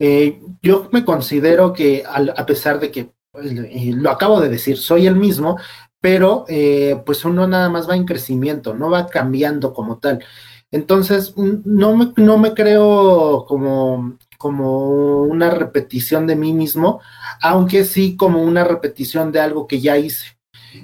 Eh, 0.00 0.40
yo 0.62 0.88
me 0.92 1.04
considero 1.04 1.72
que 1.72 2.04
a 2.06 2.46
pesar 2.46 2.78
de 2.78 2.90
que 2.90 3.12
pues, 3.32 3.52
lo 3.52 4.10
acabo 4.10 4.40
de 4.40 4.48
decir, 4.48 4.78
soy 4.78 5.06
el 5.06 5.16
mismo, 5.16 5.58
pero 6.00 6.44
eh, 6.48 7.00
pues 7.04 7.24
uno 7.24 7.46
nada 7.46 7.68
más 7.68 7.88
va 7.88 7.96
en 7.96 8.04
crecimiento, 8.04 8.74
no 8.74 8.90
va 8.90 9.06
cambiando 9.06 9.72
como 9.72 9.98
tal. 9.98 10.24
Entonces, 10.70 11.34
no 11.36 11.96
me, 11.96 12.12
no 12.16 12.38
me 12.38 12.52
creo 12.54 13.46
como, 13.46 14.18
como 14.36 15.22
una 15.22 15.50
repetición 15.50 16.26
de 16.26 16.36
mí 16.36 16.52
mismo, 16.52 17.00
aunque 17.40 17.84
sí 17.84 18.16
como 18.16 18.42
una 18.42 18.64
repetición 18.64 19.32
de 19.32 19.40
algo 19.40 19.66
que 19.66 19.80
ya 19.80 19.96
hice. 19.96 20.38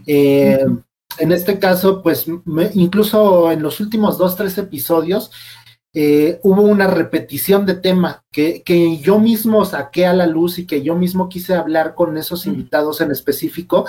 Eh, 0.06 0.64
en 1.18 1.32
este 1.32 1.58
caso, 1.58 2.02
pues 2.02 2.26
incluso 2.74 3.52
en 3.52 3.62
los 3.62 3.78
últimos 3.80 4.18
dos, 4.18 4.36
tres 4.36 4.56
episodios, 4.58 5.30
eh, 5.92 6.40
hubo 6.42 6.62
una 6.62 6.88
repetición 6.88 7.66
de 7.66 7.74
tema 7.74 8.24
que, 8.32 8.62
que, 8.64 8.98
yo 8.98 9.20
mismo 9.20 9.64
saqué 9.64 10.06
a 10.06 10.12
la 10.12 10.26
luz 10.26 10.58
y 10.58 10.66
que 10.66 10.82
yo 10.82 10.96
mismo 10.96 11.28
quise 11.28 11.54
hablar 11.54 11.94
con 11.94 12.16
esos 12.16 12.46
invitados 12.46 13.00
en 13.00 13.12
específico, 13.12 13.86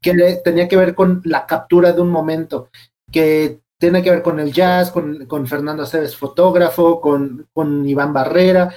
que 0.00 0.40
tenía 0.44 0.68
que 0.68 0.76
ver 0.76 0.94
con 0.94 1.22
la 1.24 1.46
captura 1.46 1.92
de 1.92 2.00
un 2.00 2.10
momento, 2.10 2.68
que 3.10 3.60
tiene 3.80 4.02
que 4.02 4.10
ver 4.10 4.22
con 4.22 4.38
el 4.38 4.52
jazz, 4.52 4.90
con, 4.90 5.24
con 5.26 5.46
Fernando 5.46 5.84
Aceves, 5.84 6.14
fotógrafo, 6.14 7.00
con, 7.00 7.48
con 7.52 7.88
Iván 7.88 8.12
Barrera, 8.12 8.72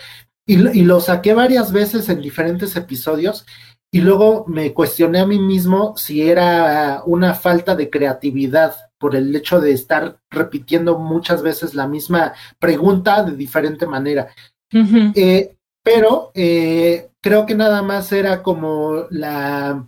y, 0.48 0.80
y, 0.80 0.84
lo 0.84 1.00
saqué 1.00 1.34
varias 1.34 1.72
veces 1.72 2.08
en 2.10 2.22
diferentes 2.22 2.76
episodios, 2.76 3.46
y 3.92 4.02
luego 4.02 4.46
me 4.48 4.74
cuestioné 4.74 5.20
a 5.20 5.28
mí 5.28 5.40
mismo 5.40 5.96
si 5.98 6.28
era 6.28 7.04
una 7.06 7.34
falta 7.34 7.76
de 7.76 7.90
creatividad 7.90 8.76
por 8.98 9.16
el 9.16 9.36
hecho 9.36 9.60
de 9.60 9.74
estar 9.74 10.20
repitiendo 10.32 10.98
muchas 10.98 11.44
veces 11.44 11.76
la 11.76 11.88
misma 11.88 12.34
pregunta 12.58 13.24
de 13.24 13.36
diferente 13.36 13.86
manera. 13.86 14.30
eh, 15.16 15.56
pero 15.84 16.32
eh, 16.34 17.12
creo 17.22 17.46
que 17.46 17.56
nada 17.56 17.82
más 17.82 18.12
era 18.14 18.42
como 18.42 19.06
la 19.10 19.86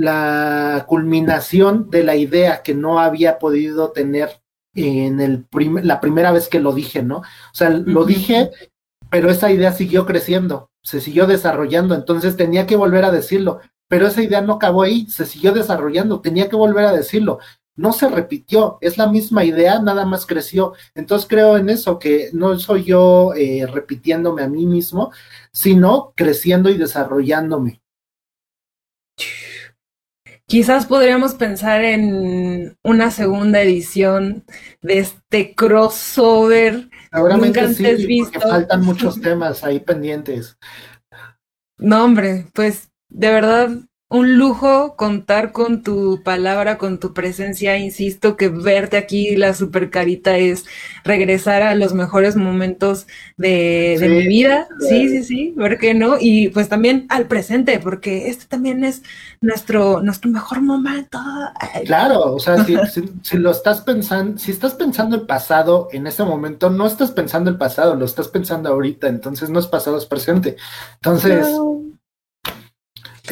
la 0.00 0.86
culminación 0.88 1.90
de 1.90 2.04
la 2.04 2.16
idea 2.16 2.62
que 2.62 2.74
no 2.74 3.00
había 3.00 3.38
podido 3.38 3.90
tener 3.92 4.40
en 4.74 5.20
el 5.20 5.46
la 5.82 6.00
primera 6.00 6.32
vez 6.32 6.48
que 6.48 6.58
lo 6.58 6.72
dije, 6.72 7.02
¿no? 7.02 7.18
O 7.18 7.52
sea, 7.52 7.68
lo 7.68 8.06
dije, 8.06 8.50
pero 9.10 9.30
esa 9.30 9.52
idea 9.52 9.72
siguió 9.72 10.06
creciendo, 10.06 10.70
se 10.82 11.02
siguió 11.02 11.26
desarrollando, 11.26 11.94
entonces 11.94 12.36
tenía 12.36 12.66
que 12.66 12.76
volver 12.76 13.04
a 13.04 13.10
decirlo, 13.10 13.60
pero 13.88 14.06
esa 14.06 14.22
idea 14.22 14.40
no 14.40 14.54
acabó 14.54 14.82
ahí, 14.82 15.06
se 15.06 15.26
siguió 15.26 15.52
desarrollando, 15.52 16.20
tenía 16.20 16.48
que 16.48 16.56
volver 16.56 16.86
a 16.86 16.92
decirlo. 16.92 17.38
No 17.76 17.92
se 17.92 18.08
repitió, 18.08 18.78
es 18.80 18.96
la 18.96 19.06
misma 19.06 19.44
idea, 19.44 19.80
nada 19.80 20.06
más 20.06 20.26
creció. 20.26 20.74
Entonces 20.94 21.28
creo 21.28 21.56
en 21.58 21.68
eso, 21.68 21.98
que 21.98 22.30
no 22.32 22.58
soy 22.58 22.84
yo 22.84 23.34
eh, 23.34 23.66
repitiéndome 23.66 24.42
a 24.42 24.48
mí 24.48 24.66
mismo, 24.66 25.12
sino 25.52 26.12
creciendo 26.16 26.70
y 26.70 26.78
desarrollándome. 26.78 27.82
Quizás 30.50 30.84
podríamos 30.84 31.34
pensar 31.34 31.84
en 31.84 32.76
una 32.82 33.12
segunda 33.12 33.62
edición 33.62 34.44
de 34.82 34.98
este 34.98 35.54
crossover. 35.54 36.90
Seguramente 37.12 37.72
sí, 37.72 38.04
visto. 38.04 38.40
faltan 38.40 38.84
muchos 38.84 39.20
temas 39.20 39.62
ahí 39.62 39.78
pendientes. 39.78 40.58
No, 41.78 42.04
hombre, 42.04 42.48
pues 42.52 42.90
de 43.08 43.30
verdad 43.30 43.70
un 44.10 44.36
lujo 44.36 44.96
contar 44.96 45.52
con 45.52 45.84
tu 45.84 46.20
palabra, 46.24 46.78
con 46.78 46.98
tu 46.98 47.14
presencia. 47.14 47.78
Insisto 47.78 48.36
que 48.36 48.48
verte 48.48 48.96
aquí, 48.96 49.36
la 49.36 49.54
super 49.54 49.88
carita, 49.88 50.36
es 50.36 50.64
regresar 51.04 51.62
a 51.62 51.76
los 51.76 51.94
mejores 51.94 52.34
momentos 52.34 53.06
de, 53.36 53.96
mi 54.00 54.26
vida. 54.26 54.66
Sí, 54.80 55.08
sí, 55.08 55.22
sí, 55.22 55.54
¿por 55.56 55.78
qué 55.78 55.94
no? 55.94 56.16
Y 56.18 56.48
pues 56.48 56.68
también 56.68 57.06
al 57.08 57.26
presente, 57.26 57.78
porque 57.78 58.28
este 58.28 58.46
también 58.46 58.82
es 58.82 59.02
nuestro, 59.40 60.02
nuestro 60.02 60.28
mejor 60.28 60.60
momento. 60.60 61.20
Claro, 61.86 62.34
o 62.34 62.40
sea, 62.40 62.64
si, 62.64 62.76
si, 63.22 63.38
lo 63.38 63.52
estás 63.52 63.82
pensando, 63.82 64.38
si 64.38 64.50
estás 64.50 64.74
pensando 64.74 65.14
el 65.14 65.22
pasado 65.22 65.88
en 65.92 66.08
este 66.08 66.24
momento, 66.24 66.68
no 66.68 66.88
estás 66.88 67.12
pensando 67.12 67.48
el 67.48 67.58
pasado, 67.58 67.94
lo 67.94 68.06
estás 68.06 68.26
pensando 68.26 68.70
ahorita, 68.70 69.06
entonces 69.06 69.50
no 69.50 69.60
es 69.60 69.68
pasado, 69.68 69.96
es 69.96 70.06
presente. 70.06 70.56
Entonces... 70.96 71.46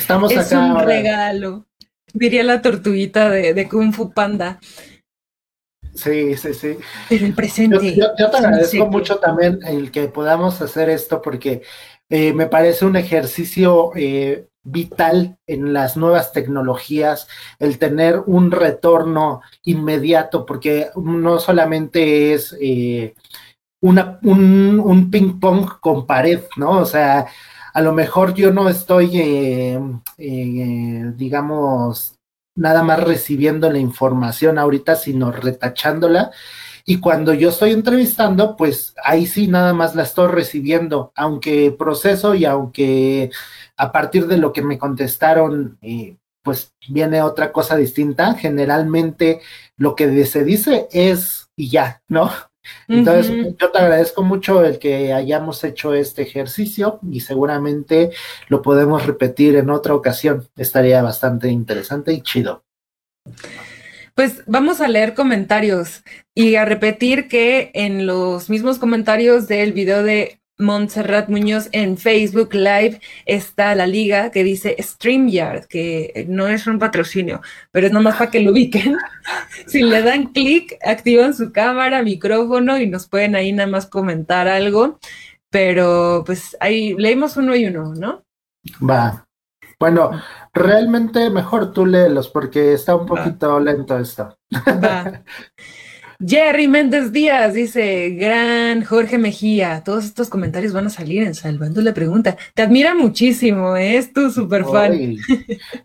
Estamos 0.08 0.32
es 0.32 0.52
un 0.52 0.80
regalo, 0.86 1.66
diría 2.14 2.42
la 2.42 2.62
tortuguita 2.62 3.28
de, 3.28 3.68
Kung 3.68 3.92
Fu 3.92 4.10
Panda. 4.10 4.58
Sí, 5.94 6.34
sí, 6.34 6.54
sí. 6.54 6.78
Pero 7.10 7.26
el 7.26 7.34
presente. 7.34 7.94
Yo, 7.94 8.14
te 8.14 8.24
agradezco 8.24 8.86
mucho 8.86 9.18
también 9.18 9.58
el 9.66 9.90
que 9.90 10.08
podamos 10.08 10.62
hacer 10.62 10.88
esto 10.88 11.20
porque 11.20 11.60
eh, 12.08 12.32
me 12.32 12.46
parece 12.46 12.86
un 12.86 12.96
ejercicio 12.96 13.90
eh, 13.96 14.46
vital 14.62 15.36
en 15.46 15.74
las 15.74 15.98
nuevas 15.98 16.32
tecnologías, 16.32 17.28
el 17.58 17.76
tener 17.76 18.22
un 18.24 18.50
retorno 18.50 19.42
inmediato, 19.64 20.46
porque 20.46 20.88
no 20.96 21.38
solamente 21.38 22.32
es 22.32 22.56
eh, 22.62 23.14
una, 23.82 24.18
un, 24.22 24.80
un 24.82 25.10
ping 25.10 25.38
pong 25.38 25.68
con 25.80 26.06
pared, 26.06 26.40
¿no? 26.56 26.70
O 26.78 26.86
sea, 26.86 27.26
a 27.72 27.80
lo 27.80 27.92
mejor 27.92 28.34
yo 28.34 28.52
no 28.52 28.68
estoy, 28.68 29.18
eh, 29.20 29.80
eh, 30.18 31.12
digamos, 31.16 32.18
nada 32.54 32.82
más 32.82 33.02
recibiendo 33.02 33.70
la 33.70 33.78
información 33.78 34.58
ahorita, 34.58 34.96
sino 34.96 35.30
retachándola. 35.30 36.30
Y 36.84 37.00
cuando 37.00 37.34
yo 37.34 37.50
estoy 37.50 37.72
entrevistando, 37.72 38.56
pues 38.56 38.94
ahí 39.04 39.26
sí 39.26 39.46
nada 39.46 39.74
más 39.74 39.94
la 39.94 40.04
estoy 40.04 40.28
recibiendo, 40.28 41.12
aunque 41.14 41.70
proceso 41.70 42.34
y 42.34 42.44
aunque 42.46 43.30
a 43.76 43.92
partir 43.92 44.26
de 44.26 44.38
lo 44.38 44.52
que 44.52 44.62
me 44.62 44.78
contestaron, 44.78 45.78
eh, 45.82 46.16
pues 46.42 46.72
viene 46.88 47.22
otra 47.22 47.52
cosa 47.52 47.76
distinta. 47.76 48.34
Generalmente 48.34 49.40
lo 49.76 49.94
que 49.94 50.24
se 50.24 50.44
dice 50.44 50.88
es 50.90 51.50
y 51.56 51.68
ya, 51.68 52.02
¿no? 52.08 52.30
Entonces, 52.88 53.54
yo 53.58 53.70
te 53.70 53.78
agradezco 53.78 54.22
mucho 54.22 54.64
el 54.64 54.78
que 54.78 55.12
hayamos 55.12 55.62
hecho 55.64 55.94
este 55.94 56.22
ejercicio 56.22 57.00
y 57.10 57.20
seguramente 57.20 58.10
lo 58.48 58.62
podemos 58.62 59.06
repetir 59.06 59.56
en 59.56 59.70
otra 59.70 59.94
ocasión. 59.94 60.48
Estaría 60.56 61.02
bastante 61.02 61.48
interesante 61.48 62.12
y 62.12 62.22
chido. 62.22 62.64
Pues 64.14 64.42
vamos 64.46 64.80
a 64.80 64.88
leer 64.88 65.14
comentarios 65.14 66.02
y 66.34 66.56
a 66.56 66.64
repetir 66.64 67.28
que 67.28 67.70
en 67.74 68.06
los 68.06 68.50
mismos 68.50 68.78
comentarios 68.78 69.46
del 69.46 69.72
video 69.72 70.02
de 70.02 70.40
Montserrat 70.58 71.28
Muñoz 71.28 71.68
en 71.72 71.96
Facebook 71.96 72.52
Live 72.52 73.00
está 73.26 73.74
la 73.74 73.86
liga 73.86 74.30
que 74.30 74.44
dice 74.44 74.76
StreamYard, 74.80 75.66
que 75.66 76.26
no 76.28 76.48
es 76.48 76.66
un 76.66 76.78
patrocinio, 76.78 77.40
pero 77.70 77.86
es 77.86 77.92
nomás 77.92 78.16
para 78.16 78.30
que 78.30 78.40
lo 78.40 78.52
ubiquen. 78.52 78.96
si 79.66 79.82
le 79.82 80.02
dan 80.02 80.32
clic, 80.32 80.76
activan 80.84 81.34
su 81.34 81.52
cámara, 81.52 82.02
micrófono 82.02 82.78
y 82.78 82.88
nos 82.88 83.08
pueden 83.08 83.36
ahí 83.36 83.52
nada 83.52 83.68
más 83.68 83.86
comentar 83.86 84.48
algo. 84.48 84.98
Pero 85.50 86.24
pues 86.26 86.56
ahí 86.60 86.94
leímos 86.94 87.36
uno 87.36 87.54
y 87.54 87.66
uno, 87.66 87.94
¿no? 87.94 88.24
Va. 88.86 89.26
Bueno, 89.80 90.10
realmente 90.52 91.30
mejor 91.30 91.72
tú 91.72 91.86
léelos 91.86 92.28
porque 92.28 92.72
está 92.72 92.96
un 92.96 93.06
poquito 93.06 93.60
lento 93.60 93.96
esto. 93.98 94.36
Va. 94.52 95.22
Jerry 96.20 96.66
Méndez 96.66 97.12
Díaz 97.12 97.54
dice, 97.54 98.10
gran 98.10 98.82
Jorge 98.82 99.18
Mejía, 99.18 99.84
todos 99.84 100.04
estos 100.04 100.28
comentarios 100.28 100.72
van 100.72 100.86
a 100.86 100.90
salir 100.90 101.22
en 101.22 101.32
Salvando 101.32 101.80
la 101.80 101.94
Pregunta. 101.94 102.36
Te 102.54 102.62
admira 102.62 102.92
muchísimo, 102.92 103.76
¿eh? 103.76 103.98
es 103.98 104.12
tu 104.12 104.28
super 104.32 104.64
fan. 104.64 105.14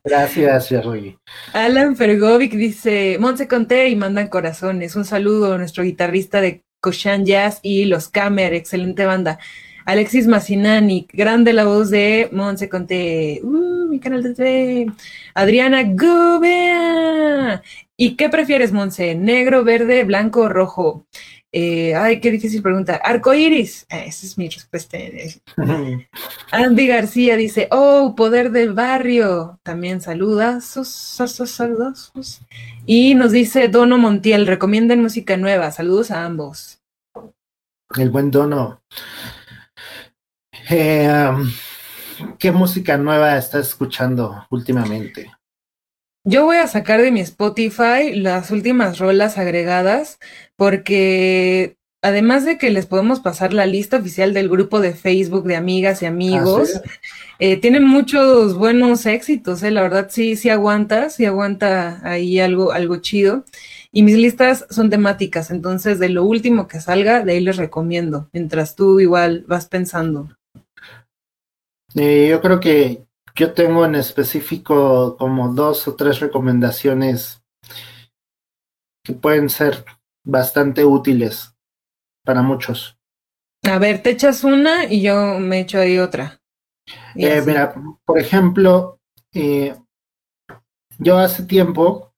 Gracias, 0.04 0.70
Jerry. 0.70 1.16
Alan 1.54 1.96
Fergovic 1.96 2.54
dice, 2.54 3.18
Monse 3.20 3.48
Conté 3.48 3.90
y 3.90 3.96
mandan 3.96 4.28
corazones. 4.28 4.96
Un 4.96 5.06
saludo 5.06 5.54
a 5.54 5.58
nuestro 5.60 5.84
guitarrista 5.84 6.42
de 6.42 6.64
Cochan 6.82 7.26
Jazz 7.26 7.60
y 7.62 7.86
Los 7.86 8.10
Camer, 8.10 8.56
excelente 8.56 9.06
banda. 9.06 9.38
Alexis 9.86 10.28
Massinani, 10.28 11.08
grande 11.14 11.54
la 11.54 11.66
voz 11.66 11.92
de 11.92 12.30
Monse 12.32 12.70
Conté. 12.70 13.40
Uh, 13.44 13.88
mi 13.88 14.00
canal 14.00 14.24
de 14.24 14.34
TV. 14.34 14.88
Adriana 15.36 15.84
Gubea. 15.84 17.62
¿Y 17.98 18.16
qué 18.16 18.30
prefieres, 18.30 18.72
Monse? 18.72 19.16
¿Negro, 19.16 19.64
verde, 19.64 20.04
blanco, 20.04 20.50
rojo? 20.50 21.06
Eh, 21.56 21.94
ay, 21.94 22.20
qué 22.20 22.32
difícil 22.32 22.64
pregunta. 22.64 22.96
Arco 22.96 23.32
iris. 23.32 23.86
Ah, 23.92 24.00
esa 24.00 24.26
es 24.26 24.40
mi 24.40 24.50
respuesta. 24.50 24.98
Andy 26.52 26.88
García 26.88 27.38
dice: 27.38 27.68
Oh, 27.70 28.16
poder 28.16 28.50
del 28.50 28.74
barrio. 28.74 29.60
También 29.62 30.02
saluda. 30.02 30.60
Saludos. 30.62 32.12
Y 32.88 33.14
nos 33.14 33.32
dice 33.32 33.68
Dono 33.68 34.00
Montiel: 34.00 34.48
Recomienden 34.48 35.04
música 35.04 35.38
nueva. 35.38 35.72
Saludos 35.72 36.10
a 36.10 36.26
ambos. 36.26 36.82
El 37.96 38.10
buen 38.10 38.32
Dono. 38.32 38.82
Eh, 40.72 41.30
um, 41.30 41.52
¿Qué 42.40 42.52
música 42.52 42.98
nueva 42.98 43.38
estás 43.38 43.68
escuchando 43.68 44.48
últimamente? 44.50 45.32
Yo 46.26 46.46
voy 46.46 46.56
a 46.56 46.68
sacar 46.68 47.02
de 47.02 47.12
mi 47.12 47.20
Spotify 47.20 48.16
las 48.16 48.50
últimas 48.50 48.98
rolas 48.98 49.38
agregadas 49.38 50.20
porque 50.56 51.76
además 52.02 52.46
de 52.46 52.58
que 52.58 52.70
les 52.70 52.86
podemos 52.86 53.20
pasar 53.20 53.54
la 53.54 53.66
lista 53.66 53.98
oficial 53.98 54.34
del 54.34 54.48
grupo 54.48 54.80
de 54.80 54.94
Facebook 54.94 55.44
de 55.46 55.58
amigas 55.58 56.02
y 56.02 56.06
amigos, 56.06 56.82
eh, 57.40 57.58
tienen 57.58 57.86
muchos 57.86 58.56
buenos 58.56 59.06
éxitos, 59.06 59.64
eh, 59.64 59.72
la 59.72 59.82
verdad 59.82 60.08
sí, 60.10 60.38
sí 60.38 60.50
aguanta, 60.50 61.10
sí 61.10 61.26
aguanta 61.26 62.00
ahí 62.04 62.40
algo, 62.40 62.72
algo 62.72 62.98
chido. 62.98 63.44
Y 63.92 64.04
mis 64.04 64.18
listas 64.18 64.66
son 64.70 64.90
temáticas, 64.90 65.52
entonces 65.52 66.00
de 66.00 66.10
lo 66.10 66.24
último 66.24 66.68
que 66.68 66.80
salga, 66.80 67.24
de 67.24 67.34
ahí 67.34 67.42
les 67.42 67.58
recomiendo, 67.58 68.30
mientras 68.32 68.76
tú 68.76 69.00
igual 69.02 69.44
vas 69.48 69.68
pensando. 69.68 70.30
Eh, 71.96 72.28
yo 72.30 72.42
creo 72.42 72.60
que 72.60 73.04
yo 73.36 73.54
tengo 73.54 73.86
en 73.86 73.96
específico 73.96 75.18
como 75.18 75.54
dos 75.54 75.88
o 75.88 75.96
tres 75.96 76.20
recomendaciones 76.20 77.44
que 79.04 79.14
pueden 79.14 79.50
ser 79.50 79.86
bastante 80.26 80.86
útiles 80.86 81.54
para 82.24 82.42
muchos. 82.42 82.98
A 83.64 83.80
ver, 83.80 84.02
te 84.02 84.12
echas 84.12 84.44
una 84.44 84.86
y 84.86 85.02
yo 85.02 85.40
me 85.40 85.62
echo 85.62 85.80
ahí 85.80 85.98
otra. 85.98 86.42
Eh, 87.16 87.42
mira, 87.46 87.74
por 88.06 88.20
ejemplo, 88.20 89.00
eh, 89.34 89.76
yo 91.00 91.18
hace 91.18 91.44
tiempo, 91.44 92.14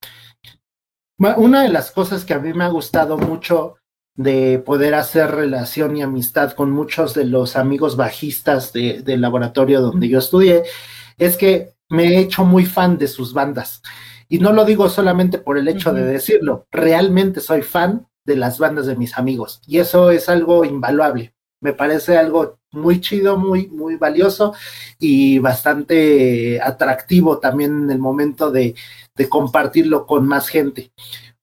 una 1.18 1.62
de 1.62 1.68
las 1.68 1.90
cosas 1.90 2.24
que 2.24 2.34
a 2.34 2.38
mí 2.38 2.52
me 2.52 2.64
ha 2.64 2.68
gustado 2.68 3.16
mucho 3.16 3.76
de 4.16 4.58
poder 4.58 4.94
hacer 4.94 5.30
relación 5.30 5.96
y 5.96 6.02
amistad 6.02 6.52
con 6.52 6.70
muchos 6.70 7.14
de 7.14 7.24
los 7.24 7.56
amigos 7.56 7.96
bajistas 7.96 8.72
del 8.72 9.20
laboratorio 9.20 9.80
donde 9.80 10.08
yo 10.08 10.18
estudié 10.18 10.64
es 11.18 11.36
que 11.36 11.74
me 11.88 12.04
he 12.04 12.18
hecho 12.18 12.44
muy 12.44 12.66
fan 12.66 12.98
de 12.98 13.08
sus 13.08 13.32
bandas. 13.32 13.82
Y 14.28 14.38
no 14.38 14.52
lo 14.52 14.64
digo 14.64 14.88
solamente 14.88 15.38
por 15.38 15.56
el 15.56 15.68
hecho 15.68 15.92
de 15.92 16.04
decirlo, 16.04 16.66
realmente 16.70 17.40
soy 17.40 17.62
fan 17.62 18.08
de 18.24 18.36
las 18.36 18.58
bandas 18.58 18.86
de 18.86 18.96
mis 18.96 19.16
amigos. 19.16 19.60
Y 19.66 19.78
eso 19.78 20.10
es 20.10 20.28
algo 20.28 20.64
invaluable. 20.64 21.32
me 21.60 21.72
parece 21.72 22.18
algo 22.18 22.58
muy 22.70 23.00
chido, 23.00 23.38
muy, 23.38 23.68
muy 23.68 23.96
valioso 23.96 24.52
y 24.98 25.38
bastante 25.38 26.60
atractivo 26.60 27.38
también 27.38 27.84
en 27.84 27.90
el 27.90 27.98
momento 27.98 28.50
de, 28.50 28.74
de 29.16 29.28
compartirlo 29.28 30.06
con 30.06 30.26
más 30.26 30.48
gente. 30.48 30.92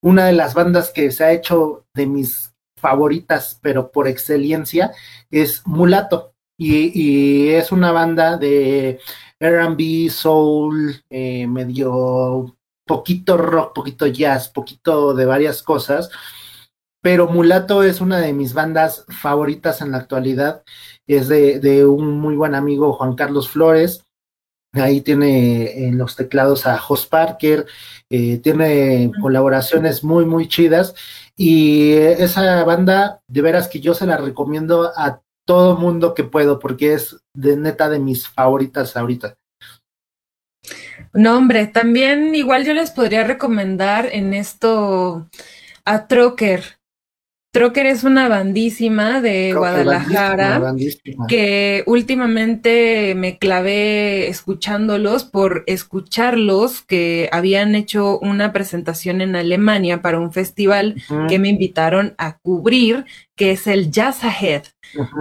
Una 0.02 0.26
de 0.26 0.34
las 0.34 0.54
bandas 0.54 0.91
que 0.91 1.12
se 1.12 1.24
ha 1.24 1.32
hecho 1.32 1.86
de 1.94 2.06
mis 2.06 2.54
favoritas, 2.84 3.58
pero 3.62 3.91
por 3.91 4.08
excelencia, 4.08 4.91
es 5.32 5.66
Mulato. 5.66 6.34
Y, 6.58 7.50
es 7.50 7.72
una 7.72 7.91
banda 7.91 8.38
de 8.38 9.00
RB, 9.39 10.10
soul, 10.10 10.95
eh, 11.10 11.47
medio 11.47 12.55
poquito 12.85 13.38
rock, 13.38 13.73
poquito 13.73 14.07
jazz, 14.07 14.49
poquito 14.49 15.14
de 15.14 15.26
varias 15.26 15.64
cosas. 15.64 16.10
Pero 17.01 17.27
Mulato 17.27 17.84
es 17.84 17.99
una 18.01 18.19
de 18.19 18.34
mis 18.34 18.53
bandas 18.53 19.05
favoritas 19.10 19.81
en 19.81 19.91
la 19.91 19.97
actualidad. 19.97 20.64
Es 21.05 21.27
de, 21.27 21.85
un 21.85 22.19
muy 22.19 22.35
buen 22.35 22.55
amigo, 22.55 22.93
Juan 22.93 23.15
Carlos 23.15 23.49
Flores. 23.49 24.05
Ahí 24.73 25.01
tiene 25.01 25.85
en 25.88 25.97
los 25.97 26.15
teclados 26.15 26.65
a 26.65 26.80
Jos 26.80 27.05
Parker, 27.05 27.68
eh, 28.10 28.39
tiene 28.39 29.11
colaboraciones 29.22 30.03
muy, 30.03 30.26
muy 30.26 30.47
chidas. 30.47 30.95
Y 31.35 31.91
esa 31.93 32.64
banda, 32.64 33.22
de 33.27 33.41
veras 33.41 33.68
que 33.68 33.81
yo 33.81 33.93
se 33.93 34.07
la 34.07 34.18
recomiendo 34.18 34.91
a 34.95 35.22
todo 35.45 35.78
mundo 35.78 36.14
que 36.14 36.24
puedo, 36.24 36.60
porque 36.60 36.94
es 36.94 37.18
de 37.34 37.57
neta 37.57 37.90
de 37.90 37.99
mis 37.99 38.28
favoritas 38.28 38.95
ahorita. 38.95 39.36
No, 41.14 41.38
hombre, 41.38 41.68
también 41.68 42.34
igual 42.36 42.65
yo 42.65 42.74
les 42.74 42.91
podría 42.91 43.24
recomendar 43.24 44.07
en 44.11 44.34
esto 44.34 45.30
a 45.86 46.07
Troker. 46.07 46.78
Troker 47.53 47.85
es 47.85 48.03
una 48.03 48.27
bandísima 48.30 49.21
de 49.21 49.53
Guadalajara 49.53 50.73
que 51.27 51.84
últimamente 51.85 53.13
me 53.13 53.38
clavé 53.38 54.27
escuchándolos 54.27 55.23
por 55.23 55.63
escucharlos 55.67 56.81
que 56.81 57.30
habían 57.31 57.75
hecho 57.75 58.17
una 58.17 58.53
presentación 58.53 59.21
en 59.21 59.35
Alemania 59.35 60.01
para 60.01 60.19
un 60.19 60.34
festival 60.34 60.95
que 61.30 61.38
me 61.38 61.49
invitaron 61.49 62.15
a 62.17 62.39
cubrir, 62.39 63.05
que 63.35 63.51
es 63.51 63.67
el 63.67 63.91
Jazz 63.91 64.23
Ahead 64.23 64.63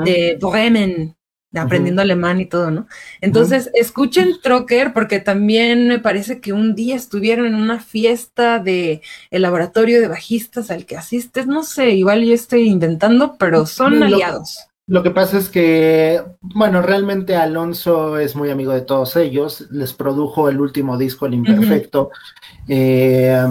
de 0.07 0.39
Bremen 0.41 1.15
aprendiendo 1.55 2.03
alemán 2.03 2.41
y 2.41 2.47
todo, 2.47 2.71
¿no? 2.71 2.87
Entonces, 3.21 3.71
escuchen 3.75 4.41
Trocker 4.43 4.93
porque 4.93 5.21
también 5.21 5.89
me 5.89 5.99
parece 5.99 6.41
que 6.41 6.53
un 6.53 6.75
día 6.75 6.97
estuvieron 6.97 7.47
en 7.47 7.55
una 7.55 7.81
fiesta 7.81 8.59
de 8.59 9.03
el 9.31 9.43
laboratorio 9.43 10.01
de 10.01 10.09
bajistas 10.09 10.71
al 10.71 10.87
que 10.87 10.97
asistes, 10.97 11.47
no 11.47 11.63
sé, 11.63 11.91
igual 11.91 12.25
yo 12.25 12.35
estoy 12.35 12.69
inventando, 12.69 13.37
pero 13.39 13.67
son 13.67 14.03
aliados. 14.03 14.59
Lo 14.87 15.03
que 15.03 15.11
pasa 15.11 15.39
es 15.39 15.49
que, 15.49 16.23
bueno, 16.41 16.83
realmente 16.83 17.37
Alonso 17.37 18.19
es 18.19 18.35
muy 18.35 18.51
amigo 18.51 18.73
de 18.73 18.81
todos 18.81 19.17
ellos, 19.17 19.69
les 19.71 19.93
produjo 19.93 20.49
el 20.49 20.61
último 20.61 20.99
disco, 20.99 21.27
El 21.27 21.35
Imperfecto. 21.35 22.11
Eh, 22.69 23.47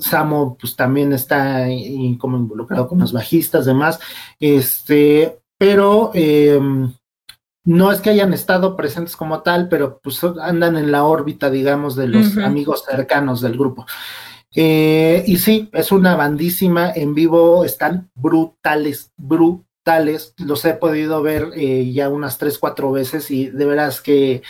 Samo, 0.00 0.56
pues 0.58 0.74
también 0.74 1.12
está 1.12 1.66
como 2.18 2.36
involucrado 2.36 2.88
con 2.88 2.98
los 2.98 3.12
bajistas, 3.12 3.66
demás. 3.66 4.00
Este, 4.40 5.38
pero 5.56 6.10
eh, 6.14 6.58
no 7.64 7.92
es 7.92 8.00
que 8.00 8.10
hayan 8.10 8.32
estado 8.32 8.76
presentes 8.76 9.16
como 9.16 9.42
tal, 9.42 9.68
pero 9.68 10.00
pues 10.02 10.22
andan 10.24 10.76
en 10.76 10.90
la 10.90 11.04
órbita, 11.04 11.50
digamos, 11.50 11.94
de 11.94 12.08
los 12.08 12.36
amigos 12.38 12.84
cercanos 12.88 13.40
del 13.40 13.56
grupo. 13.56 13.86
Eh, 14.54 15.22
y 15.26 15.38
sí, 15.38 15.70
es 15.72 15.92
una 15.92 16.16
bandísima 16.16 16.90
en 16.90 17.14
vivo, 17.14 17.64
están 17.64 18.10
brutales, 18.14 19.12
brutales. 19.16 20.34
Los 20.38 20.64
he 20.64 20.74
podido 20.74 21.22
ver 21.22 21.50
eh, 21.54 21.90
ya 21.92 22.08
unas 22.08 22.36
tres, 22.38 22.58
cuatro 22.58 22.90
veces 22.90 23.30
y 23.30 23.48
de 23.48 23.64
veras 23.64 24.00
que, 24.00 24.42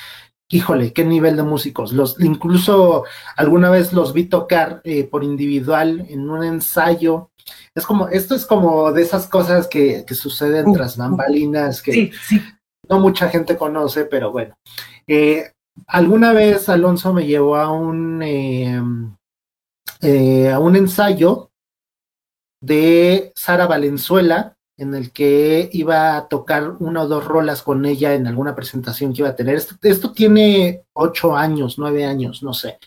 híjole, 0.48 0.92
qué 0.92 1.04
nivel 1.04 1.36
de 1.36 1.42
músicos. 1.42 1.92
Los, 1.92 2.18
incluso 2.18 3.04
alguna 3.36 3.70
vez 3.70 3.92
los 3.92 4.14
vi 4.14 4.24
tocar 4.24 4.80
eh, 4.84 5.04
por 5.04 5.22
individual 5.22 6.06
en 6.08 6.30
un 6.30 6.42
ensayo. 6.44 7.30
Es 7.74 7.84
como, 7.84 8.08
esto 8.08 8.34
es 8.34 8.46
como 8.46 8.90
de 8.92 9.02
esas 9.02 9.26
cosas 9.26 9.68
que, 9.68 10.04
que 10.06 10.14
suceden 10.14 10.72
tras 10.72 10.96
bambalinas, 10.96 11.82
que 11.82 11.92
sí, 11.92 12.10
sí 12.26 12.40
no 12.88 12.98
mucha 12.98 13.28
gente 13.28 13.56
conoce, 13.56 14.04
pero 14.04 14.32
bueno. 14.32 14.54
Eh, 15.06 15.52
alguna 15.86 16.32
vez 16.32 16.68
Alonso 16.68 17.12
me 17.12 17.26
llevó 17.26 17.56
a 17.56 17.70
un, 17.70 18.22
em, 18.22 19.16
eh, 20.00 20.50
a 20.50 20.58
un 20.58 20.76
ensayo 20.76 21.50
de 22.60 23.32
Sara 23.34 23.66
Valenzuela, 23.66 24.56
en 24.78 24.94
el 24.94 25.12
que 25.12 25.68
iba 25.72 26.16
a 26.16 26.28
tocar 26.28 26.76
una 26.80 27.02
o 27.02 27.08
dos 27.08 27.24
rolas 27.24 27.62
con 27.62 27.84
ella 27.84 28.14
en 28.14 28.26
alguna 28.26 28.54
presentación 28.54 29.12
que 29.12 29.22
iba 29.22 29.28
a 29.30 29.36
tener. 29.36 29.60
Esto, 29.82 30.12
tiene 30.12 30.84
ocho 30.94 31.36
años, 31.36 31.78
nueve 31.78 32.04
años, 32.04 32.42
no 32.42 32.54
sé. 32.54 32.78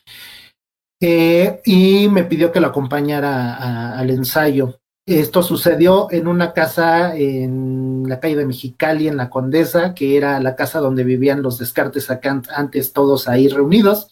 Eh, 1.02 1.62
y 1.66 2.08
me 2.10 2.24
pidió 2.24 2.52
que 2.52 2.60
lo 2.60 2.68
acompañara 2.68 3.98
al 3.98 4.10
ensayo. 4.10 4.80
Esto 5.08 5.44
sucedió 5.44 6.08
en 6.10 6.28
una 6.28 6.52
casa 6.52 7.16
en 7.16 8.06
la 8.08 8.20
calle 8.20 8.38
de 8.38 8.48
Mexicali, 8.48 9.08
en 9.08 9.18
la 9.18 9.30
Condesa, 9.30 9.94
que 9.94 10.18
era 10.18 10.40
la 10.40 10.56
casa 10.56 10.80
donde 10.80 11.04
vivían 11.04 11.44
los 11.44 11.60
descartes 11.60 12.10
acá 12.10 12.42
antes 12.56 12.92
todos 12.92 13.28
ahí 13.28 13.48
reunidos, 13.48 14.08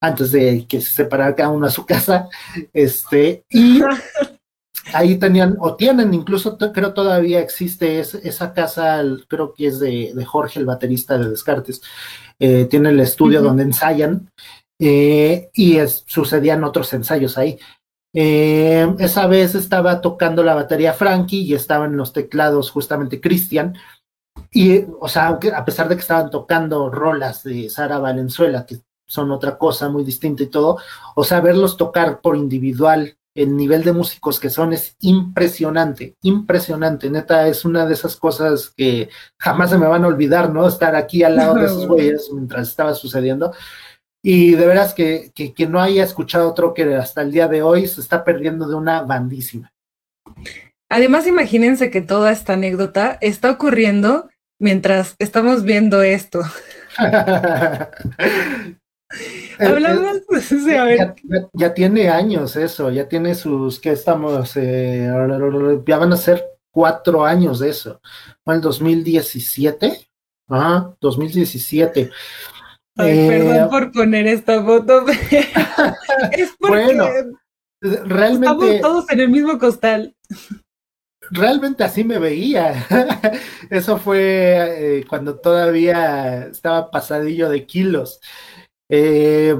antes 0.00 0.32
de 0.32 0.66
que 0.68 0.80
se 0.80 0.90
separara 0.90 1.36
cada 1.36 1.50
uno 1.50 1.66
a 1.66 1.70
su 1.70 1.86
casa. 1.86 2.28
Este, 2.72 3.44
y 3.48 3.80
ahí 4.92 5.16
tenían, 5.18 5.56
o 5.60 5.76
tienen, 5.76 6.12
incluso 6.12 6.58
creo 6.58 6.92
todavía 6.92 7.38
existe 7.38 8.00
esa 8.00 8.52
casa, 8.52 9.00
creo 9.28 9.54
que 9.54 9.68
es 9.68 9.78
de, 9.78 10.12
Jorge, 10.24 10.58
el 10.58 10.66
baterista 10.66 11.16
de 11.16 11.30
Descartes. 11.30 11.80
Eh, 12.40 12.64
tiene 12.64 12.90
el 12.90 12.98
estudio 12.98 13.40
donde 13.40 13.62
ensayan. 13.62 14.28
Eh, 14.80 15.50
y 15.54 15.78
sucedían 16.06 16.62
otros 16.62 16.92
ensayos 16.92 17.36
ahí. 17.36 17.58
Eh, 18.14 18.94
esa 18.98 19.26
vez 19.26 19.54
estaba 19.54 20.00
tocando 20.00 20.42
la 20.42 20.54
batería 20.54 20.92
Frankie 20.92 21.42
y 21.42 21.54
estaba 21.54 21.86
en 21.86 21.96
los 21.96 22.12
teclados 22.12 22.70
justamente 22.70 23.20
Cristian. 23.20 23.76
Y, 24.50 24.84
o 25.00 25.08
sea, 25.08 25.38
a 25.54 25.64
pesar 25.64 25.88
de 25.88 25.96
que 25.96 26.00
estaban 26.00 26.30
tocando 26.30 26.90
rolas 26.90 27.42
de 27.42 27.68
Sara 27.68 27.98
Valenzuela, 27.98 28.64
que 28.66 28.80
son 29.06 29.30
otra 29.30 29.58
cosa 29.58 29.88
muy 29.88 30.04
distinta 30.04 30.42
y 30.42 30.46
todo, 30.46 30.78
o 31.14 31.24
sea, 31.24 31.40
verlos 31.40 31.76
tocar 31.76 32.20
por 32.20 32.36
individual, 32.36 33.18
el 33.34 33.56
nivel 33.56 33.84
de 33.84 33.92
músicos 33.92 34.40
que 34.40 34.50
son 34.50 34.72
es 34.72 34.96
impresionante, 35.00 36.16
impresionante. 36.22 37.08
Neta, 37.08 37.46
es 37.46 37.64
una 37.64 37.86
de 37.86 37.94
esas 37.94 38.16
cosas 38.16 38.70
que 38.76 39.10
jamás 39.38 39.70
se 39.70 39.78
me 39.78 39.86
van 39.86 40.04
a 40.04 40.08
olvidar, 40.08 40.52
¿no? 40.52 40.66
Estar 40.66 40.96
aquí 40.96 41.22
al 41.22 41.36
lado 41.36 41.54
de 41.54 41.66
esos 41.66 41.86
güeyes 41.88 42.28
mientras 42.32 42.68
estaba 42.68 42.94
sucediendo. 42.94 43.52
Y 44.22 44.52
de 44.52 44.66
veras 44.66 44.94
que, 44.94 45.32
que 45.34 45.66
no 45.66 45.80
haya 45.80 46.04
escuchado 46.04 46.52
Trocker 46.54 46.94
hasta 46.94 47.22
el 47.22 47.30
día 47.30 47.48
de 47.48 47.62
hoy 47.62 47.86
se 47.86 48.00
está 48.00 48.24
perdiendo 48.24 48.68
de 48.68 48.74
una 48.74 49.02
bandísima. 49.02 49.72
Además, 50.90 51.26
imagínense 51.26 51.90
que 51.90 52.00
toda 52.00 52.32
esta 52.32 52.54
anécdota 52.54 53.18
está 53.20 53.50
ocurriendo 53.50 54.28
mientras 54.58 55.14
estamos 55.18 55.62
viendo 55.62 56.02
esto. 56.02 56.42
Hablamos, 59.58 60.22
Ya, 61.54 61.74
tiene 61.74 62.08
años 62.08 62.56
eso, 62.56 62.90
ya 62.90 63.08
tiene 63.08 63.34
sus, 63.34 63.80
¿qué 63.80 63.92
estamos? 63.92 64.56
Eh, 64.56 65.10
ya 65.86 65.98
van 65.98 66.12
a 66.12 66.16
ser 66.16 66.44
cuatro 66.70 67.24
años 67.24 67.58
de 67.58 67.70
eso. 67.70 68.00
¿Fue 68.44 68.54
el 68.54 68.60
2017? 68.60 70.08
Ajá, 70.48 70.94
2017. 71.00 72.10
Ay, 72.98 73.28
perdón 73.28 73.56
eh, 73.56 73.66
por 73.70 73.92
poner 73.92 74.26
esta 74.26 74.62
foto. 74.62 75.06
es 76.32 76.54
porque 76.58 76.84
bueno, 76.84 77.06
realmente. 77.80 78.76
Estamos 78.76 78.80
todos 78.80 79.10
en 79.10 79.20
el 79.20 79.28
mismo 79.28 79.58
costal. 79.58 80.14
Realmente 81.30 81.84
así 81.84 82.04
me 82.04 82.18
veía. 82.18 82.86
Eso 83.70 83.98
fue 83.98 84.98
eh, 84.98 85.04
cuando 85.08 85.38
todavía 85.38 86.46
estaba 86.46 86.90
pasadillo 86.90 87.48
de 87.48 87.66
kilos. 87.66 88.20
Eh, 88.90 89.56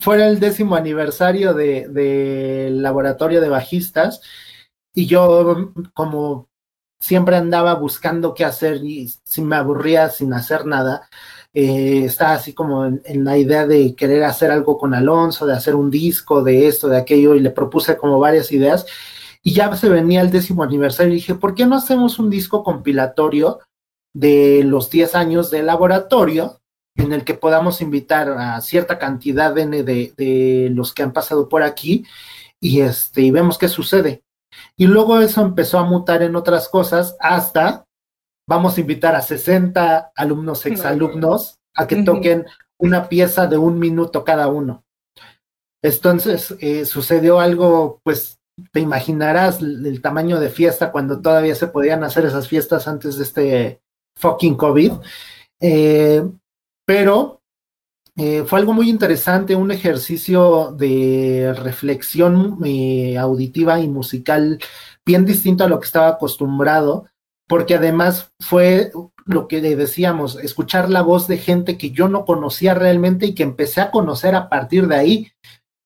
fue 0.00 0.26
el 0.26 0.40
décimo 0.40 0.74
aniversario 0.74 1.54
del 1.54 1.92
de, 1.92 2.70
laboratorio 2.72 3.40
de 3.40 3.48
bajistas 3.48 4.20
y 4.94 5.06
yo 5.06 5.72
como 5.94 6.48
siempre 7.00 7.36
andaba 7.36 7.74
buscando 7.74 8.34
qué 8.34 8.44
hacer 8.44 8.84
y 8.84 9.08
si 9.24 9.42
me 9.42 9.56
aburría 9.56 10.08
sin 10.08 10.32
hacer 10.34 10.66
nada, 10.66 11.08
eh, 11.54 12.04
estaba 12.04 12.34
así 12.34 12.54
como 12.54 12.86
en, 12.86 13.24
la 13.24 13.36
idea 13.36 13.66
de 13.66 13.94
querer 13.94 14.24
hacer 14.24 14.50
algo 14.50 14.78
con 14.78 14.94
Alonso, 14.94 15.46
de 15.46 15.54
hacer 15.54 15.74
un 15.74 15.90
disco, 15.90 16.42
de 16.42 16.66
esto, 16.66 16.88
de 16.88 16.96
aquello, 16.98 17.34
y 17.34 17.40
le 17.40 17.50
propuse 17.50 17.96
como 17.96 18.18
varias 18.18 18.52
ideas. 18.52 18.86
Y 19.42 19.52
ya 19.54 19.74
se 19.76 19.88
venía 19.88 20.20
el 20.22 20.30
décimo 20.30 20.62
aniversario 20.62 21.12
y 21.12 21.16
dije, 21.16 21.34
¿por 21.34 21.54
qué 21.54 21.66
no 21.66 21.76
hacemos 21.76 22.18
un 22.18 22.30
disco 22.30 22.62
compilatorio 22.62 23.60
de 24.14 24.62
los 24.64 24.90
10 24.90 25.14
años 25.14 25.50
de 25.50 25.62
laboratorio 25.62 26.60
en 26.96 27.12
el 27.12 27.24
que 27.24 27.34
podamos 27.34 27.80
invitar 27.80 28.28
a 28.30 28.60
cierta 28.60 28.98
cantidad 28.98 29.54
de, 29.54 29.66
de, 29.66 30.12
de 30.16 30.70
los 30.72 30.92
que 30.92 31.02
han 31.02 31.12
pasado 31.12 31.48
por 31.48 31.62
aquí 31.62 32.04
y, 32.60 32.80
este, 32.80 33.22
y 33.22 33.30
vemos 33.30 33.58
qué 33.58 33.68
sucede? 33.68 34.22
Y 34.76 34.86
luego 34.86 35.18
eso 35.20 35.42
empezó 35.42 35.78
a 35.78 35.84
mutar 35.84 36.22
en 36.22 36.36
otras 36.36 36.68
cosas 36.68 37.16
hasta 37.18 37.84
vamos 38.46 38.76
a 38.76 38.80
invitar 38.80 39.14
a 39.14 39.22
60 39.22 40.12
alumnos, 40.16 40.66
exalumnos, 40.66 41.58
a 41.74 41.86
que 41.86 42.02
toquen 42.02 42.46
una 42.78 43.08
pieza 43.08 43.46
de 43.46 43.56
un 43.58 43.78
minuto 43.78 44.24
cada 44.24 44.48
uno. 44.48 44.84
Entonces 45.82 46.54
eh, 46.60 46.84
sucedió 46.84 47.40
algo, 47.40 48.00
pues 48.04 48.38
te 48.72 48.80
imaginarás 48.80 49.60
el, 49.60 50.00
tamaño 50.00 50.38
de 50.38 50.50
fiesta 50.50 50.92
cuando 50.92 51.20
todavía 51.20 51.54
se 51.54 51.66
podían 51.66 52.04
hacer 52.04 52.24
esas 52.24 52.48
fiestas 52.48 52.86
antes 52.86 53.16
de 53.16 53.24
este 53.24 53.82
fucking 54.16 54.56
COVID. 54.56 54.92
Eh, 55.60 56.22
pero 56.84 57.40
eh, 58.16 58.44
fue 58.46 58.58
algo 58.58 58.72
muy 58.72 58.90
interesante, 58.90 59.56
un 59.56 59.70
ejercicio 59.70 60.72
de 60.76 61.54
reflexión 61.56 62.58
auditiva 63.18 63.80
y 63.80 63.88
musical 63.88 64.58
bien 65.04 65.24
distinto 65.24 65.64
a 65.64 65.68
lo 65.68 65.80
que 65.80 65.86
estaba 65.86 66.08
acostumbrado, 66.08 67.06
porque 67.52 67.74
además 67.74 68.32
fue 68.40 68.92
lo 69.26 69.46
que 69.46 69.60
decíamos, 69.60 70.36
escuchar 70.36 70.88
la 70.88 71.02
voz 71.02 71.28
de 71.28 71.36
gente 71.36 71.76
que 71.76 71.90
yo 71.90 72.08
no 72.08 72.24
conocía 72.24 72.72
realmente 72.72 73.26
y 73.26 73.34
que 73.34 73.42
empecé 73.42 73.82
a 73.82 73.90
conocer 73.90 74.34
a 74.34 74.48
partir 74.48 74.88
de 74.88 74.96
ahí. 74.96 75.32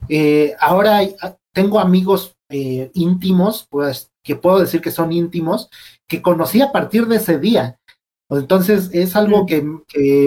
Eh, 0.08 0.54
ahora 0.60 1.00
ah, 1.20 1.36
tengo 1.52 1.80
amigos 1.80 2.36
eh, 2.50 2.92
íntimos, 2.94 3.66
pues 3.68 4.12
que 4.22 4.36
puedo 4.36 4.60
decir 4.60 4.80
que 4.80 4.92
son 4.92 5.10
íntimos, 5.10 5.68
que 6.06 6.22
conocí 6.22 6.62
a 6.62 6.70
partir 6.70 7.08
de 7.08 7.16
ese 7.16 7.40
día. 7.40 7.80
Entonces 8.30 8.90
es 8.92 9.16
algo 9.16 9.44
que, 9.44 9.60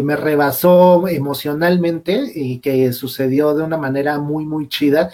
me 0.03 0.18
rebasó 0.18 1.07
emocionalmente 1.07 2.22
y 2.36 2.60
que 2.60 2.91
sucedió 2.91 3.56
de 3.56 3.64
una 3.64 3.78
manera 3.78 4.20
muy, 4.20 4.44
muy 4.45 4.68
chida. 4.68 5.10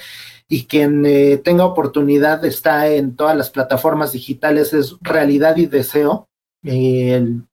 Y 0.47 0.65
quien 0.65 1.05
eh, 1.05 1.37
tenga 1.37 1.65
oportunidad 1.65 2.45
está 2.45 2.87
en 2.87 3.15
todas 3.15 3.35
las 3.35 3.49
plataformas 3.49 4.11
digitales, 4.11 4.73
es 4.73 4.95
Realidad 5.01 5.57
y 5.57 5.65
Deseo. 5.65 6.27
el 6.63 7.43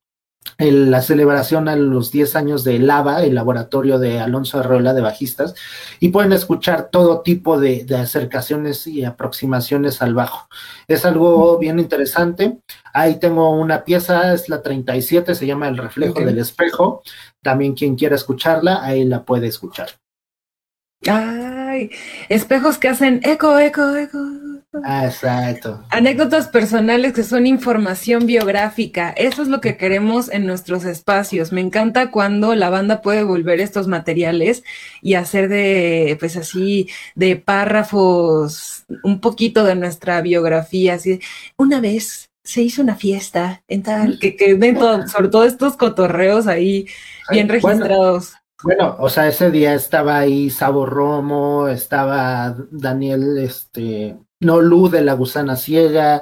la 0.59 1.01
celebración 1.01 1.67
a 1.67 1.75
los 1.75 2.11
10 2.11 2.35
años 2.35 2.63
de 2.63 2.79
Lava, 2.79 3.23
el 3.23 3.35
laboratorio 3.35 3.99
de 3.99 4.19
Alonso 4.19 4.59
Arreola 4.59 4.93
de 4.93 5.01
bajistas, 5.01 5.55
y 5.99 6.09
pueden 6.09 6.31
escuchar 6.33 6.89
todo 6.91 7.21
tipo 7.21 7.59
de, 7.59 7.85
acercaciones 7.97 8.85
y 8.87 9.03
aproximaciones 9.03 10.01
al 10.01 10.13
bajo. 10.13 10.47
Es 10.87 11.05
algo 11.05 11.57
bien 11.57 11.79
interesante. 11.79 12.59
Ahí 12.93 13.19
tengo 13.19 13.49
una 13.51 13.83
pieza, 13.83 14.33
es 14.33 14.49
la 14.49 14.61
37, 14.61 15.35
se 15.35 15.47
llama 15.47 15.67
El 15.67 15.77
reflejo 15.77 16.19
del 16.19 16.37
espejo. 16.37 17.01
También 17.41 17.73
quien 17.73 17.95
quiera 17.95 18.15
escucharla, 18.15 18.83
ahí 18.83 19.03
la 19.05 19.23
puede 19.23 19.47
escuchar. 19.47 19.89
Ay, 21.73 21.89
espejos 22.29 22.77
que 22.77 22.87
hacen 22.87 23.19
eco, 23.23 23.57
eco, 23.57 23.95
eco. 23.95 24.19
Ah, 24.83 25.05
exacto. 25.05 25.83
Anécdotas 25.89 26.47
personales 26.47 27.13
que 27.13 27.23
son 27.23 27.47
información 27.47 28.27
biográfica. 28.27 29.09
Eso 29.09 29.41
es 29.41 29.47
lo 29.47 29.59
que 29.59 29.75
queremos 29.75 30.29
en 30.31 30.45
nuestros 30.45 30.85
espacios. 30.85 31.51
Me 31.51 31.61
encanta 31.61 32.11
cuando 32.11 32.53
la 32.53 32.69
banda 32.69 33.01
puede 33.01 33.23
volver 33.23 33.59
estos 33.59 33.87
materiales 33.87 34.63
y 35.01 35.15
hacer 35.15 35.49
de, 35.49 36.15
pues 36.19 36.37
así, 36.37 36.89
de 37.15 37.37
párrafos, 37.37 38.85
un 39.03 39.19
poquito 39.19 39.63
de 39.63 39.73
nuestra 39.73 40.21
biografía. 40.21 40.93
Así, 40.93 41.21
una 41.57 41.79
vez 41.79 42.29
se 42.43 42.61
hizo 42.61 42.83
una 42.83 42.95
fiesta 42.95 43.63
en 43.67 43.81
tal, 43.81 44.19
que, 44.19 44.35
que 44.35 44.53
ven 44.53 44.75
todo, 44.75 45.07
sobre 45.07 45.29
todo 45.29 45.45
estos 45.45 45.75
cotorreos 45.75 46.45
ahí 46.45 46.85
bien 47.31 47.49
registrados. 47.49 48.31
Bueno, 48.31 48.42
o 48.99 49.09
sea, 49.09 49.27
ese 49.27 49.51
día 49.51 49.73
estaba 49.73 50.19
ahí 50.19 50.49
Sabo 50.49 50.85
Romo, 50.85 51.67
estaba 51.67 52.55
Daniel, 52.71 53.37
este, 53.37 54.17
no 54.39 54.61
Lu 54.61 54.89
de 54.89 55.01
la 55.01 55.13
Gusana 55.13 55.55
Ciega, 55.55 56.21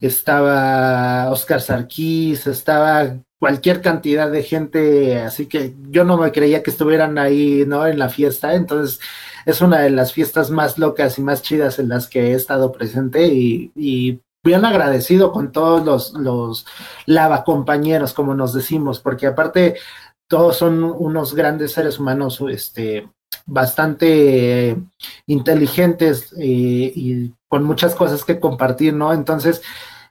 estaba 0.00 1.30
Oscar 1.30 1.60
Sarkis, 1.60 2.46
estaba 2.46 3.16
cualquier 3.38 3.80
cantidad 3.80 4.30
de 4.30 4.42
gente, 4.42 5.18
así 5.20 5.46
que 5.46 5.74
yo 5.90 6.04
no 6.04 6.16
me 6.18 6.30
creía 6.32 6.62
que 6.62 6.70
estuvieran 6.70 7.18
ahí, 7.18 7.64
¿no? 7.66 7.86
En 7.86 7.98
la 7.98 8.08
fiesta, 8.08 8.54
entonces 8.54 9.00
es 9.46 9.60
una 9.60 9.80
de 9.80 9.90
las 9.90 10.12
fiestas 10.12 10.50
más 10.50 10.78
locas 10.78 11.18
y 11.18 11.22
más 11.22 11.42
chidas 11.42 11.78
en 11.78 11.88
las 11.88 12.06
que 12.06 12.32
he 12.32 12.34
estado 12.34 12.70
presente 12.72 13.28
y, 13.28 13.72
y 13.74 14.20
bien 14.42 14.64
agradecido 14.64 15.32
con 15.32 15.52
todos 15.52 15.84
los, 15.84 16.12
los 16.14 16.66
lava 17.06 17.44
compañeros, 17.44 18.12
como 18.12 18.34
nos 18.34 18.54
decimos, 18.54 19.00
porque 19.00 19.26
aparte 19.26 19.76
todos 20.30 20.56
son 20.56 20.82
unos 20.84 21.34
grandes 21.34 21.72
seres 21.72 21.98
humanos, 21.98 22.40
este, 22.48 23.10
bastante 23.46 24.76
inteligentes 25.26 26.32
eh, 26.38 26.92
y 26.94 27.34
con 27.48 27.64
muchas 27.64 27.96
cosas 27.96 28.24
que 28.24 28.38
compartir, 28.38 28.94
¿no? 28.94 29.12
Entonces, 29.12 29.60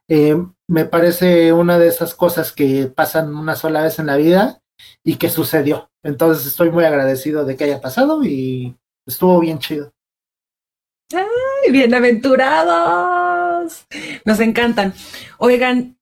eh, 0.10 0.36
me 0.68 0.84
parece 0.84 1.54
una 1.54 1.80
de 1.80 1.88
esas 1.88 2.16
cosas 2.16 2.52
que 2.52 2.92
pasan 2.94 3.34
una 3.34 3.56
sola 3.56 3.82
vez 3.82 3.98
en 3.98 4.08
la 4.08 4.18
vida 4.18 4.62
y 5.06 5.16
que 5.16 5.30
sucedió. 5.30 5.90
Entonces, 6.04 6.46
estoy 6.46 6.70
muy 6.70 6.84
agradecido 6.84 7.46
de 7.46 7.56
que 7.56 7.64
haya 7.64 7.80
pasado 7.80 8.22
y 8.26 8.76
estuvo 9.08 9.40
bien 9.40 9.60
chido. 9.60 9.94
¡Ay, 11.14 11.72
bienaventurados! 11.72 13.86
Nos 14.26 14.40
encantan. 14.42 14.94
Oigan, 15.38 15.98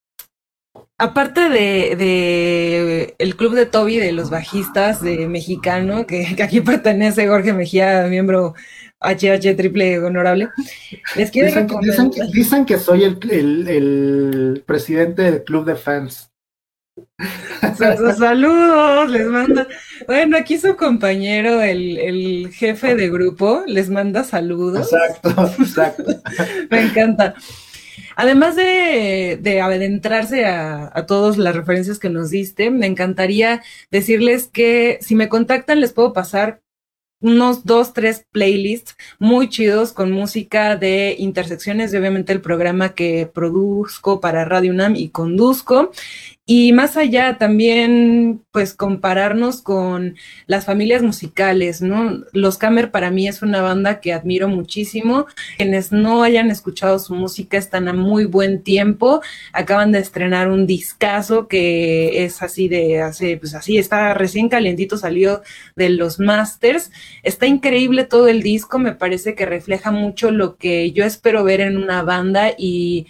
Aparte 1.00 1.50
de, 1.50 3.16
el 3.20 3.36
club 3.36 3.54
de 3.54 3.68
Toby 3.68 3.98
de 3.98 4.12
los 4.14 4.32
bajistas 4.32 5.00
de 5.00 5.28
mexicano, 5.28 6.08
que, 6.08 6.36
aquí 6.44 6.60
pertenece 6.62 7.28
Jorge 7.28 7.54
Mejía, 7.54 8.08
miembro 8.10 8.56
HH 9.02 9.56
triple 9.56 10.00
honorable, 10.00 10.50
les 11.16 11.30
quiero 11.30 11.50
dicen, 11.50 11.70
recomendar... 11.70 12.32
Dicen, 12.32 12.66
que 12.66 12.80
soy 12.80 13.04
el, 13.04 14.64
presidente 14.66 15.22
del 15.22 15.44
club 15.44 15.66
de 15.66 15.76
fans. 15.76 16.32
Saludos, 18.18 19.12
les 19.12 19.28
manda. 19.28 19.68
Bueno, 20.08 20.36
aquí 20.36 20.58
su 20.58 20.76
compañero, 20.76 21.62
el, 21.62 22.00
el 22.00 22.52
jefe 22.52 22.96
de 22.96 23.08
grupo, 23.12 23.62
les 23.68 23.92
manda 23.92 24.24
saludos. 24.24 24.92
Exacto, 24.92 25.54
exacto. 25.62 26.22
Me 26.72 26.82
encanta. 26.82 27.36
Además 28.20 28.56
de, 28.56 29.38
de 29.40 29.62
adentrarse 29.62 30.46
a, 30.46 30.92
a 30.92 31.06
todas 31.06 31.38
las 31.38 31.56
referencias 31.56 32.00
que 32.00 32.10
nos 32.10 32.32
diste, 32.32 32.72
me 32.72 32.88
encantaría 32.88 33.62
decirles 33.92 34.48
que 34.48 34.98
si 35.02 35.14
me 35.14 35.30
contactan 35.30 35.80
les 35.80 35.94
puedo 35.94 36.14
pasar 36.14 36.62
unos 37.20 37.64
dos, 37.64 37.94
tres 37.94 38.26
playlists 38.32 38.96
muy 39.20 39.50
chidos 39.50 39.94
con 39.94 40.12
música 40.12 40.76
de 40.78 41.16
intersecciones 41.20 41.92
de 41.92 42.00
obviamente 42.00 42.34
el 42.34 42.42
programa 42.42 42.94
que 42.94 43.30
produzco 43.32 44.20
para 44.20 44.46
Radio 44.46 44.72
UNAM 44.72 44.96
y 44.96 45.10
conduzco. 45.10 45.92
Y 46.50 46.72
más 46.72 46.96
allá 46.96 47.38
también, 47.38 48.42
pues 48.52 48.74
compararnos 48.74 49.62
con 49.62 50.16
las 50.46 50.64
familias 50.64 51.04
musicales, 51.04 51.82
¿no? 51.82 52.24
Los 52.32 52.58
Camer 52.58 52.90
para 52.90 53.12
mí 53.12 53.28
es 53.28 53.42
una 53.42 53.62
banda 53.62 54.00
que 54.00 54.14
admiro 54.14 54.48
muchísimo. 54.48 55.26
Quienes 55.58 55.92
no 55.92 56.24
hayan 56.24 56.50
escuchado 56.50 57.00
su 57.00 57.16
música 57.16 57.58
están 57.58 57.90
a 57.90 57.94
muy 57.94 58.24
buen 58.24 58.64
tiempo. 58.64 59.22
Acaban 59.52 59.92
de 59.92 60.00
estrenar 60.00 60.50
un 60.50 60.66
discazo 60.66 61.50
que 61.50 62.24
es 62.24 62.42
así 62.42 62.70
de 62.70 63.02
hace, 63.02 63.36
pues 63.36 63.54
así, 63.54 63.78
está 63.78 64.14
recién 64.14 64.48
calientito, 64.48 64.96
salió 64.96 65.42
de 65.76 65.90
los 65.90 66.18
masters. 66.18 66.92
Está 67.24 67.46
increíble 67.46 68.06
todo 68.06 68.30
el 68.30 68.42
disco, 68.42 68.80
me 68.80 68.94
parece 68.94 69.36
que 69.36 69.46
refleja 69.46 69.92
mucho 69.92 70.32
lo 70.32 70.56
que 70.56 70.94
yo 70.94 71.04
espero 71.04 71.44
ver 71.44 71.60
en 71.60 71.76
una 71.76 72.04
banda 72.04 72.52
y 72.58 73.08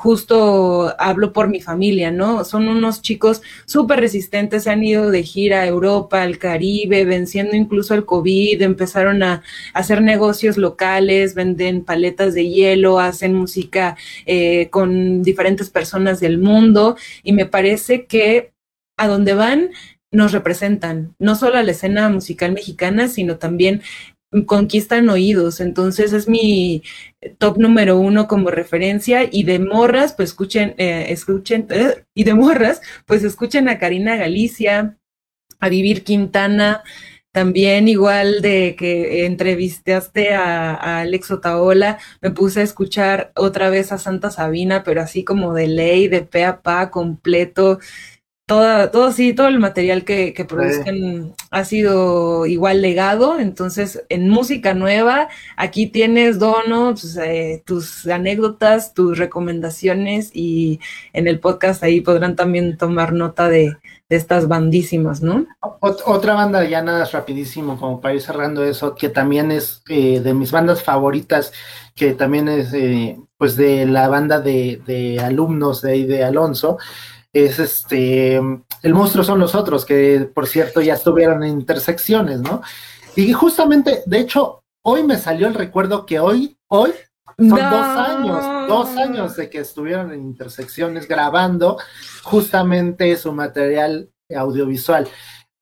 justo 0.00 0.94
hablo 0.98 1.34
por 1.34 1.48
mi 1.48 1.60
familia, 1.60 2.10
¿no? 2.10 2.46
Son 2.46 2.68
unos 2.68 3.02
chicos 3.02 3.42
súper 3.66 4.00
resistentes, 4.00 4.66
han 4.66 4.82
ido 4.82 5.10
de 5.10 5.22
gira 5.22 5.60
a 5.60 5.66
Europa, 5.66 6.22
al 6.22 6.38
Caribe, 6.38 7.04
venciendo 7.04 7.54
incluso 7.54 7.92
el 7.92 8.06
COVID, 8.06 8.62
empezaron 8.62 9.22
a 9.22 9.42
hacer 9.74 10.00
negocios 10.00 10.56
locales, 10.56 11.34
venden 11.34 11.84
paletas 11.84 12.32
de 12.32 12.48
hielo, 12.48 12.98
hacen 12.98 13.34
música 13.34 13.98
eh, 14.24 14.68
con 14.70 15.22
diferentes 15.22 15.68
personas 15.68 16.18
del 16.18 16.38
mundo 16.38 16.96
y 17.22 17.34
me 17.34 17.44
parece 17.44 18.06
que 18.06 18.52
a 18.96 19.06
donde 19.06 19.34
van 19.34 19.68
nos 20.12 20.32
representan, 20.32 21.14
no 21.18 21.36
solo 21.36 21.58
a 21.58 21.62
la 21.62 21.72
escena 21.72 22.08
musical 22.08 22.52
mexicana, 22.52 23.06
sino 23.06 23.36
también 23.36 23.82
conquistan 24.46 25.08
oídos, 25.08 25.60
entonces 25.60 26.12
es 26.12 26.28
mi 26.28 26.82
top 27.38 27.58
número 27.58 27.98
uno 27.98 28.28
como 28.28 28.50
referencia. 28.50 29.28
Y 29.30 29.44
de 29.44 29.58
morras, 29.58 30.14
pues 30.14 30.30
escuchen, 30.30 30.74
eh, 30.78 31.06
escuchen, 31.08 31.66
eh, 31.70 32.04
y 32.14 32.24
de 32.24 32.34
morras, 32.34 32.80
pues 33.06 33.24
escuchen 33.24 33.68
a 33.68 33.78
Karina 33.78 34.16
Galicia, 34.16 34.98
a 35.60 35.68
Vivir 35.68 36.04
Quintana, 36.04 36.82
también 37.32 37.86
igual 37.88 38.42
de 38.42 38.74
que 38.76 39.24
entrevistaste 39.26 40.34
a, 40.34 40.74
a 40.74 41.00
Alex 41.00 41.30
Otaola, 41.30 41.98
me 42.20 42.30
puse 42.30 42.60
a 42.60 42.64
escuchar 42.64 43.30
otra 43.36 43.70
vez 43.70 43.92
a 43.92 43.98
Santa 43.98 44.30
Sabina, 44.30 44.82
pero 44.82 45.00
así 45.02 45.22
como 45.24 45.54
de 45.54 45.68
ley, 45.68 46.08
de 46.08 46.22
pe 46.22 46.44
a 46.44 46.62
pa, 46.62 46.90
completo, 46.90 47.78
toda, 48.50 48.90
todo 48.90 49.12
sí, 49.12 49.32
todo 49.32 49.46
el 49.46 49.60
material 49.60 50.02
que, 50.04 50.34
que 50.34 50.44
produzcan 50.44 51.32
ha 51.52 51.64
sido 51.64 52.46
igual 52.46 52.82
legado. 52.82 53.38
Entonces, 53.38 54.02
en 54.08 54.28
música 54.28 54.74
nueva, 54.74 55.28
aquí 55.56 55.86
tienes 55.86 56.40
donos, 56.40 57.00
pues, 57.00 57.16
eh, 57.18 57.62
tus 57.64 58.08
anécdotas, 58.08 58.92
tus 58.92 59.18
recomendaciones 59.18 60.32
y 60.34 60.80
en 61.12 61.28
el 61.28 61.38
podcast 61.38 61.84
ahí 61.84 62.00
podrán 62.00 62.34
también 62.34 62.76
tomar 62.76 63.12
nota 63.12 63.48
de, 63.48 63.76
estas 64.08 64.48
bandísimas, 64.48 65.22
¿no? 65.22 65.46
otra 65.80 66.34
banda 66.34 66.64
ya 66.64 66.82
nada 66.82 67.04
rapidísimo, 67.04 67.78
como 67.78 68.00
para 68.00 68.14
ir 68.14 68.20
cerrando 68.20 68.64
eso, 68.64 68.96
que 68.96 69.08
también 69.08 69.52
es 69.52 69.84
eh, 69.88 70.18
de 70.18 70.34
mis 70.34 70.50
bandas 70.50 70.82
favoritas, 70.82 71.52
que 71.94 72.14
también 72.14 72.48
es 72.48 72.72
eh, 72.74 73.20
pues 73.38 73.54
de 73.54 73.86
la 73.86 74.08
banda 74.08 74.40
de, 74.40 74.82
de 74.84 75.20
alumnos 75.20 75.80
de, 75.80 76.06
de 76.06 76.24
Alonso, 76.24 76.78
es 77.32 77.58
este, 77.58 78.36
el 78.36 78.94
monstruo 78.94 79.24
son 79.24 79.38
los 79.38 79.54
otros, 79.54 79.84
que 79.84 80.28
por 80.34 80.46
cierto 80.46 80.80
ya 80.80 80.94
estuvieron 80.94 81.42
en 81.44 81.60
intersecciones, 81.60 82.40
¿no? 82.40 82.62
Y 83.16 83.32
justamente, 83.32 84.02
de 84.06 84.20
hecho, 84.20 84.62
hoy 84.82 85.02
me 85.02 85.18
salió 85.18 85.46
el 85.46 85.54
recuerdo 85.54 86.06
que 86.06 86.20
hoy, 86.20 86.56
hoy, 86.68 86.92
son 87.38 87.48
dos 87.48 87.62
años, 87.62 88.68
dos 88.68 88.88
años 88.96 89.36
de 89.36 89.48
que 89.48 89.58
estuvieron 89.58 90.12
en 90.12 90.20
intersecciones 90.20 91.08
grabando 91.08 91.78
justamente 92.22 93.16
su 93.16 93.32
material 93.32 94.10
audiovisual. 94.34 95.08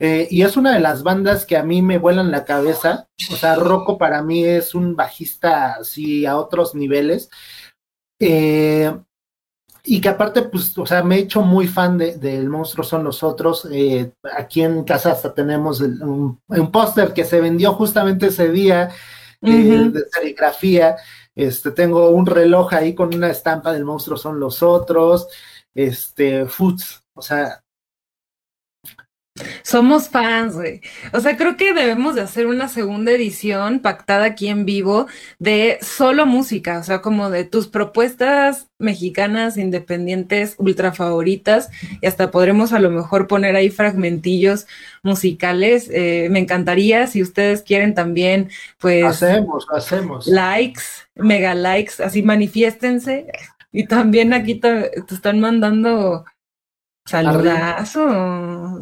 Eh, 0.01 0.29
y 0.31 0.43
es 0.43 0.57
una 0.57 0.75
de 0.75 0.81
las 0.81 1.03
bandas 1.03 1.45
que 1.45 1.57
a 1.57 1.63
mí 1.63 1.83
me 1.83 1.99
vuelan 1.99 2.31
la 2.31 2.45
cabeza. 2.45 3.09
O 3.33 3.37
sea, 3.37 3.57
Rocco 3.57 3.99
para 3.99 4.23
mí 4.23 4.45
es 4.45 4.75
un 4.75 4.97
bajista 4.97 5.75
así 5.75 6.27
a 6.27 6.37
otros 6.37 6.75
niveles. 6.75 7.31
Eh, 8.21 8.93
y 9.91 10.03
que 10.03 10.11
aparte, 10.11 10.43
pues, 10.43 10.77
o 10.77 10.85
sea, 10.85 11.03
me 11.03 11.17
he 11.17 11.21
hecho 11.21 11.41
muy 11.41 11.67
fan 11.67 11.97
del 11.97 12.21
de, 12.21 12.41
monstruo 12.47 12.85
son 12.85 13.05
los 13.05 13.23
otros. 13.23 13.67
Eh, 13.73 14.13
aquí 14.37 14.63
en 14.63 14.85
casa 14.85 15.13
hasta 15.13 15.33
tenemos 15.33 15.81
un, 15.81 16.39
póster 16.71 17.15
que 17.15 17.25
se 17.25 17.41
vendió 17.41 17.73
justamente 17.73 18.27
ese 18.27 18.51
día 18.53 18.91
eh, 19.41 19.91
de 19.91 20.05
serigrafía. 20.13 20.97
Este, 21.35 21.71
tengo 21.71 22.11
un 22.11 22.27
reloj 22.27 22.75
ahí 22.75 22.95
con 22.95 23.15
una 23.15 23.31
estampa 23.31 23.73
del 23.73 23.87
monstruo 23.87 24.19
son 24.19 24.39
los 24.39 24.63
otros. 24.63 25.29
Este, 25.75 26.45
Foods, 26.45 27.03
o 27.15 27.23
sea, 27.23 27.63
somos 29.63 30.09
fans, 30.09 30.55
güey. 30.55 30.81
O 31.13 31.21
sea, 31.21 31.37
creo 31.37 31.57
que 31.57 31.75
debemos 31.75 32.15
de 32.15 32.23
hacer 32.23 32.47
una 32.47 32.69
segunda 32.69 33.13
edición 33.13 33.81
pactada 33.81 34.25
aquí 34.25 34.49
en 34.49 34.65
vivo 34.65 35.07
de 35.39 35.79
solo 35.81 36.27
música, 36.27 36.79
o 36.79 36.83
sea, 36.83 37.01
como 37.01 37.31
de 37.31 37.45
tus 37.45 37.69
propuestas 37.69 38.69
mexicanas 38.79 39.57
independientes 39.57 40.55
ultra 40.59 40.93
favoritas 40.93 41.69
y 42.01 42.07
hasta 42.07 42.31
podremos 42.31 42.73
a 42.73 42.79
lo 42.79 42.91
mejor 42.91 43.27
poner 43.27 43.57
ahí 43.57 43.71
fragmentillos 43.71 44.67
musicales. 45.03 45.91
Eh, 45.93 46.29
me 46.31 46.39
encantaría 46.39 47.07
si 47.07 47.23
ustedes 47.23 47.63
quieren 47.63 47.95
también, 47.95 48.51
pues... 48.79 49.05
Hacemos, 49.05 49.67
hacemos. 49.75 50.27
Likes, 50.27 50.83
mega 51.15 51.55
likes, 51.55 52.03
así 52.03 52.23
manifiéstense. 52.23 53.27
Y 53.73 53.87
también 53.87 54.33
aquí 54.33 54.55
te 54.55 54.91
están 55.11 55.41
mandando 55.41 56.25
Saludazo. 57.09 58.07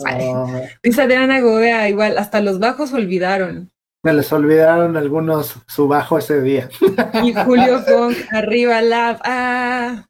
Ah. 0.05 0.63
Dice 0.83 1.03
Adriana 1.03 1.41
Gobea, 1.41 1.89
igual, 1.89 2.19
hasta 2.19 2.41
los 2.41 2.59
bajos 2.59 2.93
olvidaron. 2.93 3.71
Me 4.03 4.13
les 4.13 4.33
olvidaron 4.33 4.97
algunos 4.97 5.55
su 5.69 5.87
bajo 5.87 6.19
ese 6.19 6.41
día. 6.41 6.69
Y 7.23 7.33
Julio 7.33 7.81
Funk, 7.83 8.17
arriba 8.33 8.83
lava. 8.83 9.21
Ah. 9.25 10.07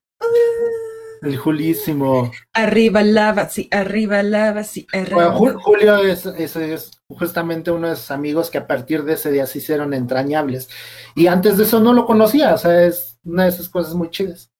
El 1.20 1.36
Julísimo. 1.36 2.30
Arriba 2.54 3.02
lava, 3.02 3.50
sí, 3.50 3.68
arriba 3.70 4.22
lava, 4.22 4.64
sí, 4.64 4.86
arriba. 4.94 5.32
Julio 5.32 5.98
es, 5.98 6.24
es, 6.24 6.90
justamente 7.08 7.70
uno 7.70 7.88
de 7.88 7.96
sus 7.96 8.10
amigos 8.10 8.50
que 8.50 8.58
a 8.58 8.66
partir 8.66 9.04
de 9.04 9.14
ese 9.14 9.30
día 9.30 9.46
se 9.46 9.58
hicieron 9.58 9.92
entrañables. 9.92 10.70
Y 11.14 11.26
antes 11.26 11.58
de 11.58 11.64
eso 11.64 11.80
no 11.80 11.92
lo 11.92 12.06
conocía, 12.06 12.54
o 12.54 12.58
sea, 12.58 12.86
es 12.86 13.18
una 13.24 13.44
de 13.44 13.50
esas 13.50 13.68
cosas 13.68 13.94
muy 13.94 14.08
chidas. 14.08 14.50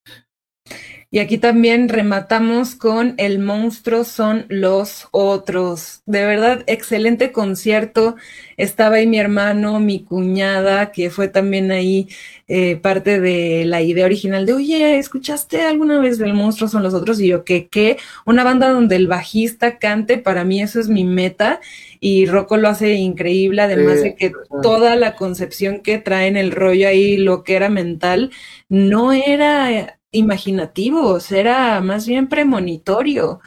Y 1.17 1.19
aquí 1.19 1.39
también 1.39 1.89
rematamos 1.89 2.75
con 2.75 3.15
El 3.17 3.39
monstruo 3.39 4.05
son 4.05 4.45
los 4.51 5.09
otros. 5.13 6.03
De 6.05 6.27
verdad, 6.27 6.63
excelente 6.67 7.33
concierto. 7.33 8.17
Estaba 8.59 8.97
ahí 8.97 9.07
mi 9.07 9.19
hermano, 9.19 9.81
mi 9.81 10.05
cuñada, 10.05 10.93
que 10.93 11.09
fue 11.09 11.29
también 11.29 11.71
ahí 11.71 12.09
eh, 12.49 12.77
parte 12.77 13.19
de 13.19 13.65
la 13.65 13.81
idea 13.81 14.05
original 14.05 14.45
de, 14.45 14.53
oye, 14.53 14.99
¿escuchaste 14.99 15.63
alguna 15.63 16.01
vez 16.01 16.21
El 16.21 16.35
monstruo 16.35 16.69
son 16.69 16.83
los 16.83 16.93
otros? 16.93 17.19
Y 17.19 17.29
yo, 17.29 17.45
¿qué? 17.45 17.67
¿Qué? 17.69 17.97
Una 18.27 18.45
banda 18.45 18.69
donde 18.69 18.97
el 18.97 19.07
bajista 19.07 19.79
cante, 19.79 20.19
para 20.19 20.45
mí 20.45 20.61
eso 20.61 20.81
es 20.81 20.89
mi 20.91 21.05
meta. 21.05 21.61
Y 21.99 22.27
Rocco 22.27 22.59
lo 22.59 22.69
hace 22.69 22.93
increíble, 22.93 23.63
además 23.63 24.03
de 24.03 24.17
que 24.17 24.33
toda 24.63 24.97
la 24.97 25.17
concepción 25.17 25.81
que 25.81 25.97
trae 25.97 26.27
en 26.27 26.37
el 26.37 26.53
rollo 26.53 26.87
ahí, 26.89 27.17
lo 27.17 27.43
que 27.43 27.57
era 27.57 27.71
mental, 27.71 28.33
no 28.69 29.15
era 29.15 29.97
imaginativos, 30.13 31.31
era 31.33 31.81
más 31.81 32.07
bien 32.07 32.29
premonitorio. 32.29 33.41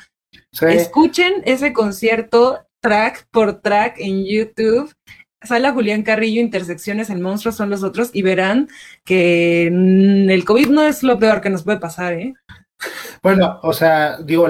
Escuchen 0.62 1.42
ese 1.46 1.74
concierto 1.74 2.66
track 2.82 3.28
por 3.32 3.62
track 3.62 3.96
en 4.00 4.26
YouTube. 4.26 4.94
Sala 5.42 5.72
Julián 5.72 6.04
Carrillo, 6.04 6.42
Intersecciones, 6.42 7.10
El 7.10 7.22
Monstruo 7.22 7.54
son 7.54 7.70
los 7.70 7.84
otros 7.84 8.10
y 8.14 8.24
verán 8.24 8.68
que 9.06 9.68
el 9.68 10.46
COVID 10.46 10.68
no 10.70 10.84
es 10.84 11.02
lo 11.02 11.18
peor 11.18 11.40
que 11.40 11.50
nos 11.50 11.64
puede 11.64 11.80
pasar, 11.80 12.14
¿eh? 12.14 12.34
Bueno, 13.24 13.60
o 13.64 13.72
sea, 13.72 14.18
digo, 14.18 14.48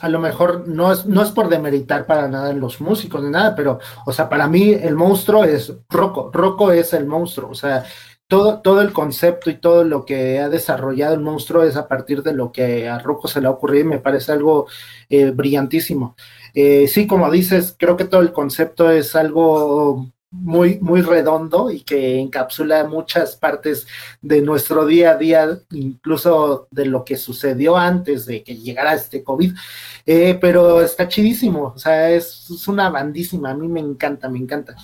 a 0.00 0.08
lo 0.08 0.20
mejor 0.20 0.66
no 0.66 0.92
es, 0.92 1.06
no 1.06 1.22
es 1.22 1.30
por 1.30 1.48
demeritar 1.48 2.06
para 2.06 2.28
nada 2.28 2.50
en 2.50 2.60
los 2.60 2.80
músicos 2.80 3.22
ni 3.22 3.30
nada, 3.30 3.54
pero, 3.54 3.78
o 4.06 4.12
sea, 4.12 4.28
para 4.28 4.48
mí 4.48 4.72
el 4.72 4.94
monstruo 4.94 5.44
es 5.44 5.72
Rocco, 5.90 6.30
Rocco 6.32 6.72
es 6.72 6.92
el 6.94 7.06
monstruo, 7.06 7.50
o 7.50 7.54
sea, 7.54 7.84
todo, 8.28 8.60
todo 8.62 8.80
el 8.80 8.92
concepto 8.92 9.50
y 9.50 9.58
todo 9.58 9.84
lo 9.84 10.04
que 10.04 10.38
ha 10.40 10.48
desarrollado 10.48 11.14
el 11.14 11.20
monstruo 11.20 11.62
es 11.62 11.76
a 11.76 11.88
partir 11.88 12.22
de 12.22 12.32
lo 12.32 12.52
que 12.52 12.88
a 12.88 12.98
Rocco 12.98 13.28
se 13.28 13.40
le 13.40 13.46
ha 13.46 13.50
ocurrido 13.50 13.84
y 13.84 13.88
me 13.88 13.98
parece 13.98 14.32
algo 14.32 14.66
eh, 15.08 15.30
brillantísimo. 15.30 16.16
Eh, 16.54 16.88
sí, 16.88 17.06
como 17.06 17.30
dices, 17.30 17.76
creo 17.78 17.96
que 17.96 18.04
todo 18.04 18.20
el 18.22 18.32
concepto 18.32 18.90
es 18.90 19.14
algo 19.16 20.10
muy, 20.30 20.78
muy 20.80 21.00
redondo 21.02 21.70
y 21.70 21.82
que 21.82 22.18
encapsula 22.18 22.84
muchas 22.84 23.36
partes 23.36 23.86
de 24.20 24.40
nuestro 24.42 24.84
día 24.86 25.12
a 25.12 25.16
día, 25.16 25.58
incluso 25.70 26.66
de 26.70 26.86
lo 26.86 27.04
que 27.04 27.16
sucedió 27.16 27.76
antes 27.76 28.26
de 28.26 28.42
que 28.42 28.56
llegara 28.56 28.94
este 28.94 29.22
COVID. 29.22 29.52
Eh, 30.06 30.38
pero 30.40 30.82
está 30.82 31.08
chidísimo, 31.08 31.72
o 31.74 31.78
sea, 31.78 32.10
es, 32.10 32.50
es, 32.50 32.68
una 32.68 32.90
bandísima, 32.90 33.50
a 33.50 33.54
mí 33.54 33.68
me 33.68 33.80
encanta, 33.80 34.28
me 34.28 34.38
encanta. 34.38 34.76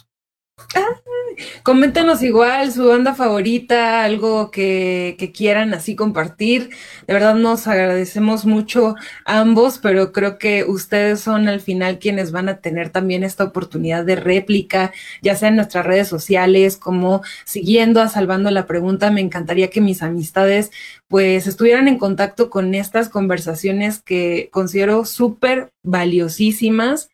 Coméntenos 1.62 2.22
igual 2.22 2.72
su 2.72 2.86
banda 2.86 3.14
favorita, 3.14 4.04
algo 4.04 4.50
que, 4.50 5.16
quieran 5.34 5.74
así 5.74 5.94
compartir. 5.94 6.70
De 7.06 7.14
verdad 7.14 7.34
nos 7.34 7.66
agradecemos 7.66 8.44
mucho 8.44 8.94
ambos, 9.24 9.78
pero 9.78 10.12
creo 10.12 10.38
que 10.38 10.64
ustedes 10.64 11.20
son 11.20 11.48
al 11.48 11.60
final 11.60 11.98
quienes 11.98 12.32
van 12.32 12.48
a 12.48 12.58
tener 12.58 12.90
también 12.90 13.24
esta 13.24 13.44
oportunidad 13.44 14.04
de 14.04 14.16
réplica, 14.16 14.92
ya 15.22 15.36
sea 15.36 15.48
en 15.48 15.56
nuestras 15.56 15.86
redes 15.86 16.08
sociales, 16.08 16.76
como 16.76 17.22
siguiendo 17.44 18.00
a 18.00 18.08
Salvando 18.08 18.50
la 18.50 18.66
Pregunta. 18.66 19.10
Me 19.10 19.20
encantaría 19.20 19.70
que 19.70 19.80
mis 19.80 20.02
amistades 20.02 20.70
pues 21.08 21.46
estuvieran 21.46 21.88
en 21.88 21.98
contacto 21.98 22.50
con 22.50 22.74
estas 22.74 23.08
conversaciones 23.08 24.00
que 24.00 24.48
considero 24.52 25.04
súper 25.04 25.72
valiosísimas 25.82 27.10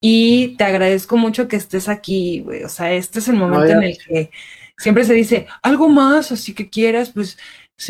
y 0.00 0.56
te 0.56 0.64
agradezco 0.64 1.16
mucho 1.16 1.48
que 1.48 1.56
estés 1.56 1.88
aquí, 1.88 2.40
güey. 2.40 2.64
O 2.64 2.68
sea, 2.68 2.92
este 2.92 3.18
es 3.18 3.28
el 3.28 3.36
momento 3.36 3.72
en 3.72 3.82
el 3.82 3.98
que 3.98 4.30
siempre 4.76 5.04
se 5.04 5.14
dice 5.14 5.46
algo 5.62 5.88
más, 5.88 6.32
así 6.32 6.54
que 6.54 6.68
quieras, 6.68 7.10
pues, 7.10 7.38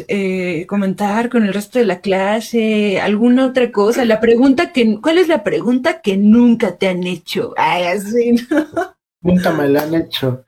eh, 0.09 0.67
comentar 0.67 1.29
con 1.29 1.45
el 1.45 1.55
resto 1.55 1.79
de 1.79 1.85
la 1.85 2.01
clase, 2.01 3.01
alguna 3.01 3.47
otra 3.47 3.71
cosa. 3.71 4.05
La 4.05 4.21
pregunta 4.21 4.73
que, 4.73 4.99
¿cuál 5.01 5.19
es 5.19 5.29
la 5.29 5.45
pregunta 5.45 6.01
que 6.01 6.17
nunca 6.17 6.77
te 6.77 6.89
han 6.89 7.05
hecho? 7.05 7.55
Ay, 7.57 7.85
así, 7.85 8.35
Nunca 9.23 9.51
me 9.51 9.69
la 9.69 9.83
han 9.83 9.95
hecho. 9.95 10.45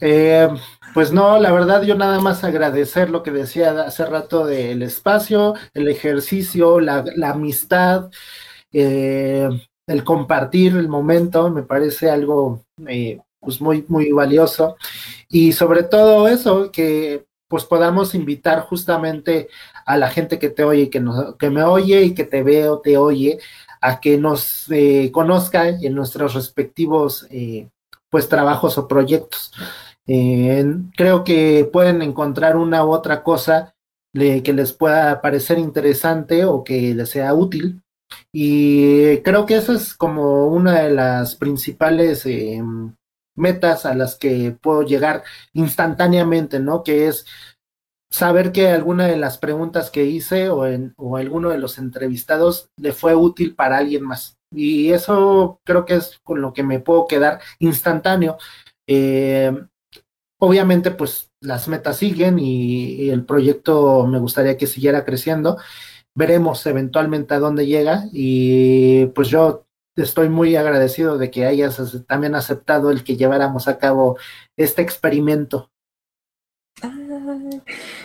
Eh, 0.00 0.48
pues 0.94 1.12
no, 1.12 1.38
la 1.38 1.52
verdad 1.52 1.82
yo 1.82 1.94
nada 1.94 2.20
más 2.20 2.42
agradecer 2.42 3.10
lo 3.10 3.22
que 3.22 3.30
decía 3.30 3.82
hace 3.82 4.06
rato 4.06 4.46
del 4.46 4.82
espacio, 4.82 5.54
el 5.74 5.88
ejercicio, 5.88 6.80
la, 6.80 7.04
la 7.16 7.30
amistad, 7.30 8.10
eh, 8.72 9.48
el 9.86 10.04
compartir 10.04 10.76
el 10.76 10.88
momento 10.88 11.50
me 11.50 11.62
parece 11.62 12.10
algo 12.10 12.64
eh, 12.86 13.20
pues 13.40 13.60
muy, 13.60 13.84
muy 13.88 14.12
valioso. 14.12 14.76
Y 15.28 15.52
sobre 15.52 15.82
todo 15.82 16.28
eso, 16.28 16.70
que 16.72 17.26
pues 17.48 17.64
podamos 17.64 18.14
invitar 18.14 18.60
justamente 18.60 19.48
a 19.86 19.96
la 19.96 20.08
gente 20.08 20.38
que 20.38 20.48
te 20.48 20.64
oye, 20.64 20.90
que, 20.90 21.00
nos, 21.00 21.36
que 21.36 21.50
me 21.50 21.62
oye 21.62 22.02
y 22.02 22.14
que 22.14 22.24
te 22.24 22.42
ve 22.42 22.68
o 22.68 22.80
te 22.80 22.96
oye, 22.96 23.38
a 23.80 24.00
que 24.00 24.16
nos 24.16 24.64
eh, 24.70 25.10
conozca 25.12 25.68
en 25.68 25.94
nuestros 25.94 26.34
respectivos 26.34 27.26
eh, 27.30 27.68
pues 28.08 28.28
trabajos 28.28 28.78
o 28.78 28.88
proyectos. 28.88 29.52
creo 30.06 31.24
que 31.24 31.68
pueden 31.72 32.02
encontrar 32.02 32.56
una 32.56 32.84
u 32.84 32.92
otra 32.92 33.22
cosa 33.22 33.74
que 34.12 34.52
les 34.54 34.72
pueda 34.72 35.20
parecer 35.20 35.58
interesante 35.58 36.44
o 36.44 36.62
que 36.62 36.94
les 36.94 37.10
sea 37.10 37.34
útil 37.34 37.83
Y 38.32 39.18
creo 39.22 39.46
que 39.46 39.56
esa 39.56 39.74
es 39.74 39.94
como 39.94 40.46
una 40.48 40.82
de 40.82 40.90
las 40.90 41.36
principales 41.36 42.26
eh, 42.26 42.62
metas 43.36 43.86
a 43.86 43.94
las 43.94 44.16
que 44.16 44.56
puedo 44.60 44.82
llegar 44.82 45.24
instantáneamente, 45.52 46.60
¿no? 46.60 46.82
Que 46.82 47.08
es 47.08 47.26
saber 48.10 48.52
que 48.52 48.68
alguna 48.68 49.06
de 49.06 49.16
las 49.16 49.38
preguntas 49.38 49.90
que 49.90 50.04
hice 50.04 50.48
o, 50.48 50.66
en, 50.66 50.94
o 50.96 51.16
alguno 51.16 51.50
de 51.50 51.58
los 51.58 51.78
entrevistados 51.78 52.70
le 52.76 52.92
fue 52.92 53.14
útil 53.14 53.54
para 53.54 53.78
alguien 53.78 54.04
más. 54.04 54.38
Y 54.52 54.92
eso 54.92 55.60
creo 55.64 55.84
que 55.84 55.94
es 55.96 56.20
con 56.22 56.40
lo 56.40 56.52
que 56.52 56.62
me 56.62 56.80
puedo 56.80 57.06
quedar 57.06 57.40
instantáneo. 57.58 58.38
Eh, 58.86 59.52
obviamente, 60.38 60.90
pues 60.92 61.32
las 61.40 61.68
metas 61.68 61.96
siguen 61.98 62.38
y, 62.38 63.10
el 63.10 63.24
proyecto 63.24 64.06
me 64.06 64.18
gustaría 64.18 64.56
que 64.56 64.66
siguiera 64.66 65.04
creciendo. 65.04 65.58
Veremos 66.16 66.64
eventualmente 66.66 67.34
a 67.34 67.40
dónde 67.40 67.66
llega 67.66 68.04
y 68.12 69.06
pues 69.06 69.28
yo 69.28 69.66
estoy 69.96 70.28
muy 70.28 70.56
agradecido 70.56 71.18
de 71.18 71.30
que 71.30 71.46
hayas 71.46 72.04
también 72.06 72.34
aceptado 72.34 72.90
el 72.90 73.04
que 73.04 73.16
lleváramos 73.16 73.68
a 73.68 73.78
cabo 73.78 74.16
este 74.56 74.82
experimento. 74.82 75.70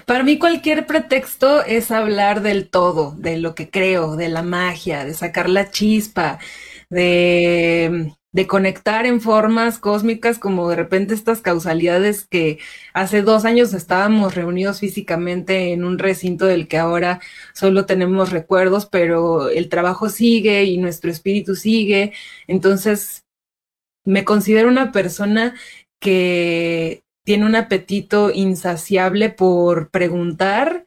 Para 0.05 0.23
mí 0.23 0.37
cualquier 0.37 0.85
pretexto 0.85 1.63
es 1.63 1.91
hablar 1.91 2.41
del 2.41 2.69
todo, 2.69 3.15
de 3.17 3.37
lo 3.37 3.55
que 3.55 3.69
creo, 3.69 4.15
de 4.15 4.29
la 4.29 4.43
magia, 4.43 5.05
de 5.05 5.13
sacar 5.13 5.49
la 5.49 5.71
chispa, 5.71 6.39
de 6.89 8.15
de 8.31 8.47
conectar 8.47 9.05
en 9.05 9.21
formas 9.21 9.79
cósmicas 9.79 10.37
como 10.37 10.69
de 10.69 10.75
repente 10.75 11.13
estas 11.13 11.41
causalidades 11.41 12.27
que 12.27 12.59
hace 12.93 13.21
dos 13.23 13.43
años 13.45 13.73
estábamos 13.73 14.35
reunidos 14.35 14.79
físicamente 14.79 15.73
en 15.73 15.83
un 15.83 15.97
recinto 15.97 16.45
del 16.45 16.67
que 16.67 16.77
ahora 16.77 17.19
solo 17.53 17.85
tenemos 17.85 18.29
recuerdos, 18.31 18.85
pero 18.85 19.49
el 19.49 19.69
trabajo 19.69 20.09
sigue 20.09 20.63
y 20.65 20.77
nuestro 20.77 21.09
espíritu 21.09 21.55
sigue. 21.55 22.13
Entonces, 22.47 23.25
me 24.05 24.25
considero 24.25 24.69
una 24.69 24.91
persona 24.91 25.55
que 25.99 27.03
tiene 27.25 27.45
un 27.45 27.55
apetito 27.55 28.31
insaciable 28.31 29.29
por 29.29 29.89
preguntar 29.91 30.85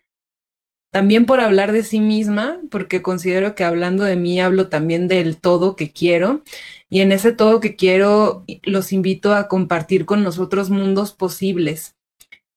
también 0.93 1.25
por 1.25 1.41
hablar 1.41 1.73
de 1.73 1.85
sí 1.85 2.01
misma, 2.01 2.61
porque 2.71 3.01
considero 3.01 3.55
que 3.55 3.65
hablando 3.65 4.05
de 4.05 4.17
mí 4.17 4.41
hablo 4.41 4.69
también 4.69 5.09
del 5.09 5.39
todo 5.39 5.75
que 5.75 5.91
quiero. 5.91 6.43
Y 6.91 7.01
en 7.01 7.13
ese 7.13 7.33
todo 7.33 7.61
que 7.61 7.77
quiero 7.77 8.45
los 8.63 8.93
invito 8.93 9.35
a 9.35 9.49
compartir 9.49 10.05
con 10.05 10.23
nosotros 10.23 10.69
mundos 10.69 11.13
posibles. 11.13 11.97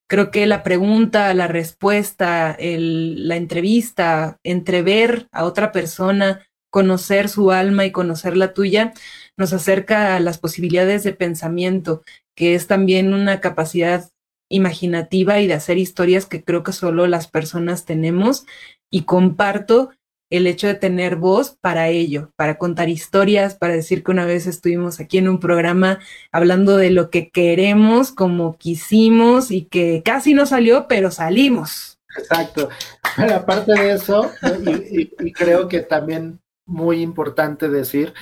Creo 0.07 0.31
que 0.31 0.45
la 0.47 0.63
pregunta, 0.63 1.33
la 1.33 1.47
respuesta, 1.47 2.57
la 2.59 3.35
entrevista, 3.37 4.37
entrever 4.43 5.29
a 5.31 5.45
otra 5.45 5.71
persona, 5.71 6.45
conocer 6.69 7.29
su 7.29 7.51
alma 7.51 7.85
y 7.85 7.91
conocer 7.91 8.35
la 8.35 8.53
tuya, 8.53 8.91
nos 9.37 9.53
acerca 9.53 10.13
a 10.13 10.19
las 10.19 10.39
posibilidades 10.39 11.05
de 11.05 11.13
pensamiento, 11.13 12.03
que 12.35 12.53
es 12.53 12.67
también 12.67 13.13
una 13.13 13.39
capacidad 13.39 14.09
imaginativa 14.55 15.39
y 15.39 15.47
de 15.47 15.53
hacer 15.53 15.77
historias 15.77 16.25
que 16.25 16.43
creo 16.43 16.63
que 16.63 16.73
solo 16.73 17.07
las 17.07 17.27
personas 17.27 17.85
tenemos 17.85 18.45
y 18.89 19.03
comparto 19.03 19.91
el 20.29 20.47
hecho 20.47 20.67
de 20.67 20.75
tener 20.75 21.15
voz 21.15 21.57
para 21.61 21.89
ello, 21.89 22.31
para 22.35 22.57
contar 22.57 22.89
historias, 22.89 23.55
para 23.55 23.73
decir 23.73 24.03
que 24.03 24.11
una 24.11 24.25
vez 24.25 24.47
estuvimos 24.47 24.99
aquí 24.99 25.17
en 25.17 25.29
un 25.29 25.39
programa 25.39 25.99
hablando 26.31 26.77
de 26.77 26.89
lo 26.89 27.09
que 27.09 27.29
queremos, 27.29 28.11
como 28.11 28.57
quisimos 28.57 29.51
y 29.51 29.65
que 29.65 30.01
casi 30.03 30.33
no 30.33 30.45
salió, 30.45 30.87
pero 30.87 31.11
salimos. 31.11 31.99
Exacto. 32.17 32.69
Pero 33.15 33.35
aparte 33.35 33.73
de 33.73 33.93
eso, 33.93 34.31
y, 34.65 35.31
creo 35.31 35.67
que 35.67 35.81
también 35.81 36.39
muy 36.65 37.01
importante 37.01 37.69
decir 37.69 38.13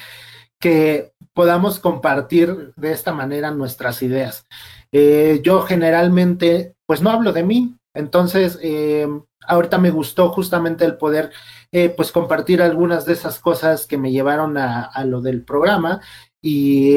que 0.59 1.13
podamos 1.33 1.79
compartir 1.79 2.73
de 2.75 2.91
esta 2.91 3.13
manera 3.13 3.51
nuestras 3.51 4.01
ideas. 4.01 4.45
Eh, 4.93 5.41
yo 5.43 5.63
generalmente, 5.63 6.75
pues 6.85 7.01
no 7.01 7.09
hablo 7.09 7.33
de 7.33 7.43
mí, 7.43 7.75
entonces 7.95 8.59
eh, 8.61 9.07
ahorita 9.47 9.79
me 9.79 9.89
gustó 9.89 10.29
justamente 10.29 10.85
el 10.85 10.97
poder, 10.97 11.31
eh, 11.71 11.89
pues 11.89 12.11
compartir 12.11 12.61
algunas 12.61 13.05
de 13.05 13.13
esas 13.13 13.39
cosas 13.39 13.87
que 13.87 13.97
me 13.97 14.11
llevaron 14.11 14.55
a, 14.57 14.83
a 14.83 15.03
lo 15.03 15.19
del 15.21 15.43
programa 15.43 15.99
y 16.41 16.93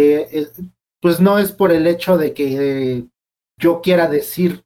pues 1.00 1.20
no 1.20 1.38
es 1.38 1.52
por 1.52 1.72
el 1.72 1.86
hecho 1.86 2.18
de 2.18 2.34
que 2.34 3.06
yo 3.58 3.80
quiera 3.80 4.08
decir 4.08 4.64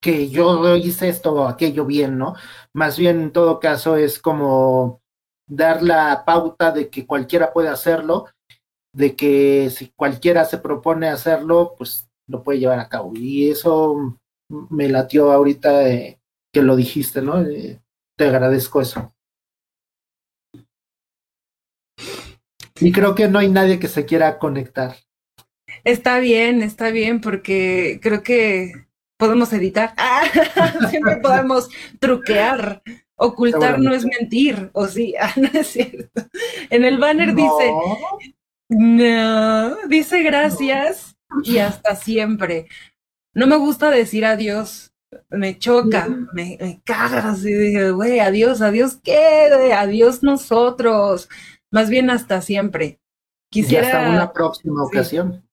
que 0.00 0.30
yo 0.30 0.76
hice 0.76 1.08
esto 1.08 1.34
o 1.34 1.46
aquello 1.46 1.84
bien, 1.84 2.18
¿no? 2.18 2.34
Más 2.74 2.98
bien 2.98 3.20
en 3.20 3.32
todo 3.32 3.60
caso 3.60 3.96
es 3.96 4.18
como 4.18 5.02
dar 5.48 5.82
la 5.82 6.24
pauta 6.24 6.72
de 6.72 6.88
que 6.88 7.06
cualquiera 7.06 7.52
puede 7.52 7.68
hacerlo, 7.68 8.26
de 8.94 9.14
que 9.14 9.70
si 9.70 9.92
cualquiera 9.94 10.44
se 10.44 10.58
propone 10.58 11.08
hacerlo, 11.08 11.74
pues 11.76 12.08
lo 12.32 12.42
puede 12.42 12.58
llevar 12.58 12.80
a 12.80 12.88
cabo. 12.88 13.12
Y 13.14 13.50
eso 13.50 14.18
me 14.48 14.88
latió 14.88 15.30
ahorita 15.30 15.84
que 16.52 16.62
lo 16.62 16.74
dijiste, 16.74 17.22
¿no? 17.22 17.44
te 18.16 18.26
agradezco 18.26 18.80
eso. 18.80 19.14
Y 22.80 22.90
creo 22.90 23.14
que 23.14 23.28
no 23.28 23.38
hay 23.38 23.48
nadie 23.48 23.78
que 23.78 23.88
se 23.88 24.04
quiera 24.04 24.38
conectar. 24.38 24.96
Está 25.84 26.18
bien, 26.18 26.62
está 26.62 26.90
bien, 26.90 27.20
porque 27.20 28.00
creo 28.02 28.22
que 28.22 28.72
podemos 29.16 29.52
editar. 29.52 29.94
siempre 30.90 31.16
podemos 31.18 31.68
truquear. 32.00 32.82
Ocultar 33.14 33.78
no 33.78 33.94
es 33.94 34.04
mentir, 34.04 34.70
o 34.72 34.88
sí, 34.88 35.14
ah, 35.20 35.32
no 35.36 35.48
es 35.52 35.68
cierto. 35.68 36.22
En 36.70 36.84
el 36.84 36.98
banner 36.98 37.34
dice, 37.34 37.72
no, 38.68 39.76
dice 39.86 40.22
gracias 40.22 41.11
y 41.44 41.58
hasta 41.58 41.96
siempre. 41.96 42.66
No 43.34 43.46
me 43.46 43.56
gusta 43.56 43.90
decir 43.90 44.24
adiós, 44.24 44.92
me 45.30 45.58
choca, 45.58 46.08
me, 46.32 46.56
me 46.60 46.80
cagas 46.84 47.44
y 47.44 47.52
dije, 47.52 47.90
güey, 47.90 48.20
adiós, 48.20 48.60
adiós, 48.62 48.98
¿qué? 49.02 49.46
Adiós 49.74 50.22
nosotros, 50.22 51.28
más 51.70 51.90
bien 51.90 52.10
hasta 52.10 52.40
siempre. 52.40 53.00
Quisiera... 53.50 53.86
hasta 53.86 54.10
una 54.10 54.32
próxima 54.32 54.84
ocasión. 54.84 55.46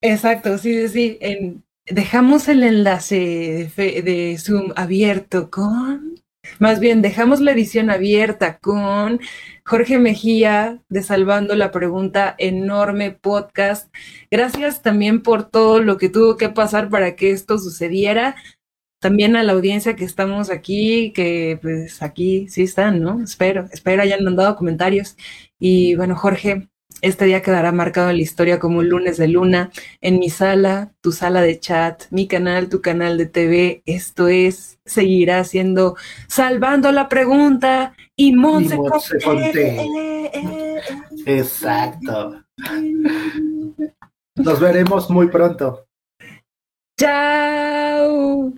Exacto, 0.00 0.58
sí, 0.58 0.88
sí, 0.88 1.18
en, 1.20 1.64
dejamos 1.86 2.48
el 2.48 2.62
enlace 2.62 3.70
de, 3.76 4.02
de 4.02 4.38
Zoom 4.38 4.72
abierto 4.76 5.50
con 5.50 6.24
más 6.58 6.80
bien, 6.80 7.02
dejamos 7.02 7.40
la 7.40 7.52
edición 7.52 7.90
abierta 7.90 8.58
con 8.58 9.20
Jorge 9.66 9.98
Mejía 9.98 10.82
de 10.90 11.02
Salvando 11.02 11.54
la 11.54 11.70
Pregunta, 11.70 12.34
enorme 12.36 13.12
podcast. 13.12 13.94
Gracias 14.30 14.82
también 14.82 15.22
por 15.22 15.48
todo 15.48 15.80
lo 15.80 15.96
que 15.96 16.10
tuvo 16.10 16.36
que 16.36 16.50
pasar 16.50 16.90
para 16.90 17.16
que 17.16 17.30
esto 17.30 17.56
sucediera. 17.58 18.36
También 19.00 19.36
a 19.36 19.42
la 19.42 19.52
audiencia 19.52 19.96
que 19.96 20.04
estamos 20.04 20.50
aquí, 20.50 21.12
que 21.14 21.58
pues 21.62 22.02
aquí 22.02 22.46
sí 22.48 22.64
están, 22.64 23.00
¿no? 23.00 23.22
Espero, 23.22 23.66
espero 23.72 24.02
hayan 24.02 24.22
mandado 24.22 24.54
comentarios. 24.56 25.16
Y 25.58 25.94
bueno, 25.94 26.14
Jorge, 26.14 26.68
este 27.04 27.26
día 27.26 27.42
quedará 27.42 27.70
marcado 27.70 28.08
en 28.08 28.16
la 28.16 28.22
historia 28.22 28.58
como 28.58 28.78
un 28.78 28.88
lunes 28.88 29.18
de 29.18 29.28
luna, 29.28 29.70
en 30.00 30.18
mi 30.18 30.30
sala, 30.30 30.92
tu 31.02 31.12
sala 31.12 31.42
de 31.42 31.60
chat, 31.60 32.04
mi 32.10 32.26
canal, 32.26 32.70
tu 32.70 32.80
canal 32.80 33.18
de 33.18 33.26
TV. 33.26 33.82
Esto 33.84 34.28
es, 34.28 34.78
seguirá 34.86 35.44
siendo 35.44 35.96
Salvando 36.28 36.90
la 36.92 37.08
Pregunta 37.10 37.94
y 38.16 38.32
Monse, 38.32 38.78
Exacto. 41.26 42.42
Nos 44.36 44.60
veremos 44.60 45.10
muy 45.10 45.28
pronto. 45.28 45.86
Chao. 46.98 48.52